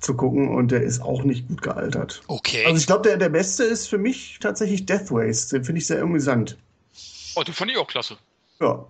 zu 0.00 0.14
gucken 0.14 0.48
und 0.48 0.72
der 0.72 0.82
ist 0.82 1.00
auch 1.00 1.22
nicht 1.22 1.48
gut 1.48 1.62
gealtert. 1.62 2.22
Okay. 2.26 2.64
Also 2.66 2.78
ich 2.78 2.86
glaube, 2.86 3.02
der, 3.02 3.18
der 3.18 3.28
beste 3.28 3.64
ist 3.64 3.88
für 3.88 3.98
mich 3.98 4.38
tatsächlich 4.40 4.86
Death 4.86 5.10
Race. 5.10 5.48
Den 5.48 5.64
finde 5.64 5.80
ich 5.80 5.86
sehr 5.86 6.02
amüsant. 6.02 6.56
Oh, 7.34 7.42
den 7.42 7.54
fand 7.54 7.70
ich 7.70 7.76
auch 7.76 7.86
klasse. 7.86 8.18
Ja. 8.60 8.86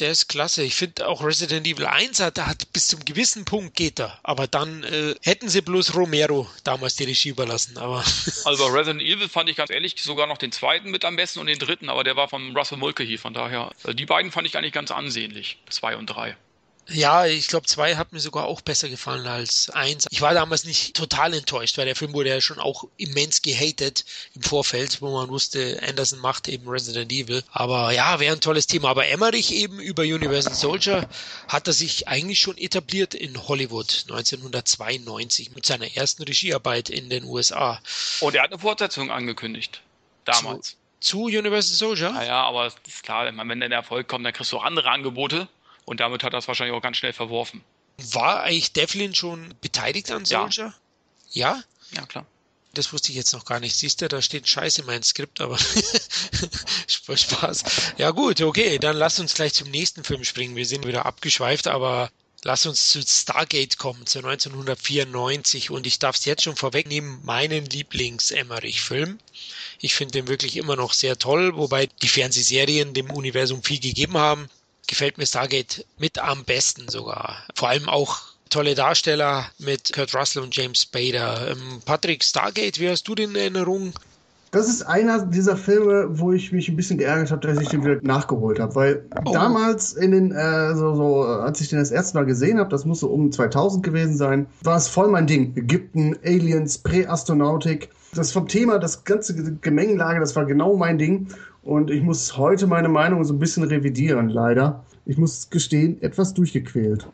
Der 0.00 0.10
ist 0.10 0.28
klasse. 0.28 0.64
Ich 0.64 0.74
finde 0.74 1.06
auch 1.06 1.22
Resident 1.22 1.66
Evil 1.66 1.86
1 1.86 2.18
hat, 2.18 2.38
hat 2.40 2.72
bis 2.72 2.88
zum 2.88 3.04
gewissen 3.04 3.44
Punkt 3.44 3.76
geht 3.76 4.00
er. 4.00 4.18
Aber 4.24 4.48
dann 4.48 4.82
äh, 4.82 5.14
hätten 5.22 5.48
sie 5.48 5.60
bloß 5.60 5.94
Romero 5.94 6.48
damals 6.64 6.96
die 6.96 7.04
Regie 7.04 7.28
überlassen. 7.28 7.78
Aber 7.78 8.04
also 8.44 8.66
Resident 8.66 9.02
Evil 9.02 9.28
fand 9.28 9.48
ich 9.48 9.56
ganz 9.56 9.70
ehrlich 9.70 9.94
sogar 10.02 10.26
noch 10.26 10.38
den 10.38 10.50
zweiten 10.50 10.90
mit 10.90 11.04
am 11.04 11.14
besten 11.14 11.38
und 11.38 11.46
den 11.46 11.60
dritten, 11.60 11.88
aber 11.88 12.02
der 12.02 12.16
war 12.16 12.28
von 12.28 12.56
Russell 12.56 12.78
Mulcahy. 12.78 13.18
Von 13.18 13.34
daher, 13.34 13.70
also 13.84 13.92
die 13.92 14.06
beiden 14.06 14.32
fand 14.32 14.48
ich 14.48 14.56
eigentlich 14.56 14.72
ganz 14.72 14.90
ansehnlich. 14.90 15.58
Zwei 15.70 15.96
und 15.96 16.06
drei. 16.06 16.36
Ja, 16.88 17.24
ich 17.24 17.48
glaube, 17.48 17.66
zwei 17.66 17.96
hat 17.96 18.12
mir 18.12 18.20
sogar 18.20 18.44
auch 18.44 18.60
besser 18.60 18.88
gefallen 18.88 19.26
als 19.26 19.70
eins. 19.70 20.06
Ich 20.10 20.20
war 20.20 20.34
damals 20.34 20.64
nicht 20.64 20.94
total 20.94 21.32
enttäuscht, 21.32 21.78
weil 21.78 21.86
der 21.86 21.96
Film 21.96 22.12
wurde 22.12 22.28
ja 22.28 22.40
schon 22.40 22.58
auch 22.58 22.84
immens 22.98 23.40
gehatet 23.40 24.04
im 24.34 24.42
Vorfeld, 24.42 25.00
wo 25.00 25.10
man 25.10 25.30
wusste, 25.30 25.80
Anderson 25.86 26.18
macht 26.18 26.46
eben 26.48 26.68
Resident 26.68 27.10
Evil. 27.10 27.42
Aber 27.52 27.92
ja, 27.92 28.20
wäre 28.20 28.34
ein 28.34 28.40
tolles 28.40 28.66
Thema. 28.66 28.90
Aber 28.90 29.06
Emmerich 29.06 29.52
eben 29.52 29.80
über 29.80 30.02
Universal 30.02 30.54
Soldier 30.54 31.08
hat 31.48 31.66
er 31.66 31.72
sich 31.72 32.06
eigentlich 32.06 32.40
schon 32.40 32.58
etabliert 32.58 33.14
in 33.14 33.48
Hollywood 33.48 34.04
1992 34.08 35.54
mit 35.54 35.64
seiner 35.64 35.96
ersten 35.96 36.24
Regiearbeit 36.24 36.90
in 36.90 37.08
den 37.08 37.24
USA. 37.24 37.80
Und 38.20 38.34
er 38.34 38.42
hat 38.42 38.52
eine 38.52 38.60
Fortsetzung 38.60 39.10
angekündigt. 39.10 39.80
Damals. 40.26 40.76
Zu, 41.00 41.18
zu 41.18 41.38
Universal 41.38 41.76
Soldier? 41.76 42.10
Naja, 42.10 42.42
aber 42.42 42.66
ist 42.66 43.02
klar, 43.02 43.30
wenn 43.34 43.60
der 43.60 43.70
Erfolg 43.70 44.06
kommt, 44.06 44.26
dann 44.26 44.34
kriegst 44.34 44.52
du 44.52 44.58
auch 44.58 44.64
andere 44.64 44.90
Angebote. 44.90 45.48
Und 45.84 46.00
damit 46.00 46.22
hat 46.22 46.32
er 46.32 46.38
es 46.38 46.48
wahrscheinlich 46.48 46.76
auch 46.76 46.82
ganz 46.82 46.96
schnell 46.96 47.12
verworfen. 47.12 47.62
War 47.98 48.42
eigentlich 48.42 48.72
Devlin 48.72 49.14
schon 49.14 49.54
beteiligt 49.60 50.10
an 50.10 50.24
Soldier? 50.24 50.74
Ja? 51.30 51.56
Ja, 51.56 51.62
ja 51.92 52.06
klar. 52.06 52.26
Das 52.72 52.92
wusste 52.92 53.10
ich 53.10 53.16
jetzt 53.16 53.32
noch 53.32 53.44
gar 53.44 53.60
nicht. 53.60 53.76
Siehst 53.76 54.00
du, 54.00 54.08
da 54.08 54.20
steht 54.20 54.48
Scheiße 54.48 54.80
in 54.80 54.86
meinem 54.86 55.04
Skript, 55.04 55.40
aber 55.40 55.58
Spaß. 56.88 57.62
Ja 57.98 58.10
gut, 58.10 58.40
okay, 58.40 58.78
dann 58.78 58.96
lass 58.96 59.20
uns 59.20 59.34
gleich 59.34 59.54
zum 59.54 59.70
nächsten 59.70 60.02
Film 60.02 60.24
springen. 60.24 60.56
Wir 60.56 60.66
sind 60.66 60.84
wieder 60.84 61.06
abgeschweift, 61.06 61.68
aber 61.68 62.10
lass 62.42 62.66
uns 62.66 62.90
zu 62.90 63.00
Stargate 63.02 63.78
kommen, 63.78 64.06
zu 64.06 64.18
1994. 64.18 65.70
Und 65.70 65.86
ich 65.86 66.00
darf 66.00 66.16
es 66.16 66.24
jetzt 66.24 66.42
schon 66.42 66.56
vorwegnehmen, 66.56 67.20
meinen 67.24 67.64
Lieblings-Emmerich-Film. 67.66 69.18
Ich 69.80 69.94
finde 69.94 70.12
den 70.12 70.28
wirklich 70.28 70.56
immer 70.56 70.74
noch 70.74 70.94
sehr 70.94 71.16
toll, 71.16 71.56
wobei 71.56 71.86
die 71.86 72.08
Fernsehserien 72.08 72.92
dem 72.92 73.10
Universum 73.10 73.62
viel 73.62 73.78
gegeben 73.78 74.18
haben 74.18 74.48
gefällt 74.86 75.18
mir 75.18 75.26
Stargate 75.26 75.84
mit 75.98 76.18
am 76.18 76.44
besten 76.44 76.88
sogar. 76.88 77.36
Vor 77.54 77.68
allem 77.68 77.88
auch 77.88 78.20
tolle 78.50 78.74
Darsteller 78.74 79.46
mit 79.58 79.92
Kurt 79.92 80.14
Russell 80.14 80.42
und 80.42 80.54
James 80.56 80.82
Spader. 80.82 81.50
Ähm, 81.50 81.82
Patrick, 81.84 82.22
Stargate, 82.22 82.78
wie 82.78 82.88
hast 82.88 83.08
du 83.08 83.14
den 83.14 83.30
in 83.30 83.36
Erinnerung? 83.36 83.92
Das 84.54 84.68
ist 84.68 84.82
einer 84.82 85.26
dieser 85.26 85.56
Filme, 85.56 86.06
wo 86.20 86.30
ich 86.30 86.52
mich 86.52 86.68
ein 86.68 86.76
bisschen 86.76 86.96
geärgert 86.96 87.32
habe, 87.32 87.44
dass 87.44 87.60
ich 87.60 87.70
den 87.70 87.84
wieder 87.84 87.98
nachgeholt 88.02 88.60
habe, 88.60 88.72
weil 88.76 89.04
oh. 89.24 89.32
damals 89.32 89.94
in 89.94 90.12
den, 90.12 90.30
äh, 90.30 90.76
so, 90.76 90.94
so, 90.94 91.22
als 91.24 91.60
ich 91.60 91.70
den 91.70 91.80
das 91.80 91.90
erste 91.90 92.16
Mal 92.16 92.24
gesehen 92.24 92.60
habe, 92.60 92.70
das 92.70 92.84
muss 92.84 93.00
so 93.00 93.08
um 93.08 93.32
2000 93.32 93.82
gewesen 93.82 94.16
sein, 94.16 94.46
war 94.62 94.76
es 94.76 94.86
voll 94.86 95.08
mein 95.08 95.26
Ding. 95.26 95.56
Ägypten, 95.56 96.16
Aliens, 96.24 96.78
Präastronautik. 96.78 97.90
Das 98.14 98.30
vom 98.30 98.46
Thema, 98.46 98.78
das 98.78 99.02
ganze 99.02 99.34
Gemengelage, 99.34 100.20
das 100.20 100.36
war 100.36 100.44
genau 100.44 100.76
mein 100.76 100.98
Ding. 100.98 101.26
Und 101.64 101.90
ich 101.90 102.02
muss 102.02 102.36
heute 102.36 102.66
meine 102.66 102.88
Meinung 102.88 103.24
so 103.24 103.32
ein 103.32 103.38
bisschen 103.38 103.64
revidieren, 103.64 104.28
leider. 104.28 104.84
Ich 105.06 105.16
muss 105.16 105.48
gestehen, 105.48 106.00
etwas 106.02 106.34
durchgequält. 106.34 107.08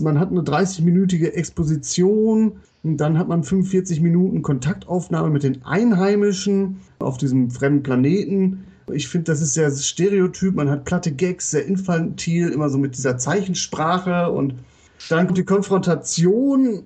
Man 0.00 0.20
hat 0.20 0.30
eine 0.30 0.42
30-minütige 0.42 1.32
Exposition 1.32 2.60
und 2.84 2.98
dann 2.98 3.18
hat 3.18 3.28
man 3.28 3.42
45 3.42 4.00
Minuten 4.00 4.42
Kontaktaufnahme 4.42 5.30
mit 5.30 5.42
den 5.42 5.64
Einheimischen 5.64 6.80
auf 7.00 7.16
diesem 7.18 7.50
fremden 7.50 7.82
Planeten. 7.82 8.64
Ich 8.92 9.08
finde, 9.08 9.32
das 9.32 9.40
ist 9.40 9.54
sehr 9.54 9.70
stereotyp. 9.72 10.54
Man 10.54 10.70
hat 10.70 10.84
platte 10.84 11.10
Gags, 11.10 11.50
sehr 11.50 11.66
infantil, 11.66 12.50
immer 12.50 12.68
so 12.68 12.78
mit 12.78 12.96
dieser 12.96 13.18
Zeichensprache 13.18 14.30
und 14.30 14.54
dann 15.08 15.26
kommt 15.26 15.38
die 15.38 15.44
Konfrontation 15.44 16.84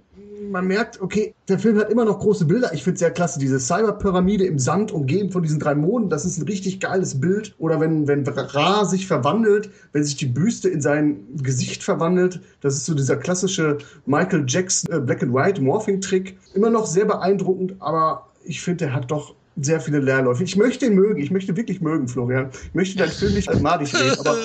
man 0.51 0.67
merkt, 0.67 1.01
okay, 1.01 1.35
der 1.49 1.59
Film 1.59 1.79
hat 1.79 1.91
immer 1.91 2.05
noch 2.05 2.19
große 2.19 2.45
Bilder. 2.45 2.73
Ich 2.75 2.83
finde 2.83 2.95
es 2.95 3.01
sehr 3.01 3.11
klasse, 3.11 3.39
diese 3.39 3.59
Cyberpyramide 3.59 4.45
im 4.45 4.59
Sand, 4.59 4.93
umgeben 4.93 5.31
von 5.31 5.43
diesen 5.43 5.59
drei 5.59 5.75
Monden. 5.75 6.11
Das 6.11 6.25
ist 6.25 6.39
ein 6.39 6.47
richtig 6.47 6.81
geiles 6.81 7.21
Bild. 7.21 7.55
Oder 7.59 7.81
wenn, 7.81 8.09
wenn 8.09 8.27
Ra 8.27 8.85
sich 8.85 9.07
verwandelt, 9.07 9.71
wenn 9.93 10.05
sich 10.05 10.17
die 10.17 10.27
Büste 10.27 10.69
in 10.69 10.81
sein 10.81 11.27
Gesicht 11.37 11.83
verwandelt. 11.83 12.41
Das 12.61 12.75
ist 12.75 12.87
so 12.87 12.95
dieser 12.95 13.17
klassische 13.17 13.79
Michael 14.07 14.45
Jackson 14.47 14.93
äh, 14.93 15.01
Black 15.01 15.23
and 15.23 15.35
White 15.35 15.63
Morphing-Trick. 15.63 16.39
Immer 16.55 16.71
noch 16.71 16.87
sehr 16.87 17.05
beeindruckend, 17.05 17.77
aber 17.79 18.31
ich 18.45 18.61
finde, 18.61 18.87
er 18.87 18.95
hat 18.95 19.11
doch 19.11 19.35
sehr 19.61 19.81
viele 19.81 19.99
Leerläufe. 19.99 20.43
Ich 20.45 20.57
möchte 20.57 20.87
ihn 20.87 20.95
mögen, 20.95 21.21
ich 21.21 21.31
möchte 21.31 21.57
wirklich 21.57 21.81
mögen, 21.81 22.09
Florian. 22.09 22.51
Ich 22.69 22.75
möchte 22.75 22.99
deinen 22.99 23.11
Film 23.11 23.35
nicht 23.35 23.49
als 23.49 23.61
madig 23.61 23.95
reden, 23.95 24.19
aber, 24.19 24.37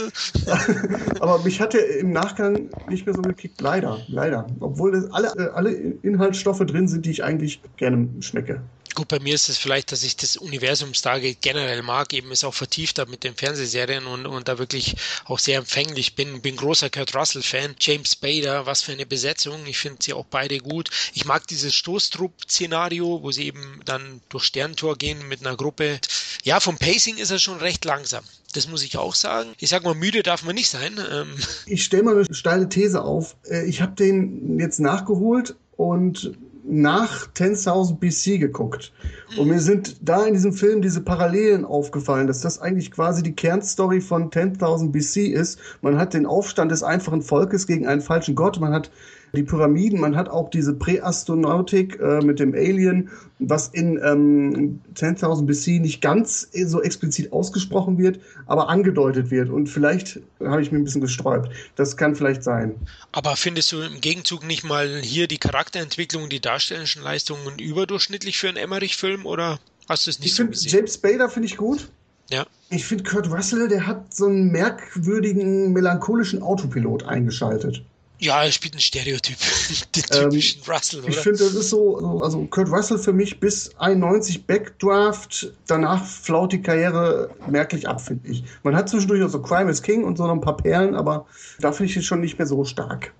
aber 1.20 1.43
mich 1.43 1.61
hat 1.61 1.74
er 1.74 1.99
im 1.99 2.11
Nachgang 2.11 2.70
nicht 2.88 3.05
mehr 3.05 3.16
so 3.16 3.22
gekickt. 3.22 3.61
Leider, 3.61 3.99
leider. 4.07 4.47
Obwohl 4.59 5.09
alle, 5.11 5.53
alle 5.53 5.72
Inhaltsstoffe 5.72 6.59
drin 6.59 6.88
sind, 6.88 7.05
die 7.05 7.11
ich 7.11 7.24
eigentlich 7.24 7.61
gerne 7.78 8.09
schmecke. 8.20 8.61
Gut, 8.95 9.09
bei 9.09 9.19
mir 9.19 9.35
ist 9.35 9.49
es 9.49 9.57
vielleicht, 9.57 9.91
dass 9.91 10.03
ich 10.03 10.15
das 10.15 10.37
Universum 10.37 10.93
Stargate 10.93 11.41
generell 11.41 11.81
mag, 11.81 12.13
eben 12.13 12.31
ist 12.31 12.45
auch 12.45 12.53
vertieft 12.53 13.05
mit 13.09 13.25
den 13.25 13.35
Fernsehserien 13.35 14.05
und, 14.05 14.25
und 14.25 14.47
da 14.47 14.57
wirklich 14.57 14.95
auch 15.25 15.37
sehr 15.37 15.57
empfänglich 15.57 16.15
bin. 16.15 16.41
Bin 16.41 16.55
großer 16.55 16.89
Kurt 16.89 17.13
Russell-Fan. 17.13 17.75
James 17.77 18.13
Spader, 18.13 18.65
was 18.65 18.83
für 18.83 18.93
eine 18.93 19.05
Besetzung. 19.05 19.65
Ich 19.65 19.79
finde 19.79 19.99
sie 20.01 20.13
auch 20.13 20.25
beide 20.25 20.59
gut. 20.59 20.89
Ich 21.13 21.25
mag 21.25 21.45
dieses 21.47 21.75
Stoßtrupp-Szenario, 21.75 23.21
wo 23.21 23.31
sie 23.31 23.47
eben 23.47 23.81
dann 23.83 24.21
durch 24.29 24.45
Sterntor 24.45 24.97
gehen 24.97 25.27
mit 25.27 25.45
einer 25.45 25.57
Gruppe. 25.57 25.99
Ja, 26.43 26.61
vom 26.61 26.77
Pacing 26.77 27.17
ist 27.17 27.31
er 27.31 27.39
schon 27.39 27.57
recht 27.57 27.83
langsam. 27.83 28.23
Das 28.53 28.69
muss 28.69 28.81
ich 28.81 28.97
auch 28.97 29.15
sagen. 29.15 29.49
Ich 29.59 29.69
sag 29.69 29.83
mal, 29.83 29.93
müde 29.93 30.23
darf 30.23 30.43
man 30.43 30.55
nicht 30.55 30.69
sein. 30.69 30.97
Ähm 31.11 31.35
ich 31.65 31.83
stelle 31.83 32.03
mal 32.03 32.15
eine 32.15 32.33
steile 32.33 32.69
These 32.69 33.03
auf. 33.03 33.35
Äh, 33.43 33.65
ich 33.65 33.81
habe 33.81 33.91
den 33.91 34.57
jetzt 34.57 34.79
nachgeholt 34.79 35.55
und 35.75 36.31
nach 36.68 37.28
10.000 37.34 37.99
BC 37.99 38.39
geguckt. 38.39 38.91
Und 39.38 39.47
mir 39.47 39.59
sind 39.59 39.97
da 40.01 40.26
in 40.26 40.34
diesem 40.34 40.53
Film 40.53 40.82
diese 40.82 41.01
Parallelen 41.01 41.66
aufgefallen, 41.66 42.28
dass 42.28 42.41
das 42.41 42.59
eigentlich 42.59 42.91
quasi 42.91 43.22
die 43.24 43.36
Kernstory 43.36 44.01
von 44.01 44.30
10.000 44.30 44.91
BC 44.91 45.32
ist. 45.32 45.59
Man 45.82 45.97
hat 45.97 46.13
den 46.13 46.26
Aufstand 46.26 46.72
des 46.72 46.84
einfachen 46.84 47.22
Volkes 47.22 47.68
gegen 47.68 47.88
einen 47.88 48.01
falschen 48.01 48.36
Gott. 48.36 48.59
Man 48.59 48.74
hat 48.74 48.89
die 49.36 49.43
Pyramiden, 49.43 49.99
man 49.99 50.15
hat 50.15 50.29
auch 50.29 50.49
diese 50.49 50.73
Präastronautik 50.73 51.99
äh, 51.99 52.21
mit 52.21 52.39
dem 52.39 52.53
Alien, 52.53 53.09
was 53.39 53.67
in 53.67 53.99
ähm, 54.03 54.81
10.000 54.95 55.45
BC 55.45 55.81
nicht 55.81 56.01
ganz 56.01 56.49
so 56.65 56.81
explizit 56.81 57.31
ausgesprochen 57.31 57.97
wird, 57.97 58.19
aber 58.47 58.69
angedeutet 58.69 59.29
wird. 59.29 59.49
Und 59.49 59.67
vielleicht 59.67 60.19
habe 60.39 60.61
ich 60.61 60.71
mir 60.71 60.79
ein 60.79 60.83
bisschen 60.83 61.01
gesträubt. 61.01 61.49
Das 61.75 61.97
kann 61.97 62.15
vielleicht 62.15 62.43
sein. 62.43 62.75
Aber 63.11 63.36
findest 63.36 63.71
du 63.71 63.81
im 63.81 64.01
Gegenzug 64.01 64.45
nicht 64.45 64.63
mal 64.63 64.99
hier 65.01 65.27
die 65.27 65.38
Charakterentwicklung, 65.38 66.29
die 66.29 66.39
darstellenden 66.39 67.03
Leistungen 67.03 67.59
überdurchschnittlich 67.59 68.38
für 68.38 68.47
einen 68.47 68.57
Emmerich-Film 68.57 69.25
oder 69.25 69.59
hast 69.88 70.07
du 70.07 70.11
es 70.11 70.19
nicht 70.19 70.29
ich 70.29 70.36
so 70.36 70.47
gesehen? 70.47 70.71
James 70.71 70.95
Spader 70.95 71.29
finde 71.29 71.47
ich 71.47 71.57
gut. 71.57 71.89
Ja. 72.29 72.47
Ich 72.69 72.86
finde 72.86 73.03
Kurt 73.03 73.29
Russell, 73.29 73.67
der 73.67 73.86
hat 73.86 74.13
so 74.13 74.25
einen 74.25 74.51
merkwürdigen, 74.51 75.73
melancholischen 75.73 76.41
Autopilot 76.41 77.03
eingeschaltet. 77.03 77.83
Ja, 78.20 78.43
er 78.43 78.51
spielt 78.51 78.76
ein 78.76 78.80
Stereotyp. 78.80 79.38
Den 79.95 80.03
typischen 80.03 80.61
ähm, 80.61 80.72
Russell, 80.72 80.99
oder? 80.99 81.09
Ich 81.09 81.18
finde, 81.18 81.39
das 81.39 81.53
ist 81.53 81.70
so, 81.70 82.20
also 82.22 82.45
Kurt 82.45 82.70
Russell 82.70 82.97
für 82.97 83.13
mich 83.13 83.39
bis 83.39 83.76
91 83.78 84.45
Backdraft, 84.45 85.51
danach 85.68 86.05
flaut 86.05 86.53
die 86.53 86.61
Karriere 86.61 87.30
merklich 87.49 87.88
ab, 87.88 88.01
finde 88.01 88.30
ich. 88.30 88.43
Man 88.63 88.76
hat 88.76 88.89
zwischendurch 88.89 89.24
auch 89.24 89.30
so 89.30 89.41
Crime 89.41 89.70
is 89.70 89.82
King 89.82 90.03
und 90.03 90.18
so 90.18 90.26
noch 90.26 90.34
ein 90.34 90.41
paar 90.41 90.57
Perlen, 90.57 90.95
aber 90.95 91.26
da 91.59 91.72
finde 91.72 91.91
ich 91.91 91.97
es 91.97 92.05
schon 92.05 92.22
nicht 92.22 92.38
mehr 92.38 92.47
so 92.47 92.63
stark. 92.63 93.11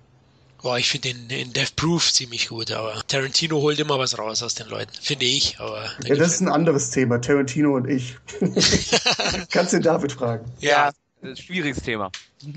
Boah, 0.62 0.78
ich 0.78 0.88
finde 0.88 1.10
den 1.10 1.30
in 1.30 1.52
Death 1.52 1.76
Proof 1.76 2.12
ziemlich 2.12 2.48
gut, 2.48 2.72
aber 2.72 3.00
Tarantino 3.06 3.60
holt 3.60 3.78
immer 3.78 3.98
was 3.98 4.18
raus 4.18 4.42
aus 4.42 4.54
den 4.54 4.68
Leuten, 4.68 4.90
finde 5.00 5.26
ich. 5.26 5.60
Aber 5.60 5.84
ja, 6.04 6.16
das 6.16 6.34
ist 6.34 6.40
ein 6.40 6.48
anderes 6.48 6.90
Thema, 6.90 7.20
Tarantino 7.20 7.76
und 7.76 7.88
ich. 7.88 8.16
Kannst 9.50 9.74
du 9.74 9.80
David 9.80 10.12
fragen. 10.12 10.50
Ja, 10.58 10.90
schwieriges 11.34 11.82
Thema. 11.82 12.10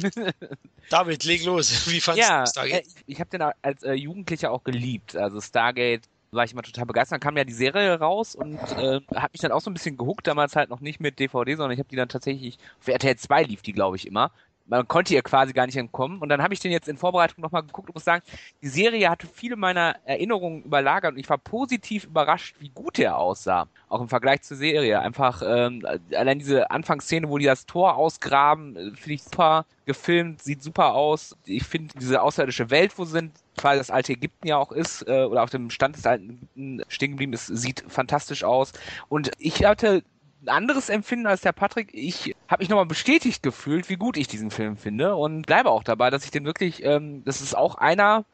David, 0.90 1.24
leg 1.24 1.44
los. 1.46 1.90
Wie 1.90 2.02
fandest 2.02 2.30
ja, 2.30 2.44
du 2.44 2.50
Stargate? 2.50 2.88
Ich, 2.88 2.96
ich 3.06 3.20
habe 3.20 3.30
den 3.30 3.42
als 3.42 3.84
äh, 3.84 3.94
Jugendlicher 3.94 4.52
auch 4.52 4.64
geliebt. 4.64 5.16
Also 5.16 5.40
Stargate 5.42 6.04
war 6.32 6.44
ich 6.44 6.52
immer 6.52 6.62
total 6.62 6.86
begeistert. 6.86 7.14
Dann 7.14 7.20
kam 7.22 7.38
ja 7.38 7.44
die 7.44 7.54
Serie 7.54 8.00
raus 8.00 8.36
und 8.36 8.60
äh, 8.78 9.02
hat 9.16 9.34
mich 9.34 9.42
dann 9.42 9.52
auch 9.52 9.62
so 9.62 9.70
ein 9.70 9.74
bisschen 9.74 9.98
gehuckt. 9.98 10.28
Damals 10.28 10.56
halt 10.56 10.70
noch 10.70 10.80
nicht 10.80 11.00
mit 11.00 11.20
DVD, 11.20 11.56
sondern 11.56 11.72
ich 11.72 11.80
habe 11.80 11.90
die 11.90 11.96
dann 11.96 12.10
tatsächlich, 12.10 12.58
auf 12.80 12.88
RTL 12.88 13.16
2 13.16 13.44
lief 13.44 13.62
die, 13.62 13.74
glaube 13.74 13.96
ich, 13.96 14.08
immer 14.08 14.32
man 14.70 14.88
konnte 14.88 15.14
ihr 15.14 15.22
quasi 15.22 15.54
gar 15.54 15.66
nicht 15.66 15.76
entkommen. 15.76 16.20
Und 16.20 16.30
dann 16.30 16.42
habe 16.42 16.54
ich 16.54 16.60
den 16.60 16.72
jetzt 16.72 16.88
in 16.88 16.98
Vorbereitung 16.98 17.42
nochmal 17.42 17.64
geguckt 17.64 17.90
und 17.90 17.96
muss 17.96 18.06
sagen, 18.06 18.24
die 18.62 18.68
Serie 18.68 19.10
hatte 19.10 19.28
viele 19.28 19.56
meiner 19.56 19.96
Erinnerungen 20.06 20.64
überlagert 20.64 21.14
und 21.14 21.20
ich 21.20 21.30
war 21.30 21.38
positiv 21.38 22.06
überrascht, 22.06 22.56
wie 22.60 22.70
gut 22.70 23.00
er 23.00 23.18
aussah. 23.18 23.68
Auch 23.90 24.02
im 24.02 24.08
Vergleich 24.08 24.44
zur 24.44 24.58
Serie. 24.58 25.00
Einfach 25.00 25.42
ähm, 25.46 25.86
allein 26.16 26.40
diese 26.40 26.70
Anfangsszene, 26.70 27.30
wo 27.30 27.38
die 27.38 27.46
das 27.46 27.66
Tor 27.66 27.96
ausgraben, 27.96 28.76
äh, 28.76 28.92
finde 28.92 29.14
ich 29.14 29.24
super 29.24 29.66
gefilmt, 29.86 30.44
sieht 30.44 30.62
super 30.62 30.94
aus. 30.94 31.36
Ich 31.46 31.64
finde 31.64 31.96
diese 32.00 32.22
außerirdische 32.22 32.70
Welt, 32.70 32.98
wo 32.98 33.06
sie 33.06 33.12
sind, 33.12 33.32
weil 33.62 33.80
das 33.80 33.90
alte 33.90 34.14
Ägypten 34.14 34.48
ja 34.48 34.58
auch 34.58 34.72
ist, 34.72 35.02
äh, 35.08 35.24
oder 35.24 35.42
auf 35.42 35.50
dem 35.50 35.72
Stand 35.72 35.96
des 35.96 36.06
alten 36.06 36.30
Ägypten 36.30 36.82
stehen 36.88 37.12
geblieben 37.12 37.34
ist, 37.34 37.48
sieht 37.48 37.84
fantastisch 37.88 38.44
aus. 38.44 38.72
Und 39.10 39.32
ich 39.40 39.66
hatte 39.66 40.04
ein 40.42 40.50
anderes 40.50 40.90
Empfinden 40.90 41.28
als 41.28 41.42
der 41.42 41.52
Patrick. 41.52 41.90
Ich 41.94 42.36
habe 42.48 42.62
mich 42.62 42.70
nochmal 42.70 42.86
bestätigt 42.86 43.44
gefühlt, 43.44 43.90
wie 43.90 43.98
gut 43.98 44.18
ich 44.18 44.28
diesen 44.28 44.52
Film 44.52 44.78
finde 44.78 45.16
und 45.16 45.46
bleibe 45.46 45.70
auch 45.70 45.84
dabei, 45.84 46.10
dass 46.10 46.24
ich 46.24 46.32
den 46.32 46.46
wirklich, 46.46 46.84
ähm, 46.84 47.24
das 47.26 47.42
ist 47.42 47.56
auch 47.56 47.76
einer 47.76 48.26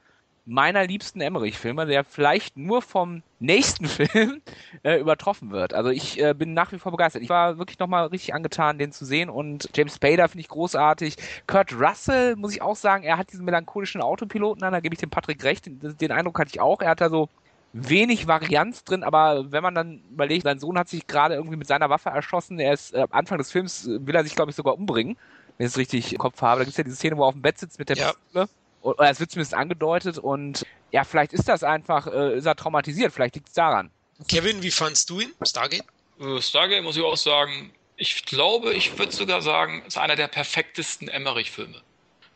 meiner 0.47 0.85
liebsten 0.85 1.21
Emmerich-Filme, 1.21 1.87
der 1.87 2.03
vielleicht 2.03 2.55
nur 2.55 2.83
vom 2.83 3.23
nächsten 3.39 3.85
Film 3.87 4.41
äh, 4.83 4.99
übertroffen 4.99 5.49
wird. 5.51 5.73
Also 5.73 5.89
ich 5.89 6.21
äh, 6.21 6.35
bin 6.35 6.53
nach 6.53 6.71
wie 6.71 6.77
vor 6.77 6.91
begeistert. 6.91 7.23
Ich 7.23 7.29
war 7.29 7.57
wirklich 7.57 7.79
nochmal 7.79 8.07
richtig 8.07 8.35
angetan, 8.35 8.77
den 8.77 8.91
zu 8.91 9.05
sehen 9.05 9.29
und 9.29 9.69
James 9.75 9.95
Spader 9.95 10.27
finde 10.27 10.41
ich 10.41 10.47
großartig. 10.47 11.15
Kurt 11.47 11.73
Russell, 11.73 12.35
muss 12.35 12.53
ich 12.53 12.61
auch 12.61 12.75
sagen, 12.75 13.03
er 13.03 13.17
hat 13.17 13.31
diesen 13.31 13.45
melancholischen 13.45 14.01
Autopiloten 14.01 14.63
an, 14.63 14.73
da 14.73 14.79
gebe 14.79 14.93
ich 14.93 14.99
dem 14.99 15.09
Patrick 15.09 15.43
recht. 15.43 15.65
Den, 15.65 15.97
den 15.97 16.11
Eindruck 16.11 16.37
hatte 16.39 16.51
ich 16.53 16.61
auch. 16.61 16.81
Er 16.81 16.91
hat 16.91 17.01
da 17.01 17.09
so 17.09 17.29
wenig 17.77 18.25
Varianz 18.25 18.85
drin, 18.85 19.03
aber 19.03 19.51
wenn 19.51 19.61
man 19.61 19.75
dann 19.75 20.01
überlegt, 20.09 20.43
sein 20.43 20.59
Sohn 20.59 20.77
hat 20.79 20.87
sich 20.87 21.07
gerade 21.07 21.35
irgendwie 21.35 21.57
mit 21.57 21.67
seiner 21.67 21.89
Waffe 21.89 22.09
erschossen, 22.09 22.57
er 22.57 22.73
ist 22.73 22.93
äh, 22.93 23.05
Anfang 23.11 23.37
des 23.37 23.51
Films 23.51 23.85
äh, 23.85 24.05
will 24.05 24.15
er 24.15 24.23
sich, 24.23 24.33
glaube 24.33 24.51
ich, 24.51 24.55
sogar 24.55 24.75
umbringen, 24.75 25.17
wenn 25.57 25.67
ich 25.67 25.73
es 25.73 25.77
richtig 25.77 26.13
im 26.13 26.17
Kopf 26.17 26.41
habe. 26.41 26.59
Da 26.59 26.63
gibt 26.63 26.71
es 26.71 26.77
ja 26.77 26.85
diese 26.85 26.95
Szene, 26.95 27.17
wo 27.17 27.23
er 27.23 27.27
auf 27.27 27.33
dem 27.33 27.41
Bett 27.41 27.57
sitzt 27.57 27.77
mit 27.77 27.89
der 27.89 27.97
ja. 27.97 28.13
Pistole 28.13 28.47
oder 28.81 29.09
es 29.09 29.19
wird 29.19 29.31
zumindest 29.31 29.55
angedeutet 29.55 30.19
und 30.19 30.65
ja, 30.91 31.03
vielleicht 31.03 31.33
ist 31.33 31.49
das 31.49 31.63
einfach, 31.63 32.07
äh, 32.07 32.37
ist 32.37 32.45
er 32.45 32.55
traumatisiert, 32.55 33.11
vielleicht 33.11 33.35
liegt 33.35 33.49
es 33.49 33.53
daran. 33.53 33.91
Kevin, 34.29 34.63
wie 34.63 34.71
fandst 34.71 35.09
du 35.09 35.19
ihn, 35.19 35.33
Stargate? 35.45 35.83
Äh, 36.19 36.41
Stargate 36.41 36.83
muss 36.83 36.95
ich 36.95 37.03
auch 37.03 37.17
sagen, 37.17 37.73
ich 37.97 38.25
glaube, 38.25 38.73
ich 38.73 38.97
würde 38.97 39.11
sogar 39.11 39.41
sagen, 39.41 39.81
ist 39.87 39.97
einer 39.97 40.15
der 40.15 40.27
perfektesten 40.27 41.07
Emmerich-Filme. 41.07 41.81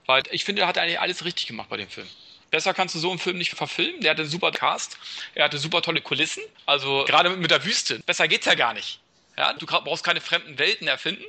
Weil 0.05 0.23
ich 0.31 0.43
finde, 0.43 0.63
er 0.63 0.67
hat 0.67 0.77
eigentlich 0.77 0.99
alles 0.99 1.23
richtig 1.23 1.47
gemacht 1.47 1.69
bei 1.69 1.77
dem 1.77 1.87
Film. 1.87 2.07
Besser 2.51 2.73
kannst 2.73 2.95
du 2.95 2.99
so 2.99 3.09
einen 3.09 3.19
Film 3.19 3.37
nicht 3.37 3.51
verfilmen. 3.51 4.01
Der 4.01 4.11
hatte 4.11 4.21
einen 4.23 4.31
super 4.31 4.51
Cast, 4.51 4.97
er 5.35 5.45
hatte 5.45 5.57
super 5.57 5.81
tolle 5.81 6.01
Kulissen. 6.01 6.43
Also 6.65 7.05
gerade 7.05 7.29
mit 7.29 7.51
der 7.51 7.63
Wüste. 7.65 7.99
Besser 7.99 8.27
geht's 8.27 8.45
ja 8.45 8.55
gar 8.55 8.73
nicht. 8.73 8.99
Ja, 9.37 9.53
du 9.53 9.65
brauchst 9.65 10.03
keine 10.03 10.21
fremden 10.21 10.57
Welten 10.59 10.87
erfinden. 10.87 11.23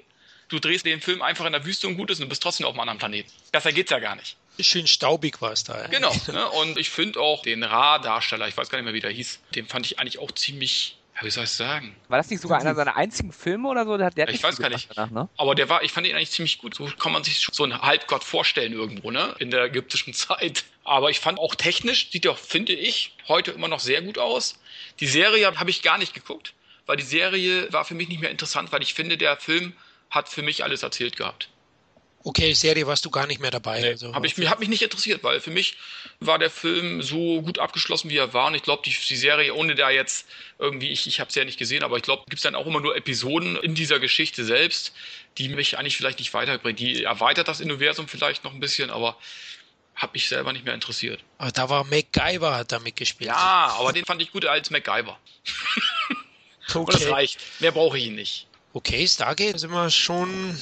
Du 0.49 0.59
drehst 0.59 0.85
den 0.85 1.01
Film 1.01 1.23
einfach 1.23 1.47
in 1.47 1.53
der 1.53 1.65
Wüste 1.65 1.87
und 1.87 1.97
gut 1.97 2.11
ist 2.11 2.19
und 2.19 2.25
du 2.25 2.29
bist 2.29 2.43
trotzdem 2.43 2.67
auf 2.67 2.73
einem 2.73 2.81
anderen 2.81 2.99
Planeten. 2.99 3.31
Besser 3.53 3.73
geht's 3.73 3.91
ja 3.91 4.01
gar 4.01 4.17
nicht. 4.17 4.37
Schön 4.59 4.87
staubig 4.87 5.41
war 5.41 5.53
es 5.53 5.65
da. 5.65 5.83
Ja. 5.83 5.87
Genau. 5.87 6.13
Ne? 6.27 6.49
Und 6.51 6.77
ich 6.77 6.91
finde 6.91 7.21
auch 7.21 7.43
den 7.43 7.63
Ra-Darsteller, 7.63 8.49
ich 8.49 8.57
weiß 8.57 8.69
gar 8.69 8.79
nicht 8.79 8.85
mehr, 8.85 8.95
wie 8.95 9.01
der 9.01 9.11
hieß, 9.11 9.39
den 9.55 9.67
fand 9.69 9.87
ich 9.87 9.99
eigentlich 9.99 10.19
auch 10.19 10.33
ziemlich 10.33 10.97
wie 11.23 11.31
soll 11.31 11.45
ich 11.45 11.51
sagen? 11.51 11.95
War 12.09 12.19
das 12.19 12.31
nicht 12.31 12.41
sogar 12.41 12.61
einer 12.61 12.75
seiner 12.75 12.97
einzigen 12.97 13.33
Filme 13.33 13.69
oder 13.69 13.85
so? 13.85 13.97
Der 13.97 14.07
hat, 14.07 14.17
der 14.17 14.29
ich 14.29 14.43
weiß 14.43 14.59
gar 14.59 14.71
nicht. 14.71 14.89
Danach, 14.95 15.11
ne? 15.11 15.29
Aber 15.37 15.55
der 15.55 15.69
war, 15.69 15.83
ich 15.83 15.93
fand 15.93 16.07
ihn 16.07 16.15
eigentlich 16.15 16.31
ziemlich 16.31 16.59
gut. 16.59 16.75
So 16.75 16.87
kann 16.99 17.13
man 17.13 17.25
sich 17.25 17.47
so 17.53 17.65
einen 17.65 17.81
Halbgott 17.81 18.25
vorstellen 18.25 18.73
irgendwo, 18.73 19.11
ne? 19.11 19.35
In 19.39 19.51
der 19.51 19.65
ägyptischen 19.65 20.15
Zeit. 20.15 20.65
Aber 20.85 21.11
ich 21.11 21.21
fand 21.21 21.39
auch 21.39 21.55
technisch, 21.55 22.11
sieht 22.11 22.25
er, 22.25 22.35
finde 22.35 22.73
ich, 22.73 23.17
heute 23.29 23.51
immer 23.51 23.69
noch 23.69 23.81
sehr 23.81 24.03
gut 24.03 24.19
aus. 24.19 24.59
Die 25.01 25.07
Serie 25.07 25.59
habe 25.59 25.71
ich 25.71 25.83
gar 25.83 25.99
nicht 25.99 26.15
geguckt, 26.15 26.55
weil 26.87 26.97
die 26.97 27.05
Serie 27.05 27.73
war 27.73 27.85
für 27.85 27.95
mich 27.95 28.09
nicht 28.09 28.21
mehr 28.21 28.31
interessant, 28.31 28.73
weil 28.73 28.83
ich 28.83 28.95
finde, 28.95 29.17
der 29.17 29.37
Film 29.37 29.75
hat 30.11 30.29
für 30.29 30.43
mich 30.43 30.65
alles 30.65 30.83
erzählt 30.83 31.17
gehabt. 31.17 31.49
Okay, 32.23 32.53
Serie 32.53 32.87
warst 32.87 33.05
du 33.07 33.11
gar 33.11 33.27
nicht 33.27 33.41
mehr 33.41 33.51
dabei. 33.51 33.81
Nee, 33.81 33.89
also. 33.89 34.15
Hab 34.15 34.25
ich, 34.27 34.37
hat 34.47 34.61
mich 34.61 34.69
nicht 34.69 34.83
interessiert, 34.83 35.25
weil 35.25 35.41
für 35.41 35.51
mich 35.51 35.77
war 36.21 36.39
der 36.39 36.51
Film 36.51 37.01
so 37.01 37.41
gut 37.41 37.59
abgeschlossen, 37.59 38.11
wie 38.11 38.19
er 38.19 38.35
war. 38.35 38.49
Und 38.49 38.55
ich 38.55 38.63
glaube, 38.63 38.83
die, 38.85 38.91
die, 38.91 39.17
Serie, 39.17 39.55
ohne 39.55 39.75
da 39.75 39.89
jetzt 39.89 40.27
irgendwie, 40.59 40.91
ich, 40.91 41.07
ich 41.07 41.19
habe 41.19 41.31
es 41.31 41.35
ja 41.35 41.47
nicht 41.47 41.59
gesehen, 41.59 41.83
aber 41.83 41.97
ich 41.97 42.03
glaube, 42.03 42.25
gibt 42.27 42.37
es 42.37 42.43
dann 42.43 42.55
auch 42.55 42.67
immer 42.67 42.81
nur 42.81 42.95
Episoden 42.95 43.57
in 43.57 43.75
dieser 43.75 44.01
Geschichte 44.01 44.45
selbst, 44.45 44.93
die 45.39 45.49
mich 45.49 45.79
eigentlich 45.79 45.97
vielleicht 45.97 46.19
nicht 46.19 46.35
weiterbringen. 46.35 46.77
Die 46.77 47.05
erweitert 47.05 47.49
das 47.49 47.63
Universum 47.63 48.07
vielleicht 48.07 48.45
noch 48.45 48.53
ein 48.53 48.61
bisschen, 48.61 48.91
aber 48.91 49.17
hat 49.95 50.13
mich 50.13 50.29
selber 50.29 50.53
nicht 50.53 50.67
mehr 50.67 50.75
interessiert. 50.75 51.25
Aber 51.39 51.53
da 51.53 51.71
war 51.71 51.85
MacGyver 51.85 52.55
hat 52.55 52.73
da 52.73 52.81
mitgespielt. 52.81 53.29
Ja, 53.29 53.77
aber 53.79 53.95
den 53.95 54.05
fand 54.05 54.21
ich 54.21 54.31
gut 54.31 54.45
als 54.45 54.71
MacGyver. 54.71 55.19
okay. 56.69 56.75
Und 56.79 56.93
das 56.93 57.09
reicht. 57.09 57.39
Mehr 57.61 57.73
brauche 57.73 57.97
ich 57.97 58.07
ihn 58.07 58.15
nicht. 58.15 58.47
Okay, 58.75 59.09
Stargate 59.09 59.59
sind 59.59 59.71
wir 59.73 59.91
schon 59.91 60.57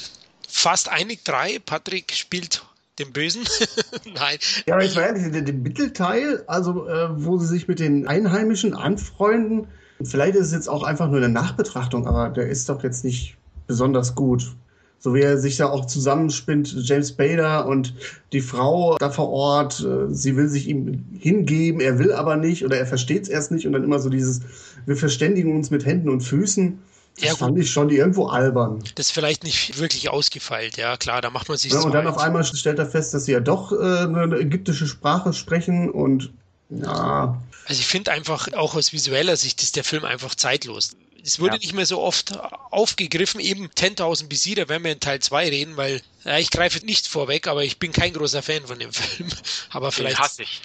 fast 0.49 0.89
einig 0.89 1.23
drei. 1.23 1.59
Patrick 1.65 2.13
spielt 2.13 2.63
den 2.99 3.13
Bösen. 3.13 3.43
Nein. 4.13 4.37
Ja, 4.65 4.75
aber 4.75 4.83
ich 4.83 4.95
war 4.95 5.03
ehrlich, 5.03 5.31
der, 5.31 5.41
der 5.41 5.53
Mittelteil, 5.53 6.43
also 6.47 6.87
äh, 6.87 7.09
wo 7.23 7.37
sie 7.37 7.47
sich 7.47 7.67
mit 7.67 7.79
den 7.79 8.07
Einheimischen 8.07 8.73
anfreunden, 8.73 9.67
vielleicht 10.03 10.35
ist 10.35 10.47
es 10.47 10.53
jetzt 10.53 10.69
auch 10.69 10.83
einfach 10.83 11.07
nur 11.07 11.17
eine 11.17 11.29
Nachbetrachtung, 11.29 12.07
aber 12.07 12.29
der 12.29 12.47
ist 12.47 12.69
doch 12.69 12.83
jetzt 12.83 13.03
nicht 13.03 13.37
besonders 13.67 14.15
gut. 14.15 14.55
So 15.01 15.13
wie 15.13 15.21
er 15.21 15.37
sich 15.37 15.55
da 15.55 15.69
auch 15.69 15.85
zusammenspinnt, 15.85 16.75
James 16.85 17.13
Bader 17.13 17.65
und 17.67 17.93
die 18.33 18.41
Frau 18.41 18.97
da 18.97 19.09
vor 19.09 19.29
Ort, 19.29 19.79
äh, 19.79 20.13
sie 20.13 20.35
will 20.35 20.49
sich 20.49 20.67
ihm 20.67 21.05
hingeben, 21.17 21.79
er 21.79 21.99
will 21.99 22.11
aber 22.11 22.35
nicht 22.35 22.65
oder 22.65 22.77
er 22.77 22.85
versteht 22.85 23.23
es 23.23 23.29
erst 23.29 23.51
nicht 23.51 23.65
und 23.65 23.71
dann 23.71 23.85
immer 23.85 23.99
so 23.99 24.09
dieses, 24.09 24.41
wir 24.85 24.97
verständigen 24.97 25.55
uns 25.55 25.71
mit 25.71 25.85
Händen 25.85 26.09
und 26.09 26.19
Füßen. 26.19 26.79
Das 27.15 27.25
ja, 27.25 27.35
fand 27.35 27.57
ich 27.59 27.69
schon 27.69 27.89
irgendwo 27.89 28.27
albern. 28.27 28.81
Das 28.95 29.07
ist 29.07 29.11
vielleicht 29.11 29.43
nicht 29.43 29.77
wirklich 29.77 30.09
ausgefeilt, 30.09 30.77
ja 30.77 30.95
klar, 30.97 31.21
da 31.21 31.29
macht 31.29 31.49
man 31.49 31.57
sich 31.57 31.73
ja, 31.73 31.81
Und 31.81 31.93
dann 31.93 32.07
auf 32.07 32.17
einmal 32.17 32.43
stellt 32.45 32.79
er 32.79 32.85
fest, 32.85 33.13
dass 33.13 33.25
sie 33.25 33.33
ja 33.33 33.39
doch 33.39 33.71
äh, 33.71 33.75
eine 33.75 34.37
ägyptische 34.37 34.87
Sprache 34.87 35.33
sprechen 35.33 35.89
und 35.89 36.31
ja. 36.69 37.41
Also 37.65 37.79
ich 37.79 37.87
finde 37.87 38.11
einfach, 38.11 38.51
auch 38.53 38.75
aus 38.75 38.93
visueller 38.93 39.35
Sicht 39.35 39.61
ist 39.61 39.75
der 39.75 39.83
Film 39.83 40.05
einfach 40.05 40.35
zeitlos. 40.35 40.95
Es 41.23 41.39
wurde 41.39 41.53
ja. 41.53 41.59
nicht 41.59 41.73
mehr 41.73 41.85
so 41.85 41.99
oft 41.99 42.37
aufgegriffen, 42.71 43.39
eben 43.39 43.67
10.000 43.67 44.27
BC, 44.27 44.55
da 44.55 44.69
werden 44.69 44.83
wir 44.83 44.91
in 44.91 44.99
Teil 44.99 45.19
2 45.19 45.49
reden, 45.49 45.77
weil 45.77 46.01
ja, 46.23 46.37
ich 46.37 46.51
greife 46.51 46.85
nicht 46.85 47.07
vorweg, 47.07 47.47
aber 47.47 47.63
ich 47.63 47.79
bin 47.79 47.91
kein 47.91 48.13
großer 48.13 48.41
Fan 48.41 48.65
von 48.65 48.79
dem 48.79 48.91
Film. 48.93 49.29
Aber 49.71 49.91
vielleicht. 49.91 50.17
Den 50.17 50.23
hasse 50.23 50.43
ich. 50.43 50.61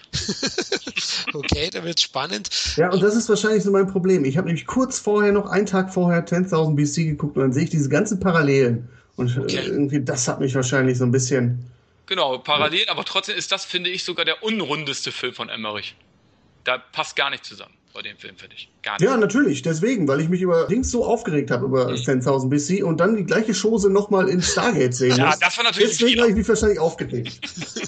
okay, 1.35 1.71
da 1.71 1.85
wird 1.85 2.01
spannend. 2.01 2.51
Ja, 2.77 2.91
und 2.91 3.03
das 3.03 3.15
ist 3.15 3.29
wahrscheinlich 3.29 3.63
so 3.63 3.71
mein 3.71 3.87
Problem. 3.87 4.25
Ich 4.25 4.37
habe 4.37 4.47
nämlich 4.47 4.67
kurz 4.67 4.99
vorher, 4.99 5.33
noch 5.33 5.47
einen 5.47 5.67
Tag 5.67 5.93
vorher, 5.93 6.27
10.000 6.27 6.75
BC 6.75 7.07
geguckt 7.11 7.37
und 7.37 7.43
dann 7.43 7.53
sehe 7.53 7.65
ich 7.65 7.71
diese 7.71 7.89
ganzen 7.89 8.21
Parallelen. 8.21 8.89
Und 9.17 9.37
äh, 9.37 9.41
okay. 9.41 9.61
irgendwie, 9.67 10.01
das 10.01 10.27
hat 10.29 10.41
mich 10.41 10.55
wahrscheinlich 10.55 10.99
so 10.99 11.05
ein 11.05 11.13
bisschen. 11.13 11.71
Genau, 12.07 12.39
parallel, 12.39 12.89
aber 12.89 13.05
trotzdem 13.05 13.37
ist 13.37 13.51
das, 13.51 13.65
finde 13.65 13.89
ich, 13.91 14.05
sogar 14.05 14.25
der 14.25 14.43
unrundeste 14.43 15.11
Film 15.11 15.33
von 15.33 15.49
Emmerich. 15.49 15.95
Da 16.65 16.79
passt 16.79 17.17
gar 17.17 17.31
nicht 17.31 17.45
zusammen 17.45 17.75
bei 17.95 18.03
dem 18.03 18.19
Film, 18.19 18.37
finde 18.37 18.57
ich. 18.57 18.69
Gar 18.83 18.95
nicht. 18.95 19.03
Ja, 19.03 19.17
natürlich, 19.17 19.63
deswegen, 19.63 20.07
weil 20.09 20.21
ich 20.21 20.29
mich 20.29 20.43
über 20.43 20.67
Dings 20.67 20.91
so 20.91 21.05
aufgeregt 21.05 21.53
habe, 21.53 21.65
über 21.65 21.89
mhm. 21.89 21.95
10.000 21.95 22.49
BC 22.49 22.85
und 22.85 22.99
dann 22.99 23.17
die 23.17 23.25
gleiche 23.25 23.55
Chose 23.55 23.89
nochmal 23.89 24.29
in 24.29 24.43
Stargate 24.43 24.95
sehen 24.95 25.17
Ja, 25.17 25.37
das 25.37 25.57
war 25.57 25.65
natürlich 25.65 25.97
Deswegen 25.99 26.21
habe 26.21 26.31
ich 26.31 26.37
mich 26.37 26.49
wahrscheinlich 26.49 26.81
aufgeregt. 26.81 27.41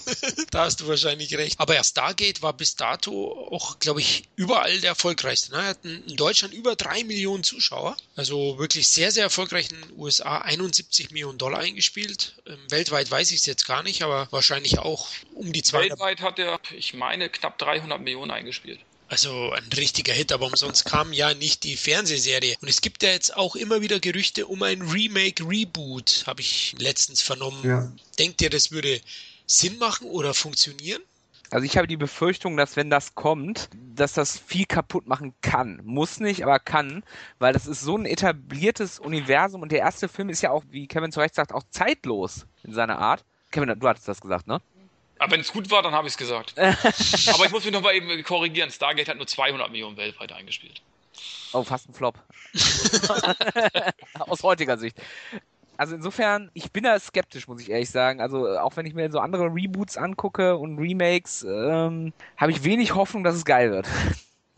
da 0.52 0.64
hast 0.64 0.80
du 0.80 0.88
wahrscheinlich 0.88 1.36
recht. 1.36 1.58
Aber 1.58 1.74
ja, 1.74 1.82
Stargate 1.82 2.40
war 2.40 2.52
bis 2.52 2.76
dato 2.76 3.48
auch, 3.50 3.80
glaube 3.80 4.00
ich, 4.00 4.28
überall 4.36 4.78
der 4.80 4.90
erfolgreichste. 4.90 5.52
Ne? 5.52 5.58
Er 5.58 5.68
hat 5.70 5.78
in 5.84 6.16
Deutschland 6.16 6.54
über 6.54 6.76
drei 6.76 7.02
Millionen 7.02 7.42
Zuschauer. 7.42 7.96
Also 8.14 8.58
wirklich 8.58 8.86
sehr, 8.86 9.10
sehr 9.10 9.24
erfolgreich 9.24 9.70
in 9.72 9.80
den 9.80 9.98
USA. 9.98 10.38
71 10.38 11.10
Millionen 11.10 11.38
Dollar 11.38 11.58
eingespielt. 11.58 12.36
Ähm, 12.46 12.56
weltweit 12.68 13.10
weiß 13.10 13.32
ich 13.32 13.40
es 13.40 13.46
jetzt 13.46 13.66
gar 13.66 13.82
nicht, 13.82 14.02
aber 14.02 14.28
wahrscheinlich 14.30 14.78
auch 14.78 15.08
um 15.34 15.52
die 15.52 15.62
zwei. 15.62 15.80
Weltweit 15.80 16.20
hat 16.20 16.38
er, 16.38 16.60
ich 16.76 16.94
meine, 16.94 17.28
knapp 17.28 17.58
300 17.58 18.00
Millionen 18.00 18.30
eingespielt. 18.30 18.78
Also 19.08 19.52
ein 19.52 19.68
richtiger 19.76 20.12
Hit, 20.12 20.32
aber 20.32 20.46
umsonst 20.46 20.84
kam 20.84 21.12
ja 21.12 21.32
nicht 21.34 21.62
die 21.62 21.76
Fernsehserie. 21.76 22.56
Und 22.60 22.68
es 22.68 22.80
gibt 22.80 23.02
ja 23.02 23.10
jetzt 23.10 23.36
auch 23.36 23.54
immer 23.54 23.80
wieder 23.80 24.00
Gerüchte 24.00 24.46
um 24.46 24.62
ein 24.62 24.82
Remake, 24.82 25.44
Reboot, 25.48 26.24
habe 26.26 26.40
ich 26.40 26.74
letztens 26.78 27.22
vernommen. 27.22 27.58
Ja. 27.62 27.92
Denkt 28.18 28.42
ihr, 28.42 28.50
das 28.50 28.72
würde 28.72 29.00
Sinn 29.46 29.78
machen 29.78 30.08
oder 30.08 30.34
funktionieren? 30.34 31.02
Also 31.50 31.64
ich 31.64 31.76
habe 31.76 31.86
die 31.86 31.96
Befürchtung, 31.96 32.56
dass 32.56 32.74
wenn 32.74 32.90
das 32.90 33.14
kommt, 33.14 33.68
dass 33.94 34.12
das 34.12 34.36
viel 34.36 34.66
kaputt 34.66 35.06
machen 35.06 35.32
kann. 35.42 35.80
Muss 35.84 36.18
nicht, 36.18 36.42
aber 36.42 36.58
kann, 36.58 37.04
weil 37.38 37.52
das 37.52 37.68
ist 37.68 37.82
so 37.82 37.96
ein 37.96 38.06
etabliertes 38.06 38.98
Universum 38.98 39.62
und 39.62 39.70
der 39.70 39.78
erste 39.78 40.08
Film 40.08 40.28
ist 40.28 40.42
ja 40.42 40.50
auch, 40.50 40.64
wie 40.70 40.88
Kevin 40.88 41.12
zu 41.12 41.20
Recht 41.20 41.36
sagt, 41.36 41.52
auch 41.52 41.62
zeitlos 41.70 42.46
in 42.64 42.72
seiner 42.74 42.98
Art. 42.98 43.24
Kevin, 43.52 43.78
du 43.78 43.88
hattest 43.88 44.08
das 44.08 44.20
gesagt, 44.20 44.48
ne? 44.48 44.60
Aber 45.18 45.32
wenn 45.32 45.40
es 45.40 45.52
gut 45.52 45.70
war, 45.70 45.82
dann 45.82 45.92
habe 45.92 46.06
ich 46.06 46.14
es 46.14 46.18
gesagt. 46.18 46.54
Aber 46.58 47.46
ich 47.46 47.50
muss 47.50 47.64
mich 47.64 47.72
noch 47.72 47.82
mal 47.82 47.94
eben 47.94 48.22
korrigieren. 48.22 48.70
Stargate 48.70 49.08
hat 49.08 49.16
nur 49.16 49.26
200 49.26 49.70
Millionen 49.70 49.96
weltweit 49.96 50.32
eingespielt. 50.32 50.82
Oh, 51.52 51.62
fast 51.62 51.88
ein 51.88 51.94
Flop. 51.94 52.18
Aus 54.18 54.42
heutiger 54.42 54.76
Sicht. 54.76 55.00
Also 55.78 55.94
insofern, 55.94 56.50
ich 56.54 56.72
bin 56.72 56.84
da 56.84 56.98
skeptisch, 56.98 57.48
muss 57.48 57.60
ich 57.60 57.70
ehrlich 57.70 57.90
sagen. 57.90 58.20
Also 58.20 58.48
auch 58.58 58.76
wenn 58.76 58.86
ich 58.86 58.94
mir 58.94 59.10
so 59.10 59.18
andere 59.18 59.46
Reboots 59.46 59.96
angucke 59.96 60.56
und 60.56 60.78
Remakes, 60.78 61.44
ähm, 61.48 62.12
habe 62.36 62.52
ich 62.52 62.64
wenig 62.64 62.94
Hoffnung, 62.94 63.24
dass 63.24 63.36
es 63.36 63.44
geil 63.44 63.70
wird. 63.70 63.86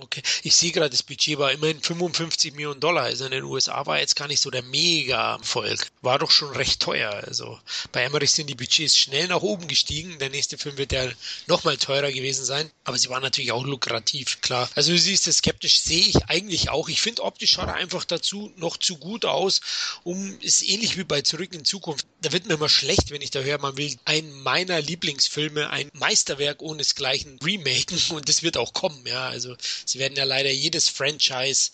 Okay, 0.00 0.22
ich 0.44 0.54
sehe 0.54 0.70
gerade, 0.70 0.90
das 0.90 1.02
Budget 1.02 1.38
war 1.40 1.50
immerhin 1.50 1.82
55 1.82 2.52
Millionen 2.52 2.78
Dollar. 2.78 3.02
Also 3.02 3.24
in 3.24 3.32
den 3.32 3.42
USA 3.42 3.84
war 3.84 3.98
jetzt 3.98 4.14
gar 4.14 4.28
nicht 4.28 4.40
so 4.40 4.48
der 4.48 4.62
Mega-Erfolg. 4.62 5.90
War 6.02 6.20
doch 6.20 6.30
schon 6.30 6.52
recht 6.52 6.80
teuer. 6.80 7.10
Also 7.26 7.58
bei 7.90 8.04
Emmerich 8.04 8.30
sind 8.30 8.48
die 8.48 8.54
Budgets 8.54 8.96
schnell 8.96 9.26
nach 9.26 9.42
oben 9.42 9.66
gestiegen. 9.66 10.20
Der 10.20 10.30
nächste 10.30 10.56
Film 10.56 10.76
wird 10.78 10.92
ja 10.92 11.08
nochmal 11.48 11.78
teurer 11.78 12.12
gewesen 12.12 12.44
sein. 12.44 12.70
Aber 12.84 12.96
sie 12.96 13.08
waren 13.08 13.24
natürlich 13.24 13.50
auch 13.50 13.64
lukrativ, 13.64 14.40
klar. 14.40 14.70
Also 14.76 14.92
du 14.92 14.98
siehst 14.98 15.26
es 15.26 15.38
skeptisch, 15.38 15.80
sehe 15.80 16.06
ich 16.06 16.24
eigentlich 16.26 16.70
auch. 16.70 16.88
Ich 16.88 17.00
finde 17.00 17.24
optisch 17.24 17.50
schaut 17.54 17.66
er 17.66 17.74
einfach 17.74 18.04
dazu 18.04 18.52
noch 18.54 18.76
zu 18.76 18.98
gut 18.98 19.24
aus, 19.24 19.60
um, 20.04 20.38
ist 20.40 20.62
ähnlich 20.62 20.96
wie 20.96 21.04
bei 21.04 21.22
Zurück 21.22 21.52
in 21.52 21.64
Zukunft. 21.64 22.06
Da 22.20 22.30
wird 22.30 22.46
mir 22.46 22.54
immer 22.54 22.68
schlecht, 22.68 23.10
wenn 23.10 23.20
ich 23.20 23.32
da 23.32 23.40
höre, 23.40 23.58
man 23.58 23.76
will 23.76 23.96
einen 24.04 24.42
meiner 24.44 24.80
Lieblingsfilme, 24.80 25.70
ein 25.70 25.90
Meisterwerk 25.92 26.62
ohnesgleichen 26.62 27.40
remaken 27.42 27.98
und 28.10 28.28
das 28.28 28.44
wird 28.44 28.56
auch 28.56 28.72
kommen, 28.72 29.04
ja. 29.04 29.28
Also 29.28 29.56
Sie 29.88 29.98
werden 29.98 30.16
ja 30.16 30.24
leider 30.24 30.50
jedes 30.50 30.88
Franchise 30.88 31.70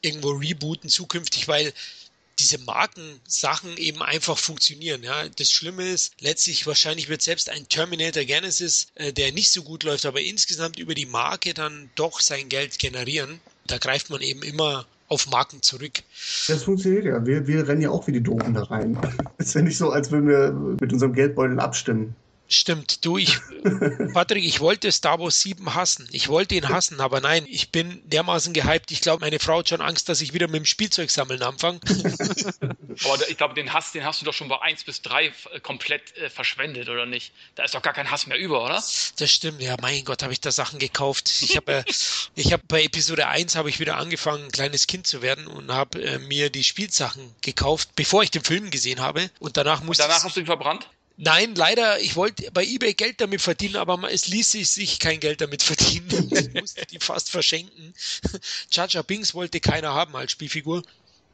irgendwo 0.00 0.30
rebooten 0.30 0.90
zukünftig, 0.90 1.48
weil 1.48 1.72
diese 2.38 2.58
Markensachen 2.58 3.76
eben 3.76 4.02
einfach 4.02 4.38
funktionieren. 4.38 5.02
Ja, 5.02 5.28
das 5.28 5.50
Schlimme 5.50 5.88
ist, 5.88 6.14
letztlich 6.20 6.66
wahrscheinlich 6.66 7.08
wird 7.08 7.22
selbst 7.22 7.48
ein 7.48 7.68
Terminator 7.68 8.24
Genesis, 8.24 8.88
äh, 8.96 9.12
der 9.12 9.32
nicht 9.32 9.50
so 9.50 9.62
gut 9.62 9.84
läuft, 9.84 10.06
aber 10.06 10.20
insgesamt 10.20 10.78
über 10.78 10.94
die 10.94 11.06
Marke 11.06 11.54
dann 11.54 11.90
doch 11.94 12.20
sein 12.20 12.48
Geld 12.48 12.78
generieren. 12.78 13.40
Da 13.66 13.78
greift 13.78 14.10
man 14.10 14.20
eben 14.20 14.42
immer 14.42 14.86
auf 15.08 15.28
Marken 15.28 15.62
zurück. 15.62 16.02
Das 16.48 16.64
funktioniert 16.64 17.04
ja. 17.04 17.24
Wir, 17.24 17.46
wir 17.46 17.68
rennen 17.68 17.82
ja 17.82 17.90
auch 17.90 18.06
wie 18.06 18.12
die 18.12 18.22
Doofen 18.22 18.54
da 18.54 18.64
rein. 18.64 18.98
Es 19.38 19.46
ist 19.48 19.54
ja 19.54 19.62
nicht 19.62 19.76
so, 19.76 19.90
als 19.90 20.10
würden 20.10 20.28
wir 20.28 20.52
mit 20.80 20.92
unserem 20.92 21.12
Geldbeutel 21.12 21.60
abstimmen. 21.60 22.16
Stimmt, 22.54 23.04
du, 23.04 23.18
ich, 23.18 23.36
Patrick, 24.14 24.44
ich 24.44 24.60
wollte 24.60 24.92
Star 24.92 25.18
Wars 25.18 25.40
7 25.40 25.74
hassen. 25.74 26.08
Ich 26.12 26.28
wollte 26.28 26.54
ihn 26.54 26.68
hassen, 26.68 27.00
aber 27.00 27.20
nein, 27.20 27.46
ich 27.48 27.70
bin 27.70 28.00
dermaßen 28.08 28.52
gehypt. 28.52 28.92
Ich 28.92 29.00
glaube, 29.00 29.24
meine 29.24 29.40
Frau 29.40 29.58
hat 29.58 29.68
schon 29.68 29.80
Angst, 29.80 30.08
dass 30.08 30.20
ich 30.20 30.34
wieder 30.34 30.46
mit 30.46 30.60
dem 30.60 30.64
Spielzeug 30.64 31.10
sammeln 31.10 31.42
anfange. 31.42 31.80
aber 33.04 33.28
ich 33.28 33.36
glaube, 33.36 33.54
den 33.54 33.72
Hass, 33.72 33.90
den 33.90 34.04
hast 34.04 34.20
du 34.20 34.24
doch 34.24 34.32
schon 34.32 34.46
bei 34.46 34.62
1 34.62 34.84
bis 34.84 35.02
3 35.02 35.26
äh, 35.26 35.60
komplett 35.60 36.16
äh, 36.16 36.30
verschwendet, 36.30 36.88
oder 36.88 37.06
nicht? 37.06 37.32
Da 37.56 37.64
ist 37.64 37.74
doch 37.74 37.82
gar 37.82 37.92
kein 37.92 38.12
Hass 38.12 38.28
mehr 38.28 38.38
über, 38.38 38.64
oder? 38.64 38.82
Das 39.16 39.30
stimmt, 39.30 39.60
ja, 39.60 39.74
mein 39.82 40.04
Gott, 40.04 40.22
habe 40.22 40.32
ich 40.32 40.40
da 40.40 40.52
Sachen 40.52 40.78
gekauft. 40.78 41.28
Ich 41.40 41.56
habe 41.56 41.72
äh, 41.72 41.84
ich 42.36 42.52
hab 42.52 42.66
bei 42.68 42.84
Episode 42.84 43.26
1 43.26 43.56
habe 43.56 43.68
ich 43.68 43.80
wieder 43.80 43.96
angefangen, 43.96 44.44
ein 44.44 44.52
kleines 44.52 44.86
Kind 44.86 45.08
zu 45.08 45.22
werden 45.22 45.48
und 45.48 45.72
habe 45.72 46.00
äh, 46.00 46.18
mir 46.20 46.50
die 46.50 46.62
Spielsachen 46.62 47.34
gekauft, 47.42 47.88
bevor 47.96 48.22
ich 48.22 48.30
den 48.30 48.44
Film 48.44 48.70
gesehen 48.70 49.00
habe. 49.00 49.28
Und 49.40 49.56
danach 49.56 49.82
musste 49.82 50.04
und 50.04 50.08
danach 50.08 50.22
hast 50.22 50.36
du 50.36 50.40
ihn 50.40 50.46
verbrannt? 50.46 50.88
Nein, 51.16 51.54
leider, 51.54 52.00
ich 52.00 52.16
wollte 52.16 52.50
bei 52.52 52.64
eBay 52.64 52.94
Geld 52.94 53.20
damit 53.20 53.40
verdienen, 53.40 53.76
aber 53.76 54.10
es 54.10 54.26
ließ 54.26 54.52
sich 54.52 54.98
kein 54.98 55.20
Geld 55.20 55.40
damit 55.40 55.62
verdienen. 55.62 56.08
Ich 56.34 56.52
musste 56.60 56.86
die 56.86 56.98
fast 56.98 57.30
verschenken. 57.30 57.94
Chacha 58.70 59.02
Binks 59.02 59.34
wollte 59.34 59.60
keiner 59.60 59.94
haben 59.94 60.16
als 60.16 60.32
Spielfigur. 60.32 60.82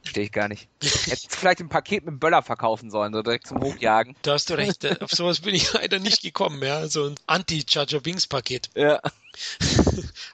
Verstehe 0.02 0.24
ich 0.24 0.32
gar 0.32 0.48
nicht. 0.48 0.69
Hättest 0.82 1.35
vielleicht 1.35 1.61
ein 1.61 1.69
Paket 1.69 2.05
mit 2.05 2.20
Böller 2.20 2.43
verkaufen 2.43 2.90
sollen, 2.90 3.12
so 3.12 3.23
direkt 3.23 3.47
zum 3.47 3.61
Hochjagen. 3.61 4.16
Da 4.23 4.32
hast 4.32 4.48
du 4.48 4.55
recht. 4.55 5.02
Auf 5.02 5.11
sowas 5.11 5.40
bin 5.40 5.55
ich 5.55 5.73
leider 5.74 5.98
nicht 5.98 6.23
gekommen, 6.23 6.62
ja. 6.62 6.89
So 6.89 7.07
ein 7.07 7.15
Anti-Charger 7.27 8.05
Wings 8.05 8.27
Paket. 8.27 8.70
Ja. 8.74 9.01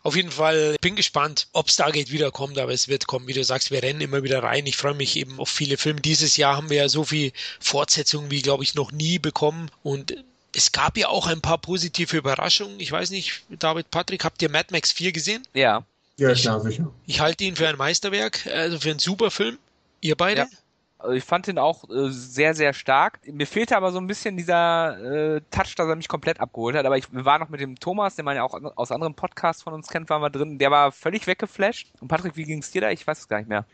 Auf 0.03 0.17
jeden 0.17 0.31
Fall 0.31 0.77
bin 0.81 0.97
gespannt, 0.97 1.49
ob 1.53 1.71
Stargate 1.71 2.11
wiederkommt, 2.13 2.59
aber 2.59 2.73
es 2.73 2.89
wird 2.89 3.07
kommen. 3.07 3.27
Wie 3.27 3.33
du 3.33 3.45
sagst, 3.45 3.71
wir 3.71 3.83
rennen 3.83 4.01
immer 4.01 4.23
wieder 4.23 4.43
rein. 4.43 4.67
Ich 4.67 4.77
freue 4.77 4.95
mich 4.95 5.17
eben 5.17 5.39
auf 5.41 5.49
viele 5.49 5.77
Filme. 5.77 6.01
Dieses 6.01 6.37
Jahr 6.37 6.57
haben 6.57 6.71
wir 6.71 6.77
ja 6.77 6.89
so 6.89 7.05
viel 7.05 7.33
Fortsetzungen 7.61 8.31
wie, 8.31 8.43
glaube 8.43 8.65
ich, 8.65 8.75
noch 8.75 8.93
nie 8.93 9.19
bekommen 9.19 9.71
und 9.83 10.17
es 10.55 10.73
gab 10.73 10.97
ja 10.97 11.09
auch 11.09 11.27
ein 11.27 11.43
paar 11.43 11.59
positive 11.59 12.17
Überraschungen. 12.17 12.81
Ich 12.81 12.91
weiß 12.91 13.11
nicht, 13.11 13.43
David, 13.51 13.91
Patrick, 13.91 14.25
habt 14.25 14.41
ihr 14.41 14.49
Mad 14.49 14.69
Max 14.71 14.91
4 14.93 15.13
gesehen? 15.13 15.47
Ja. 15.53 15.85
Ja, 16.17 16.33
klar, 16.33 16.61
sicher. 16.63 16.91
Ich 17.07 17.21
halte 17.21 17.45
ihn 17.45 17.57
für 17.57 17.69
ein 17.69 17.77
Meisterwerk, 17.77 18.47
also 18.47 18.81
für 18.81 18.91
einen 18.91 18.99
super 18.99 19.31
Film. 19.31 19.59
Ihr 20.01 20.17
beide? 20.17 20.43
Ja. 20.43 20.49
Ich 21.13 21.25
fand 21.25 21.49
ihn 21.49 21.59
auch 21.59 21.89
äh, 21.91 22.11
sehr, 22.11 22.55
sehr 22.55 22.73
stark. 22.73 23.21
Mir 23.27 23.47
fehlte 23.47 23.77
aber 23.77 23.93
so 23.93 23.99
ein 23.99 24.07
bisschen 24.07 24.37
dieser 24.37 25.37
äh, 25.37 25.41
Touch, 25.51 25.75
dass 25.77 25.89
er 25.89 25.97
mich 25.97 26.09
komplett 26.09 26.41
abgeholt 26.41 26.77
hat. 26.77 26.87
Aber 26.87 26.97
ich 26.97 27.13
wir 27.13 27.25
waren 27.25 27.41
noch 27.41 27.49
mit 27.49 27.61
dem 27.61 27.77
Thomas, 27.77 28.17
den 28.17 28.25
man 28.25 28.37
ja 28.37 28.43
auch 28.43 28.59
aus 28.77 28.93
anderen 28.93 29.15
Podcasts 29.15 29.63
von 29.63 29.73
uns 29.75 29.89
kennt, 29.89 30.11
waren 30.11 30.23
wir 30.23 30.31
drin. 30.31 30.59
Der 30.59 30.71
war 30.71 30.93
völlig 30.93 31.27
weggeflasht. 31.27 31.93
Und 32.01 32.09
Patrick, 32.09 32.37
wie 32.37 32.45
ging 32.45 32.61
es 32.61 32.71
dir 32.71 32.81
da? 32.81 32.91
Ich 32.91 33.07
weiß 33.07 33.21
es 33.21 33.29
gar 33.29 33.39
nicht 33.39 33.49
mehr. 33.49 33.65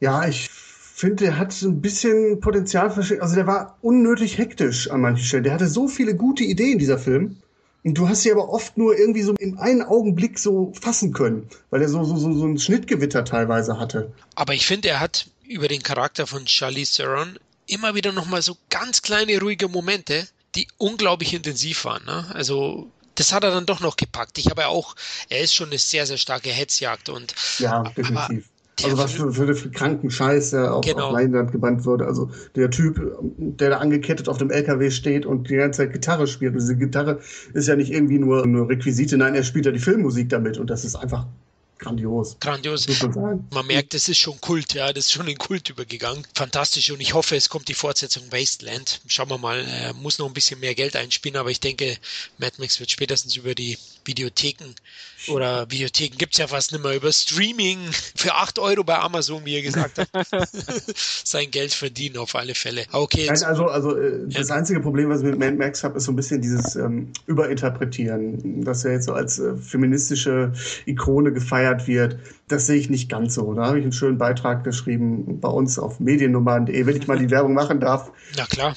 Ja, 0.00 0.26
ich 0.26 0.48
finde, 0.48 1.24
der 1.24 1.38
hat 1.38 1.60
ein 1.62 1.80
bisschen 1.80 2.40
Potenzial 2.40 2.90
verschenkt. 2.90 3.22
Also 3.22 3.34
der 3.34 3.46
war 3.46 3.78
unnötig 3.80 4.38
hektisch 4.38 4.90
an 4.90 5.00
manchen 5.00 5.24
Stellen. 5.24 5.44
Der 5.44 5.54
hatte 5.54 5.68
so 5.68 5.88
viele 5.88 6.14
gute 6.14 6.44
Ideen, 6.44 6.78
dieser 6.78 6.98
Film. 6.98 7.36
Und 7.82 7.96
du 7.96 8.08
hast 8.08 8.22
sie 8.22 8.32
aber 8.32 8.50
oft 8.50 8.76
nur 8.76 8.98
irgendwie 8.98 9.22
so 9.22 9.34
in 9.38 9.58
einen 9.58 9.82
Augenblick 9.82 10.38
so 10.38 10.72
fassen 10.78 11.12
können, 11.12 11.48
weil 11.70 11.80
er 11.80 11.88
so, 11.88 12.04
so, 12.04 12.16
so, 12.16 12.32
so 12.32 12.46
ein 12.46 12.58
Schnittgewitter 12.58 13.24
teilweise 13.24 13.78
hatte. 13.78 14.12
Aber 14.34 14.52
ich 14.52 14.66
finde, 14.66 14.88
er 14.88 15.00
hat 15.00 15.30
über 15.50 15.66
den 15.66 15.82
Charakter 15.82 16.26
von 16.26 16.46
Charlie 16.46 16.84
Theron 16.84 17.38
immer 17.66 17.94
wieder 17.94 18.12
nochmal 18.12 18.40
so 18.40 18.56
ganz 18.68 19.02
kleine 19.02 19.38
ruhige 19.40 19.68
Momente, 19.68 20.26
die 20.54 20.68
unglaublich 20.78 21.34
intensiv 21.34 21.84
waren. 21.84 22.04
Ne? 22.04 22.24
Also 22.34 22.90
das 23.16 23.32
hat 23.32 23.42
er 23.42 23.50
dann 23.50 23.66
doch 23.66 23.80
noch 23.80 23.96
gepackt. 23.96 24.38
Ich 24.38 24.48
habe 24.48 24.62
ja 24.62 24.68
auch, 24.68 24.94
er 25.28 25.40
ist 25.40 25.54
schon 25.54 25.68
eine 25.68 25.78
sehr, 25.78 26.06
sehr 26.06 26.18
starke 26.18 26.50
Hetzjagd 26.50 27.08
und 27.08 27.34
ja, 27.58 27.82
definitiv. 27.82 28.48
Also 28.82 28.96
was 28.96 29.12
für, 29.12 29.32
für, 29.32 29.54
für 29.54 29.70
kranken 29.70 30.10
Scheiß 30.10 30.50
der 30.50 30.72
auf, 30.72 30.84
genau. 30.86 31.08
auf 31.08 31.12
Leinwand 31.12 31.52
gebannt 31.52 31.84
wurde. 31.84 32.06
Also 32.06 32.30
der 32.54 32.70
Typ, 32.70 32.98
der 33.38 33.70
da 33.70 33.78
angekettet 33.78 34.28
auf 34.28 34.38
dem 34.38 34.50
LKW 34.50 34.90
steht 34.90 35.26
und 35.26 35.50
die 35.50 35.56
ganze 35.56 35.78
Zeit 35.78 35.92
Gitarre 35.92 36.26
spielt. 36.26 36.52
Und 36.52 36.60
diese 36.60 36.76
Gitarre 36.76 37.20
ist 37.52 37.68
ja 37.68 37.76
nicht 37.76 37.92
irgendwie 37.92 38.18
nur, 38.18 38.46
nur 38.46 38.68
Requisite, 38.68 39.18
nein, 39.18 39.34
er 39.34 39.42
spielt 39.42 39.66
ja 39.66 39.72
die 39.72 39.80
Filmmusik 39.80 40.30
damit 40.30 40.56
und 40.56 40.70
das 40.70 40.84
ist 40.84 40.94
einfach 40.94 41.26
grandios. 41.80 42.36
Grandios. 42.38 42.86
Man, 43.50 43.66
merkt, 43.66 43.94
das 43.94 44.08
ist 44.08 44.18
schon 44.18 44.40
Kult, 44.40 44.74
ja, 44.74 44.92
das 44.92 45.06
ist 45.06 45.12
schon 45.12 45.26
in 45.28 45.38
Kult 45.38 45.68
übergegangen. 45.70 46.24
Fantastisch 46.34 46.90
und 46.90 47.00
ich 47.00 47.14
hoffe, 47.14 47.36
es 47.36 47.48
kommt 47.48 47.68
die 47.68 47.74
Fortsetzung 47.74 48.30
Wasteland. 48.30 49.00
Schauen 49.06 49.30
wir 49.30 49.38
mal, 49.38 49.66
er 49.66 49.94
muss 49.94 50.18
noch 50.18 50.26
ein 50.26 50.34
bisschen 50.34 50.60
mehr 50.60 50.74
Geld 50.74 50.94
einspielen, 50.94 51.38
aber 51.38 51.50
ich 51.50 51.60
denke, 51.60 51.96
Mad 52.38 52.56
Max 52.58 52.78
wird 52.78 52.90
spätestens 52.90 53.36
über 53.36 53.54
die 53.54 53.78
Videotheken 54.04 54.74
oder 55.28 55.70
Videotheken 55.70 56.16
gibt 56.16 56.34
es 56.34 56.38
ja 56.38 56.46
fast 56.46 56.72
nicht 56.72 56.82
mehr, 56.82 56.94
über 56.94 57.12
Streaming 57.12 57.78
für 58.14 58.34
8 58.34 58.58
Euro 58.58 58.84
bei 58.84 58.98
Amazon, 58.98 59.44
wie 59.44 59.54
ihr 59.54 59.62
gesagt 59.62 59.98
habt, 59.98 60.38
sein 61.24 61.50
Geld 61.50 61.72
verdienen 61.72 62.16
auf 62.18 62.34
alle 62.34 62.54
Fälle. 62.54 62.84
Okay. 62.92 63.26
Nein, 63.26 63.42
also, 63.44 63.66
also 63.66 63.96
äh, 63.96 64.26
das 64.26 64.48
ja. 64.48 64.54
einzige 64.54 64.80
Problem, 64.80 65.10
was 65.10 65.20
ich 65.20 65.26
mit 65.26 65.38
Mad 65.38 65.56
Max 65.56 65.84
habe, 65.84 65.98
ist 65.98 66.04
so 66.04 66.12
ein 66.12 66.16
bisschen 66.16 66.40
dieses 66.40 66.76
ähm, 66.76 67.12
Überinterpretieren, 67.26 68.64
dass 68.64 68.84
er 68.84 68.92
jetzt 68.92 69.06
so 69.06 69.12
als 69.12 69.38
äh, 69.38 69.56
feministische 69.56 70.52
Ikone 70.86 71.32
gefeiert 71.32 71.86
wird. 71.86 72.18
Das 72.48 72.66
sehe 72.66 72.76
ich 72.76 72.90
nicht 72.90 73.08
ganz 73.08 73.34
so. 73.34 73.54
Da 73.54 73.66
habe 73.66 73.78
ich 73.78 73.84
einen 73.84 73.92
schönen 73.92 74.18
Beitrag 74.18 74.64
geschrieben 74.64 75.40
bei 75.40 75.48
uns 75.48 75.78
auf 75.78 76.00
mediennummern.de, 76.00 76.86
wenn 76.86 76.96
ich 76.96 77.06
mal 77.06 77.18
die 77.18 77.30
Werbung 77.30 77.54
machen 77.54 77.80
darf. 77.80 78.10
Na 78.36 78.46
klar. 78.46 78.74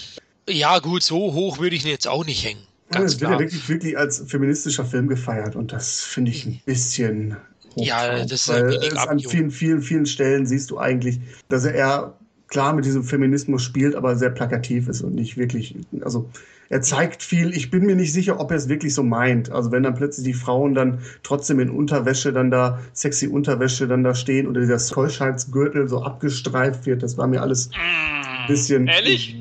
Ja, 0.48 0.80
gut, 0.80 1.04
so 1.04 1.34
hoch 1.34 1.60
würde 1.60 1.76
ich 1.76 1.86
ihn 1.86 1.92
jetzt 1.92 2.08
auch 2.08 2.26
nicht 2.26 2.44
hängen. 2.44 2.68
Ganz 2.92 3.16
ja, 3.16 3.22
wird 3.22 3.32
ja 3.32 3.40
wirklich, 3.40 3.70
wirklich 3.70 3.98
als 3.98 4.24
feministischer 4.28 4.86
Film 4.86 5.08
gefeiert 5.08 5.56
und 5.56 5.72
das 5.72 6.02
finde 6.02 6.32
ich 6.32 6.46
ein 6.46 6.62
bisschen 6.66 7.38
ja, 7.76 8.24
das 8.24 8.32
ist 8.32 8.50
weil 8.50 8.80
ein 8.80 8.98
an 8.98 9.20
vielen, 9.20 9.50
vielen, 9.50 9.82
vielen 9.82 10.06
Stellen 10.06 10.46
siehst 10.46 10.70
du 10.70 10.78
eigentlich, 10.78 11.20
dass 11.50 11.66
er 11.66 11.74
eher 11.74 12.14
klar 12.48 12.74
mit 12.74 12.86
diesem 12.86 13.04
Feminismus 13.04 13.64
spielt, 13.64 13.96
aber 13.96 14.16
sehr 14.16 14.30
plakativ 14.30 14.88
ist 14.88 15.02
und 15.02 15.16
nicht 15.16 15.38
wirklich, 15.38 15.76
also 16.02 16.30
er 16.70 16.82
zeigt 16.82 17.22
viel. 17.22 17.56
Ich 17.56 17.70
bin 17.70 17.86
mir 17.86 17.96
nicht 17.96 18.14
sicher, 18.14 18.40
ob 18.40 18.52
er 18.52 18.58
es 18.58 18.70
wirklich 18.70 18.94
so 18.94 19.04
meint. 19.04 19.52
Also 19.52 19.72
wenn 19.72 19.84
dann 19.84 19.96
plötzlich 19.96 20.26
die 20.26 20.34
Frauen 20.34 20.74
dann 20.74 21.00
trotzdem 21.22 21.60
in 21.60 21.70
Unterwäsche 21.70 22.32
dann 22.32 22.52
da, 22.52 22.80
sexy 22.94 23.28
Unterwäsche 23.28 23.88
dann 23.88 24.04
da 24.04 24.16
stehen 24.16 24.48
oder 24.48 24.62
dieser 24.62 24.78
Keuschheitsgürtel 24.94 25.88
so 25.88 26.02
abgestreift 26.02 26.86
wird, 26.86 27.04
das 27.04 27.18
war 27.18 27.28
mir 27.28 27.42
alles 27.42 27.70
ein 27.74 28.48
bisschen. 28.48 28.88
Ehrlich? 28.88 29.36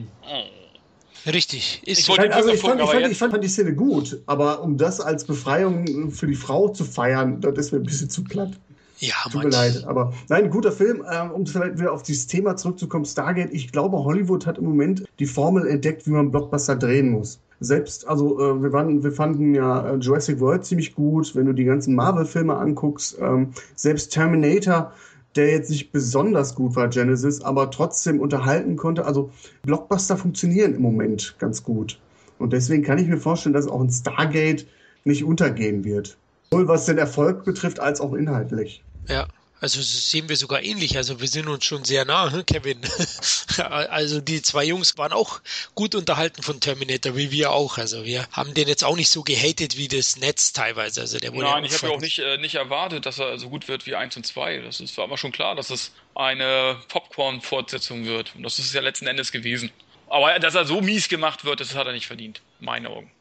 Richtig. 1.26 1.82
Ist 1.84 2.00
ich, 2.00 2.04
so. 2.06 2.14
also 2.14 2.50
ich, 2.50 2.60
fand, 2.60 2.80
ich, 2.80 2.90
fand, 2.90 3.06
ich 3.06 3.18
fand 3.18 3.44
die 3.44 3.48
Szene 3.48 3.74
gut, 3.74 4.20
aber 4.26 4.62
um 4.62 4.76
das 4.76 5.00
als 5.00 5.24
Befreiung 5.24 6.10
für 6.10 6.26
die 6.26 6.34
Frau 6.34 6.68
zu 6.68 6.84
feiern, 6.84 7.40
das 7.40 7.56
ist 7.58 7.72
mir 7.72 7.78
ein 7.78 7.84
bisschen 7.84 8.10
zu 8.10 8.24
platt. 8.24 8.52
Ja, 9.02 9.14
Tut 9.30 9.42
mir 9.42 9.50
leid, 9.50 9.84
aber 9.84 10.12
nein, 10.28 10.48
guter 10.48 10.70
Film. 10.70 11.04
Ähm, 11.12 11.32
um 11.32 11.44
vielleicht 11.44 11.78
wieder 11.78 11.92
auf 11.92 12.04
dieses 12.04 12.28
Thema 12.28 12.56
zurückzukommen, 12.56 13.04
Stargate. 13.04 13.52
Ich 13.52 13.72
glaube, 13.72 13.98
Hollywood 13.98 14.46
hat 14.46 14.58
im 14.58 14.64
Moment 14.64 15.04
die 15.18 15.26
Formel 15.26 15.66
entdeckt, 15.66 16.06
wie 16.06 16.10
man 16.10 16.30
Blockbuster 16.30 16.76
drehen 16.76 17.10
muss. 17.10 17.40
Selbst, 17.58 18.06
also 18.06 18.38
äh, 18.38 18.62
wir, 18.62 18.72
waren, 18.72 19.02
wir 19.02 19.10
fanden 19.10 19.56
ja 19.56 19.88
äh, 19.88 19.96
Jurassic 19.96 20.38
World 20.38 20.64
ziemlich 20.64 20.94
gut, 20.94 21.34
wenn 21.34 21.46
du 21.46 21.52
die 21.52 21.64
ganzen 21.64 21.96
Marvel-Filme 21.96 22.56
anguckst. 22.56 23.18
Ähm, 23.20 23.52
selbst 23.74 24.12
Terminator 24.12 24.92
der 25.36 25.50
jetzt 25.50 25.70
nicht 25.70 25.92
besonders 25.92 26.54
gut 26.54 26.76
war, 26.76 26.88
Genesis, 26.88 27.40
aber 27.40 27.70
trotzdem 27.70 28.20
unterhalten 28.20 28.76
konnte. 28.76 29.04
Also 29.04 29.30
Blockbuster 29.62 30.16
funktionieren 30.16 30.74
im 30.74 30.82
Moment 30.82 31.36
ganz 31.38 31.62
gut. 31.62 31.98
Und 32.38 32.52
deswegen 32.52 32.82
kann 32.82 32.98
ich 32.98 33.06
mir 33.06 33.18
vorstellen, 33.18 33.54
dass 33.54 33.68
auch 33.68 33.80
ein 33.80 33.90
Stargate 33.90 34.66
nicht 35.04 35.24
untergehen 35.24 35.84
wird. 35.84 36.16
Sowohl 36.50 36.68
was 36.68 36.86
den 36.86 36.98
Erfolg 36.98 37.44
betrifft, 37.44 37.80
als 37.80 38.00
auch 38.00 38.12
inhaltlich. 38.12 38.84
Ja. 39.08 39.26
Also 39.62 39.80
sehen 39.80 40.28
wir 40.28 40.36
sogar 40.36 40.60
ähnlich. 40.64 40.96
Also 40.96 41.20
wir 41.20 41.28
sind 41.28 41.46
uns 41.46 41.64
schon 41.64 41.84
sehr 41.84 42.04
nah, 42.04 42.32
hm, 42.32 42.44
Kevin. 42.44 42.80
also 43.70 44.20
die 44.20 44.42
zwei 44.42 44.64
Jungs 44.64 44.98
waren 44.98 45.12
auch 45.12 45.40
gut 45.76 45.94
unterhalten 45.94 46.42
von 46.42 46.58
Terminator, 46.58 47.16
wie 47.16 47.30
wir 47.30 47.52
auch. 47.52 47.78
Also 47.78 48.04
wir 48.04 48.26
haben 48.32 48.54
den 48.54 48.66
jetzt 48.66 48.82
auch 48.82 48.96
nicht 48.96 49.08
so 49.08 49.22
gehatet 49.22 49.76
wie 49.76 49.86
das 49.86 50.16
Netz 50.16 50.52
teilweise. 50.52 51.02
Also 51.02 51.18
der 51.18 51.32
wurde 51.32 51.44
Nein, 51.44 51.62
ja 51.62 51.70
ich 51.70 51.76
habe 51.76 51.92
ja 51.92 51.96
auch 51.96 52.00
nicht, 52.00 52.18
äh, 52.18 52.38
nicht 52.38 52.56
erwartet, 52.56 53.06
dass 53.06 53.20
er 53.20 53.38
so 53.38 53.50
gut 53.50 53.68
wird 53.68 53.86
wie 53.86 53.94
1 53.94 54.16
und 54.16 54.26
2. 54.26 54.62
Das 54.62 54.80
ist, 54.80 54.96
war 54.96 55.04
aber 55.04 55.16
schon 55.16 55.30
klar, 55.30 55.54
dass 55.54 55.70
es 55.70 55.92
eine 56.16 56.80
Popcorn-Fortsetzung 56.88 58.04
wird. 58.04 58.34
Und 58.34 58.42
das 58.42 58.58
ist 58.58 58.74
ja 58.74 58.80
letzten 58.80 59.06
Endes 59.06 59.30
gewesen. 59.30 59.70
Aber 60.08 60.36
dass 60.40 60.56
er 60.56 60.64
so 60.64 60.80
mies 60.80 61.08
gemacht 61.08 61.44
wird, 61.44 61.60
das 61.60 61.76
hat 61.76 61.86
er 61.86 61.92
nicht 61.92 62.08
verdient. 62.08 62.42
Meine 62.58 62.90
Augen. 62.90 63.12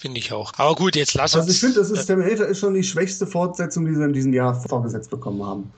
Finde 0.00 0.18
ich 0.18 0.32
auch. 0.32 0.52
Aber 0.56 0.74
gut, 0.76 0.96
jetzt 0.96 1.12
lass 1.12 1.34
uns. 1.34 1.42
Also 1.42 1.52
ich 1.52 1.60
finde, 1.60 1.78
das 1.78 1.90
ist, 1.90 2.06
Terminator 2.06 2.46
ist 2.46 2.58
schon 2.58 2.72
die 2.72 2.82
schwächste 2.82 3.26
Fortsetzung, 3.26 3.84
die 3.84 3.94
sie 3.94 4.02
in 4.02 4.14
diesem 4.14 4.32
Jahr 4.32 4.54
vorgesetzt 4.54 5.10
bekommen 5.10 5.44
haben. 5.44 5.70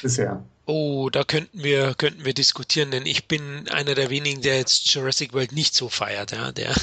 Bisher. 0.00 0.42
Oh, 0.68 1.10
da 1.10 1.22
könnten 1.22 1.62
wir, 1.62 1.94
könnten 1.94 2.24
wir 2.24 2.34
diskutieren, 2.34 2.90
denn 2.90 3.06
ich 3.06 3.28
bin 3.28 3.68
einer 3.68 3.94
der 3.94 4.10
wenigen, 4.10 4.42
der 4.42 4.56
jetzt 4.56 4.92
Jurassic 4.92 5.32
World 5.32 5.52
nicht 5.52 5.76
so 5.76 5.88
feiert, 5.88 6.32
ja, 6.32 6.50
der, 6.50 6.74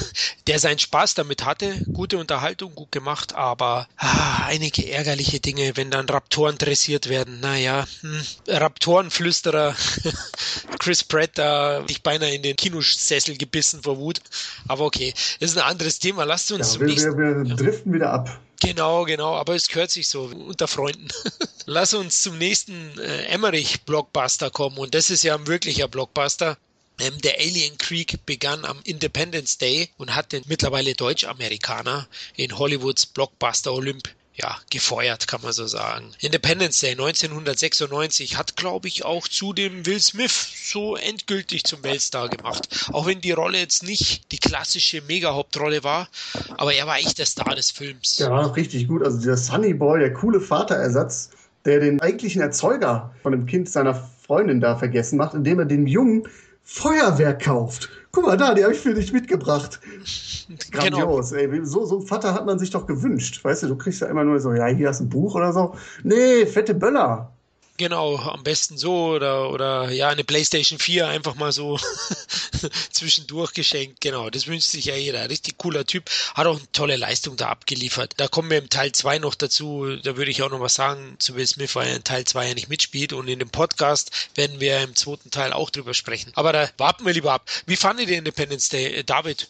der 0.46 0.58
seinen 0.58 0.78
Spaß 0.78 1.12
damit 1.12 1.44
hatte, 1.44 1.84
gute 1.92 2.16
Unterhaltung, 2.16 2.74
gut 2.74 2.90
gemacht, 2.92 3.34
aber 3.34 3.86
ah, 3.98 4.46
einige 4.46 4.90
ärgerliche 4.90 5.38
Dinge, 5.38 5.76
wenn 5.76 5.90
dann 5.90 6.08
Raptoren 6.08 6.56
dressiert 6.56 7.10
werden, 7.10 7.40
naja, 7.40 7.86
hm, 8.00 8.22
Raptorenflüsterer, 8.48 9.76
Chris 10.78 11.04
Pratt 11.04 11.32
da 11.34 11.82
dich 11.82 12.02
beinahe 12.02 12.34
in 12.34 12.42
den 12.42 12.56
Kinosessel 12.56 13.36
gebissen 13.36 13.82
vor 13.82 13.98
Wut, 13.98 14.22
aber 14.66 14.86
okay, 14.86 15.12
das 15.40 15.50
ist 15.50 15.58
ein 15.58 15.68
anderes 15.68 15.98
Thema, 15.98 16.24
lasst 16.24 16.50
uns 16.52 16.76
Ja, 16.76 16.80
wir, 16.80 16.86
nächsten. 16.86 17.18
wir, 17.18 17.44
wir 17.44 17.54
driften 17.54 17.92
wieder 17.92 18.14
ab. 18.14 18.40
Genau, 18.64 19.04
genau, 19.04 19.34
aber 19.34 19.54
es 19.54 19.68
gehört 19.68 19.90
sich 19.90 20.08
so 20.08 20.22
unter 20.22 20.66
Freunden. 20.66 21.08
Lass 21.66 21.92
uns 21.92 22.22
zum 22.22 22.38
nächsten 22.38 22.98
äh, 22.98 23.24
Emmerich-Blockbuster 23.24 24.50
kommen 24.50 24.78
und 24.78 24.94
das 24.94 25.10
ist 25.10 25.22
ja 25.22 25.34
ein 25.34 25.46
wirklicher 25.46 25.86
Blockbuster. 25.86 26.56
Ähm, 26.98 27.20
der 27.20 27.38
Alien 27.38 27.76
Creek 27.76 28.24
begann 28.24 28.64
am 28.64 28.80
Independence 28.84 29.58
Day 29.58 29.90
und 29.98 30.14
hat 30.14 30.32
den 30.32 30.44
mittlerweile 30.46 30.94
Deutsch-Amerikaner 30.94 32.08
in 32.36 32.56
Hollywoods 32.56 33.04
Blockbuster 33.06 33.72
Olymp 33.72 34.08
ja, 34.36 34.56
gefeuert, 34.70 35.28
kann 35.28 35.42
man 35.42 35.52
so 35.52 35.66
sagen. 35.66 36.10
Independence 36.20 36.80
Day 36.80 36.92
1996 36.92 38.36
hat, 38.36 38.56
glaube 38.56 38.88
ich, 38.88 39.04
auch 39.04 39.28
zu 39.28 39.52
dem 39.52 39.86
Will 39.86 40.00
Smith 40.00 40.48
so 40.72 40.96
endgültig 40.96 41.64
zum 41.64 41.84
Weltstar 41.84 42.28
gemacht. 42.28 42.68
Auch 42.92 43.06
wenn 43.06 43.20
die 43.20 43.30
Rolle 43.30 43.58
jetzt 43.58 43.84
nicht 43.84 44.32
die 44.32 44.38
klassische 44.38 45.02
Mega-Hauptrolle 45.02 45.84
war, 45.84 46.08
aber 46.56 46.74
er 46.74 46.86
war 46.86 46.98
echt 46.98 47.18
der 47.18 47.26
Star 47.26 47.54
des 47.54 47.70
Films. 47.70 48.16
Der 48.16 48.30
war 48.30 48.42
noch 48.42 48.56
richtig 48.56 48.88
gut. 48.88 49.04
Also 49.04 49.20
der 49.20 49.36
Sunny 49.36 49.72
Boy, 49.72 50.00
der 50.00 50.12
coole 50.12 50.40
Vaterersatz, 50.40 51.30
der 51.64 51.78
den 51.78 52.00
eigentlichen 52.00 52.42
Erzeuger 52.42 53.14
von 53.22 53.32
dem 53.32 53.46
Kind 53.46 53.68
seiner 53.70 53.94
Freundin 53.94 54.60
da 54.60 54.76
vergessen 54.76 55.16
macht, 55.16 55.34
indem 55.34 55.60
er 55.60 55.64
dem 55.66 55.86
Jungen 55.86 56.26
Feuerwerk 56.64 57.42
kauft. 57.42 57.90
Guck 58.10 58.26
mal 58.26 58.36
da, 58.36 58.54
die 58.54 58.64
habe 58.64 58.72
ich 58.72 58.80
für 58.80 58.94
dich 58.94 59.12
mitgebracht. 59.12 59.80
Genau. 60.70 60.98
Grandios, 60.98 61.32
ey. 61.32 61.64
So, 61.64 61.84
so 61.84 61.98
einen 61.98 62.06
Vater 62.06 62.32
hat 62.32 62.46
man 62.46 62.58
sich 62.58 62.70
doch 62.70 62.86
gewünscht. 62.86 63.44
Weißt 63.44 63.62
du, 63.62 63.68
du 63.68 63.76
kriegst 63.76 64.00
ja 64.00 64.08
immer 64.08 64.24
nur 64.24 64.40
so, 64.40 64.52
ja, 64.52 64.66
hier 64.66 64.88
hast 64.88 65.00
du 65.00 65.04
ein 65.04 65.08
Buch 65.08 65.34
oder 65.34 65.52
so. 65.52 65.74
Nee, 66.02 66.46
fette 66.46 66.74
Böller. 66.74 67.32
Genau, 67.76 68.16
am 68.18 68.44
besten 68.44 68.78
so 68.78 69.06
oder, 69.14 69.50
oder 69.50 69.90
ja, 69.90 70.08
eine 70.08 70.22
Playstation 70.22 70.78
4 70.78 71.08
einfach 71.08 71.34
mal 71.34 71.50
so 71.50 71.76
zwischendurch 72.92 73.52
geschenkt. 73.52 74.00
Genau, 74.00 74.30
das 74.30 74.46
wünscht 74.46 74.68
sich 74.68 74.84
ja 74.84 74.94
jeder. 74.94 75.28
Richtig 75.28 75.58
cooler 75.58 75.84
Typ. 75.84 76.08
Hat 76.34 76.46
auch 76.46 76.56
eine 76.56 76.72
tolle 76.72 76.94
Leistung 76.94 77.36
da 77.36 77.48
abgeliefert. 77.48 78.14
Da 78.16 78.28
kommen 78.28 78.48
wir 78.50 78.58
im 78.58 78.68
Teil 78.68 78.92
2 78.92 79.18
noch 79.18 79.34
dazu. 79.34 79.96
Da 80.04 80.16
würde 80.16 80.30
ich 80.30 80.40
auch 80.44 80.50
noch 80.50 80.60
was 80.60 80.76
sagen 80.76 81.16
zu 81.18 81.34
Will 81.34 81.48
Smith, 81.48 81.74
weil 81.74 81.88
er 81.88 81.96
in 81.96 82.04
Teil 82.04 82.24
2 82.24 82.48
ja 82.48 82.54
nicht 82.54 82.68
mitspielt. 82.68 83.12
Und 83.12 83.26
in 83.26 83.40
dem 83.40 83.50
Podcast 83.50 84.12
werden 84.36 84.60
wir 84.60 84.80
im 84.80 84.94
zweiten 84.94 85.32
Teil 85.32 85.52
auch 85.52 85.70
drüber 85.70 85.94
sprechen. 85.94 86.30
Aber 86.36 86.52
da 86.52 86.70
warten 86.76 87.04
wir 87.04 87.12
lieber 87.12 87.32
ab. 87.32 87.50
Wie 87.66 87.76
fandet 87.76 88.08
ihr 88.08 88.18
Independence 88.18 88.68
Day, 88.68 88.86
äh, 88.94 89.02
David? 89.02 89.48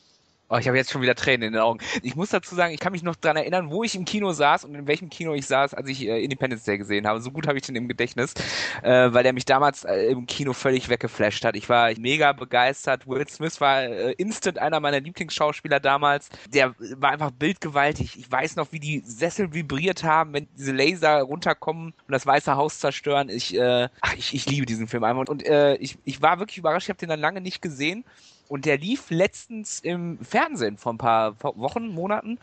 Oh, 0.50 0.58
ich 0.58 0.68
habe 0.68 0.76
jetzt 0.76 0.90
schon 0.90 1.00
wieder 1.00 1.14
Tränen 1.14 1.48
in 1.48 1.52
den 1.54 1.62
Augen. 1.62 1.80
Ich 2.02 2.16
muss 2.16 2.28
dazu 2.28 2.54
sagen, 2.54 2.74
ich 2.74 2.80
kann 2.80 2.92
mich 2.92 3.02
noch 3.02 3.16
dran 3.16 3.36
erinnern, 3.36 3.70
wo 3.70 3.82
ich 3.82 3.94
im 3.94 4.04
Kino 4.04 4.30
saß 4.30 4.66
und 4.66 4.74
in 4.74 4.86
welchem 4.86 5.08
Kino 5.08 5.32
ich 5.32 5.46
saß, 5.46 5.72
als 5.72 5.88
ich 5.88 6.06
äh, 6.06 6.22
Independence 6.22 6.64
Day 6.64 6.76
gesehen 6.76 7.06
habe. 7.06 7.22
So 7.22 7.30
gut 7.30 7.46
habe 7.46 7.56
ich 7.56 7.64
den 7.64 7.76
im 7.76 7.88
Gedächtnis, 7.88 8.34
äh, 8.82 9.10
weil 9.10 9.22
der 9.22 9.32
mich 9.32 9.46
damals 9.46 9.84
äh, 9.84 10.08
im 10.08 10.26
Kino 10.26 10.52
völlig 10.52 10.90
weggeflasht 10.90 11.46
hat. 11.46 11.56
Ich 11.56 11.70
war 11.70 11.90
mega 11.98 12.32
begeistert. 12.32 13.08
Will 13.08 13.26
Smith 13.26 13.58
war 13.62 13.84
äh, 13.84 14.12
instant 14.12 14.58
einer 14.58 14.80
meiner 14.80 15.00
Lieblingsschauspieler 15.00 15.80
damals. 15.80 16.28
Der 16.52 16.74
war 16.96 17.12
einfach 17.12 17.30
bildgewaltig. 17.30 18.18
Ich 18.18 18.30
weiß 18.30 18.56
noch, 18.56 18.70
wie 18.70 18.80
die 18.80 19.00
Sessel 19.00 19.54
vibriert 19.54 20.04
haben, 20.04 20.34
wenn 20.34 20.46
diese 20.58 20.72
Laser 20.72 21.22
runterkommen 21.22 21.94
und 22.06 22.12
das 22.12 22.26
Weiße 22.26 22.54
Haus 22.54 22.80
zerstören. 22.80 23.30
Ich, 23.30 23.56
äh, 23.56 23.88
ach, 24.02 24.14
ich, 24.14 24.34
ich 24.34 24.44
liebe 24.44 24.66
diesen 24.66 24.88
Film 24.88 25.04
einfach. 25.04 25.26
Und 25.26 25.42
äh, 25.46 25.76
ich, 25.76 25.96
ich 26.04 26.20
war 26.20 26.38
wirklich 26.38 26.58
überrascht. 26.58 26.84
Ich 26.84 26.90
habe 26.90 26.98
den 26.98 27.08
dann 27.08 27.20
lange 27.20 27.40
nicht 27.40 27.62
gesehen. 27.62 28.04
Und 28.48 28.66
der 28.66 28.78
lief 28.78 29.10
letztens 29.10 29.80
im 29.80 30.18
Fernsehen 30.18 30.76
vor 30.76 30.92
ein 30.92 30.98
paar 30.98 31.42
Wochen, 31.42 31.88
Monaten. 31.88 32.38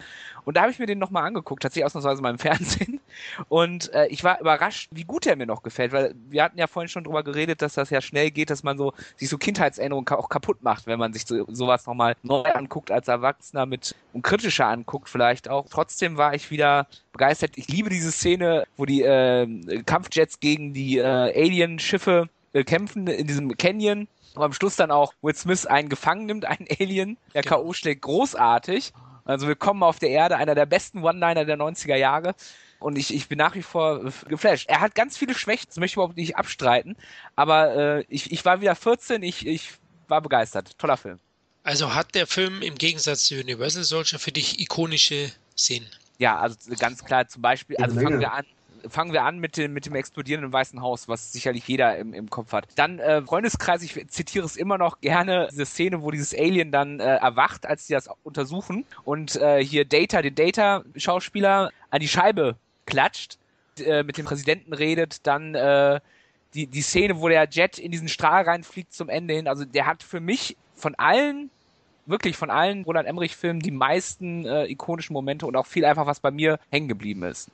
Und 0.45 0.57
da 0.57 0.61
habe 0.61 0.71
ich 0.71 0.79
mir 0.79 0.87
den 0.87 0.99
nochmal 0.99 1.23
angeguckt, 1.23 1.61
tatsächlich 1.61 1.85
ausnahmsweise 1.85 2.21
mal 2.21 2.31
im 2.31 2.39
Fernsehen. 2.39 2.99
Und 3.49 3.93
äh, 3.93 4.07
ich 4.07 4.23
war 4.23 4.39
überrascht, 4.39 4.89
wie 4.91 5.03
gut 5.03 5.25
er 5.25 5.35
mir 5.35 5.45
noch 5.45 5.63
gefällt, 5.63 5.91
weil 5.91 6.15
wir 6.29 6.43
hatten 6.43 6.57
ja 6.57 6.67
vorhin 6.67 6.89
schon 6.89 7.03
drüber 7.03 7.23
geredet, 7.23 7.61
dass 7.61 7.75
das 7.75 7.89
ja 7.89 8.01
schnell 8.01 8.31
geht, 8.31 8.49
dass 8.49 8.63
man 8.63 8.77
so 8.77 8.93
sich 9.15 9.29
so 9.29 9.37
Kindheitserinnerungen 9.37 10.07
auch 10.09 10.29
kaputt 10.29 10.63
macht, 10.63 10.87
wenn 10.87 10.99
man 10.99 11.13
sich 11.13 11.25
so, 11.25 11.45
sowas 11.49 11.85
nochmal 11.85 12.15
neu 12.23 12.43
anguckt 12.43 12.91
als 12.91 13.07
Erwachsener 13.07 13.65
mit 13.65 13.95
und 14.13 14.23
kritischer 14.23 14.67
anguckt 14.67 15.09
vielleicht 15.09 15.49
auch. 15.49 15.67
Trotzdem 15.69 16.17
war 16.17 16.33
ich 16.33 16.51
wieder 16.51 16.87
begeistert. 17.11 17.51
Ich 17.55 17.67
liebe 17.67 17.89
diese 17.89 18.11
Szene, 18.11 18.65
wo 18.77 18.85
die 18.85 19.03
äh, 19.03 19.47
Kampfjets 19.85 20.39
gegen 20.39 20.73
die 20.73 20.97
äh, 20.97 21.03
Alien-Schiffe 21.03 22.29
äh, 22.53 22.63
kämpfen 22.63 23.07
in 23.07 23.27
diesem 23.27 23.55
Canyon 23.57 24.07
und 24.35 24.43
am 24.43 24.53
Schluss 24.53 24.75
dann 24.75 24.91
auch 24.91 25.13
Will 25.21 25.35
Smith 25.35 25.65
einen 25.65 25.89
gefangen 25.89 26.25
nimmt, 26.25 26.45
einen 26.45 26.67
Alien. 26.79 27.17
Der 27.33 27.41
Genau. 27.43 27.57
K.O. 27.57 27.73
schlägt 27.73 28.01
großartig. 28.01 28.93
Also 29.25 29.47
willkommen 29.47 29.83
auf 29.83 29.99
der 29.99 30.09
Erde, 30.09 30.37
einer 30.37 30.55
der 30.55 30.65
besten 30.65 31.03
One-Liner 31.03 31.45
der 31.45 31.57
90er 31.57 31.95
Jahre. 31.95 32.33
Und 32.79 32.97
ich, 32.97 33.13
ich 33.13 33.27
bin 33.27 33.37
nach 33.37 33.53
wie 33.55 33.61
vor 33.61 34.03
geflasht. 34.27 34.67
Er 34.67 34.81
hat 34.81 34.95
ganz 34.95 35.17
viele 35.17 35.35
Schwächen, 35.35 35.67
das 35.67 35.77
möchte 35.77 35.93
ich 35.93 35.97
überhaupt 35.97 36.17
nicht 36.17 36.35
abstreiten. 36.35 36.97
Aber 37.35 37.75
äh, 37.75 38.05
ich, 38.09 38.31
ich 38.31 38.43
war 38.43 38.61
wieder 38.61 38.75
14, 38.75 39.21
ich, 39.21 39.45
ich 39.45 39.73
war 40.07 40.21
begeistert. 40.21 40.77
Toller 40.79 40.97
Film. 40.97 41.19
Also 41.63 41.93
hat 41.93 42.15
der 42.15 42.25
Film 42.25 42.63
im 42.63 42.75
Gegensatz 42.75 43.25
zu 43.25 43.35
Universal 43.35 43.83
Soldier 43.83 44.17
für 44.17 44.31
dich 44.31 44.59
ikonische 44.59 45.31
Szenen? 45.55 45.87
Ja, 46.17 46.39
also 46.39 46.57
ganz 46.79 47.05
klar, 47.05 47.27
zum 47.27 47.43
Beispiel, 47.43 47.77
also 47.77 47.99
fangen 47.99 48.19
wir 48.19 48.33
an. 48.33 48.45
Fangen 48.89 49.13
wir 49.13 49.23
an 49.23 49.39
mit 49.39 49.57
dem, 49.57 49.73
mit 49.73 49.85
dem 49.85 49.95
explodierenden 49.95 50.51
Weißen 50.51 50.81
Haus, 50.81 51.07
was 51.07 51.31
sicherlich 51.31 51.67
jeder 51.67 51.97
im, 51.97 52.13
im 52.13 52.29
Kopf 52.29 52.51
hat. 52.53 52.67
Dann 52.75 52.99
äh, 52.99 53.21
Freundeskreis, 53.21 53.81
ich 53.83 54.07
zitiere 54.09 54.45
es 54.45 54.55
immer 54.55 54.77
noch 54.77 55.01
gerne, 55.01 55.47
diese 55.51 55.65
Szene, 55.65 56.01
wo 56.01 56.11
dieses 56.11 56.33
Alien 56.33 56.71
dann 56.71 56.99
äh, 56.99 57.15
erwacht, 57.15 57.65
als 57.65 57.87
sie 57.87 57.93
das 57.93 58.09
untersuchen 58.23 58.85
und 59.03 59.35
äh, 59.35 59.63
hier 59.63 59.85
Data, 59.85 60.21
den 60.21 60.35
Data-Schauspieler, 60.35 61.71
an 61.89 61.99
die 61.99 62.07
Scheibe 62.07 62.55
klatscht, 62.85 63.37
äh, 63.79 64.03
mit 64.03 64.17
dem 64.17 64.25
Präsidenten 64.25 64.73
redet, 64.73 65.25
dann 65.25 65.55
äh, 65.55 65.99
die, 66.53 66.67
die 66.67 66.81
Szene, 66.81 67.19
wo 67.19 67.29
der 67.29 67.47
Jet 67.49 67.79
in 67.79 67.91
diesen 67.91 68.09
Strahl 68.09 68.43
reinfliegt 68.43 68.93
zum 68.93 69.09
Ende 69.09 69.33
hin. 69.33 69.47
Also 69.47 69.65
der 69.65 69.85
hat 69.85 70.03
für 70.03 70.19
mich 70.19 70.57
von 70.75 70.95
allen 70.95 71.49
wirklich 72.05 72.35
von 72.35 72.49
allen 72.49 72.83
Roland 72.83 73.07
Emmerich-Filmen 73.07 73.61
die 73.61 73.71
meisten 73.71 74.45
äh, 74.45 74.65
ikonischen 74.65 75.13
Momente 75.13 75.45
und 75.45 75.55
auch 75.55 75.65
viel 75.65 75.85
einfach, 75.85 76.05
was 76.05 76.19
bei 76.19 76.31
mir 76.31 76.59
hängen 76.69 76.87
geblieben 76.87 77.23
ist. 77.23 77.49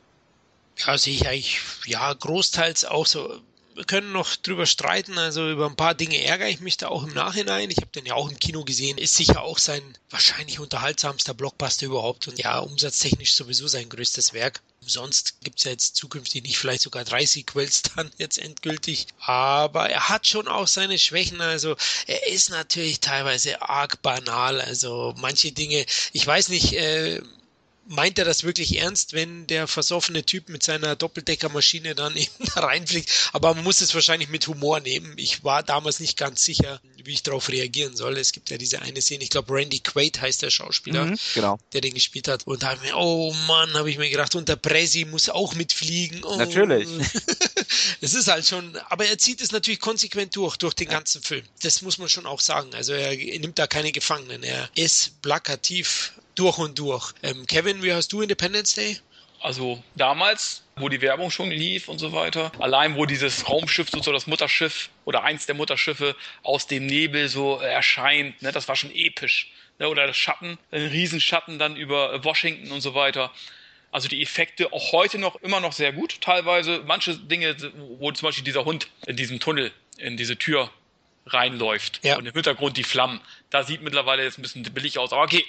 Ja, 0.85 0.97
sehe 0.97 1.15
ich 1.15 1.27
eigentlich, 1.27 1.59
ja, 1.85 2.13
großteils 2.13 2.85
auch 2.85 3.05
so. 3.05 3.41
Wir 3.73 3.85
können 3.85 4.11
noch 4.11 4.35
drüber 4.37 4.65
streiten, 4.65 5.19
also 5.19 5.51
über 5.51 5.67
ein 5.67 5.75
paar 5.75 5.93
Dinge 5.93 6.19
ärgere 6.23 6.49
ich 6.49 6.61
mich 6.61 6.77
da 6.77 6.87
auch 6.87 7.03
im 7.03 7.13
Nachhinein. 7.13 7.69
Ich 7.69 7.77
habe 7.77 7.91
den 7.93 8.07
ja 8.07 8.15
auch 8.15 8.27
im 8.27 8.39
Kino 8.39 8.63
gesehen. 8.63 8.97
Ist 8.97 9.13
sicher 9.15 9.43
auch 9.43 9.59
sein 9.59 9.83
wahrscheinlich 10.09 10.59
unterhaltsamster 10.59 11.35
Blockbuster 11.35 11.85
überhaupt 11.85 12.27
und 12.27 12.39
ja, 12.39 12.57
umsatztechnisch 12.57 13.35
sowieso 13.35 13.67
sein 13.67 13.87
größtes 13.87 14.33
Werk. 14.33 14.61
Sonst 14.81 15.41
gibt's 15.43 15.63
ja 15.65 15.71
jetzt 15.71 15.95
zukünftig 15.95 16.41
nicht 16.41 16.57
vielleicht 16.57 16.81
sogar 16.81 17.03
drei 17.03 17.25
Sequels 17.27 17.83
dann 17.95 18.09
jetzt 18.17 18.39
endgültig. 18.39 19.05
Aber 19.19 19.91
er 19.91 20.09
hat 20.09 20.25
schon 20.25 20.47
auch 20.47 20.67
seine 20.67 20.97
Schwächen. 20.97 21.39
Also 21.39 21.75
er 22.07 22.29
ist 22.29 22.49
natürlich 22.49 22.99
teilweise 22.99 23.61
arg 23.61 24.01
banal. 24.01 24.59
Also 24.59 25.13
manche 25.17 25.51
Dinge, 25.51 25.85
ich 26.13 26.25
weiß 26.25 26.49
nicht, 26.49 26.73
äh, 26.73 27.21
meint 27.87 28.19
er 28.19 28.25
das 28.25 28.43
wirklich 28.43 28.77
ernst, 28.77 29.13
wenn 29.13 29.47
der 29.47 29.67
versoffene 29.67 30.23
Typ 30.23 30.49
mit 30.49 30.63
seiner 30.63 30.95
Doppeldeckermaschine 30.95 31.95
dann 31.95 32.15
eben 32.17 32.31
da 32.53 32.61
reinfliegt? 32.61 33.09
Aber 33.33 33.53
man 33.53 33.63
muss 33.63 33.81
es 33.81 33.93
wahrscheinlich 33.93 34.29
mit 34.29 34.47
Humor 34.47 34.79
nehmen. 34.79 35.13
Ich 35.17 35.43
war 35.43 35.63
damals 35.63 35.99
nicht 35.99 36.17
ganz 36.17 36.43
sicher, 36.43 36.79
wie 37.03 37.13
ich 37.13 37.23
darauf 37.23 37.49
reagieren 37.49 37.95
soll. 37.95 38.17
Es 38.17 38.31
gibt 38.33 38.49
ja 38.49 38.57
diese 38.57 38.81
eine 38.81 39.01
Szene, 39.01 39.23
ich 39.23 39.29
glaube 39.29 39.53
Randy 39.53 39.79
Quaid 39.79 40.19
heißt 40.21 40.41
der 40.41 40.49
Schauspieler, 40.49 41.05
Mhm, 41.05 41.17
genau. 41.33 41.59
der 41.73 41.81
den 41.81 41.93
gespielt 41.93 42.27
hat. 42.27 42.45
Und 42.45 42.63
da 42.63 42.67
habe 42.69 42.79
ich 42.83 42.91
mir, 42.91 42.97
oh 42.97 43.33
Mann, 43.47 43.73
habe 43.73 43.89
ich 43.89 43.97
mir 43.97 44.09
gedacht, 44.09 44.35
und 44.35 44.49
der 44.49 44.55
Presi 44.57 45.05
muss 45.05 45.29
auch 45.29 45.55
mitfliegen. 45.55 46.23
Oh. 46.23 46.35
Natürlich. 46.37 46.87
Es 47.99 48.13
ist 48.13 48.27
halt 48.27 48.45
schon, 48.45 48.77
aber 48.89 49.05
er 49.07 49.17
zieht 49.17 49.41
es 49.41 49.51
natürlich 49.51 49.79
konsequent 49.79 50.35
durch, 50.35 50.57
durch 50.57 50.73
den 50.73 50.87
ganzen 50.87 51.21
Film. 51.21 51.43
Das 51.61 51.81
muss 51.81 51.97
man 51.97 52.09
schon 52.09 52.25
auch 52.25 52.39
sagen. 52.39 52.73
Also 52.73 52.93
er 52.93 53.15
nimmt 53.39 53.57
da 53.59 53.67
keine 53.67 53.91
Gefangenen. 53.91 54.43
Er 54.43 54.69
ist 54.75 55.21
plakativ 55.21 56.13
durch 56.39 56.57
und 56.57 56.77
durch. 56.79 57.13
Ähm, 57.23 57.45
Kevin, 57.47 57.83
wie 57.83 57.93
hast 57.93 58.11
du 58.13 58.21
Independence 58.21 58.73
Day? 58.75 58.97
Also 59.39 59.83
damals, 59.95 60.63
wo 60.77 60.89
die 60.89 61.01
Werbung 61.01 61.29
schon 61.29 61.51
lief 61.51 61.89
und 61.89 61.99
so 61.99 62.11
weiter, 62.11 62.51
allein 62.59 62.95
wo 62.95 63.05
dieses 63.05 63.47
Raumschiff, 63.47 63.89
so 63.91 64.11
das 64.11 64.25
Mutterschiff 64.25 64.89
oder 65.05 65.23
eins 65.23 65.45
der 65.45 65.53
Mutterschiffe 65.55 66.15
aus 66.41 66.65
dem 66.65 66.87
Nebel 66.87 67.29
so 67.29 67.57
erscheint, 67.57 68.41
ne, 68.41 68.51
das 68.51 68.67
war 68.67 68.75
schon 68.75 68.91
episch. 68.93 69.51
Ne, 69.79 69.87
oder 69.89 70.07
das 70.07 70.17
Schatten, 70.17 70.57
ein 70.71 70.87
Riesenschatten 70.87 71.59
dann 71.59 71.75
über 71.75 72.23
Washington 72.23 72.71
und 72.71 72.81
so 72.81 72.95
weiter. 72.95 73.31
Also 73.91 74.07
die 74.07 74.21
Effekte 74.23 74.73
auch 74.73 74.91
heute 74.91 75.19
noch 75.19 75.35
immer 75.37 75.59
noch 75.59 75.71
sehr 75.71 75.93
gut, 75.93 76.19
teilweise. 76.19 76.81
Manche 76.87 77.15
Dinge, 77.15 77.55
wo 77.99 78.11
zum 78.11 78.27
Beispiel 78.27 78.43
dieser 78.43 78.65
Hund 78.65 78.87
in 79.05 79.15
diesem 79.17 79.39
Tunnel, 79.39 79.71
in 79.97 80.17
diese 80.17 80.35
Tür 80.35 80.71
reinläuft 81.27 81.99
Ja. 82.03 82.17
und 82.17 82.25
im 82.25 82.33
Hintergrund 82.33 82.75
die 82.77 82.83
Flammen. 82.83 83.21
Da 83.49 83.63
sieht 83.63 83.81
mittlerweile 83.81 84.23
jetzt 84.23 84.39
ein 84.39 84.41
bisschen 84.41 84.63
billig 84.63 84.97
aus, 84.97 85.13
aber 85.13 85.23
okay, 85.23 85.45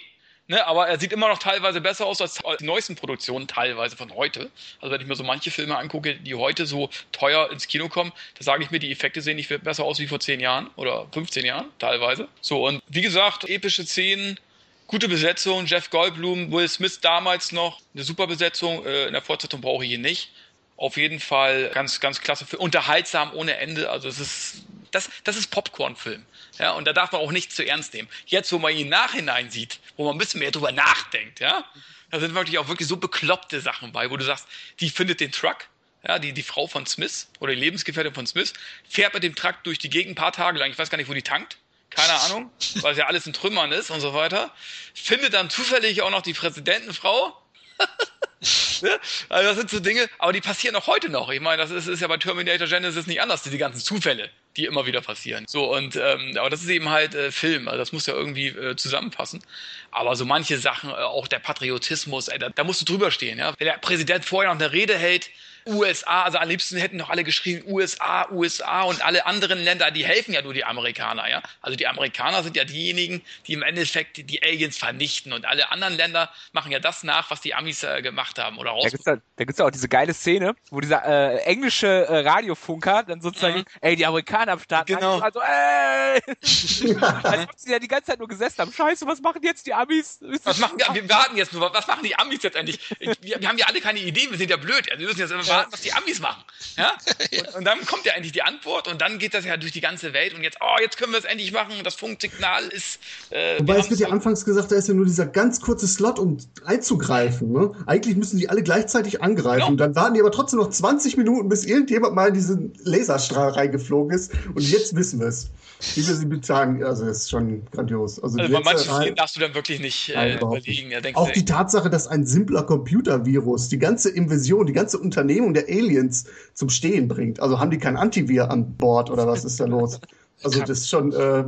Ne, 0.51 0.67
aber 0.67 0.89
er 0.89 0.99
sieht 0.99 1.13
immer 1.13 1.29
noch 1.29 1.39
teilweise 1.39 1.83
besser 1.83 2.07
aus 2.07 2.23
als 2.23 2.41
die 2.59 2.65
neuesten 2.65 2.97
Produktionen, 2.97 3.47
teilweise 3.47 3.99
von 3.99 4.15
heute. 4.15 4.51
Also 4.81 4.95
wenn 4.95 5.01
ich 5.03 5.07
mir 5.07 5.15
so 5.15 5.23
manche 5.23 5.51
Filme 5.51 5.77
angucke, 5.77 6.15
die 6.17 6.35
heute 6.35 6.65
so 6.65 6.89
teuer 7.13 7.53
ins 7.53 7.69
Kino 7.69 7.91
kommen, 7.91 8.13
da 8.39 8.45
sage 8.45 8.65
ich 8.65 8.71
mir, 8.71 8.79
die 8.79 8.91
Effekte 8.91 9.21
sehen 9.21 9.37
nicht 9.37 9.51
besser 9.63 9.85
aus 9.85 9.99
wie 9.99 10.07
vor 10.07 10.21
10 10.21 10.41
Jahren 10.41 10.71
oder 10.77 11.07
15 11.13 11.45
Jahren, 11.45 11.67
teilweise. 11.79 12.29
So, 12.41 12.67
und 12.67 12.83
wie 12.89 13.03
gesagt, 13.03 13.47
epische 13.47 13.85
Szenen, 13.85 14.41
gute 14.87 15.07
Besetzung, 15.07 15.67
Jeff 15.67 15.91
Goldblum, 15.91 16.51
Will 16.51 16.67
Smith 16.67 16.99
damals 17.03 17.53
noch, 17.53 17.83
eine 17.95 18.05
super 18.05 18.27
Besetzung, 18.27 18.87
äh, 18.87 19.05
in 19.07 19.13
der 19.13 19.21
Fortsetzung 19.21 19.61
brauche 19.61 19.85
ich 19.85 19.93
ihn 19.93 20.01
nicht. 20.01 20.33
Auf 20.79 20.97
jeden 20.97 21.21
Fall 21.21 21.71
ganz, 21.75 22.01
ganz 22.01 22.23
klasse 22.23 22.47
Film. 22.47 22.63
Unterhaltsam 22.63 23.35
ohne 23.35 23.59
Ende. 23.59 23.91
Also 23.91 24.09
es 24.09 24.19
ist, 24.19 24.65
das, 24.91 25.11
das 25.25 25.37
ist 25.37 25.51
Popcorn-Film. 25.51 26.25
Ja, 26.59 26.73
und 26.73 26.87
da 26.87 26.93
darf 26.93 27.13
man 27.13 27.21
auch 27.21 27.33
nicht 27.33 27.53
zu 27.53 27.67
ernst 27.67 27.95
nehmen. 27.95 28.09
Jetzt, 28.27 28.53
wo 28.53 28.59
man 28.59 28.75
ihn 28.75 28.89
nachhinein 28.89 29.51
sieht, 29.51 29.81
wo 29.97 30.05
man 30.05 30.15
ein 30.15 30.19
bisschen 30.19 30.41
mehr 30.41 30.51
drüber 30.51 30.73
nachdenkt, 30.73 31.41
ja, 31.41 31.65
da 32.11 32.21
sind 32.21 32.35
wirklich 32.35 32.59
auch 32.59 32.69
wirklich 32.69 32.89
so 32.89 32.97
bekloppte 32.97 33.61
Sachen 33.61 33.93
bei, 33.93 34.11
wo 34.11 34.17
du 34.17 34.25
sagst, 34.25 34.47
die 34.81 34.91
findet 34.91 35.21
den 35.21 35.33
Truck, 35.33 35.69
ja, 36.07 36.19
die, 36.19 36.33
die 36.33 36.43
Frau 36.43 36.67
von 36.67 36.87
Smith 36.87 37.29
oder 37.41 37.55
die 37.55 37.61
Lebensgefährtin 37.61 38.15
von 38.15 38.27
Smith, 38.27 38.55
fährt 38.89 39.15
mit 39.15 39.23
dem 39.23 39.35
Truck 39.35 39.57
durch 39.65 39.79
die 39.79 39.91
Gegend 39.91 40.13
ein 40.13 40.15
paar 40.15 40.33
Tage 40.33 40.59
lang, 40.59 40.71
ich 40.71 40.79
weiß 40.79 40.91
gar 40.91 40.99
nicht, 40.99 41.09
wo 41.09 41.15
die 41.15 41.23
tankt, 41.23 41.59
keine 41.91 42.13
Ahnung, 42.21 42.51
weil 42.81 42.93
es 42.93 42.99
ja 42.99 43.07
alles 43.07 43.27
in 43.27 43.33
Trümmern 43.33 43.73
ist 43.73 43.91
und 43.91 44.01
so 44.01 44.15
weiter, 44.15 44.55
findet 44.95 45.35
dann 45.35 45.51
zufällig 45.51 46.03
auch 46.03 46.11
noch 46.11 46.23
die 46.23 46.35
Präsidentenfrau, 46.35 47.37
ne? 48.83 48.99
Also 49.29 49.49
das 49.49 49.57
sind 49.59 49.71
so 49.71 49.81
Dinge, 49.81 50.09
aber 50.19 50.33
die 50.33 50.41
passieren 50.41 50.77
auch 50.77 50.87
heute 50.87 51.09
noch. 51.09 51.31
Ich 51.31 51.41
meine, 51.41 51.63
das 51.63 51.71
ist, 51.71 51.87
ist 51.87 52.01
ja 52.01 52.09
bei 52.09 52.17
Terminator 52.17 52.67
Genesis 52.67 53.07
nicht 53.07 53.21
anders, 53.21 53.43
die 53.43 53.59
ganzen 53.59 53.81
Zufälle, 53.81 54.31
die 54.57 54.65
immer 54.65 54.87
wieder 54.87 55.01
passieren. 55.01 55.45
So, 55.49 55.75
und 55.75 55.97
ähm, 55.97 56.37
aber 56.39 56.51
das 56.51 56.63
ist 56.63 56.69
eben 56.69 56.89
halt 56.89 57.15
äh, 57.15 57.31
Film, 57.33 57.69
also 57.69 57.79
das 57.79 57.93
muss 57.93 58.07
ja 58.07 58.15
irgendwie 58.15 58.49
äh, 58.49 58.77
zusammenpassen. 58.77 59.43
Aber 59.91 60.17
so 60.17 60.25
manche 60.25 60.59
Sachen, 60.59 60.91
äh, 60.91 60.95
auch 60.95 61.29
der 61.29 61.39
Patriotismus, 61.39 62.29
ey, 62.29 62.39
da, 62.39 62.51
da 62.51 62.65
musst 62.65 62.81
du 62.81 62.85
drüber 62.85 63.11
stehen, 63.11 63.39
ja. 63.39 63.55
Wenn 63.59 63.67
der 63.67 63.79
Präsident 63.79 64.25
vorher 64.25 64.53
noch 64.53 64.61
eine 64.61 64.73
Rede 64.73 64.97
hält, 64.97 65.31
USA, 65.69 66.25
also 66.25 66.39
am 66.39 66.49
liebsten 66.49 66.79
hätten 66.79 66.99
doch 66.99 67.11
alle 67.11 67.25
geschrieben 67.25 67.71
USA, 67.71 68.29
USA 68.31 68.83
und 68.83 69.05
alle 69.05 69.27
anderen 69.27 69.63
Länder, 69.63 69.91
die 69.91 70.05
helfen 70.05 70.33
ja 70.33 70.43
nur 70.43 70.55
die 70.55 70.65
Amerikaner, 70.65 71.29
ja. 71.29 71.43
Also 71.61 71.77
die 71.77 71.87
Amerikaner 71.87 72.43
sind 72.43 72.57
ja 72.57 72.65
diejenigen, 72.65 73.23
die 73.47 73.53
im 73.53 73.63
Endeffekt 73.63 74.31
die 74.31 74.43
Aliens 74.43 74.79
vernichten 74.79 75.33
und 75.33 75.45
alle 75.45 75.71
anderen 75.71 75.95
Länder 75.95 76.31
machen 76.53 76.73
ja 76.73 76.79
das 76.79 77.03
nach, 77.03 77.31
was 77.31 77.41
die 77.41 77.55
Amis 77.55 77.83
äh, 77.83 78.03
gemacht 78.03 78.39
haben 78.39 78.59
oder 78.59 78.71
raus. 78.71 78.85
Da 78.85 78.91
gibt's 78.91 79.05
da, 79.05 79.17
da 79.37 79.45
gibt's 79.45 79.59
ja 79.59 79.67
auch 79.67 79.71
diese 79.71 79.89
geile 79.89 80.15
Szene, 80.15 80.55
wo 80.71 80.81
dieser 80.81 81.05
äh, 81.05 81.39
englische 81.43 81.87
äh, 81.87 82.21
Radiofunker 82.21 83.05
dann 83.05 83.21
sozusagen, 83.21 83.59
mhm. 83.59 83.65
ey, 83.81 83.97
die 83.97 84.07
Amerikaner 84.07 84.53
am 84.53 84.61
Start, 84.61 84.87
genau. 84.87 85.19
also 85.19 85.41
ey, 85.41 86.21
als 87.01 87.45
ob 87.45 87.51
sie 87.57 87.73
ja 87.73 87.79
die 87.79 87.89
ganze 87.89 88.07
Zeit 88.07 88.19
nur 88.19 88.29
gesessen 88.29 88.59
haben. 88.63 88.73
Scheiße, 88.73 89.07
was 89.07 89.21
machen 89.21 89.43
jetzt 89.43 89.67
die 89.67 89.75
Amis? 89.75 90.21
Was 90.45 90.59
machen 90.59 90.79
die, 90.79 90.95
wir 90.95 91.09
warten 91.09 91.37
jetzt 91.37 91.53
nur, 91.53 91.73
was 91.73 91.87
machen 91.87 92.05
die 92.05 92.17
Amis 92.17 92.43
jetzt 92.43 92.57
endlich? 92.57 92.79
Wir, 93.21 93.41
wir 93.41 93.49
haben 93.49 93.59
ja 93.59 93.67
alle 93.67 93.81
keine 93.81 93.99
Idee, 93.99 94.31
wir 94.31 94.39
sind 94.39 94.51
ja 94.51 94.57
blöd, 94.57 94.87
wir 94.87 95.07
müssen 95.07 95.21
jetzt 95.21 95.31
immer 95.31 95.58
warten, 95.59 95.73
was 95.73 95.81
die 95.81 95.93
Amis 95.93 96.21
machen. 96.21 96.43
Ja? 96.77 96.93
Und, 97.41 97.57
und, 97.57 97.65
dann 97.65 97.85
kommt 97.87 98.05
ja 98.05 98.13
endlich 98.13 98.33
die 98.33 98.43
Antwort 98.43 98.87
und 98.87 99.01
dann 99.01 99.19
geht 99.19 99.35
das 99.35 99.45
ja 99.45 99.57
durch 99.57 99.73
die 99.73 99.81
ganze 99.81 100.13
Welt 100.13 100.33
und 100.35 100.45
jetzt, 100.45 100.59
oh, 100.61 100.81
jetzt 100.81 100.97
können 100.97 101.11
wir 101.11 101.19
es 101.19 101.25
endlich 101.25 101.51
machen. 101.51 101.73
Das 101.83 101.97
Funksignal 101.97 102.65
ist. 102.69 103.01
Äh, 103.31 103.59
Wobei 103.59 103.79
es 103.79 103.91
wird 103.91 103.99
ja 103.99 104.09
anfangs 104.11 104.45
gesagt, 104.45 104.71
da 104.71 104.77
ist 104.77 104.87
ja 104.87 104.95
nur 104.95 105.05
dieser 105.05 105.27
ganz 105.27 105.61
kurze 105.61 105.89
Slot, 105.89 106.21
um 106.21 106.39
einzugreifen. 106.65 107.51
Ne? 107.53 107.73
Eigentlich 107.87 108.17
müssen 108.17 108.39
die 108.39 108.49
alle 108.49 108.63
gleichzeitig 108.63 109.23
angreifen. 109.23 109.59
Genau. 109.59 109.69
Und 109.71 109.77
dann 109.79 109.97
warten 109.97 110.15
die 110.15 110.21
aber 110.21 110.31
trotzdem 110.31 110.61
noch 110.61 110.71
20 110.71 111.17
Minuten, 111.17 111.49
bis 111.49 111.65
irgendjemand 111.65 112.15
mal 112.15 112.29
in 112.29 112.35
diesen 112.35 112.73
Laserstrahl 112.85 113.51
reingeflogen 113.51 114.17
ist. 114.17 114.33
Und 114.55 114.63
jetzt 114.63 114.95
wissen 114.95 115.19
wir 115.19 115.27
es. 115.29 115.51
Wie 115.95 116.07
wir 116.07 116.15
sie 116.15 116.27
bezahlen, 116.27 116.83
also 116.83 117.07
das 117.07 117.19
ist 117.19 117.31
schon 117.31 117.65
grandios. 117.71 118.21
Also, 118.21 118.39
also 118.39 118.53
bei 118.53 118.61
manchen 118.61 118.93
Szenen 118.93 119.15
darfst 119.15 119.37
du 119.37 119.41
dann 119.41 119.55
wirklich 119.55 119.79
nicht 119.79 120.09
äh, 120.09 120.37
überlegen. 120.37 120.91
Ja, 120.91 120.99
auch 121.15 121.31
die 121.31 121.45
Tatsache, 121.45 121.89
dass 121.89 122.09
ein 122.09 122.27
simpler 122.27 122.65
Computervirus 122.65 123.69
die 123.69 123.79
ganze 123.79 124.11
Invasion, 124.11 124.67
die 124.67 124.73
ganze 124.73 124.99
Unternehmung 125.39 125.55
der 125.55 125.65
Aliens 125.69 126.27
zum 126.55 126.71
Stehen 126.71 127.09
bringt. 127.09 127.41
Also 127.41 127.59
haben 127.59 127.71
die 127.71 127.79
kein 127.79 127.97
Antivir 127.97 128.51
an 128.51 128.77
Bord 128.77 129.11
oder 129.11 129.27
was 129.27 129.45
ist 129.45 129.61
da 129.61 129.65
los? 129.65 130.01
Also 130.43 130.61
das 130.61 130.81
ist 130.81 130.91
schon. 130.91 131.13
Äh, 131.13 131.45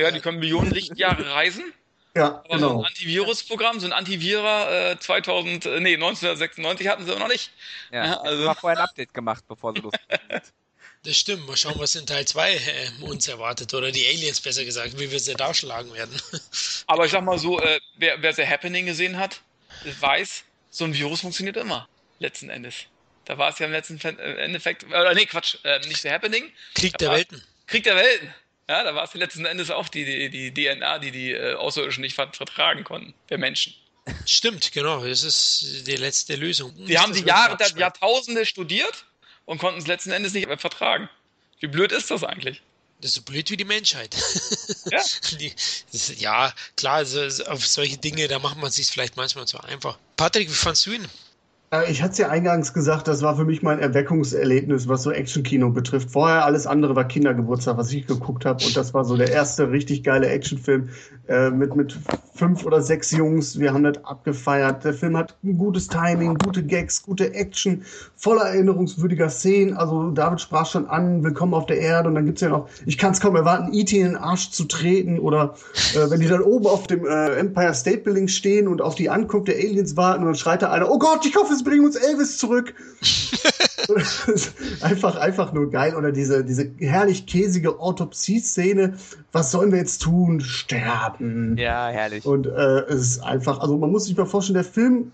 ja, 0.00 0.10
die 0.10 0.20
können 0.20 0.38
Millionen 0.38 0.70
Lichtjahre 0.70 1.30
reisen. 1.30 1.64
Ja, 2.16 2.42
aber 2.44 2.56
genau. 2.56 2.68
so 2.68 2.78
ein 2.80 2.84
Antivirusprogramm, 2.86 3.80
so 3.80 3.86
ein 3.86 3.92
Antivira 3.92 4.92
äh, 4.92 4.98
2000, 4.98 5.66
äh, 5.66 5.80
nee, 5.80 5.94
1996 5.94 6.88
hatten 6.88 7.04
sie 7.04 7.14
noch 7.14 7.28
nicht. 7.28 7.52
Ja, 7.92 8.04
ja 8.04 8.20
also 8.20 8.44
war 8.44 8.54
vorher 8.54 8.78
ein 8.78 8.84
Update 8.84 9.14
gemacht, 9.14 9.44
bevor 9.46 9.72
sie 9.74 9.80
losgehen. 9.80 10.40
Das 11.04 11.16
stimmt. 11.16 11.46
Mal 11.46 11.56
schauen, 11.56 11.78
was 11.78 11.94
in 11.94 12.06
Teil 12.06 12.26
2 12.26 12.54
äh, 12.54 12.58
uns 13.02 13.28
erwartet. 13.28 13.72
Oder 13.72 13.92
die 13.92 14.04
Aliens, 14.04 14.40
besser 14.40 14.64
gesagt, 14.64 14.98
wie 14.98 15.12
wir 15.12 15.20
sie 15.20 15.34
da 15.34 15.54
schlagen 15.54 15.94
werden. 15.94 16.12
Aber 16.88 17.04
ich 17.04 17.12
sag 17.12 17.22
mal 17.22 17.38
so, 17.38 17.60
äh, 17.60 17.78
wer, 17.96 18.20
wer 18.20 18.32
The 18.32 18.44
Happening 18.44 18.86
gesehen 18.86 19.16
hat, 19.16 19.40
weiß, 20.00 20.42
so 20.70 20.84
ein 20.84 20.94
Virus 20.94 21.20
funktioniert 21.20 21.56
immer. 21.56 21.88
Letzten 22.18 22.50
Endes. 22.50 22.86
Da 23.28 23.36
war 23.36 23.50
es 23.50 23.58
ja 23.58 23.66
im 23.66 23.72
letzten 23.72 24.00
äh, 24.00 24.36
Endeffekt, 24.38 24.84
oder 24.84 25.12
nee, 25.12 25.26
Quatsch, 25.26 25.56
äh, 25.62 25.78
nicht 25.86 26.00
The 26.00 26.10
Happening. 26.10 26.50
Krieg 26.74 26.96
der 26.96 27.10
Welten. 27.10 27.44
Krieg 27.66 27.84
der 27.84 27.94
Welten. 27.94 28.32
Ja, 28.70 28.82
da 28.82 28.94
war 28.94 29.04
es 29.04 29.12
letzten 29.12 29.44
Endes 29.44 29.70
auch 29.70 29.90
die, 29.90 30.06
die, 30.06 30.30
die 30.30 30.54
DNA, 30.54 30.98
die 30.98 31.10
die 31.10 31.32
äh, 31.32 31.52
Außerirdischen 31.54 32.00
nicht 32.00 32.14
vertragen 32.14 32.84
konnten, 32.84 33.12
der 33.28 33.36
Menschen. 33.36 33.74
Stimmt, 34.24 34.72
genau. 34.72 35.04
Das 35.04 35.24
ist 35.24 35.86
die 35.86 35.96
letzte 35.96 36.36
Lösung. 36.36 36.74
Die 36.86 36.98
haben 36.98 37.12
die 37.12 37.20
Jahre, 37.20 37.58
Jahrtausende 37.76 38.46
studiert 38.46 39.04
und 39.44 39.58
konnten 39.58 39.78
es 39.78 39.86
letzten 39.86 40.10
Endes 40.10 40.32
nicht 40.32 40.46
mehr 40.46 40.56
vertragen. 40.56 41.10
Wie 41.60 41.66
blöd 41.66 41.92
ist 41.92 42.10
das 42.10 42.24
eigentlich? 42.24 42.62
Das 43.02 43.10
ist 43.10 43.16
so 43.16 43.22
blöd 43.22 43.50
wie 43.50 43.58
die 43.58 43.64
Menschheit. 43.64 44.16
Ja, 44.90 45.02
die, 45.38 45.52
das, 45.92 46.18
ja 46.18 46.54
klar, 46.76 46.94
also 46.94 47.44
auf 47.44 47.66
solche 47.66 47.98
Dinge, 47.98 48.26
da 48.26 48.38
macht 48.38 48.56
man 48.56 48.68
es 48.68 48.76
sich 48.76 48.86
vielleicht 48.86 49.18
manchmal 49.18 49.46
zu 49.46 49.60
einfach. 49.60 49.98
Patrick, 50.16 50.48
wie 50.48 50.54
fandst 50.54 50.86
du 50.86 50.92
ihn? 50.92 51.06
Äh, 51.70 51.90
ich 51.90 52.02
hatte 52.02 52.12
es 52.12 52.18
ja 52.18 52.28
eingangs 52.28 52.72
gesagt, 52.72 53.08
das 53.08 53.22
war 53.22 53.36
für 53.36 53.44
mich 53.44 53.62
mein 53.62 53.78
Erweckungserlebnis, 53.78 54.88
was 54.88 55.02
so 55.02 55.10
Actionkino 55.10 55.70
betrifft. 55.70 56.10
Vorher 56.10 56.44
alles 56.44 56.66
andere 56.66 56.96
war 56.96 57.04
Kindergeburtstag, 57.04 57.76
was 57.76 57.92
ich 57.92 58.06
geguckt 58.06 58.44
habe. 58.44 58.64
Und 58.64 58.76
das 58.76 58.94
war 58.94 59.04
so 59.04 59.16
der 59.16 59.30
erste 59.30 59.70
richtig 59.70 60.02
geile 60.02 60.28
Actionfilm 60.28 60.88
äh, 61.28 61.50
mit, 61.50 61.76
mit 61.76 61.98
fünf 62.34 62.64
oder 62.64 62.80
sechs 62.80 63.10
Jungs. 63.10 63.58
Wir 63.58 63.74
haben 63.74 63.84
das 63.84 64.04
abgefeiert. 64.04 64.84
Der 64.84 64.94
Film 64.94 65.16
hat 65.16 65.36
ein 65.44 65.58
gutes 65.58 65.88
Timing, 65.88 66.36
gute 66.36 66.62
Gags, 66.62 67.02
gute 67.02 67.34
Action, 67.34 67.82
voller 68.16 68.44
erinnerungswürdiger 68.44 69.28
Szenen. 69.28 69.76
Also 69.76 70.10
David 70.10 70.40
sprach 70.40 70.66
schon 70.66 70.86
an, 70.86 71.22
Willkommen 71.22 71.54
auf 71.54 71.66
der 71.66 71.78
Erde. 71.80 72.08
Und 72.08 72.14
dann 72.14 72.24
gibt's 72.24 72.40
ja 72.40 72.48
noch, 72.48 72.68
ich 72.86 72.96
kann 72.96 73.12
es 73.12 73.20
kaum 73.20 73.36
erwarten, 73.36 73.74
E.T. 73.74 73.98
in 73.98 74.06
den 74.06 74.16
Arsch 74.16 74.50
zu 74.50 74.64
treten. 74.64 75.18
Oder 75.18 75.54
äh, 75.94 76.10
wenn 76.10 76.20
die 76.20 76.28
dann 76.28 76.40
oben 76.40 76.66
auf 76.66 76.86
dem 76.86 77.04
äh, 77.06 77.34
Empire 77.34 77.74
State 77.74 77.98
Building 77.98 78.28
stehen 78.28 78.68
und 78.68 78.80
auf 78.80 78.94
die 78.94 79.10
Ankunft 79.10 79.48
der 79.48 79.56
Aliens 79.56 79.96
warten 79.96 80.20
und 80.20 80.26
dann 80.26 80.34
schreit 80.34 80.62
da 80.62 80.70
einer, 80.70 80.90
oh 80.90 80.98
Gott, 80.98 81.26
ich 81.26 81.36
hoffe, 81.36 81.57
es 81.58 81.64
bringen 81.64 81.84
uns 81.84 81.96
Elvis 81.96 82.38
zurück. 82.38 82.74
einfach, 84.80 85.16
einfach 85.16 85.52
nur 85.52 85.70
geil. 85.70 85.94
Oder 85.94 86.12
diese, 86.12 86.44
diese 86.44 86.70
herrlich 86.78 87.26
käsige 87.26 87.80
Autopsie-Szene. 87.80 88.94
Was 89.32 89.50
sollen 89.50 89.72
wir 89.72 89.78
jetzt 89.78 90.02
tun? 90.02 90.40
Sterben. 90.40 91.56
Ja, 91.58 91.88
herrlich. 91.88 92.24
Und 92.24 92.46
äh, 92.46 92.80
es 92.88 93.00
ist 93.00 93.20
einfach, 93.20 93.60
also 93.60 93.76
man 93.76 93.90
muss 93.90 94.04
sich 94.04 94.16
mal 94.16 94.26
vorstellen, 94.26 94.54
der 94.54 94.64
Film 94.64 95.12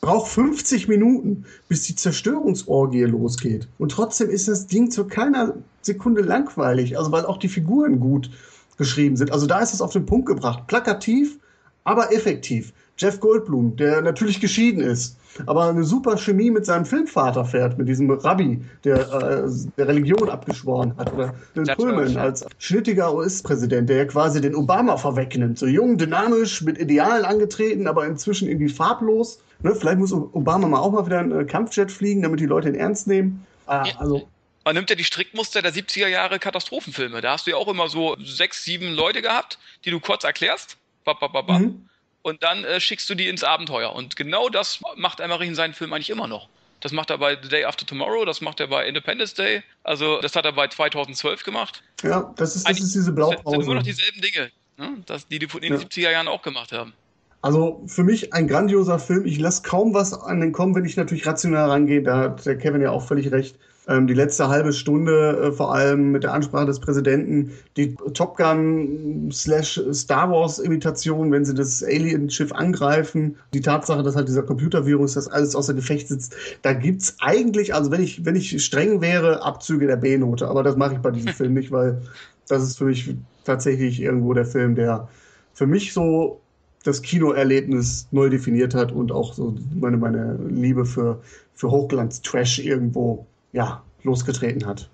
braucht 0.00 0.32
50 0.32 0.88
Minuten, 0.88 1.44
bis 1.68 1.84
die 1.84 1.94
Zerstörungsorgie 1.94 3.04
losgeht. 3.04 3.68
Und 3.78 3.92
trotzdem 3.92 4.30
ist 4.30 4.48
das 4.48 4.66
Ding 4.66 4.90
zu 4.90 5.04
keiner 5.04 5.54
Sekunde 5.82 6.22
langweilig. 6.22 6.98
Also 6.98 7.12
weil 7.12 7.24
auch 7.26 7.38
die 7.38 7.48
Figuren 7.48 8.00
gut 8.00 8.30
geschrieben 8.78 9.16
sind. 9.16 9.32
Also 9.32 9.46
da 9.46 9.60
ist 9.60 9.74
es 9.74 9.80
auf 9.80 9.92
den 9.92 10.06
Punkt 10.06 10.26
gebracht. 10.26 10.66
Plakativ, 10.66 11.38
aber 11.84 12.12
effektiv. 12.12 12.72
Jeff 12.98 13.20
Goldblum, 13.20 13.76
der 13.76 14.02
natürlich 14.02 14.40
geschieden 14.40 14.80
ist, 14.80 15.16
aber 15.46 15.68
eine 15.68 15.84
super 15.84 16.16
Chemie 16.16 16.50
mit 16.50 16.66
seinem 16.66 16.84
Filmvater 16.84 17.44
fährt, 17.44 17.78
mit 17.78 17.88
diesem 17.88 18.10
Rabbi, 18.10 18.62
der 18.84 18.96
äh, 18.96 19.50
der 19.76 19.88
Religion 19.88 20.28
abgeschworen 20.28 20.96
hat, 20.96 21.12
oder 21.12 21.34
Bill 21.54 21.64
Pullman 21.76 22.16
als 22.16 22.44
schnittiger 22.58 23.14
US-Präsident, 23.14 23.88
der 23.88 23.96
ja 23.98 24.04
quasi 24.04 24.40
den 24.40 24.54
Obama 24.54 24.96
vorwegnimmt, 24.96 25.58
so 25.58 25.66
jung, 25.66 25.98
dynamisch, 25.98 26.62
mit 26.62 26.78
Idealen 26.78 27.24
angetreten, 27.24 27.86
aber 27.86 28.06
inzwischen 28.06 28.48
irgendwie 28.48 28.68
farblos. 28.68 29.40
Ne? 29.62 29.74
Vielleicht 29.74 29.98
muss 29.98 30.12
Obama 30.12 30.68
mal 30.68 30.80
auch 30.80 30.92
mal 30.92 31.06
wieder 31.06 31.20
einen 31.20 31.40
äh, 31.40 31.44
Kampfjet 31.44 31.90
fliegen, 31.90 32.22
damit 32.22 32.40
die 32.40 32.46
Leute 32.46 32.68
ihn 32.68 32.74
ernst 32.74 33.06
nehmen. 33.06 33.46
Ah, 33.66 33.84
also 33.98 34.28
man 34.64 34.76
nimmt 34.76 34.90
ja 34.90 34.96
die 34.96 35.04
Strickmuster 35.04 35.60
der 35.60 35.72
70er 35.72 36.06
Jahre 36.06 36.38
Katastrophenfilme. 36.38 37.20
Da 37.20 37.32
hast 37.32 37.46
du 37.46 37.50
ja 37.50 37.56
auch 37.56 37.66
immer 37.66 37.88
so 37.88 38.16
sechs, 38.24 38.64
sieben 38.64 38.92
Leute 38.92 39.20
gehabt, 39.20 39.58
die 39.84 39.90
du 39.90 39.98
kurz 39.98 40.22
erklärst. 40.22 40.76
Bap, 41.04 41.18
bap, 41.18 41.32
bap, 41.32 41.48
mhm 41.48 41.88
und 42.22 42.42
dann 42.42 42.64
äh, 42.64 42.80
schickst 42.80 43.08
du 43.10 43.14
die 43.14 43.28
ins 43.28 43.44
Abenteuer. 43.44 43.92
Und 43.92 44.16
genau 44.16 44.48
das 44.48 44.80
macht 44.96 45.20
Emmerich 45.20 45.48
in 45.48 45.54
seinen 45.54 45.74
Filmen 45.74 45.92
eigentlich 45.92 46.10
immer 46.10 46.26
noch. 46.26 46.48
Das 46.80 46.90
macht 46.90 47.10
er 47.10 47.18
bei 47.18 47.38
The 47.40 47.48
Day 47.48 47.64
After 47.64 47.86
Tomorrow, 47.86 48.24
das 48.24 48.40
macht 48.40 48.58
er 48.58 48.66
bei 48.66 48.86
Independence 48.86 49.34
Day. 49.34 49.62
Also 49.84 50.20
das 50.20 50.34
hat 50.34 50.44
er 50.44 50.52
bei 50.52 50.66
2012 50.66 51.44
gemacht. 51.44 51.82
Ja, 52.02 52.32
das 52.36 52.56
ist, 52.56 52.68
das 52.68 52.80
ist 52.80 52.94
diese 52.94 53.12
Blaupause. 53.12 53.42
Das 53.44 53.52
sind 53.52 53.62
immer 53.62 53.74
noch 53.74 53.82
dieselben 53.84 54.20
Dinge, 54.20 54.50
ne? 54.78 55.02
das, 55.06 55.28
die 55.28 55.38
die 55.38 55.46
in 55.46 55.60
den 55.60 55.72
ja. 55.74 55.78
70er 55.78 56.10
Jahren 56.10 56.28
auch 56.28 56.42
gemacht 56.42 56.72
haben. 56.72 56.92
Also 57.40 57.82
für 57.86 58.04
mich 58.04 58.32
ein 58.32 58.46
grandioser 58.46 58.98
Film. 58.98 59.26
Ich 59.26 59.38
lasse 59.38 59.62
kaum 59.62 59.94
was 59.94 60.12
an 60.12 60.40
den 60.40 60.52
kommen, 60.52 60.74
wenn 60.74 60.84
ich 60.84 60.96
natürlich 60.96 61.26
rational 61.26 61.70
rangehe. 61.70 62.02
Da 62.02 62.18
hat 62.18 62.46
der 62.46 62.56
Kevin 62.56 62.80
ja 62.80 62.90
auch 62.90 63.04
völlig 63.04 63.30
recht. 63.32 63.56
Ähm, 63.88 64.06
die 64.06 64.14
letzte 64.14 64.48
halbe 64.48 64.72
Stunde, 64.72 65.38
äh, 65.42 65.52
vor 65.52 65.74
allem 65.74 66.12
mit 66.12 66.22
der 66.22 66.32
Ansprache 66.32 66.66
des 66.66 66.78
Präsidenten, 66.78 67.50
die 67.76 67.96
Top 68.14 68.36
Gun 68.36 69.30
slash 69.32 69.80
Star 69.92 70.30
Wars 70.30 70.60
Imitation, 70.60 71.32
wenn 71.32 71.44
sie 71.44 71.54
das 71.54 71.82
Alien-Schiff 71.82 72.52
angreifen, 72.52 73.36
die 73.52 73.60
Tatsache, 73.60 74.04
dass 74.04 74.14
halt 74.14 74.28
dieser 74.28 74.44
Computervirus 74.44 75.14
das 75.14 75.26
alles 75.26 75.56
außer 75.56 75.74
Gefecht 75.74 76.06
sitzt, 76.06 76.36
da 76.62 76.74
gibt's 76.74 77.16
eigentlich, 77.18 77.74
also 77.74 77.90
wenn 77.90 78.02
ich, 78.02 78.24
wenn 78.24 78.36
ich 78.36 78.64
streng 78.64 79.00
wäre, 79.00 79.42
Abzüge 79.42 79.88
der 79.88 79.96
B-Note, 79.96 80.46
aber 80.46 80.62
das 80.62 80.76
mache 80.76 80.94
ich 80.94 81.00
bei 81.00 81.10
diesem 81.10 81.32
Film 81.34 81.54
nicht, 81.54 81.72
weil 81.72 82.02
das 82.46 82.62
ist 82.62 82.78
für 82.78 82.84
mich 82.84 83.16
tatsächlich 83.44 84.00
irgendwo 84.00 84.32
der 84.32 84.44
Film, 84.44 84.76
der 84.76 85.08
für 85.54 85.66
mich 85.66 85.92
so 85.92 86.40
das 86.84 87.02
Kinoerlebnis 87.02 88.06
neu 88.12 88.28
definiert 88.28 88.76
hat 88.76 88.92
und 88.92 89.10
auch 89.10 89.34
so 89.34 89.56
meine, 89.74 89.96
meine 89.96 90.38
Liebe 90.48 90.84
für, 90.84 91.20
für 91.54 91.70
Hochglanz-Trash 91.70 92.60
irgendwo 92.60 93.26
ja, 93.52 93.82
losgetreten 94.02 94.66
hat. 94.66 94.88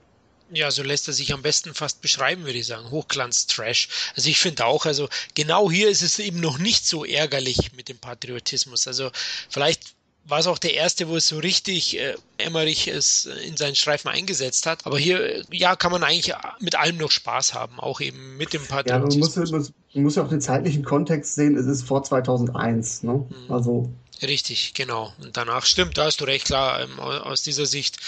Ja, 0.50 0.70
so 0.70 0.82
lässt 0.82 1.08
er 1.08 1.14
sich 1.14 1.32
am 1.34 1.42
besten 1.42 1.74
fast 1.74 2.00
beschreiben, 2.00 2.44
würde 2.44 2.58
ich 2.58 2.66
sagen. 2.66 2.90
Hochglanz-Trash. 2.90 3.88
Also 4.16 4.30
ich 4.30 4.38
finde 4.38 4.64
auch, 4.64 4.86
also 4.86 5.08
genau 5.34 5.70
hier 5.70 5.90
ist 5.90 6.02
es 6.02 6.18
eben 6.18 6.40
noch 6.40 6.58
nicht 6.58 6.86
so 6.86 7.04
ärgerlich 7.04 7.72
mit 7.76 7.88
dem 7.88 7.98
Patriotismus. 7.98 8.88
Also 8.88 9.10
vielleicht 9.50 9.94
war 10.24 10.38
es 10.38 10.46
auch 10.46 10.58
der 10.58 10.74
erste, 10.74 11.08
wo 11.08 11.16
es 11.16 11.28
so 11.28 11.38
richtig 11.38 11.98
äh, 11.98 12.14
Emmerich 12.36 12.88
es 12.88 13.26
in 13.46 13.56
seinen 13.56 13.74
Streifen 13.74 14.08
eingesetzt 14.08 14.66
hat. 14.66 14.86
Aber 14.86 14.98
hier, 14.98 15.42
ja, 15.50 15.76
kann 15.76 15.92
man 15.92 16.02
eigentlich 16.02 16.34
mit 16.60 16.76
allem 16.76 16.96
noch 16.96 17.10
Spaß 17.10 17.54
haben, 17.54 17.80
auch 17.80 18.00
eben 18.00 18.36
mit 18.36 18.52
dem 18.52 18.64
Patriotismus. 18.66 19.34
Ja, 19.34 19.42
man 19.42 19.50
muss, 19.50 19.72
man 19.94 20.02
muss 20.02 20.16
ja 20.16 20.22
auch 20.24 20.28
den 20.28 20.40
zeitlichen 20.40 20.84
Kontext 20.84 21.34
sehen, 21.34 21.56
es 21.56 21.66
ist 21.66 21.82
vor 21.82 22.02
2001, 22.02 23.02
ne? 23.02 23.12
Mhm. 23.28 23.52
Also 23.52 23.90
Richtig, 24.22 24.74
genau. 24.74 25.12
Und 25.22 25.36
danach 25.36 25.64
stimmt, 25.64 25.96
da 25.96 26.06
hast 26.06 26.20
du 26.20 26.24
recht 26.24 26.46
klar. 26.46 26.80
Ähm, 26.80 26.98
aus 26.98 27.42
dieser 27.42 27.66
Sicht 27.66 27.98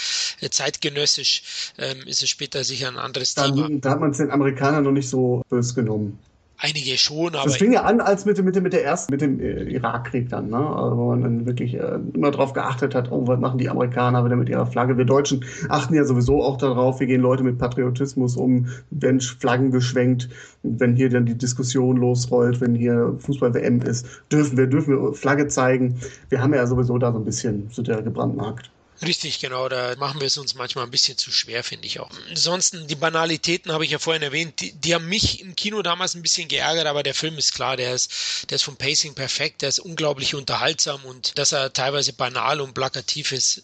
äh, 0.41 0.49
zeitgenössisch 0.49 1.73
ähm, 1.77 2.01
ist 2.05 2.21
es 2.21 2.29
später 2.29 2.63
sicher 2.63 2.89
ein 2.89 2.97
anderes 2.97 3.33
Dann, 3.33 3.55
Thema. 3.55 3.69
Da 3.79 3.91
hat 3.91 3.99
man 3.99 4.11
es 4.11 4.17
den 4.17 4.31
Amerikanern 4.31 4.83
noch 4.83 4.91
nicht 4.91 5.09
so 5.09 5.41
böse 5.49 5.73
genommen. 5.73 6.19
Einige 6.63 6.95
schon, 6.95 7.33
aber. 7.33 7.45
Das 7.45 7.57
fing 7.57 7.73
ja 7.73 7.81
an 7.81 8.01
als 8.01 8.25
mit, 8.25 8.41
mit, 8.43 8.61
mit 8.61 8.71
der 8.71 8.85
ersten, 8.85 9.11
mit 9.11 9.21
dem 9.21 9.39
äh, 9.39 9.63
Irakkrieg 9.63 10.29
dann, 10.29 10.49
ne? 10.49 10.57
Also, 10.57 10.95
wo 10.95 11.09
man 11.09 11.21
dann 11.23 11.45
wirklich 11.47 11.73
äh, 11.73 11.97
immer 12.13 12.29
darauf 12.29 12.53
geachtet 12.53 12.93
hat, 12.93 13.11
oh, 13.11 13.25
was 13.25 13.39
machen 13.39 13.57
die 13.57 13.67
Amerikaner 13.67 14.23
wieder 14.23 14.35
mit 14.35 14.47
ihrer 14.47 14.67
Flagge? 14.67 14.95
Wir 14.95 15.05
Deutschen 15.05 15.43
achten 15.69 15.95
ja 15.95 16.03
sowieso 16.03 16.43
auch 16.43 16.57
darauf, 16.57 16.99
wir 16.99 17.07
gehen 17.07 17.21
Leute 17.21 17.43
mit 17.43 17.57
Patriotismus 17.57 18.37
um, 18.37 18.67
werden 18.91 19.21
Flaggen 19.21 19.71
geschwenkt, 19.71 20.29
wenn 20.61 20.95
hier 20.95 21.09
dann 21.09 21.25
die 21.25 21.35
Diskussion 21.35 21.97
losrollt, 21.97 22.61
wenn 22.61 22.75
hier 22.75 23.15
Fußball-WM 23.17 23.81
ist, 23.81 24.05
dürfen 24.31 24.55
wir, 24.55 24.67
dürfen 24.67 25.01
wir 25.01 25.13
Flagge 25.13 25.47
zeigen. 25.47 25.99
Wir 26.29 26.43
haben 26.43 26.53
ja 26.53 26.67
sowieso 26.67 26.99
da 26.99 27.11
so 27.11 27.17
ein 27.17 27.25
bisschen, 27.25 27.69
so 27.71 27.81
der 27.81 28.03
gebrandmarkt. 28.03 28.69
Richtig, 29.01 29.39
genau. 29.39 29.67
Da 29.67 29.95
machen 29.95 30.19
wir 30.19 30.27
es 30.27 30.37
uns 30.37 30.53
manchmal 30.53 30.85
ein 30.85 30.91
bisschen 30.91 31.17
zu 31.17 31.31
schwer, 31.31 31.63
finde 31.63 31.87
ich 31.87 31.99
auch. 31.99 32.09
Ansonsten, 32.29 32.87
die 32.87 32.95
Banalitäten 32.95 33.71
habe 33.71 33.83
ich 33.83 33.91
ja 33.91 33.99
vorhin 33.99 34.21
erwähnt, 34.21 34.59
die, 34.59 34.73
die, 34.73 34.93
haben 34.93 35.09
mich 35.09 35.41
im 35.41 35.55
Kino 35.55 35.81
damals 35.81 36.13
ein 36.13 36.21
bisschen 36.21 36.47
geärgert, 36.47 36.85
aber 36.85 37.01
der 37.01 37.15
Film 37.15 37.37
ist 37.37 37.53
klar, 37.53 37.77
der 37.77 37.93
ist, 37.95 38.11
der 38.49 38.57
ist 38.57 38.63
vom 38.63 38.77
Pacing 38.77 39.15
perfekt, 39.15 39.63
der 39.63 39.69
ist 39.69 39.79
unglaublich 39.79 40.35
unterhaltsam 40.35 41.03
und 41.05 41.37
dass 41.37 41.51
er 41.51 41.73
teilweise 41.73 42.13
banal 42.13 42.61
und 42.61 42.73
plakativ 42.73 43.31
ist, 43.31 43.63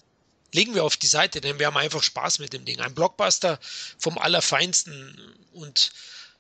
legen 0.54 0.74
wir 0.74 0.84
auf 0.84 0.98
die 0.98 1.08
Seite, 1.08 1.40
denn 1.40 1.60
wir 1.60 1.68
haben 1.68 1.78
einfach 1.78 2.02
Spaß 2.02 2.40
mit 2.40 2.54
dem 2.54 2.66
Ding. 2.66 2.80
Ein 2.80 2.96
Blockbuster 2.96 3.60
vom 4.00 4.18
Allerfeinsten 4.18 5.36
und 5.54 5.92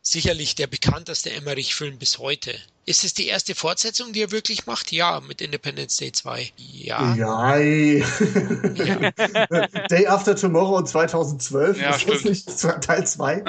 sicherlich 0.01 0.55
der 0.55 0.67
bekannteste 0.67 1.31
Emmerich-Film 1.31 1.99
bis 1.99 2.17
heute. 2.17 2.57
Ist 2.87 3.03
es 3.03 3.13
die 3.13 3.27
erste 3.27 3.53
Fortsetzung, 3.53 4.13
die 4.13 4.21
er 4.21 4.31
wirklich 4.31 4.65
macht? 4.65 4.93
Ja, 4.93 5.19
mit 5.19 5.41
Independence 5.41 5.97
Day 5.97 6.13
2. 6.13 6.53
Ja. 6.55 7.15
Ja. 7.15 7.57
Day 9.89 10.07
After 10.07 10.37
Tomorrow 10.37 10.81
2012. 10.81 11.81
Ja, 11.81 11.93
ist 11.93 12.07
das 12.07 12.23
nicht 12.23 12.47
Teil 12.81 13.05
2? 13.05 13.43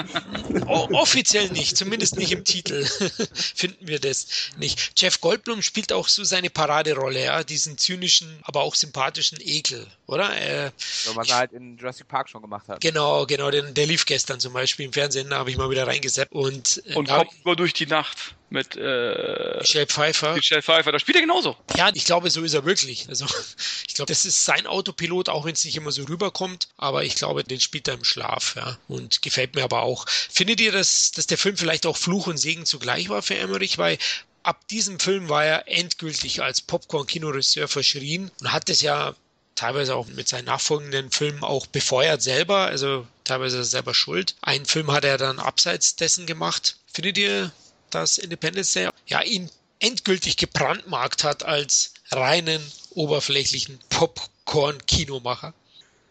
offiziell 0.66 1.50
nicht, 1.50 1.76
zumindest 1.76 2.16
nicht 2.16 2.32
im 2.32 2.42
Titel 2.42 2.84
finden 3.32 3.86
wir 3.86 4.00
das 4.00 4.26
nicht. 4.56 4.94
Jeff 4.96 5.20
Goldblum 5.20 5.62
spielt 5.62 5.92
auch 5.92 6.08
so 6.08 6.24
seine 6.24 6.50
Paraderolle, 6.50 7.22
ja, 7.22 7.44
diesen 7.44 7.78
zynischen, 7.78 8.40
aber 8.42 8.62
auch 8.62 8.74
sympathischen 8.74 9.38
Ekel, 9.40 9.86
oder? 10.06 10.36
Äh, 10.36 10.72
so, 10.80 11.14
was 11.14 11.28
er 11.28 11.36
halt 11.36 11.52
in 11.52 11.76
Jurassic 11.76 12.08
Park 12.08 12.28
schon 12.28 12.42
gemacht 12.42 12.66
hat. 12.66 12.80
Genau, 12.80 13.24
genau, 13.24 13.52
den, 13.52 13.72
der 13.74 13.86
lief 13.86 14.04
gestern 14.04 14.40
zum 14.40 14.52
Beispiel 14.52 14.86
im 14.86 14.92
Fernsehen, 14.92 15.30
da 15.30 15.38
habe 15.38 15.52
ich 15.52 15.56
mal 15.56 15.70
wieder 15.70 15.86
reingesetzt. 15.86 16.32
Und, 16.32 16.82
äh, 16.86 16.96
und 16.96 17.06
kommt 17.06 17.30
nur 17.44 17.54
durch 17.54 17.72
die 17.72 17.86
Nacht 17.86 18.34
mit 18.50 18.76
äh, 18.76 19.58
Michelle 19.58 19.86
Pfeiffer. 19.86 20.34
Michelle 20.34 20.62
Pfeiffer, 20.62 20.92
da 20.92 20.98
spielt 20.98 21.16
er 21.16 21.22
genauso. 21.22 21.56
Ja, 21.76 21.90
ich 21.92 22.04
glaube, 22.04 22.30
so 22.30 22.42
ist 22.42 22.54
er 22.54 22.64
wirklich. 22.64 23.08
Also 23.08 23.26
ich 23.88 23.94
glaube, 23.94 24.10
das 24.10 24.24
ist 24.24 24.44
sein 24.44 24.66
Autopilot, 24.66 25.28
auch 25.28 25.44
wenn 25.44 25.52
es 25.52 25.64
nicht 25.64 25.76
immer 25.76 25.92
so 25.92 26.04
rüberkommt. 26.04 26.68
Aber 26.76 27.04
ich 27.04 27.14
glaube, 27.14 27.44
den 27.44 27.60
spielt 27.60 27.88
er 27.88 27.94
im 27.94 28.04
Schlaf, 28.04 28.54
ja. 28.56 28.78
Und 28.88 29.22
gefällt 29.22 29.54
mir 29.54 29.64
aber 29.64 29.82
auch. 29.82 30.06
Findet 30.08 30.60
ihr, 30.60 30.72
dass, 30.72 31.12
dass 31.12 31.26
der 31.26 31.38
Film 31.38 31.56
vielleicht 31.56 31.86
auch 31.86 31.96
Fluch 31.96 32.26
und 32.26 32.38
Segen 32.38 32.66
zugleich 32.66 33.08
war 33.08 33.22
für 33.22 33.36
Emmerich? 33.36 33.78
Weil 33.78 33.98
ab 34.42 34.66
diesem 34.68 34.98
Film 34.98 35.28
war 35.28 35.44
er 35.44 35.68
endgültig 35.68 36.42
als 36.42 36.62
Popcorn-Kinoregisseur 36.62 37.68
verschrien 37.68 38.30
und 38.40 38.52
hat 38.52 38.70
es 38.70 38.80
ja 38.80 39.14
teilweise 39.58 39.96
auch 39.96 40.06
mit 40.06 40.28
seinen 40.28 40.44
nachfolgenden 40.44 41.10
Filmen 41.10 41.42
auch 41.42 41.66
befeuert 41.66 42.22
selber, 42.22 42.66
also 42.66 43.06
teilweise 43.24 43.64
selber 43.64 43.92
schuld. 43.92 44.36
Einen 44.40 44.66
Film 44.66 44.92
hat 44.92 45.04
er 45.04 45.18
dann 45.18 45.40
abseits 45.40 45.96
dessen 45.96 46.26
gemacht. 46.26 46.76
Findet 46.92 47.18
ihr, 47.18 47.52
dass 47.90 48.18
Independence 48.18 48.72
Day 48.72 48.88
ja 49.06 49.22
ihn 49.22 49.48
endgültig 49.80 50.36
gebrandmarkt 50.36 51.24
hat 51.24 51.44
als 51.44 51.94
reinen 52.10 52.60
oberflächlichen 52.94 53.78
Popcorn-Kinomacher. 53.90 55.54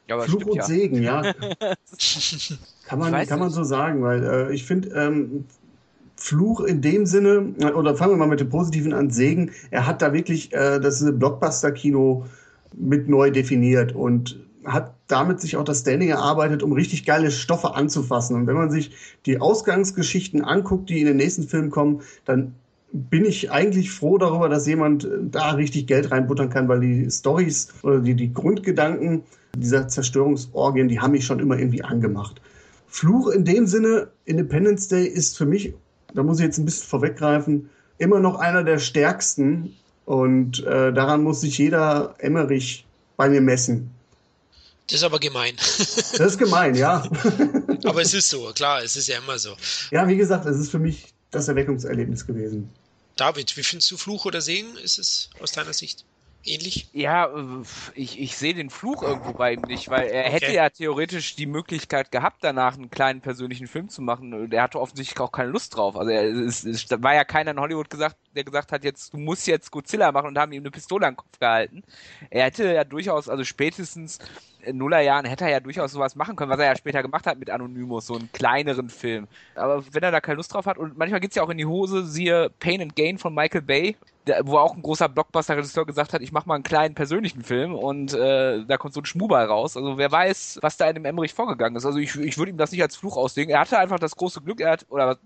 Ja, 0.08 0.20
Fluch 0.22 0.46
und 0.46 0.56
ja. 0.56 0.64
Segen, 0.64 1.04
ja. 1.04 1.22
kann 2.86 3.00
man, 3.00 3.28
kann 3.28 3.40
man 3.40 3.50
so 3.50 3.64
sagen, 3.64 4.02
weil 4.04 4.24
äh, 4.24 4.54
ich 4.54 4.64
finde, 4.66 4.90
ähm, 4.90 5.46
Fluch 6.16 6.62
in 6.62 6.82
dem 6.82 7.06
Sinne, 7.06 7.54
oder 7.76 7.96
fangen 7.96 8.14
wir 8.14 8.18
mal 8.18 8.28
mit 8.28 8.40
dem 8.40 8.50
Positiven 8.50 8.94
an, 8.94 9.12
Segen, 9.12 9.52
er 9.70 9.86
hat 9.86 10.02
da 10.02 10.14
wirklich 10.14 10.54
äh, 10.54 10.80
das 10.80 11.04
Blockbuster-Kino 11.06 12.26
mit 12.74 13.10
neu 13.10 13.32
definiert 13.32 13.94
und 13.94 14.40
hat 14.66 14.96
damit 15.08 15.40
sich 15.40 15.56
auch 15.58 15.64
das 15.64 15.82
Standing 15.82 16.10
erarbeitet, 16.10 16.64
um 16.64 16.74
richtig 16.74 17.06
geile 17.06 17.32
Stoffe 17.32 17.76
anzufassen. 17.76 18.36
Und 18.36 18.48
wenn 18.48 18.56
man 18.56 18.72
sich 18.72 18.92
die 19.26 19.40
Ausgangsgeschichten 19.40 20.44
anguckt, 20.44 20.90
die 20.90 21.00
in 21.00 21.06
den 21.06 21.18
nächsten 21.18 21.44
Filmen 21.44 21.70
kommen, 21.70 22.02
dann 22.26 22.56
bin 22.92 23.26
ich 23.26 23.52
eigentlich 23.52 23.92
froh 23.92 24.18
darüber, 24.18 24.50
dass 24.50 24.66
jemand 24.66 25.08
da 25.22 25.52
richtig 25.52 25.88
Geld 25.88 26.12
reinbuttern 26.12 26.50
kann, 26.50 26.68
weil 26.68 26.80
die 26.80 27.10
Stories 27.10 27.70
oder 27.84 28.00
die, 28.00 28.16
die 28.16 28.34
Grundgedanken 28.34 29.24
dieser 29.56 29.88
Zerstörungsorgien, 29.88 30.88
die 30.88 31.00
haben 31.00 31.12
mich 31.12 31.26
schon 31.26 31.40
immer 31.40 31.58
irgendwie 31.58 31.84
angemacht. 31.84 32.42
Fluch 32.88 33.30
in 33.30 33.44
dem 33.44 33.68
Sinne, 33.68 34.08
Independence 34.26 34.88
Day 34.88 35.06
ist 35.06 35.38
für 35.38 35.46
mich, 35.46 35.74
da 36.14 36.24
muss 36.24 36.40
ich 36.40 36.46
jetzt 36.46 36.58
ein 36.58 36.66
bisschen 36.66 36.88
vorweggreifen, 36.88 37.70
immer 37.98 38.20
noch 38.20 38.40
einer 38.40 38.64
der 38.64 38.80
stärksten. 38.80 39.74
Und 40.06 40.66
äh, 40.66 40.94
daran 40.94 41.24
muss 41.24 41.42
sich 41.42 41.58
jeder 41.58 42.16
Emmerich 42.20 42.86
bei 43.18 43.30
mir 43.30 43.42
messen. 43.42 43.92
Das 44.88 45.00
ist 45.00 45.04
aber 45.04 45.20
gemein. 45.20 45.56
Das 45.58 46.20
ist 46.20 46.38
gemein, 46.38 46.74
ja. 46.76 47.04
aber 47.84 48.02
es 48.02 48.14
ist 48.14 48.30
so, 48.30 48.52
klar, 48.54 48.84
es 48.84 48.96
ist 48.96 49.08
ja 49.08 49.18
immer 49.18 49.38
so. 49.38 49.56
Ja, 49.92 50.08
wie 50.08 50.16
gesagt, 50.16 50.46
es 50.46 50.58
ist 50.58 50.72
für 50.72 50.80
mich 50.80 51.14
das 51.32 51.48
Erweckungserlebnis 51.50 52.26
gewesen. 52.26 52.70
David, 53.18 53.58
wie 53.58 53.64
findest 53.64 53.92
du 53.92 53.98
Fluch 53.98 54.26
oder 54.26 54.42
Segen? 54.42 54.78
Ist 54.78 54.98
es 54.98 55.30
aus 55.42 55.52
deiner 55.52 55.74
Sicht 55.74 56.06
ähnlich? 56.44 56.90
Ja, 56.94 57.30
ich, 57.96 58.20
ich 58.20 58.38
sehe 58.38 58.54
den 58.54 58.70
Fluch 58.70 59.04
irgendwo 59.04 59.34
bei 59.34 59.54
ihm 59.54 59.62
nicht, 59.62 59.90
weil 59.90 60.08
er 60.08 60.26
okay. 60.26 60.32
hätte 60.32 60.52
ja 60.54 60.70
theoretisch 60.70 61.36
die 61.36 61.46
Möglichkeit 61.46 62.12
gehabt, 62.12 62.38
danach 62.42 62.76
einen 62.76 62.90
kleinen 62.90 63.22
persönlichen 63.22 63.68
Film 63.68 63.90
zu 63.90 64.02
machen. 64.02 64.52
Er 64.52 64.64
hatte 64.64 64.80
offensichtlich 64.80 65.20
auch 65.20 65.32
keine 65.32 65.50
Lust 65.50 65.76
drauf. 65.76 65.96
Also 65.96 66.12
er, 66.12 66.24
es, 66.24 66.64
es 66.64 66.90
war 66.90 67.16
ja 67.16 67.24
keiner 67.24 67.52
in 67.52 67.60
Hollywood 67.60 67.90
gesagt, 67.90 68.16
der 68.36 68.44
gesagt 68.44 68.72
hat, 68.72 68.84
jetzt 68.84 69.14
du 69.14 69.18
musst 69.18 69.48
jetzt 69.48 69.72
Godzilla 69.72 70.12
machen 70.12 70.28
und 70.28 70.38
haben 70.38 70.52
ihm 70.52 70.64
eine 70.64 70.72
Pistole 70.72 71.08
an 71.08 71.14
den 71.14 71.18
Kopf 71.18 71.40
gehalten. 71.40 71.84
Er 72.30 72.46
hätte 72.46 72.74
ja 72.74 72.84
durchaus, 72.84 73.30
also 73.30 73.44
spätestens 73.44 74.20
in 74.68 74.78
Nullerjahren 74.78 75.26
hätte 75.26 75.46
er 75.46 75.52
ja 75.52 75.60
durchaus 75.60 75.92
sowas 75.92 76.16
machen 76.16 76.36
können, 76.36 76.52
was 76.52 76.60
er 76.60 76.66
ja 76.66 76.76
später 76.76 77.02
gemacht 77.02 77.26
hat 77.26 77.40
mit 77.40 77.50
Anonymous, 77.50 78.08
so 78.08 78.16
einen 78.16 78.32
kleineren 78.32 78.90
Film. 78.90 79.28
Aber 79.56 79.84
wenn 79.92 80.04
er 80.04 80.12
da 80.12 80.20
keine 80.20 80.38
Lust 80.38 80.54
drauf 80.54 80.66
hat, 80.66 80.78
und 80.78 80.98
manchmal 80.98 81.20
geht's 81.20 81.36
ja 81.36 81.44
auch 81.44 81.50
in 81.50 81.58
die 81.58 81.66
Hose, 81.66 82.06
siehe 82.06 82.50
Pain 82.60 82.82
and 82.82 82.96
Gain 82.96 83.18
von 83.18 83.34
Michael 83.34 83.62
Bay, 83.62 83.96
wo 84.44 84.58
auch 84.58 84.76
ein 84.76 84.82
großer 84.82 85.10
Blockbuster-Regisseur 85.10 85.86
gesagt 85.86 86.14
hat, 86.14 86.22
ich 86.22 86.32
mache 86.32 86.48
mal 86.48 86.56
einen 86.56 86.64
kleinen 86.64 86.96
persönlichen 86.96 87.44
Film 87.44 87.76
und 87.76 88.14
äh, 88.14 88.64
da 88.66 88.78
kommt 88.78 88.94
so 88.94 89.02
ein 89.02 89.06
Schmuber 89.06 89.44
raus. 89.46 89.78
Also 89.78 89.98
wer 89.98 90.12
weiß, 90.12 90.60
was 90.62 90.78
da 90.78 90.88
in 90.88 90.96
dem 90.96 91.06
Emmerich 91.06 91.34
vorgegangen 91.34 91.76
ist. 91.76 91.86
Also 91.86 92.00
ich, 92.00 92.16
ich 92.16 92.38
würde 92.38 92.52
ihm 92.52 92.58
das 92.58 92.72
nicht 92.72 92.82
als 92.82 92.96
Fluch 92.96 93.18
auslegen. 93.18 93.54
Er 93.54 93.60
hatte 93.62 93.80
einfach 93.80 94.00
das 94.00 94.16
große 94.16 94.42
Glück, 94.42 94.62
er 94.62 94.72
hat, 94.72 94.86
oder 94.90 95.18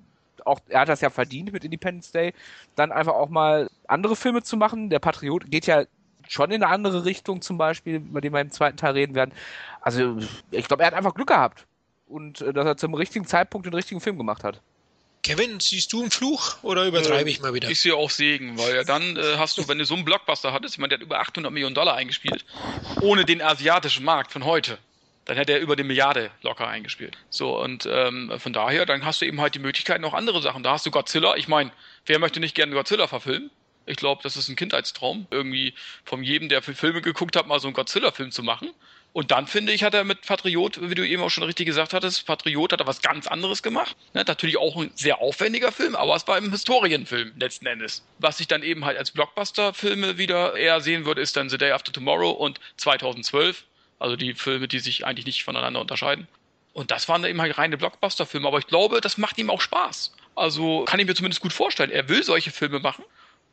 auch, 0.45 0.59
er 0.69 0.81
hat 0.81 0.89
das 0.89 1.01
ja 1.01 1.09
verdient 1.09 1.53
mit 1.53 1.63
Independence 1.63 2.11
Day, 2.11 2.33
dann 2.75 2.91
einfach 2.91 3.13
auch 3.13 3.29
mal 3.29 3.69
andere 3.87 4.15
Filme 4.15 4.43
zu 4.43 4.57
machen. 4.57 4.89
Der 4.89 4.99
Patriot 4.99 5.49
geht 5.49 5.65
ja 5.65 5.83
schon 6.27 6.51
in 6.51 6.63
eine 6.63 6.71
andere 6.71 7.05
Richtung 7.05 7.41
zum 7.41 7.57
Beispiel, 7.57 7.95
über 7.95 8.21
die 8.21 8.31
wir 8.31 8.41
im 8.41 8.51
zweiten 8.51 8.77
Teil 8.77 8.93
reden 8.93 9.15
werden. 9.15 9.33
Also 9.81 10.17
ich 10.51 10.67
glaube, 10.67 10.83
er 10.83 10.87
hat 10.87 10.93
einfach 10.93 11.13
Glück 11.13 11.27
gehabt 11.27 11.65
und 12.07 12.41
äh, 12.41 12.53
dass 12.53 12.65
er 12.65 12.77
zum 12.77 12.93
richtigen 12.93 13.25
Zeitpunkt 13.25 13.65
den 13.65 13.73
richtigen 13.73 14.01
Film 14.01 14.17
gemacht 14.17 14.43
hat. 14.43 14.61
Kevin, 15.23 15.59
siehst 15.59 15.93
du 15.93 16.01
einen 16.01 16.11
Fluch 16.11 16.57
oder 16.63 16.85
übertreibe 16.85 17.29
äh, 17.29 17.33
ich 17.33 17.41
mal 17.41 17.53
wieder? 17.53 17.69
Ich 17.69 17.79
sehe 17.79 17.95
auch 17.95 18.09
Segen, 18.09 18.57
weil 18.57 18.75
ja 18.75 18.83
dann 18.83 19.17
äh, 19.17 19.37
hast 19.37 19.57
du, 19.57 19.67
wenn 19.67 19.77
du 19.77 19.85
so 19.85 19.93
einen 19.93 20.05
Blockbuster 20.05 20.51
hattest, 20.51 20.75
ich 20.75 20.79
meine, 20.79 20.89
der 20.89 20.97
hat 20.97 21.03
über 21.03 21.19
800 21.19 21.51
Millionen 21.51 21.75
Dollar 21.75 21.95
eingespielt, 21.95 22.43
ohne 23.01 23.25
den 23.25 23.41
asiatischen 23.41 24.03
Markt 24.03 24.31
von 24.31 24.45
heute. 24.45 24.77
Dann 25.25 25.37
hätte 25.37 25.53
er 25.53 25.59
über 25.59 25.75
die 25.75 25.83
Milliarde 25.83 26.31
locker 26.41 26.67
eingespielt. 26.67 27.15
So, 27.29 27.61
und 27.61 27.87
ähm, 27.89 28.31
von 28.39 28.53
daher, 28.53 28.87
dann 28.87 29.05
hast 29.05 29.21
du 29.21 29.25
eben 29.25 29.39
halt 29.39 29.53
die 29.53 29.59
Möglichkeit 29.59 30.01
noch 30.01 30.15
andere 30.15 30.41
Sachen. 30.41 30.63
Da 30.63 30.71
hast 30.71 30.85
du 30.85 30.91
Godzilla. 30.91 31.35
Ich 31.35 31.47
meine, 31.47 31.71
wer 32.07 32.17
möchte 32.17 32.39
nicht 32.39 32.55
gerne 32.55 32.73
Godzilla 32.73 33.07
verfilmen? 33.07 33.51
Ich 33.85 33.97
glaube, 33.97 34.21
das 34.23 34.35
ist 34.35 34.49
ein 34.49 34.55
Kindheitstraum, 34.55 35.27
irgendwie 35.29 35.73
von 36.05 36.23
jedem, 36.23 36.49
der 36.49 36.61
Filme 36.61 37.01
geguckt 37.01 37.35
hat, 37.35 37.47
mal 37.47 37.59
so 37.59 37.67
einen 37.67 37.75
Godzilla-Film 37.75 38.31
zu 38.31 38.41
machen. 38.41 38.71
Und 39.13 39.31
dann 39.31 39.45
finde 39.45 39.73
ich, 39.73 39.83
hat 39.83 39.93
er 39.93 40.05
mit 40.05 40.21
Patriot, 40.25 40.89
wie 40.89 40.95
du 40.95 41.05
eben 41.05 41.21
auch 41.21 41.29
schon 41.29 41.43
richtig 41.43 41.65
gesagt 41.65 41.93
hattest, 41.93 42.25
Patriot 42.25 42.71
hat 42.71 42.79
er 42.79 42.87
was 42.87 43.01
ganz 43.01 43.27
anderes 43.27 43.61
gemacht. 43.61 43.97
Ne, 44.13 44.23
natürlich 44.25 44.57
auch 44.57 44.77
ein 44.77 44.91
sehr 44.95 45.19
aufwendiger 45.19 45.73
Film, 45.73 45.97
aber 45.97 46.15
es 46.15 46.25
war 46.27 46.37
ein 46.37 46.49
Historienfilm 46.49 47.33
letzten 47.37 47.65
Endes. 47.65 48.05
Was 48.19 48.39
ich 48.39 48.47
dann 48.47 48.63
eben 48.63 48.85
halt 48.85 48.97
als 48.97 49.11
Blockbuster-Filme 49.11 50.17
wieder 50.17 50.55
eher 50.55 50.79
sehen 50.79 51.05
würde, 51.05 51.21
ist 51.21 51.35
dann 51.35 51.49
The 51.49 51.57
Day 51.57 51.71
After 51.71 51.91
Tomorrow 51.91 52.31
und 52.31 52.61
2012. 52.77 53.65
Also 53.99 54.15
die 54.15 54.33
Filme, 54.33 54.67
die 54.69 54.79
sich 54.79 55.05
eigentlich 55.05 55.25
nicht 55.25 55.43
voneinander 55.43 55.81
unterscheiden. 55.81 56.27
Und 56.73 56.89
das 56.89 57.09
waren 57.09 57.23
eben 57.25 57.41
halt 57.41 57.57
reine 57.57 57.77
Blockbuster-Filme. 57.77 58.47
Aber 58.47 58.59
ich 58.59 58.67
glaube, 58.67 59.01
das 59.01 59.17
macht 59.17 59.37
ihm 59.37 59.49
auch 59.49 59.61
Spaß. 59.61 60.13
Also 60.35 60.85
kann 60.85 61.01
ich 61.01 61.05
mir 61.05 61.15
zumindest 61.15 61.41
gut 61.41 61.51
vorstellen. 61.51 61.91
Er 61.91 62.07
will 62.07 62.23
solche 62.23 62.51
Filme 62.51 62.79
machen. 62.79 63.03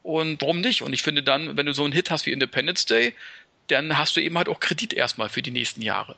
Und 0.03 0.41
warum 0.41 0.61
nicht? 0.61 0.83
Und 0.83 0.93
ich 0.93 1.03
finde 1.03 1.23
dann, 1.23 1.57
wenn 1.57 1.67
du 1.67 1.75
so 1.75 1.85
einen 1.85 1.93
Hit 1.93 2.11
hast 2.11 2.27
wie 2.27 2.33
Independence 2.33 2.87
Day, 2.87 3.15
dann 3.69 3.97
hast 3.97 4.17
du 4.17 4.21
eben 4.21 4.37
halt 4.37 4.49
auch 4.49 4.61
Kredit 4.61 4.93
erstmal 4.93 5.29
für 5.29 5.43
die 5.43 5.51
nächsten 5.51 5.83
Jahre. 5.83 6.17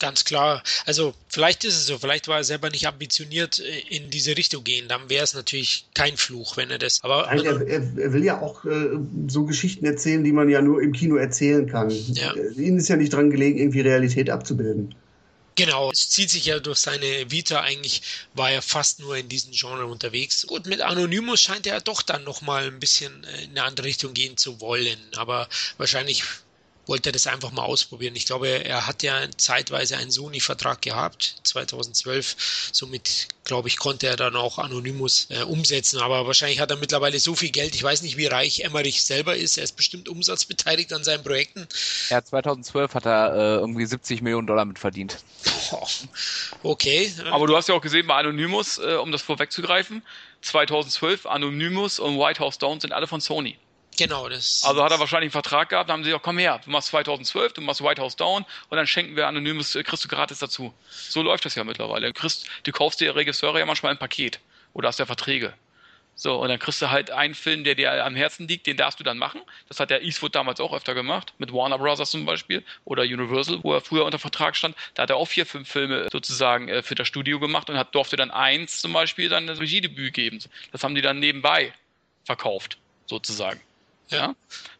Ganz 0.00 0.24
klar. 0.24 0.62
Also 0.86 1.14
vielleicht 1.28 1.64
ist 1.64 1.76
es 1.76 1.86
so, 1.86 1.98
vielleicht 1.98 2.26
war 2.26 2.38
er 2.38 2.44
selber 2.44 2.68
nicht 2.68 2.86
ambitioniert 2.86 3.60
äh, 3.60 3.96
in 3.96 4.10
diese 4.10 4.36
Richtung 4.36 4.64
gehen. 4.64 4.88
Dann 4.88 5.08
wäre 5.08 5.22
es 5.22 5.34
natürlich 5.34 5.86
kein 5.94 6.16
Fluch, 6.16 6.56
wenn 6.56 6.70
er 6.70 6.78
das. 6.78 7.02
Aber 7.02 7.26
Nein, 7.32 7.44
er, 7.44 7.66
er, 7.68 8.12
will 8.12 8.24
ja 8.24 8.40
auch 8.40 8.64
äh, 8.64 8.90
so 9.28 9.44
Geschichten 9.44 9.86
erzählen, 9.86 10.24
die 10.24 10.32
man 10.32 10.48
ja 10.48 10.60
nur 10.60 10.82
im 10.82 10.92
Kino 10.92 11.16
erzählen 11.16 11.66
kann. 11.66 11.90
Ja. 11.90 12.34
Äh, 12.34 12.52
ihnen 12.54 12.78
ist 12.78 12.88
ja 12.88 12.96
nicht 12.96 13.12
dran 13.12 13.30
gelegen, 13.30 13.58
irgendwie 13.58 13.80
Realität 13.80 14.30
abzubilden. 14.30 14.94
Genau, 15.56 15.92
es 15.92 16.08
zieht 16.08 16.30
sich 16.30 16.46
ja 16.46 16.58
durch 16.58 16.78
seine 16.78 17.30
Vita 17.30 17.60
eigentlich, 17.60 18.02
war 18.34 18.50
er 18.50 18.60
fast 18.60 18.98
nur 18.98 19.16
in 19.16 19.28
diesem 19.28 19.52
Genre 19.52 19.86
unterwegs. 19.86 20.44
Gut, 20.48 20.66
mit 20.66 20.80
Anonymous 20.80 21.40
scheint 21.40 21.68
er 21.68 21.80
doch 21.80 22.02
dann 22.02 22.24
nochmal 22.24 22.66
ein 22.66 22.80
bisschen 22.80 23.22
äh, 23.24 23.44
in 23.44 23.50
eine 23.50 23.62
andere 23.62 23.86
Richtung 23.86 24.14
gehen 24.14 24.36
zu 24.36 24.60
wollen, 24.60 24.98
aber 25.14 25.48
wahrscheinlich 25.78 26.24
wollte 26.86 27.10
er 27.10 27.12
das 27.12 27.26
einfach 27.26 27.52
mal 27.52 27.62
ausprobieren. 27.62 28.14
Ich 28.16 28.26
glaube, 28.26 28.48
er 28.48 28.86
hat 28.86 29.02
ja 29.02 29.18
zeitweise 29.36 29.96
einen 29.96 30.10
Sony-Vertrag 30.10 30.82
gehabt, 30.82 31.36
2012. 31.44 32.70
Somit, 32.72 33.28
glaube 33.44 33.68
ich, 33.68 33.78
konnte 33.78 34.06
er 34.06 34.16
dann 34.16 34.36
auch 34.36 34.58
Anonymous 34.58 35.28
äh, 35.30 35.42
umsetzen. 35.42 36.00
Aber 36.00 36.26
wahrscheinlich 36.26 36.60
hat 36.60 36.70
er 36.70 36.76
mittlerweile 36.76 37.18
so 37.18 37.34
viel 37.34 37.50
Geld. 37.50 37.74
Ich 37.74 37.82
weiß 37.82 38.02
nicht, 38.02 38.16
wie 38.16 38.26
reich 38.26 38.60
Emmerich 38.60 39.02
selber 39.02 39.36
ist. 39.36 39.56
Er 39.56 39.64
ist 39.64 39.76
bestimmt 39.76 40.08
umsatzbeteiligt 40.08 40.92
an 40.92 41.04
seinen 41.04 41.22
Projekten. 41.22 41.66
Ja, 42.10 42.22
2012 42.22 42.94
hat 42.94 43.06
er 43.06 43.34
äh, 43.34 43.54
irgendwie 43.56 43.86
70 43.86 44.22
Millionen 44.22 44.46
Dollar 44.46 44.64
mit 44.64 44.78
verdient. 44.78 45.18
okay. 46.62 47.12
Aber 47.30 47.46
du 47.46 47.56
hast 47.56 47.68
ja 47.68 47.74
auch 47.74 47.82
gesehen 47.82 48.06
bei 48.06 48.16
Anonymous, 48.16 48.78
äh, 48.78 48.96
um 48.96 49.12
das 49.12 49.22
vorwegzugreifen, 49.22 50.02
2012 50.42 51.26
Anonymous 51.26 51.98
und 51.98 52.18
White 52.18 52.40
House 52.40 52.58
Down 52.58 52.80
sind 52.80 52.92
alle 52.92 53.06
von 53.06 53.20
Sony. 53.20 53.56
Genau, 53.96 54.28
das. 54.28 54.62
Also 54.64 54.82
hat 54.82 54.90
er 54.90 54.98
wahrscheinlich 54.98 55.26
einen 55.26 55.42
Vertrag 55.42 55.68
gehabt, 55.68 55.88
dann 55.88 55.98
haben 55.98 56.04
sie 56.04 56.10
gesagt, 56.10 56.24
komm 56.24 56.38
her, 56.38 56.60
du 56.64 56.70
machst 56.70 56.88
2012, 56.88 57.52
du 57.52 57.60
machst 57.60 57.82
White 57.82 58.02
House 58.02 58.16
Down 58.16 58.44
und 58.68 58.76
dann 58.76 58.86
schenken 58.86 59.16
wir 59.16 59.26
Anonymous, 59.28 59.74
äh, 59.74 59.82
kriegst 59.82 60.04
du 60.04 60.08
gratis 60.08 60.38
dazu. 60.40 60.74
So 60.90 61.22
läuft 61.22 61.44
das 61.44 61.54
ja 61.54 61.64
mittlerweile. 61.64 62.08
Du, 62.08 62.12
kriegst, 62.12 62.46
du 62.64 62.72
kaufst 62.72 63.00
dir 63.00 63.14
Regisseure 63.14 63.58
ja 63.58 63.66
manchmal 63.66 63.92
ein 63.92 63.98
Paket 63.98 64.40
oder 64.72 64.88
hast 64.88 64.98
ja 64.98 65.06
Verträge. 65.06 65.54
So, 66.16 66.40
und 66.40 66.48
dann 66.48 66.60
kriegst 66.60 66.80
du 66.80 66.90
halt 66.90 67.10
einen 67.10 67.34
Film, 67.34 67.64
der 67.64 67.74
dir 67.74 68.04
am 68.04 68.14
Herzen 68.14 68.46
liegt, 68.46 68.66
den 68.68 68.76
darfst 68.76 69.00
du 69.00 69.04
dann 69.04 69.18
machen. 69.18 69.40
Das 69.68 69.80
hat 69.80 69.90
der 69.90 70.02
Eastwood 70.02 70.34
damals 70.34 70.60
auch 70.60 70.72
öfter 70.72 70.94
gemacht, 70.94 71.34
mit 71.38 71.52
Warner 71.52 71.78
Brothers 71.78 72.10
zum 72.10 72.24
Beispiel 72.24 72.62
oder 72.84 73.02
Universal, 73.02 73.58
wo 73.62 73.74
er 73.74 73.80
früher 73.80 74.04
unter 74.04 74.20
Vertrag 74.20 74.54
stand. 74.56 74.76
Da 74.94 75.02
hat 75.02 75.10
er 75.10 75.16
auch 75.16 75.26
vier, 75.26 75.44
fünf 75.44 75.68
Filme 75.68 76.08
sozusagen 76.12 76.68
äh, 76.68 76.82
für 76.82 76.94
das 76.94 77.08
Studio 77.08 77.40
gemacht 77.40 77.68
und 77.68 77.76
hat, 77.76 77.94
durfte 77.94 78.16
dann 78.16 78.30
eins 78.30 78.80
zum 78.80 78.92
Beispiel 78.92 79.28
dann 79.28 79.48
das 79.48 79.58
Regiedebüt 79.58 80.14
geben. 80.14 80.38
Das 80.70 80.84
haben 80.84 80.94
die 80.94 81.02
dann 81.02 81.18
nebenbei 81.18 81.72
verkauft, 82.24 82.78
sozusagen. 83.06 83.60
Ja. 84.10 84.34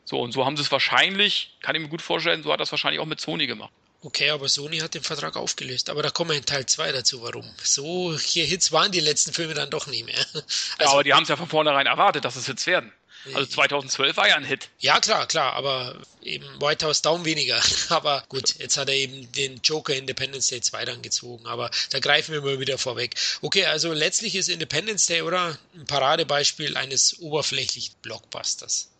So, 0.05 0.21
und 0.21 0.33
so 0.33 0.45
haben 0.45 0.57
sie 0.57 0.63
es 0.63 0.71
wahrscheinlich, 0.71 1.57
kann 1.61 1.75
ich 1.75 1.83
mir 1.83 1.89
gut 1.89 2.03
vorstellen, 2.03 2.43
so 2.43 2.53
hat 2.53 2.61
das 2.61 2.71
wahrscheinlich 2.71 3.01
auch 3.01 3.07
mit 3.07 3.21
Sony 3.21 3.47
gemacht. 3.47 3.73
Okay, 4.05 4.29
aber 4.29 4.51
Sony 4.51 4.81
hat 4.81 4.93
den 4.93 5.03
Vertrag 5.03 5.35
aufgelöst. 5.35 5.89
Aber 5.89 6.03
da 6.03 6.11
kommen 6.11 6.31
wir 6.31 6.37
in 6.37 6.45
Teil 6.45 6.67
2 6.67 6.93
dazu, 6.93 7.23
warum. 7.23 7.49
So 7.63 8.17
hier 8.19 8.45
Hits 8.45 8.71
waren 8.71 8.93
die 8.93 9.01
letzten 9.01 9.33
Filme 9.33 9.55
dann 9.55 9.71
doch 9.71 9.87
nie 9.87 10.03
mehr. 10.03 10.15
Also, 10.35 10.51
ja, 10.79 10.91
aber 10.91 11.05
die 11.05 11.15
haben 11.15 11.23
es 11.23 11.31
ja 11.31 11.37
von 11.37 11.49
vornherein 11.49 11.87
erwartet, 11.87 12.25
dass 12.25 12.37
es 12.37 12.47
Hits 12.47 12.67
werden. 12.67 12.93
Also 13.33 13.47
2012 13.47 14.17
war 14.19 14.29
ja 14.29 14.37
ein 14.37 14.45
Hit. 14.45 14.69
Ja, 14.79 15.01
klar, 15.01 15.27
klar, 15.27 15.55
aber 15.55 15.97
eben 16.23 16.45
White 16.61 16.85
House 16.85 17.01
Down 17.01 17.25
weniger. 17.25 17.59
Aber 17.89 18.23
gut, 18.29 18.57
jetzt 18.59 18.77
hat 18.77 18.89
er 18.89 18.95
eben 18.95 19.33
den 19.33 19.61
Joker 19.63 19.95
Independence 19.95 20.49
Day 20.49 20.61
2 20.61 20.85
dann 20.85 21.01
gezogen, 21.01 21.47
aber 21.47 21.71
da 21.91 22.01
greifen 22.01 22.33
wir 22.33 22.43
mal 22.43 22.61
wieder 22.61 22.77
vorweg. 22.77 23.15
Okay, 23.41 23.65
also 23.65 23.95
letztlich 23.95 24.35
ist 24.35 24.49
Independence 24.49 25.07
Day, 25.07 25.23
oder? 25.23 25.59
Ein 25.75 25.87
Paradebeispiel 25.87 26.77
eines 26.77 27.19
oberflächlichen 27.21 27.95
Blockbusters. 28.03 28.91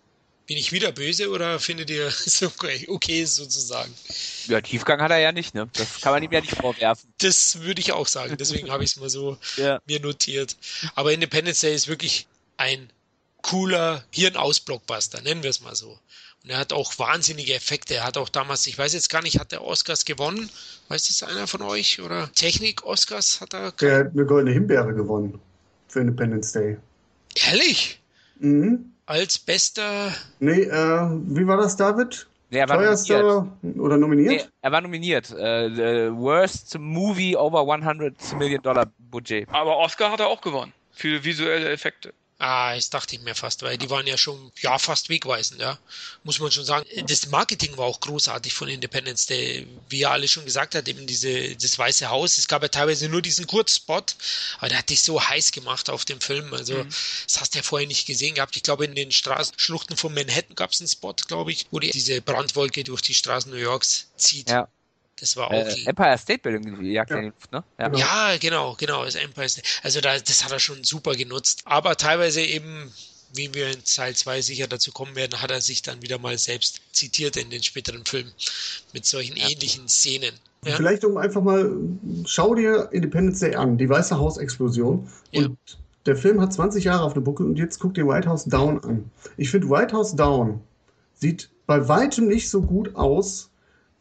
Bin 0.47 0.59
ich 0.59 0.73
wieder 0.73 0.93
böse 0.93 1.31
oder 1.31 1.59
findet 1.59 1.91
ihr 1.91 2.07
es 2.27 2.43
okay, 2.43 2.85
okay 2.89 3.25
sozusagen? 3.25 3.93
Ja, 4.47 4.61
Tiefgang 4.61 5.01
hat 5.01 5.11
er 5.11 5.19
ja 5.19 5.33
nicht, 5.33 5.55
ne? 5.55 5.69
Das 5.73 6.01
kann 6.01 6.13
man 6.13 6.23
ihm 6.23 6.33
ja 6.33 6.41
nicht 6.41 6.57
vorwerfen. 6.57 7.13
Das 7.19 7.61
würde 7.61 7.81
ich 7.81 7.93
auch 7.93 8.07
sagen, 8.07 8.37
deswegen 8.39 8.71
habe 8.71 8.85
ich 8.85 8.91
es 8.91 8.97
mal 8.97 9.09
so 9.09 9.39
ja. 9.57 9.81
mir 9.87 10.01
notiert. 10.01 10.57
Aber 10.95 11.13
Independence 11.13 11.61
Day 11.61 11.75
ist 11.75 11.89
wirklich 11.89 12.27
ein 12.59 12.91
cooler 13.41 14.05
Hirnaus-Blockbuster, 14.11 15.23
nennen 15.23 15.43
wir 15.43 15.51
es 15.51 15.61
mal 15.61 15.75
so. 15.75 15.99
Und 16.43 16.51
er 16.51 16.59
hat 16.59 16.75
auch 16.75 16.99
wahnsinnige 16.99 17.55
Effekte. 17.55 17.95
Er 17.95 18.05
hat 18.05 18.19
auch 18.19 18.29
damals, 18.29 18.67
ich 18.67 18.77
weiß 18.77 18.93
jetzt 18.93 19.09
gar 19.09 19.23
nicht, 19.23 19.39
hat 19.41 19.55
er 19.55 19.65
Oscars 19.65 20.05
gewonnen? 20.05 20.51
Weiß 20.89 21.09
das 21.09 21.23
einer 21.23 21.47
von 21.47 21.63
euch? 21.63 22.03
Oder 22.03 22.31
Technik-Oscars 22.33 23.41
hat 23.41 23.55
er? 23.55 23.73
Er 23.81 23.99
hat 24.01 24.13
eine 24.13 24.27
goldene 24.27 24.53
Himbeere 24.53 24.93
gewonnen 24.93 25.41
für 25.89 26.01
Independence 26.01 26.53
Day. 26.53 26.77
Ehrlich? 27.35 27.99
Mhm 28.41 28.94
als 29.07 29.39
bester. 29.39 30.13
Nee, 30.41 30.63
äh, 30.63 31.09
wie 31.27 31.47
war 31.47 31.57
das, 31.57 31.77
David? 31.77 32.27
Nee, 32.51 32.59
er 32.59 32.69
war 32.69 32.77
Teuerster 32.77 33.23
nominiert. 33.23 33.81
oder 33.81 33.97
nominiert? 33.97 34.33
Nee, 34.33 34.45
er 34.63 34.73
war 34.73 34.81
nominiert. 34.81 35.31
Äh, 35.33 36.11
worst 36.17 36.79
Movie 36.79 37.37
over 37.37 37.61
100 37.61 38.15
Million 38.39 38.63
Dollar 38.63 38.87
Budget. 38.99 39.49
Aber 39.51 39.77
Oscar 39.79 40.13
hat 40.13 40.21
er 40.21 40.29
auch 40.29 40.41
gewonnen. 40.41 40.73
Für 40.93 41.25
visuelle 41.25 41.71
Effekte. 41.71 42.15
Ah, 42.47 42.75
das 42.75 42.91
dachte 42.91 43.17
ich 43.17 43.23
mir 43.23 43.35
fast, 43.35 43.63
weil 43.63 43.79
die 43.79 43.89
waren 43.89 44.07
ja 44.07 44.19
schon, 44.19 44.53
ja, 44.61 44.79
fast 44.79 45.09
wegweisend, 45.09 45.63
ja. 45.63 45.79
Muss 46.25 46.41
man 46.41 46.53
schon 46.53 46.67
sagen. 46.67 46.85
Das 47.07 47.29
Marketing 47.29 47.75
war 47.79 47.87
auch 47.87 48.01
großartig 48.01 48.53
von 48.53 48.69
Independence 48.69 49.25
Day. 49.25 49.67
Wie 49.89 50.03
er 50.03 50.11
alle 50.11 50.29
schon 50.29 50.45
gesagt 50.45 50.75
hat, 50.75 50.87
eben 50.87 51.07
diese, 51.07 51.57
das 51.57 51.79
Weiße 51.79 52.11
Haus. 52.11 52.37
Es 52.37 52.47
gab 52.47 52.61
ja 52.61 52.69
teilweise 52.69 53.09
nur 53.09 53.23
diesen 53.23 53.47
Kurzspot, 53.47 54.17
aber 54.59 54.69
der 54.69 54.81
hat 54.81 54.91
dich 54.91 55.01
so 55.01 55.27
heiß 55.27 55.53
gemacht 55.53 55.89
auf 55.89 56.05
dem 56.05 56.21
Film. 56.21 56.53
Also, 56.53 56.85
mhm. 56.85 56.89
das 57.27 57.41
hast 57.41 57.55
du 57.55 57.61
ja 57.61 57.63
vorher 57.63 57.89
nicht 57.89 58.07
gesehen 58.07 58.35
gehabt. 58.35 58.57
Ich 58.57 58.63
glaube, 58.63 58.85
in 58.85 58.95
den 58.95 59.11
Straßenschluchten 59.11 59.97
von 59.97 60.13
Manhattan 60.13 60.55
gab 60.55 60.73
es 60.73 60.83
einen 60.83 60.89
Spot, 60.89 61.15
glaube 61.27 61.51
ich, 61.51 61.67
wo 61.71 61.79
die, 61.81 61.93
diese 61.93 62.21
Brandwolke 62.21 62.85
durch 62.85 63.01
die 63.01 63.15
Straßen 63.15 63.51
New 63.51 63.57
Yorks 63.57 64.09
zieht. 64.19 64.51
Ja. 64.51 64.69
Das 65.21 65.37
war 65.37 65.49
auch. 65.49 65.53
Äh, 65.53 65.87
Empire 65.87 66.19
State 66.19 66.41
Building 66.41 66.85
jagt 66.85 67.11
ja. 67.11 67.21
Luft, 67.21 67.53
ne? 67.53 67.63
Ja. 67.79 67.95
ja, 67.95 68.37
genau, 68.39 68.75
genau, 68.79 69.05
das 69.05 69.15
Empire 69.15 69.49
State. 69.49 69.67
Also 69.83 70.01
da, 70.01 70.19
das 70.19 70.45
hat 70.45 70.53
er 70.53 70.59
schon 70.59 70.83
super 70.85 71.15
genutzt. 71.15 71.63
Aber 71.65 71.97
teilweise 71.97 72.41
eben, 72.41 72.93
wie 73.35 73.53
wir 73.55 73.71
in 73.71 73.85
Teil 73.85 74.15
2 74.15 74.43
sicher 74.43 74.67
dazu 74.67 74.93
kommen 74.93 75.15
werden, 75.15 75.41
hat 75.41 75.51
er 75.51 75.61
sich 75.61 75.83
dann 75.83 76.03
wieder 76.03 76.19
mal 76.19 76.37
selbst 76.39 76.81
zitiert 76.93 77.37
in 77.37 77.51
den 77.51 77.63
späteren 77.63 78.05
Filmen 78.05 78.33
mit 78.93 79.07
solchen 79.07 79.37
ja. 79.37 79.49
ähnlichen 79.49 79.89
Szenen. 79.89 80.35
Ja? 80.65 80.77
Vielleicht 80.77 81.05
um 81.05 81.17
einfach 81.17 81.43
mal, 81.43 81.71
schau 82.27 82.55
dir 82.55 82.89
Independence 82.93 83.41
Day 83.41 83.55
an, 83.55 83.79
die 83.79 83.89
Weiße 83.89 84.19
Haus-Explosion. 84.19 85.09
Und 85.35 85.59
der 86.07 86.17
Film 86.17 86.41
hat 86.41 86.53
20 86.53 86.85
Jahre 86.85 87.05
auf 87.05 87.15
der 87.15 87.21
Buckel 87.21 87.47
und 87.47 87.59
jetzt 87.59 87.79
guck 87.79 87.95
dir 87.95 88.07
White 88.07 88.29
House 88.29 88.45
Down 88.45 88.83
an. 88.85 89.11
Ich 89.37 89.51
finde, 89.51 89.69
White 89.71 89.95
House 89.95 90.15
Down 90.15 90.61
sieht 91.15 91.51
bei 91.67 91.89
weitem 91.89 92.29
nicht 92.29 92.51
so 92.51 92.61
gut 92.61 92.95
aus 92.95 93.51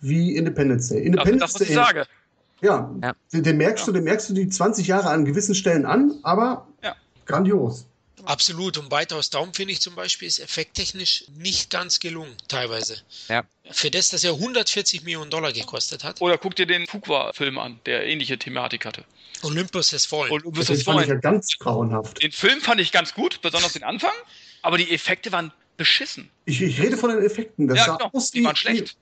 wie 0.03 0.35
Independence 0.35 0.89
Day. 0.89 1.03
Independence 1.03 1.39
das, 1.39 1.53
das 1.53 1.61
was 1.61 1.69
ich 1.69 1.75
sage. 1.75 2.05
Ja, 2.61 2.89
ja. 3.01 3.13
Den, 3.33 3.43
den, 3.43 3.57
merkst 3.57 3.85
ja. 3.87 3.91
du, 3.91 3.97
den 3.97 4.03
merkst 4.05 4.29
du 4.29 4.33
die 4.33 4.47
20 4.47 4.87
Jahre 4.87 5.09
an 5.09 5.25
gewissen 5.25 5.55
Stellen 5.55 5.85
an, 5.85 6.13
aber 6.23 6.67
ja. 6.81 6.95
grandios. 7.25 7.85
Absolut. 8.25 8.77
Und 8.77 8.91
House 9.11 9.29
Down 9.29 9.53
finde 9.53 9.73
ich 9.73 9.81
zum 9.81 9.95
Beispiel 9.95 10.27
ist 10.27 10.39
effekttechnisch 10.39 11.25
nicht 11.37 11.69
ganz 11.69 11.99
gelungen, 11.99 12.31
teilweise. 12.47 12.95
Ja. 13.27 13.43
Für 13.69 13.91
das, 13.91 14.09
dass 14.09 14.23
er 14.23 14.33
140 14.33 15.03
Millionen 15.03 15.29
Dollar 15.29 15.51
gekostet 15.51 16.03
hat. 16.03 16.21
Oder 16.21 16.37
guck 16.37 16.55
dir 16.55 16.65
den 16.65 16.87
Fuqua-Film 16.87 17.57
an, 17.57 17.79
der 17.85 18.05
ähnliche 18.05 18.37
Thematik 18.37 18.85
hatte. 18.85 19.03
Olympus 19.41 19.91
has 19.91 20.05
fallen. 20.05 20.31
Olympus 20.31 20.69
has 20.69 20.83
fallen. 20.83 20.99
fand 20.99 21.07
ich 21.07 21.13
ja 21.13 21.19
ganz 21.19 21.57
grauenhaft. 21.59 22.23
Den 22.23 22.31
Film 22.31 22.61
fand 22.61 22.79
ich 22.79 22.91
ganz 22.93 23.13
gut, 23.13 23.41
besonders 23.41 23.73
den 23.73 23.83
Anfang, 23.83 24.13
aber 24.61 24.77
die 24.77 24.89
Effekte 24.91 25.31
waren 25.33 25.51
beschissen. 25.75 26.29
Ich, 26.45 26.61
ich 26.61 26.81
rede 26.81 26.97
von 26.97 27.09
den 27.09 27.23
Effekten. 27.23 27.67
Das 27.67 27.79
ja, 27.79 27.97
genau. 27.97 28.09
aus 28.13 28.31
die 28.31 28.43
waren 28.43 28.55
schlecht. 28.55 28.95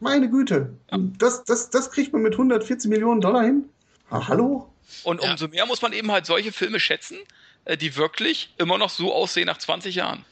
Meine 0.00 0.30
Güte. 0.30 0.74
Ja. 0.90 0.98
Das, 1.18 1.44
das, 1.44 1.70
das 1.70 1.90
kriegt 1.90 2.12
man 2.12 2.22
mit 2.22 2.34
140 2.34 2.88
Millionen 2.88 3.20
Dollar 3.20 3.44
hin? 3.44 3.68
Ah, 4.10 4.28
hallo? 4.28 4.72
Und 5.02 5.20
umso 5.20 5.46
ja. 5.46 5.50
mehr 5.50 5.66
muss 5.66 5.82
man 5.82 5.92
eben 5.92 6.10
halt 6.10 6.26
solche 6.26 6.52
Filme 6.52 6.80
schätzen, 6.80 7.18
äh, 7.64 7.76
die 7.76 7.96
wirklich 7.96 8.50
immer 8.58 8.78
noch 8.78 8.90
so 8.90 9.12
aussehen 9.12 9.46
nach 9.46 9.58
20 9.58 9.94
Jahren. 9.94 10.24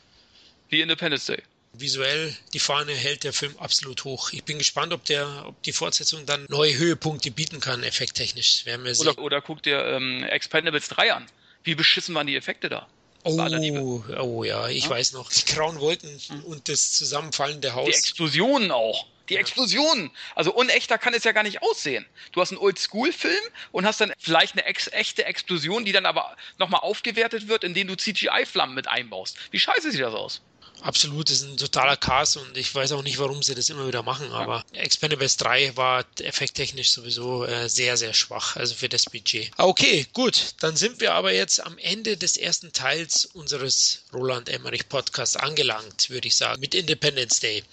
Wie 0.68 0.80
Independence 0.80 1.26
Day. 1.26 1.42
Visuell, 1.72 2.34
die 2.54 2.58
Fahne 2.58 2.92
hält 2.92 3.24
der 3.24 3.34
Film 3.34 3.54
absolut 3.58 4.04
hoch. 4.04 4.32
Ich 4.32 4.44
bin 4.44 4.56
gespannt, 4.56 4.94
ob 4.94 5.04
der, 5.04 5.44
ob 5.46 5.62
die 5.64 5.72
Fortsetzung 5.72 6.24
dann 6.24 6.46
neue 6.48 6.76
Höhepunkte 6.76 7.30
bieten 7.30 7.60
kann, 7.60 7.82
effekttechnisch. 7.82 8.64
Werden 8.64 8.84
wir 8.84 8.94
sehen. 8.94 9.08
Oder, 9.08 9.18
oder 9.18 9.42
guck 9.42 9.62
dir 9.62 9.84
ähm, 9.84 10.24
Expendables 10.24 10.88
3 10.88 11.12
an. 11.12 11.26
Wie 11.64 11.74
beschissen 11.74 12.14
waren 12.14 12.26
die 12.26 12.36
Effekte 12.36 12.70
da? 12.70 12.86
Oh, 13.24 14.02
oh 14.20 14.44
ja, 14.44 14.68
ich 14.68 14.84
ja? 14.84 14.90
weiß 14.90 15.12
noch. 15.12 15.30
Die 15.30 15.44
grauen 15.44 15.80
Wolken 15.80 16.08
mhm. 16.30 16.44
und 16.44 16.68
das 16.68 16.92
zusammenfallende 16.92 17.74
Haus. 17.74 17.86
Die 17.86 17.92
Explosionen 17.92 18.70
auch. 18.70 19.06
Die. 19.28 19.36
Explosionen. 19.36 20.10
Also 20.34 20.52
unechter 20.52 20.98
kann 20.98 21.14
es 21.14 21.24
ja 21.24 21.32
gar 21.32 21.42
nicht 21.42 21.62
aussehen. 21.62 22.06
Du 22.32 22.40
hast 22.40 22.52
einen 22.52 22.60
Oldschool-Film 22.60 23.42
und 23.72 23.86
hast 23.86 24.00
dann 24.00 24.12
vielleicht 24.18 24.54
eine 24.54 24.64
ex 24.64 24.88
echte 24.92 25.24
Explosion, 25.24 25.84
die 25.84 25.92
dann 25.92 26.06
aber 26.06 26.36
nochmal 26.58 26.80
aufgewertet 26.80 27.48
wird, 27.48 27.64
indem 27.64 27.88
du 27.88 27.96
CGI-Flammen 27.96 28.74
mit 28.74 28.88
einbaust. 28.88 29.38
Wie 29.50 29.58
scheiße 29.58 29.90
sieht 29.90 30.00
das 30.00 30.14
aus? 30.14 30.42
Absolut, 30.82 31.30
das 31.30 31.38
ist 31.38 31.48
ein 31.48 31.56
totaler 31.56 31.96
Chaos 31.96 32.36
und 32.36 32.56
ich 32.56 32.74
weiß 32.74 32.92
auch 32.92 33.02
nicht, 33.02 33.18
warum 33.18 33.42
sie 33.42 33.54
das 33.54 33.68
immer 33.68 33.86
wieder 33.86 34.02
machen, 34.02 34.30
aber 34.32 34.64
Expendables 34.72 35.36
3 35.38 35.76
war 35.76 36.04
effekttechnisch 36.20 36.90
sowieso 36.90 37.44
äh, 37.44 37.68
sehr, 37.68 37.96
sehr 37.96 38.14
schwach, 38.14 38.56
also 38.56 38.74
für 38.74 38.88
das 38.88 39.04
Budget. 39.06 39.50
Okay, 39.56 40.06
gut, 40.12 40.54
dann 40.60 40.76
sind 40.76 41.00
wir 41.00 41.14
aber 41.14 41.32
jetzt 41.32 41.64
am 41.64 41.78
Ende 41.78 42.16
des 42.16 42.36
ersten 42.36 42.72
Teils 42.72 43.26
unseres 43.26 44.02
Roland 44.12 44.48
Emmerich 44.48 44.88
Podcasts 44.88 45.36
angelangt, 45.36 46.10
würde 46.10 46.28
ich 46.28 46.36
sagen, 46.36 46.60
mit 46.60 46.74
Independence 46.74 47.40
Day. 47.40 47.64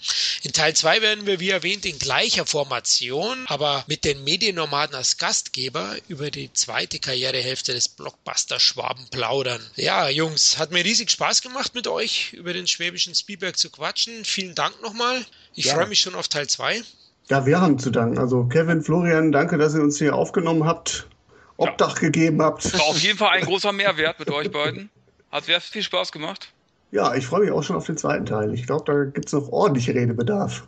In 0.42 0.52
Teil 0.52 0.74
2 0.74 1.02
werden 1.02 1.26
wir, 1.26 1.40
wie 1.40 1.50
erwähnt, 1.50 1.86
in 1.86 1.98
gleicher 1.98 2.46
Formation, 2.46 3.46
aber 3.46 3.84
mit 3.86 4.04
den 4.04 4.24
Mediennomaden 4.24 4.96
als 4.96 5.16
Gastgeber 5.16 5.96
über 6.08 6.30
die 6.30 6.52
zweite 6.52 6.98
Karrierehälfte 6.98 7.72
des 7.72 7.88
Blockbuster 7.88 8.58
Schwaben 8.58 9.06
plaudern. 9.10 9.64
Ja, 9.76 10.08
Jungs, 10.08 10.58
hat 10.58 10.70
mir 10.70 10.84
riesig 10.84 11.10
Spaß 11.10 11.42
gemacht 11.42 11.74
mit 11.74 11.86
euch 11.86 12.32
über 12.32 12.52
den 12.52 12.66
Schwäbischen 12.66 12.93
Schwäbischen 12.94 13.14
Spielberg 13.16 13.56
zu 13.56 13.70
quatschen. 13.70 14.24
Vielen 14.24 14.54
Dank 14.54 14.80
nochmal. 14.80 15.24
Ich 15.56 15.64
ja. 15.64 15.74
freue 15.74 15.88
mich 15.88 15.98
schon 15.98 16.14
auf 16.14 16.28
Teil 16.28 16.46
2. 16.46 16.80
Ja, 17.28 17.44
wir 17.44 17.60
haben 17.60 17.76
zu 17.76 17.90
danken. 17.90 18.18
Also 18.18 18.44
Kevin, 18.44 18.82
Florian, 18.82 19.32
danke, 19.32 19.58
dass 19.58 19.74
ihr 19.74 19.82
uns 19.82 19.98
hier 19.98 20.14
aufgenommen 20.14 20.64
habt, 20.64 21.08
Obdach 21.56 21.96
ja. 21.96 22.02
gegeben 22.02 22.40
habt. 22.40 22.72
War 22.72 22.84
auf 22.84 23.00
jeden 23.00 23.18
Fall 23.18 23.30
ein 23.30 23.44
großer 23.46 23.72
Mehrwert 23.72 24.20
mit 24.20 24.30
euch 24.30 24.48
beiden. 24.48 24.90
Hat 25.32 25.46
sehr 25.46 25.60
viel 25.60 25.82
Spaß 25.82 26.12
gemacht. 26.12 26.52
Ja, 26.92 27.16
ich 27.16 27.26
freue 27.26 27.40
mich 27.40 27.50
auch 27.50 27.64
schon 27.64 27.74
auf 27.74 27.86
den 27.86 27.96
zweiten 27.96 28.26
Teil. 28.26 28.54
Ich 28.54 28.64
glaube, 28.64 28.84
da 28.86 29.02
gibt 29.10 29.26
es 29.26 29.32
noch 29.32 29.48
ordentlich 29.48 29.88
Redebedarf. 29.88 30.62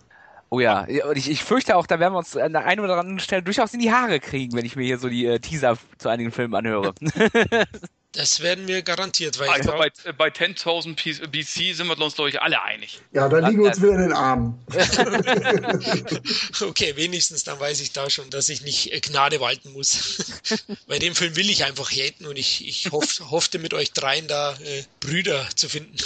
Oh 0.50 0.58
ja, 0.58 0.80
und 0.80 1.16
ich, 1.16 1.30
ich 1.30 1.44
fürchte 1.44 1.76
auch, 1.76 1.86
da 1.86 2.00
werden 2.00 2.14
wir 2.14 2.18
uns 2.18 2.36
an 2.36 2.52
der 2.52 2.64
einen 2.64 2.80
oder 2.80 2.96
anderen 2.96 3.20
Stelle 3.20 3.44
durchaus 3.44 3.72
in 3.72 3.78
die 3.78 3.92
Haare 3.92 4.18
kriegen, 4.18 4.56
wenn 4.56 4.64
ich 4.64 4.74
mir 4.74 4.84
hier 4.84 4.98
so 4.98 5.08
die 5.08 5.26
äh, 5.26 5.38
Teaser 5.38 5.78
zu 5.98 6.08
einigen 6.08 6.32
Filmen 6.32 6.56
anhöre. 6.56 6.92
Das 8.16 8.40
werden 8.40 8.66
wir 8.66 8.80
garantiert, 8.80 9.38
weil 9.38 9.50
also 9.50 9.72
bei, 9.72 9.90
bei 10.16 10.28
10.000 10.28 11.28
BC 11.28 11.76
sind 11.76 11.86
wir 11.86 12.00
uns, 12.00 12.14
glaube 12.14 12.30
ich, 12.30 12.40
alle 12.40 12.62
einig. 12.62 13.00
Ja, 13.12 13.28
da 13.28 13.46
liegen 13.46 13.62
uns 13.62 13.80
wieder 13.82 13.92
in 13.92 14.00
den 14.00 14.12
Armen. 14.12 14.58
okay, 16.62 16.96
wenigstens 16.96 17.44
dann 17.44 17.60
weiß 17.60 17.80
ich 17.80 17.92
da 17.92 18.08
schon, 18.08 18.30
dass 18.30 18.48
ich 18.48 18.62
nicht 18.62 18.92
äh, 18.92 19.00
Gnade 19.00 19.40
walten 19.40 19.72
muss. 19.72 20.32
bei 20.86 20.98
dem 20.98 21.14
Film 21.14 21.36
will 21.36 21.50
ich 21.50 21.64
einfach 21.64 21.90
haten 21.90 22.24
und 22.24 22.38
ich, 22.38 22.66
ich 22.66 22.90
hoff, 22.90 23.20
hoffte 23.30 23.58
mit 23.58 23.74
euch 23.74 23.92
dreien 23.92 24.26
da 24.28 24.54
äh, 24.54 24.84
Brüder 25.00 25.46
zu 25.54 25.68
finden. 25.68 25.96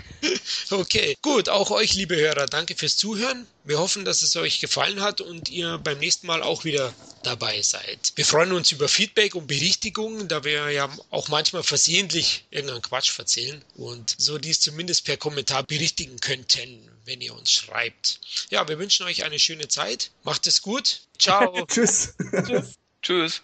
okay, 0.70 1.16
gut, 1.22 1.48
auch 1.48 1.70
euch, 1.70 1.94
liebe 1.94 2.16
Hörer, 2.16 2.46
danke 2.46 2.74
fürs 2.74 2.96
Zuhören. 2.96 3.46
Wir 3.66 3.78
hoffen, 3.78 4.04
dass 4.04 4.20
es 4.22 4.36
euch 4.36 4.60
gefallen 4.60 5.00
hat 5.00 5.22
und 5.22 5.48
ihr 5.48 5.78
beim 5.78 5.98
nächsten 5.98 6.26
Mal 6.26 6.42
auch 6.42 6.64
wieder 6.64 6.92
dabei 7.22 7.62
seid. 7.62 8.12
Wir 8.14 8.26
freuen 8.26 8.52
uns 8.52 8.70
über 8.72 8.90
Feedback 8.90 9.34
und 9.34 9.46
Berichtigungen, 9.46 10.28
da 10.28 10.44
wir 10.44 10.70
ja 10.70 10.94
auch 11.08 11.28
manchmal 11.28 11.62
versehentlich 11.62 12.44
irgendeinen 12.50 12.82
Quatsch 12.82 13.18
erzählen 13.18 13.64
und 13.76 14.14
so 14.18 14.36
dies 14.36 14.60
zumindest 14.60 15.06
per 15.06 15.16
Kommentar 15.16 15.62
berichtigen 15.62 16.20
könnten, 16.20 16.90
wenn 17.06 17.22
ihr 17.22 17.34
uns 17.34 17.50
schreibt. 17.52 18.20
Ja, 18.50 18.68
wir 18.68 18.78
wünschen 18.78 19.06
euch 19.06 19.24
eine 19.24 19.38
schöne 19.38 19.68
Zeit. 19.68 20.10
Macht 20.24 20.46
es 20.46 20.60
gut. 20.60 21.00
Ciao. 21.18 21.64
Tschüss. 21.66 22.14
Tschüss. 22.46 22.74
Tschüss. 23.02 23.42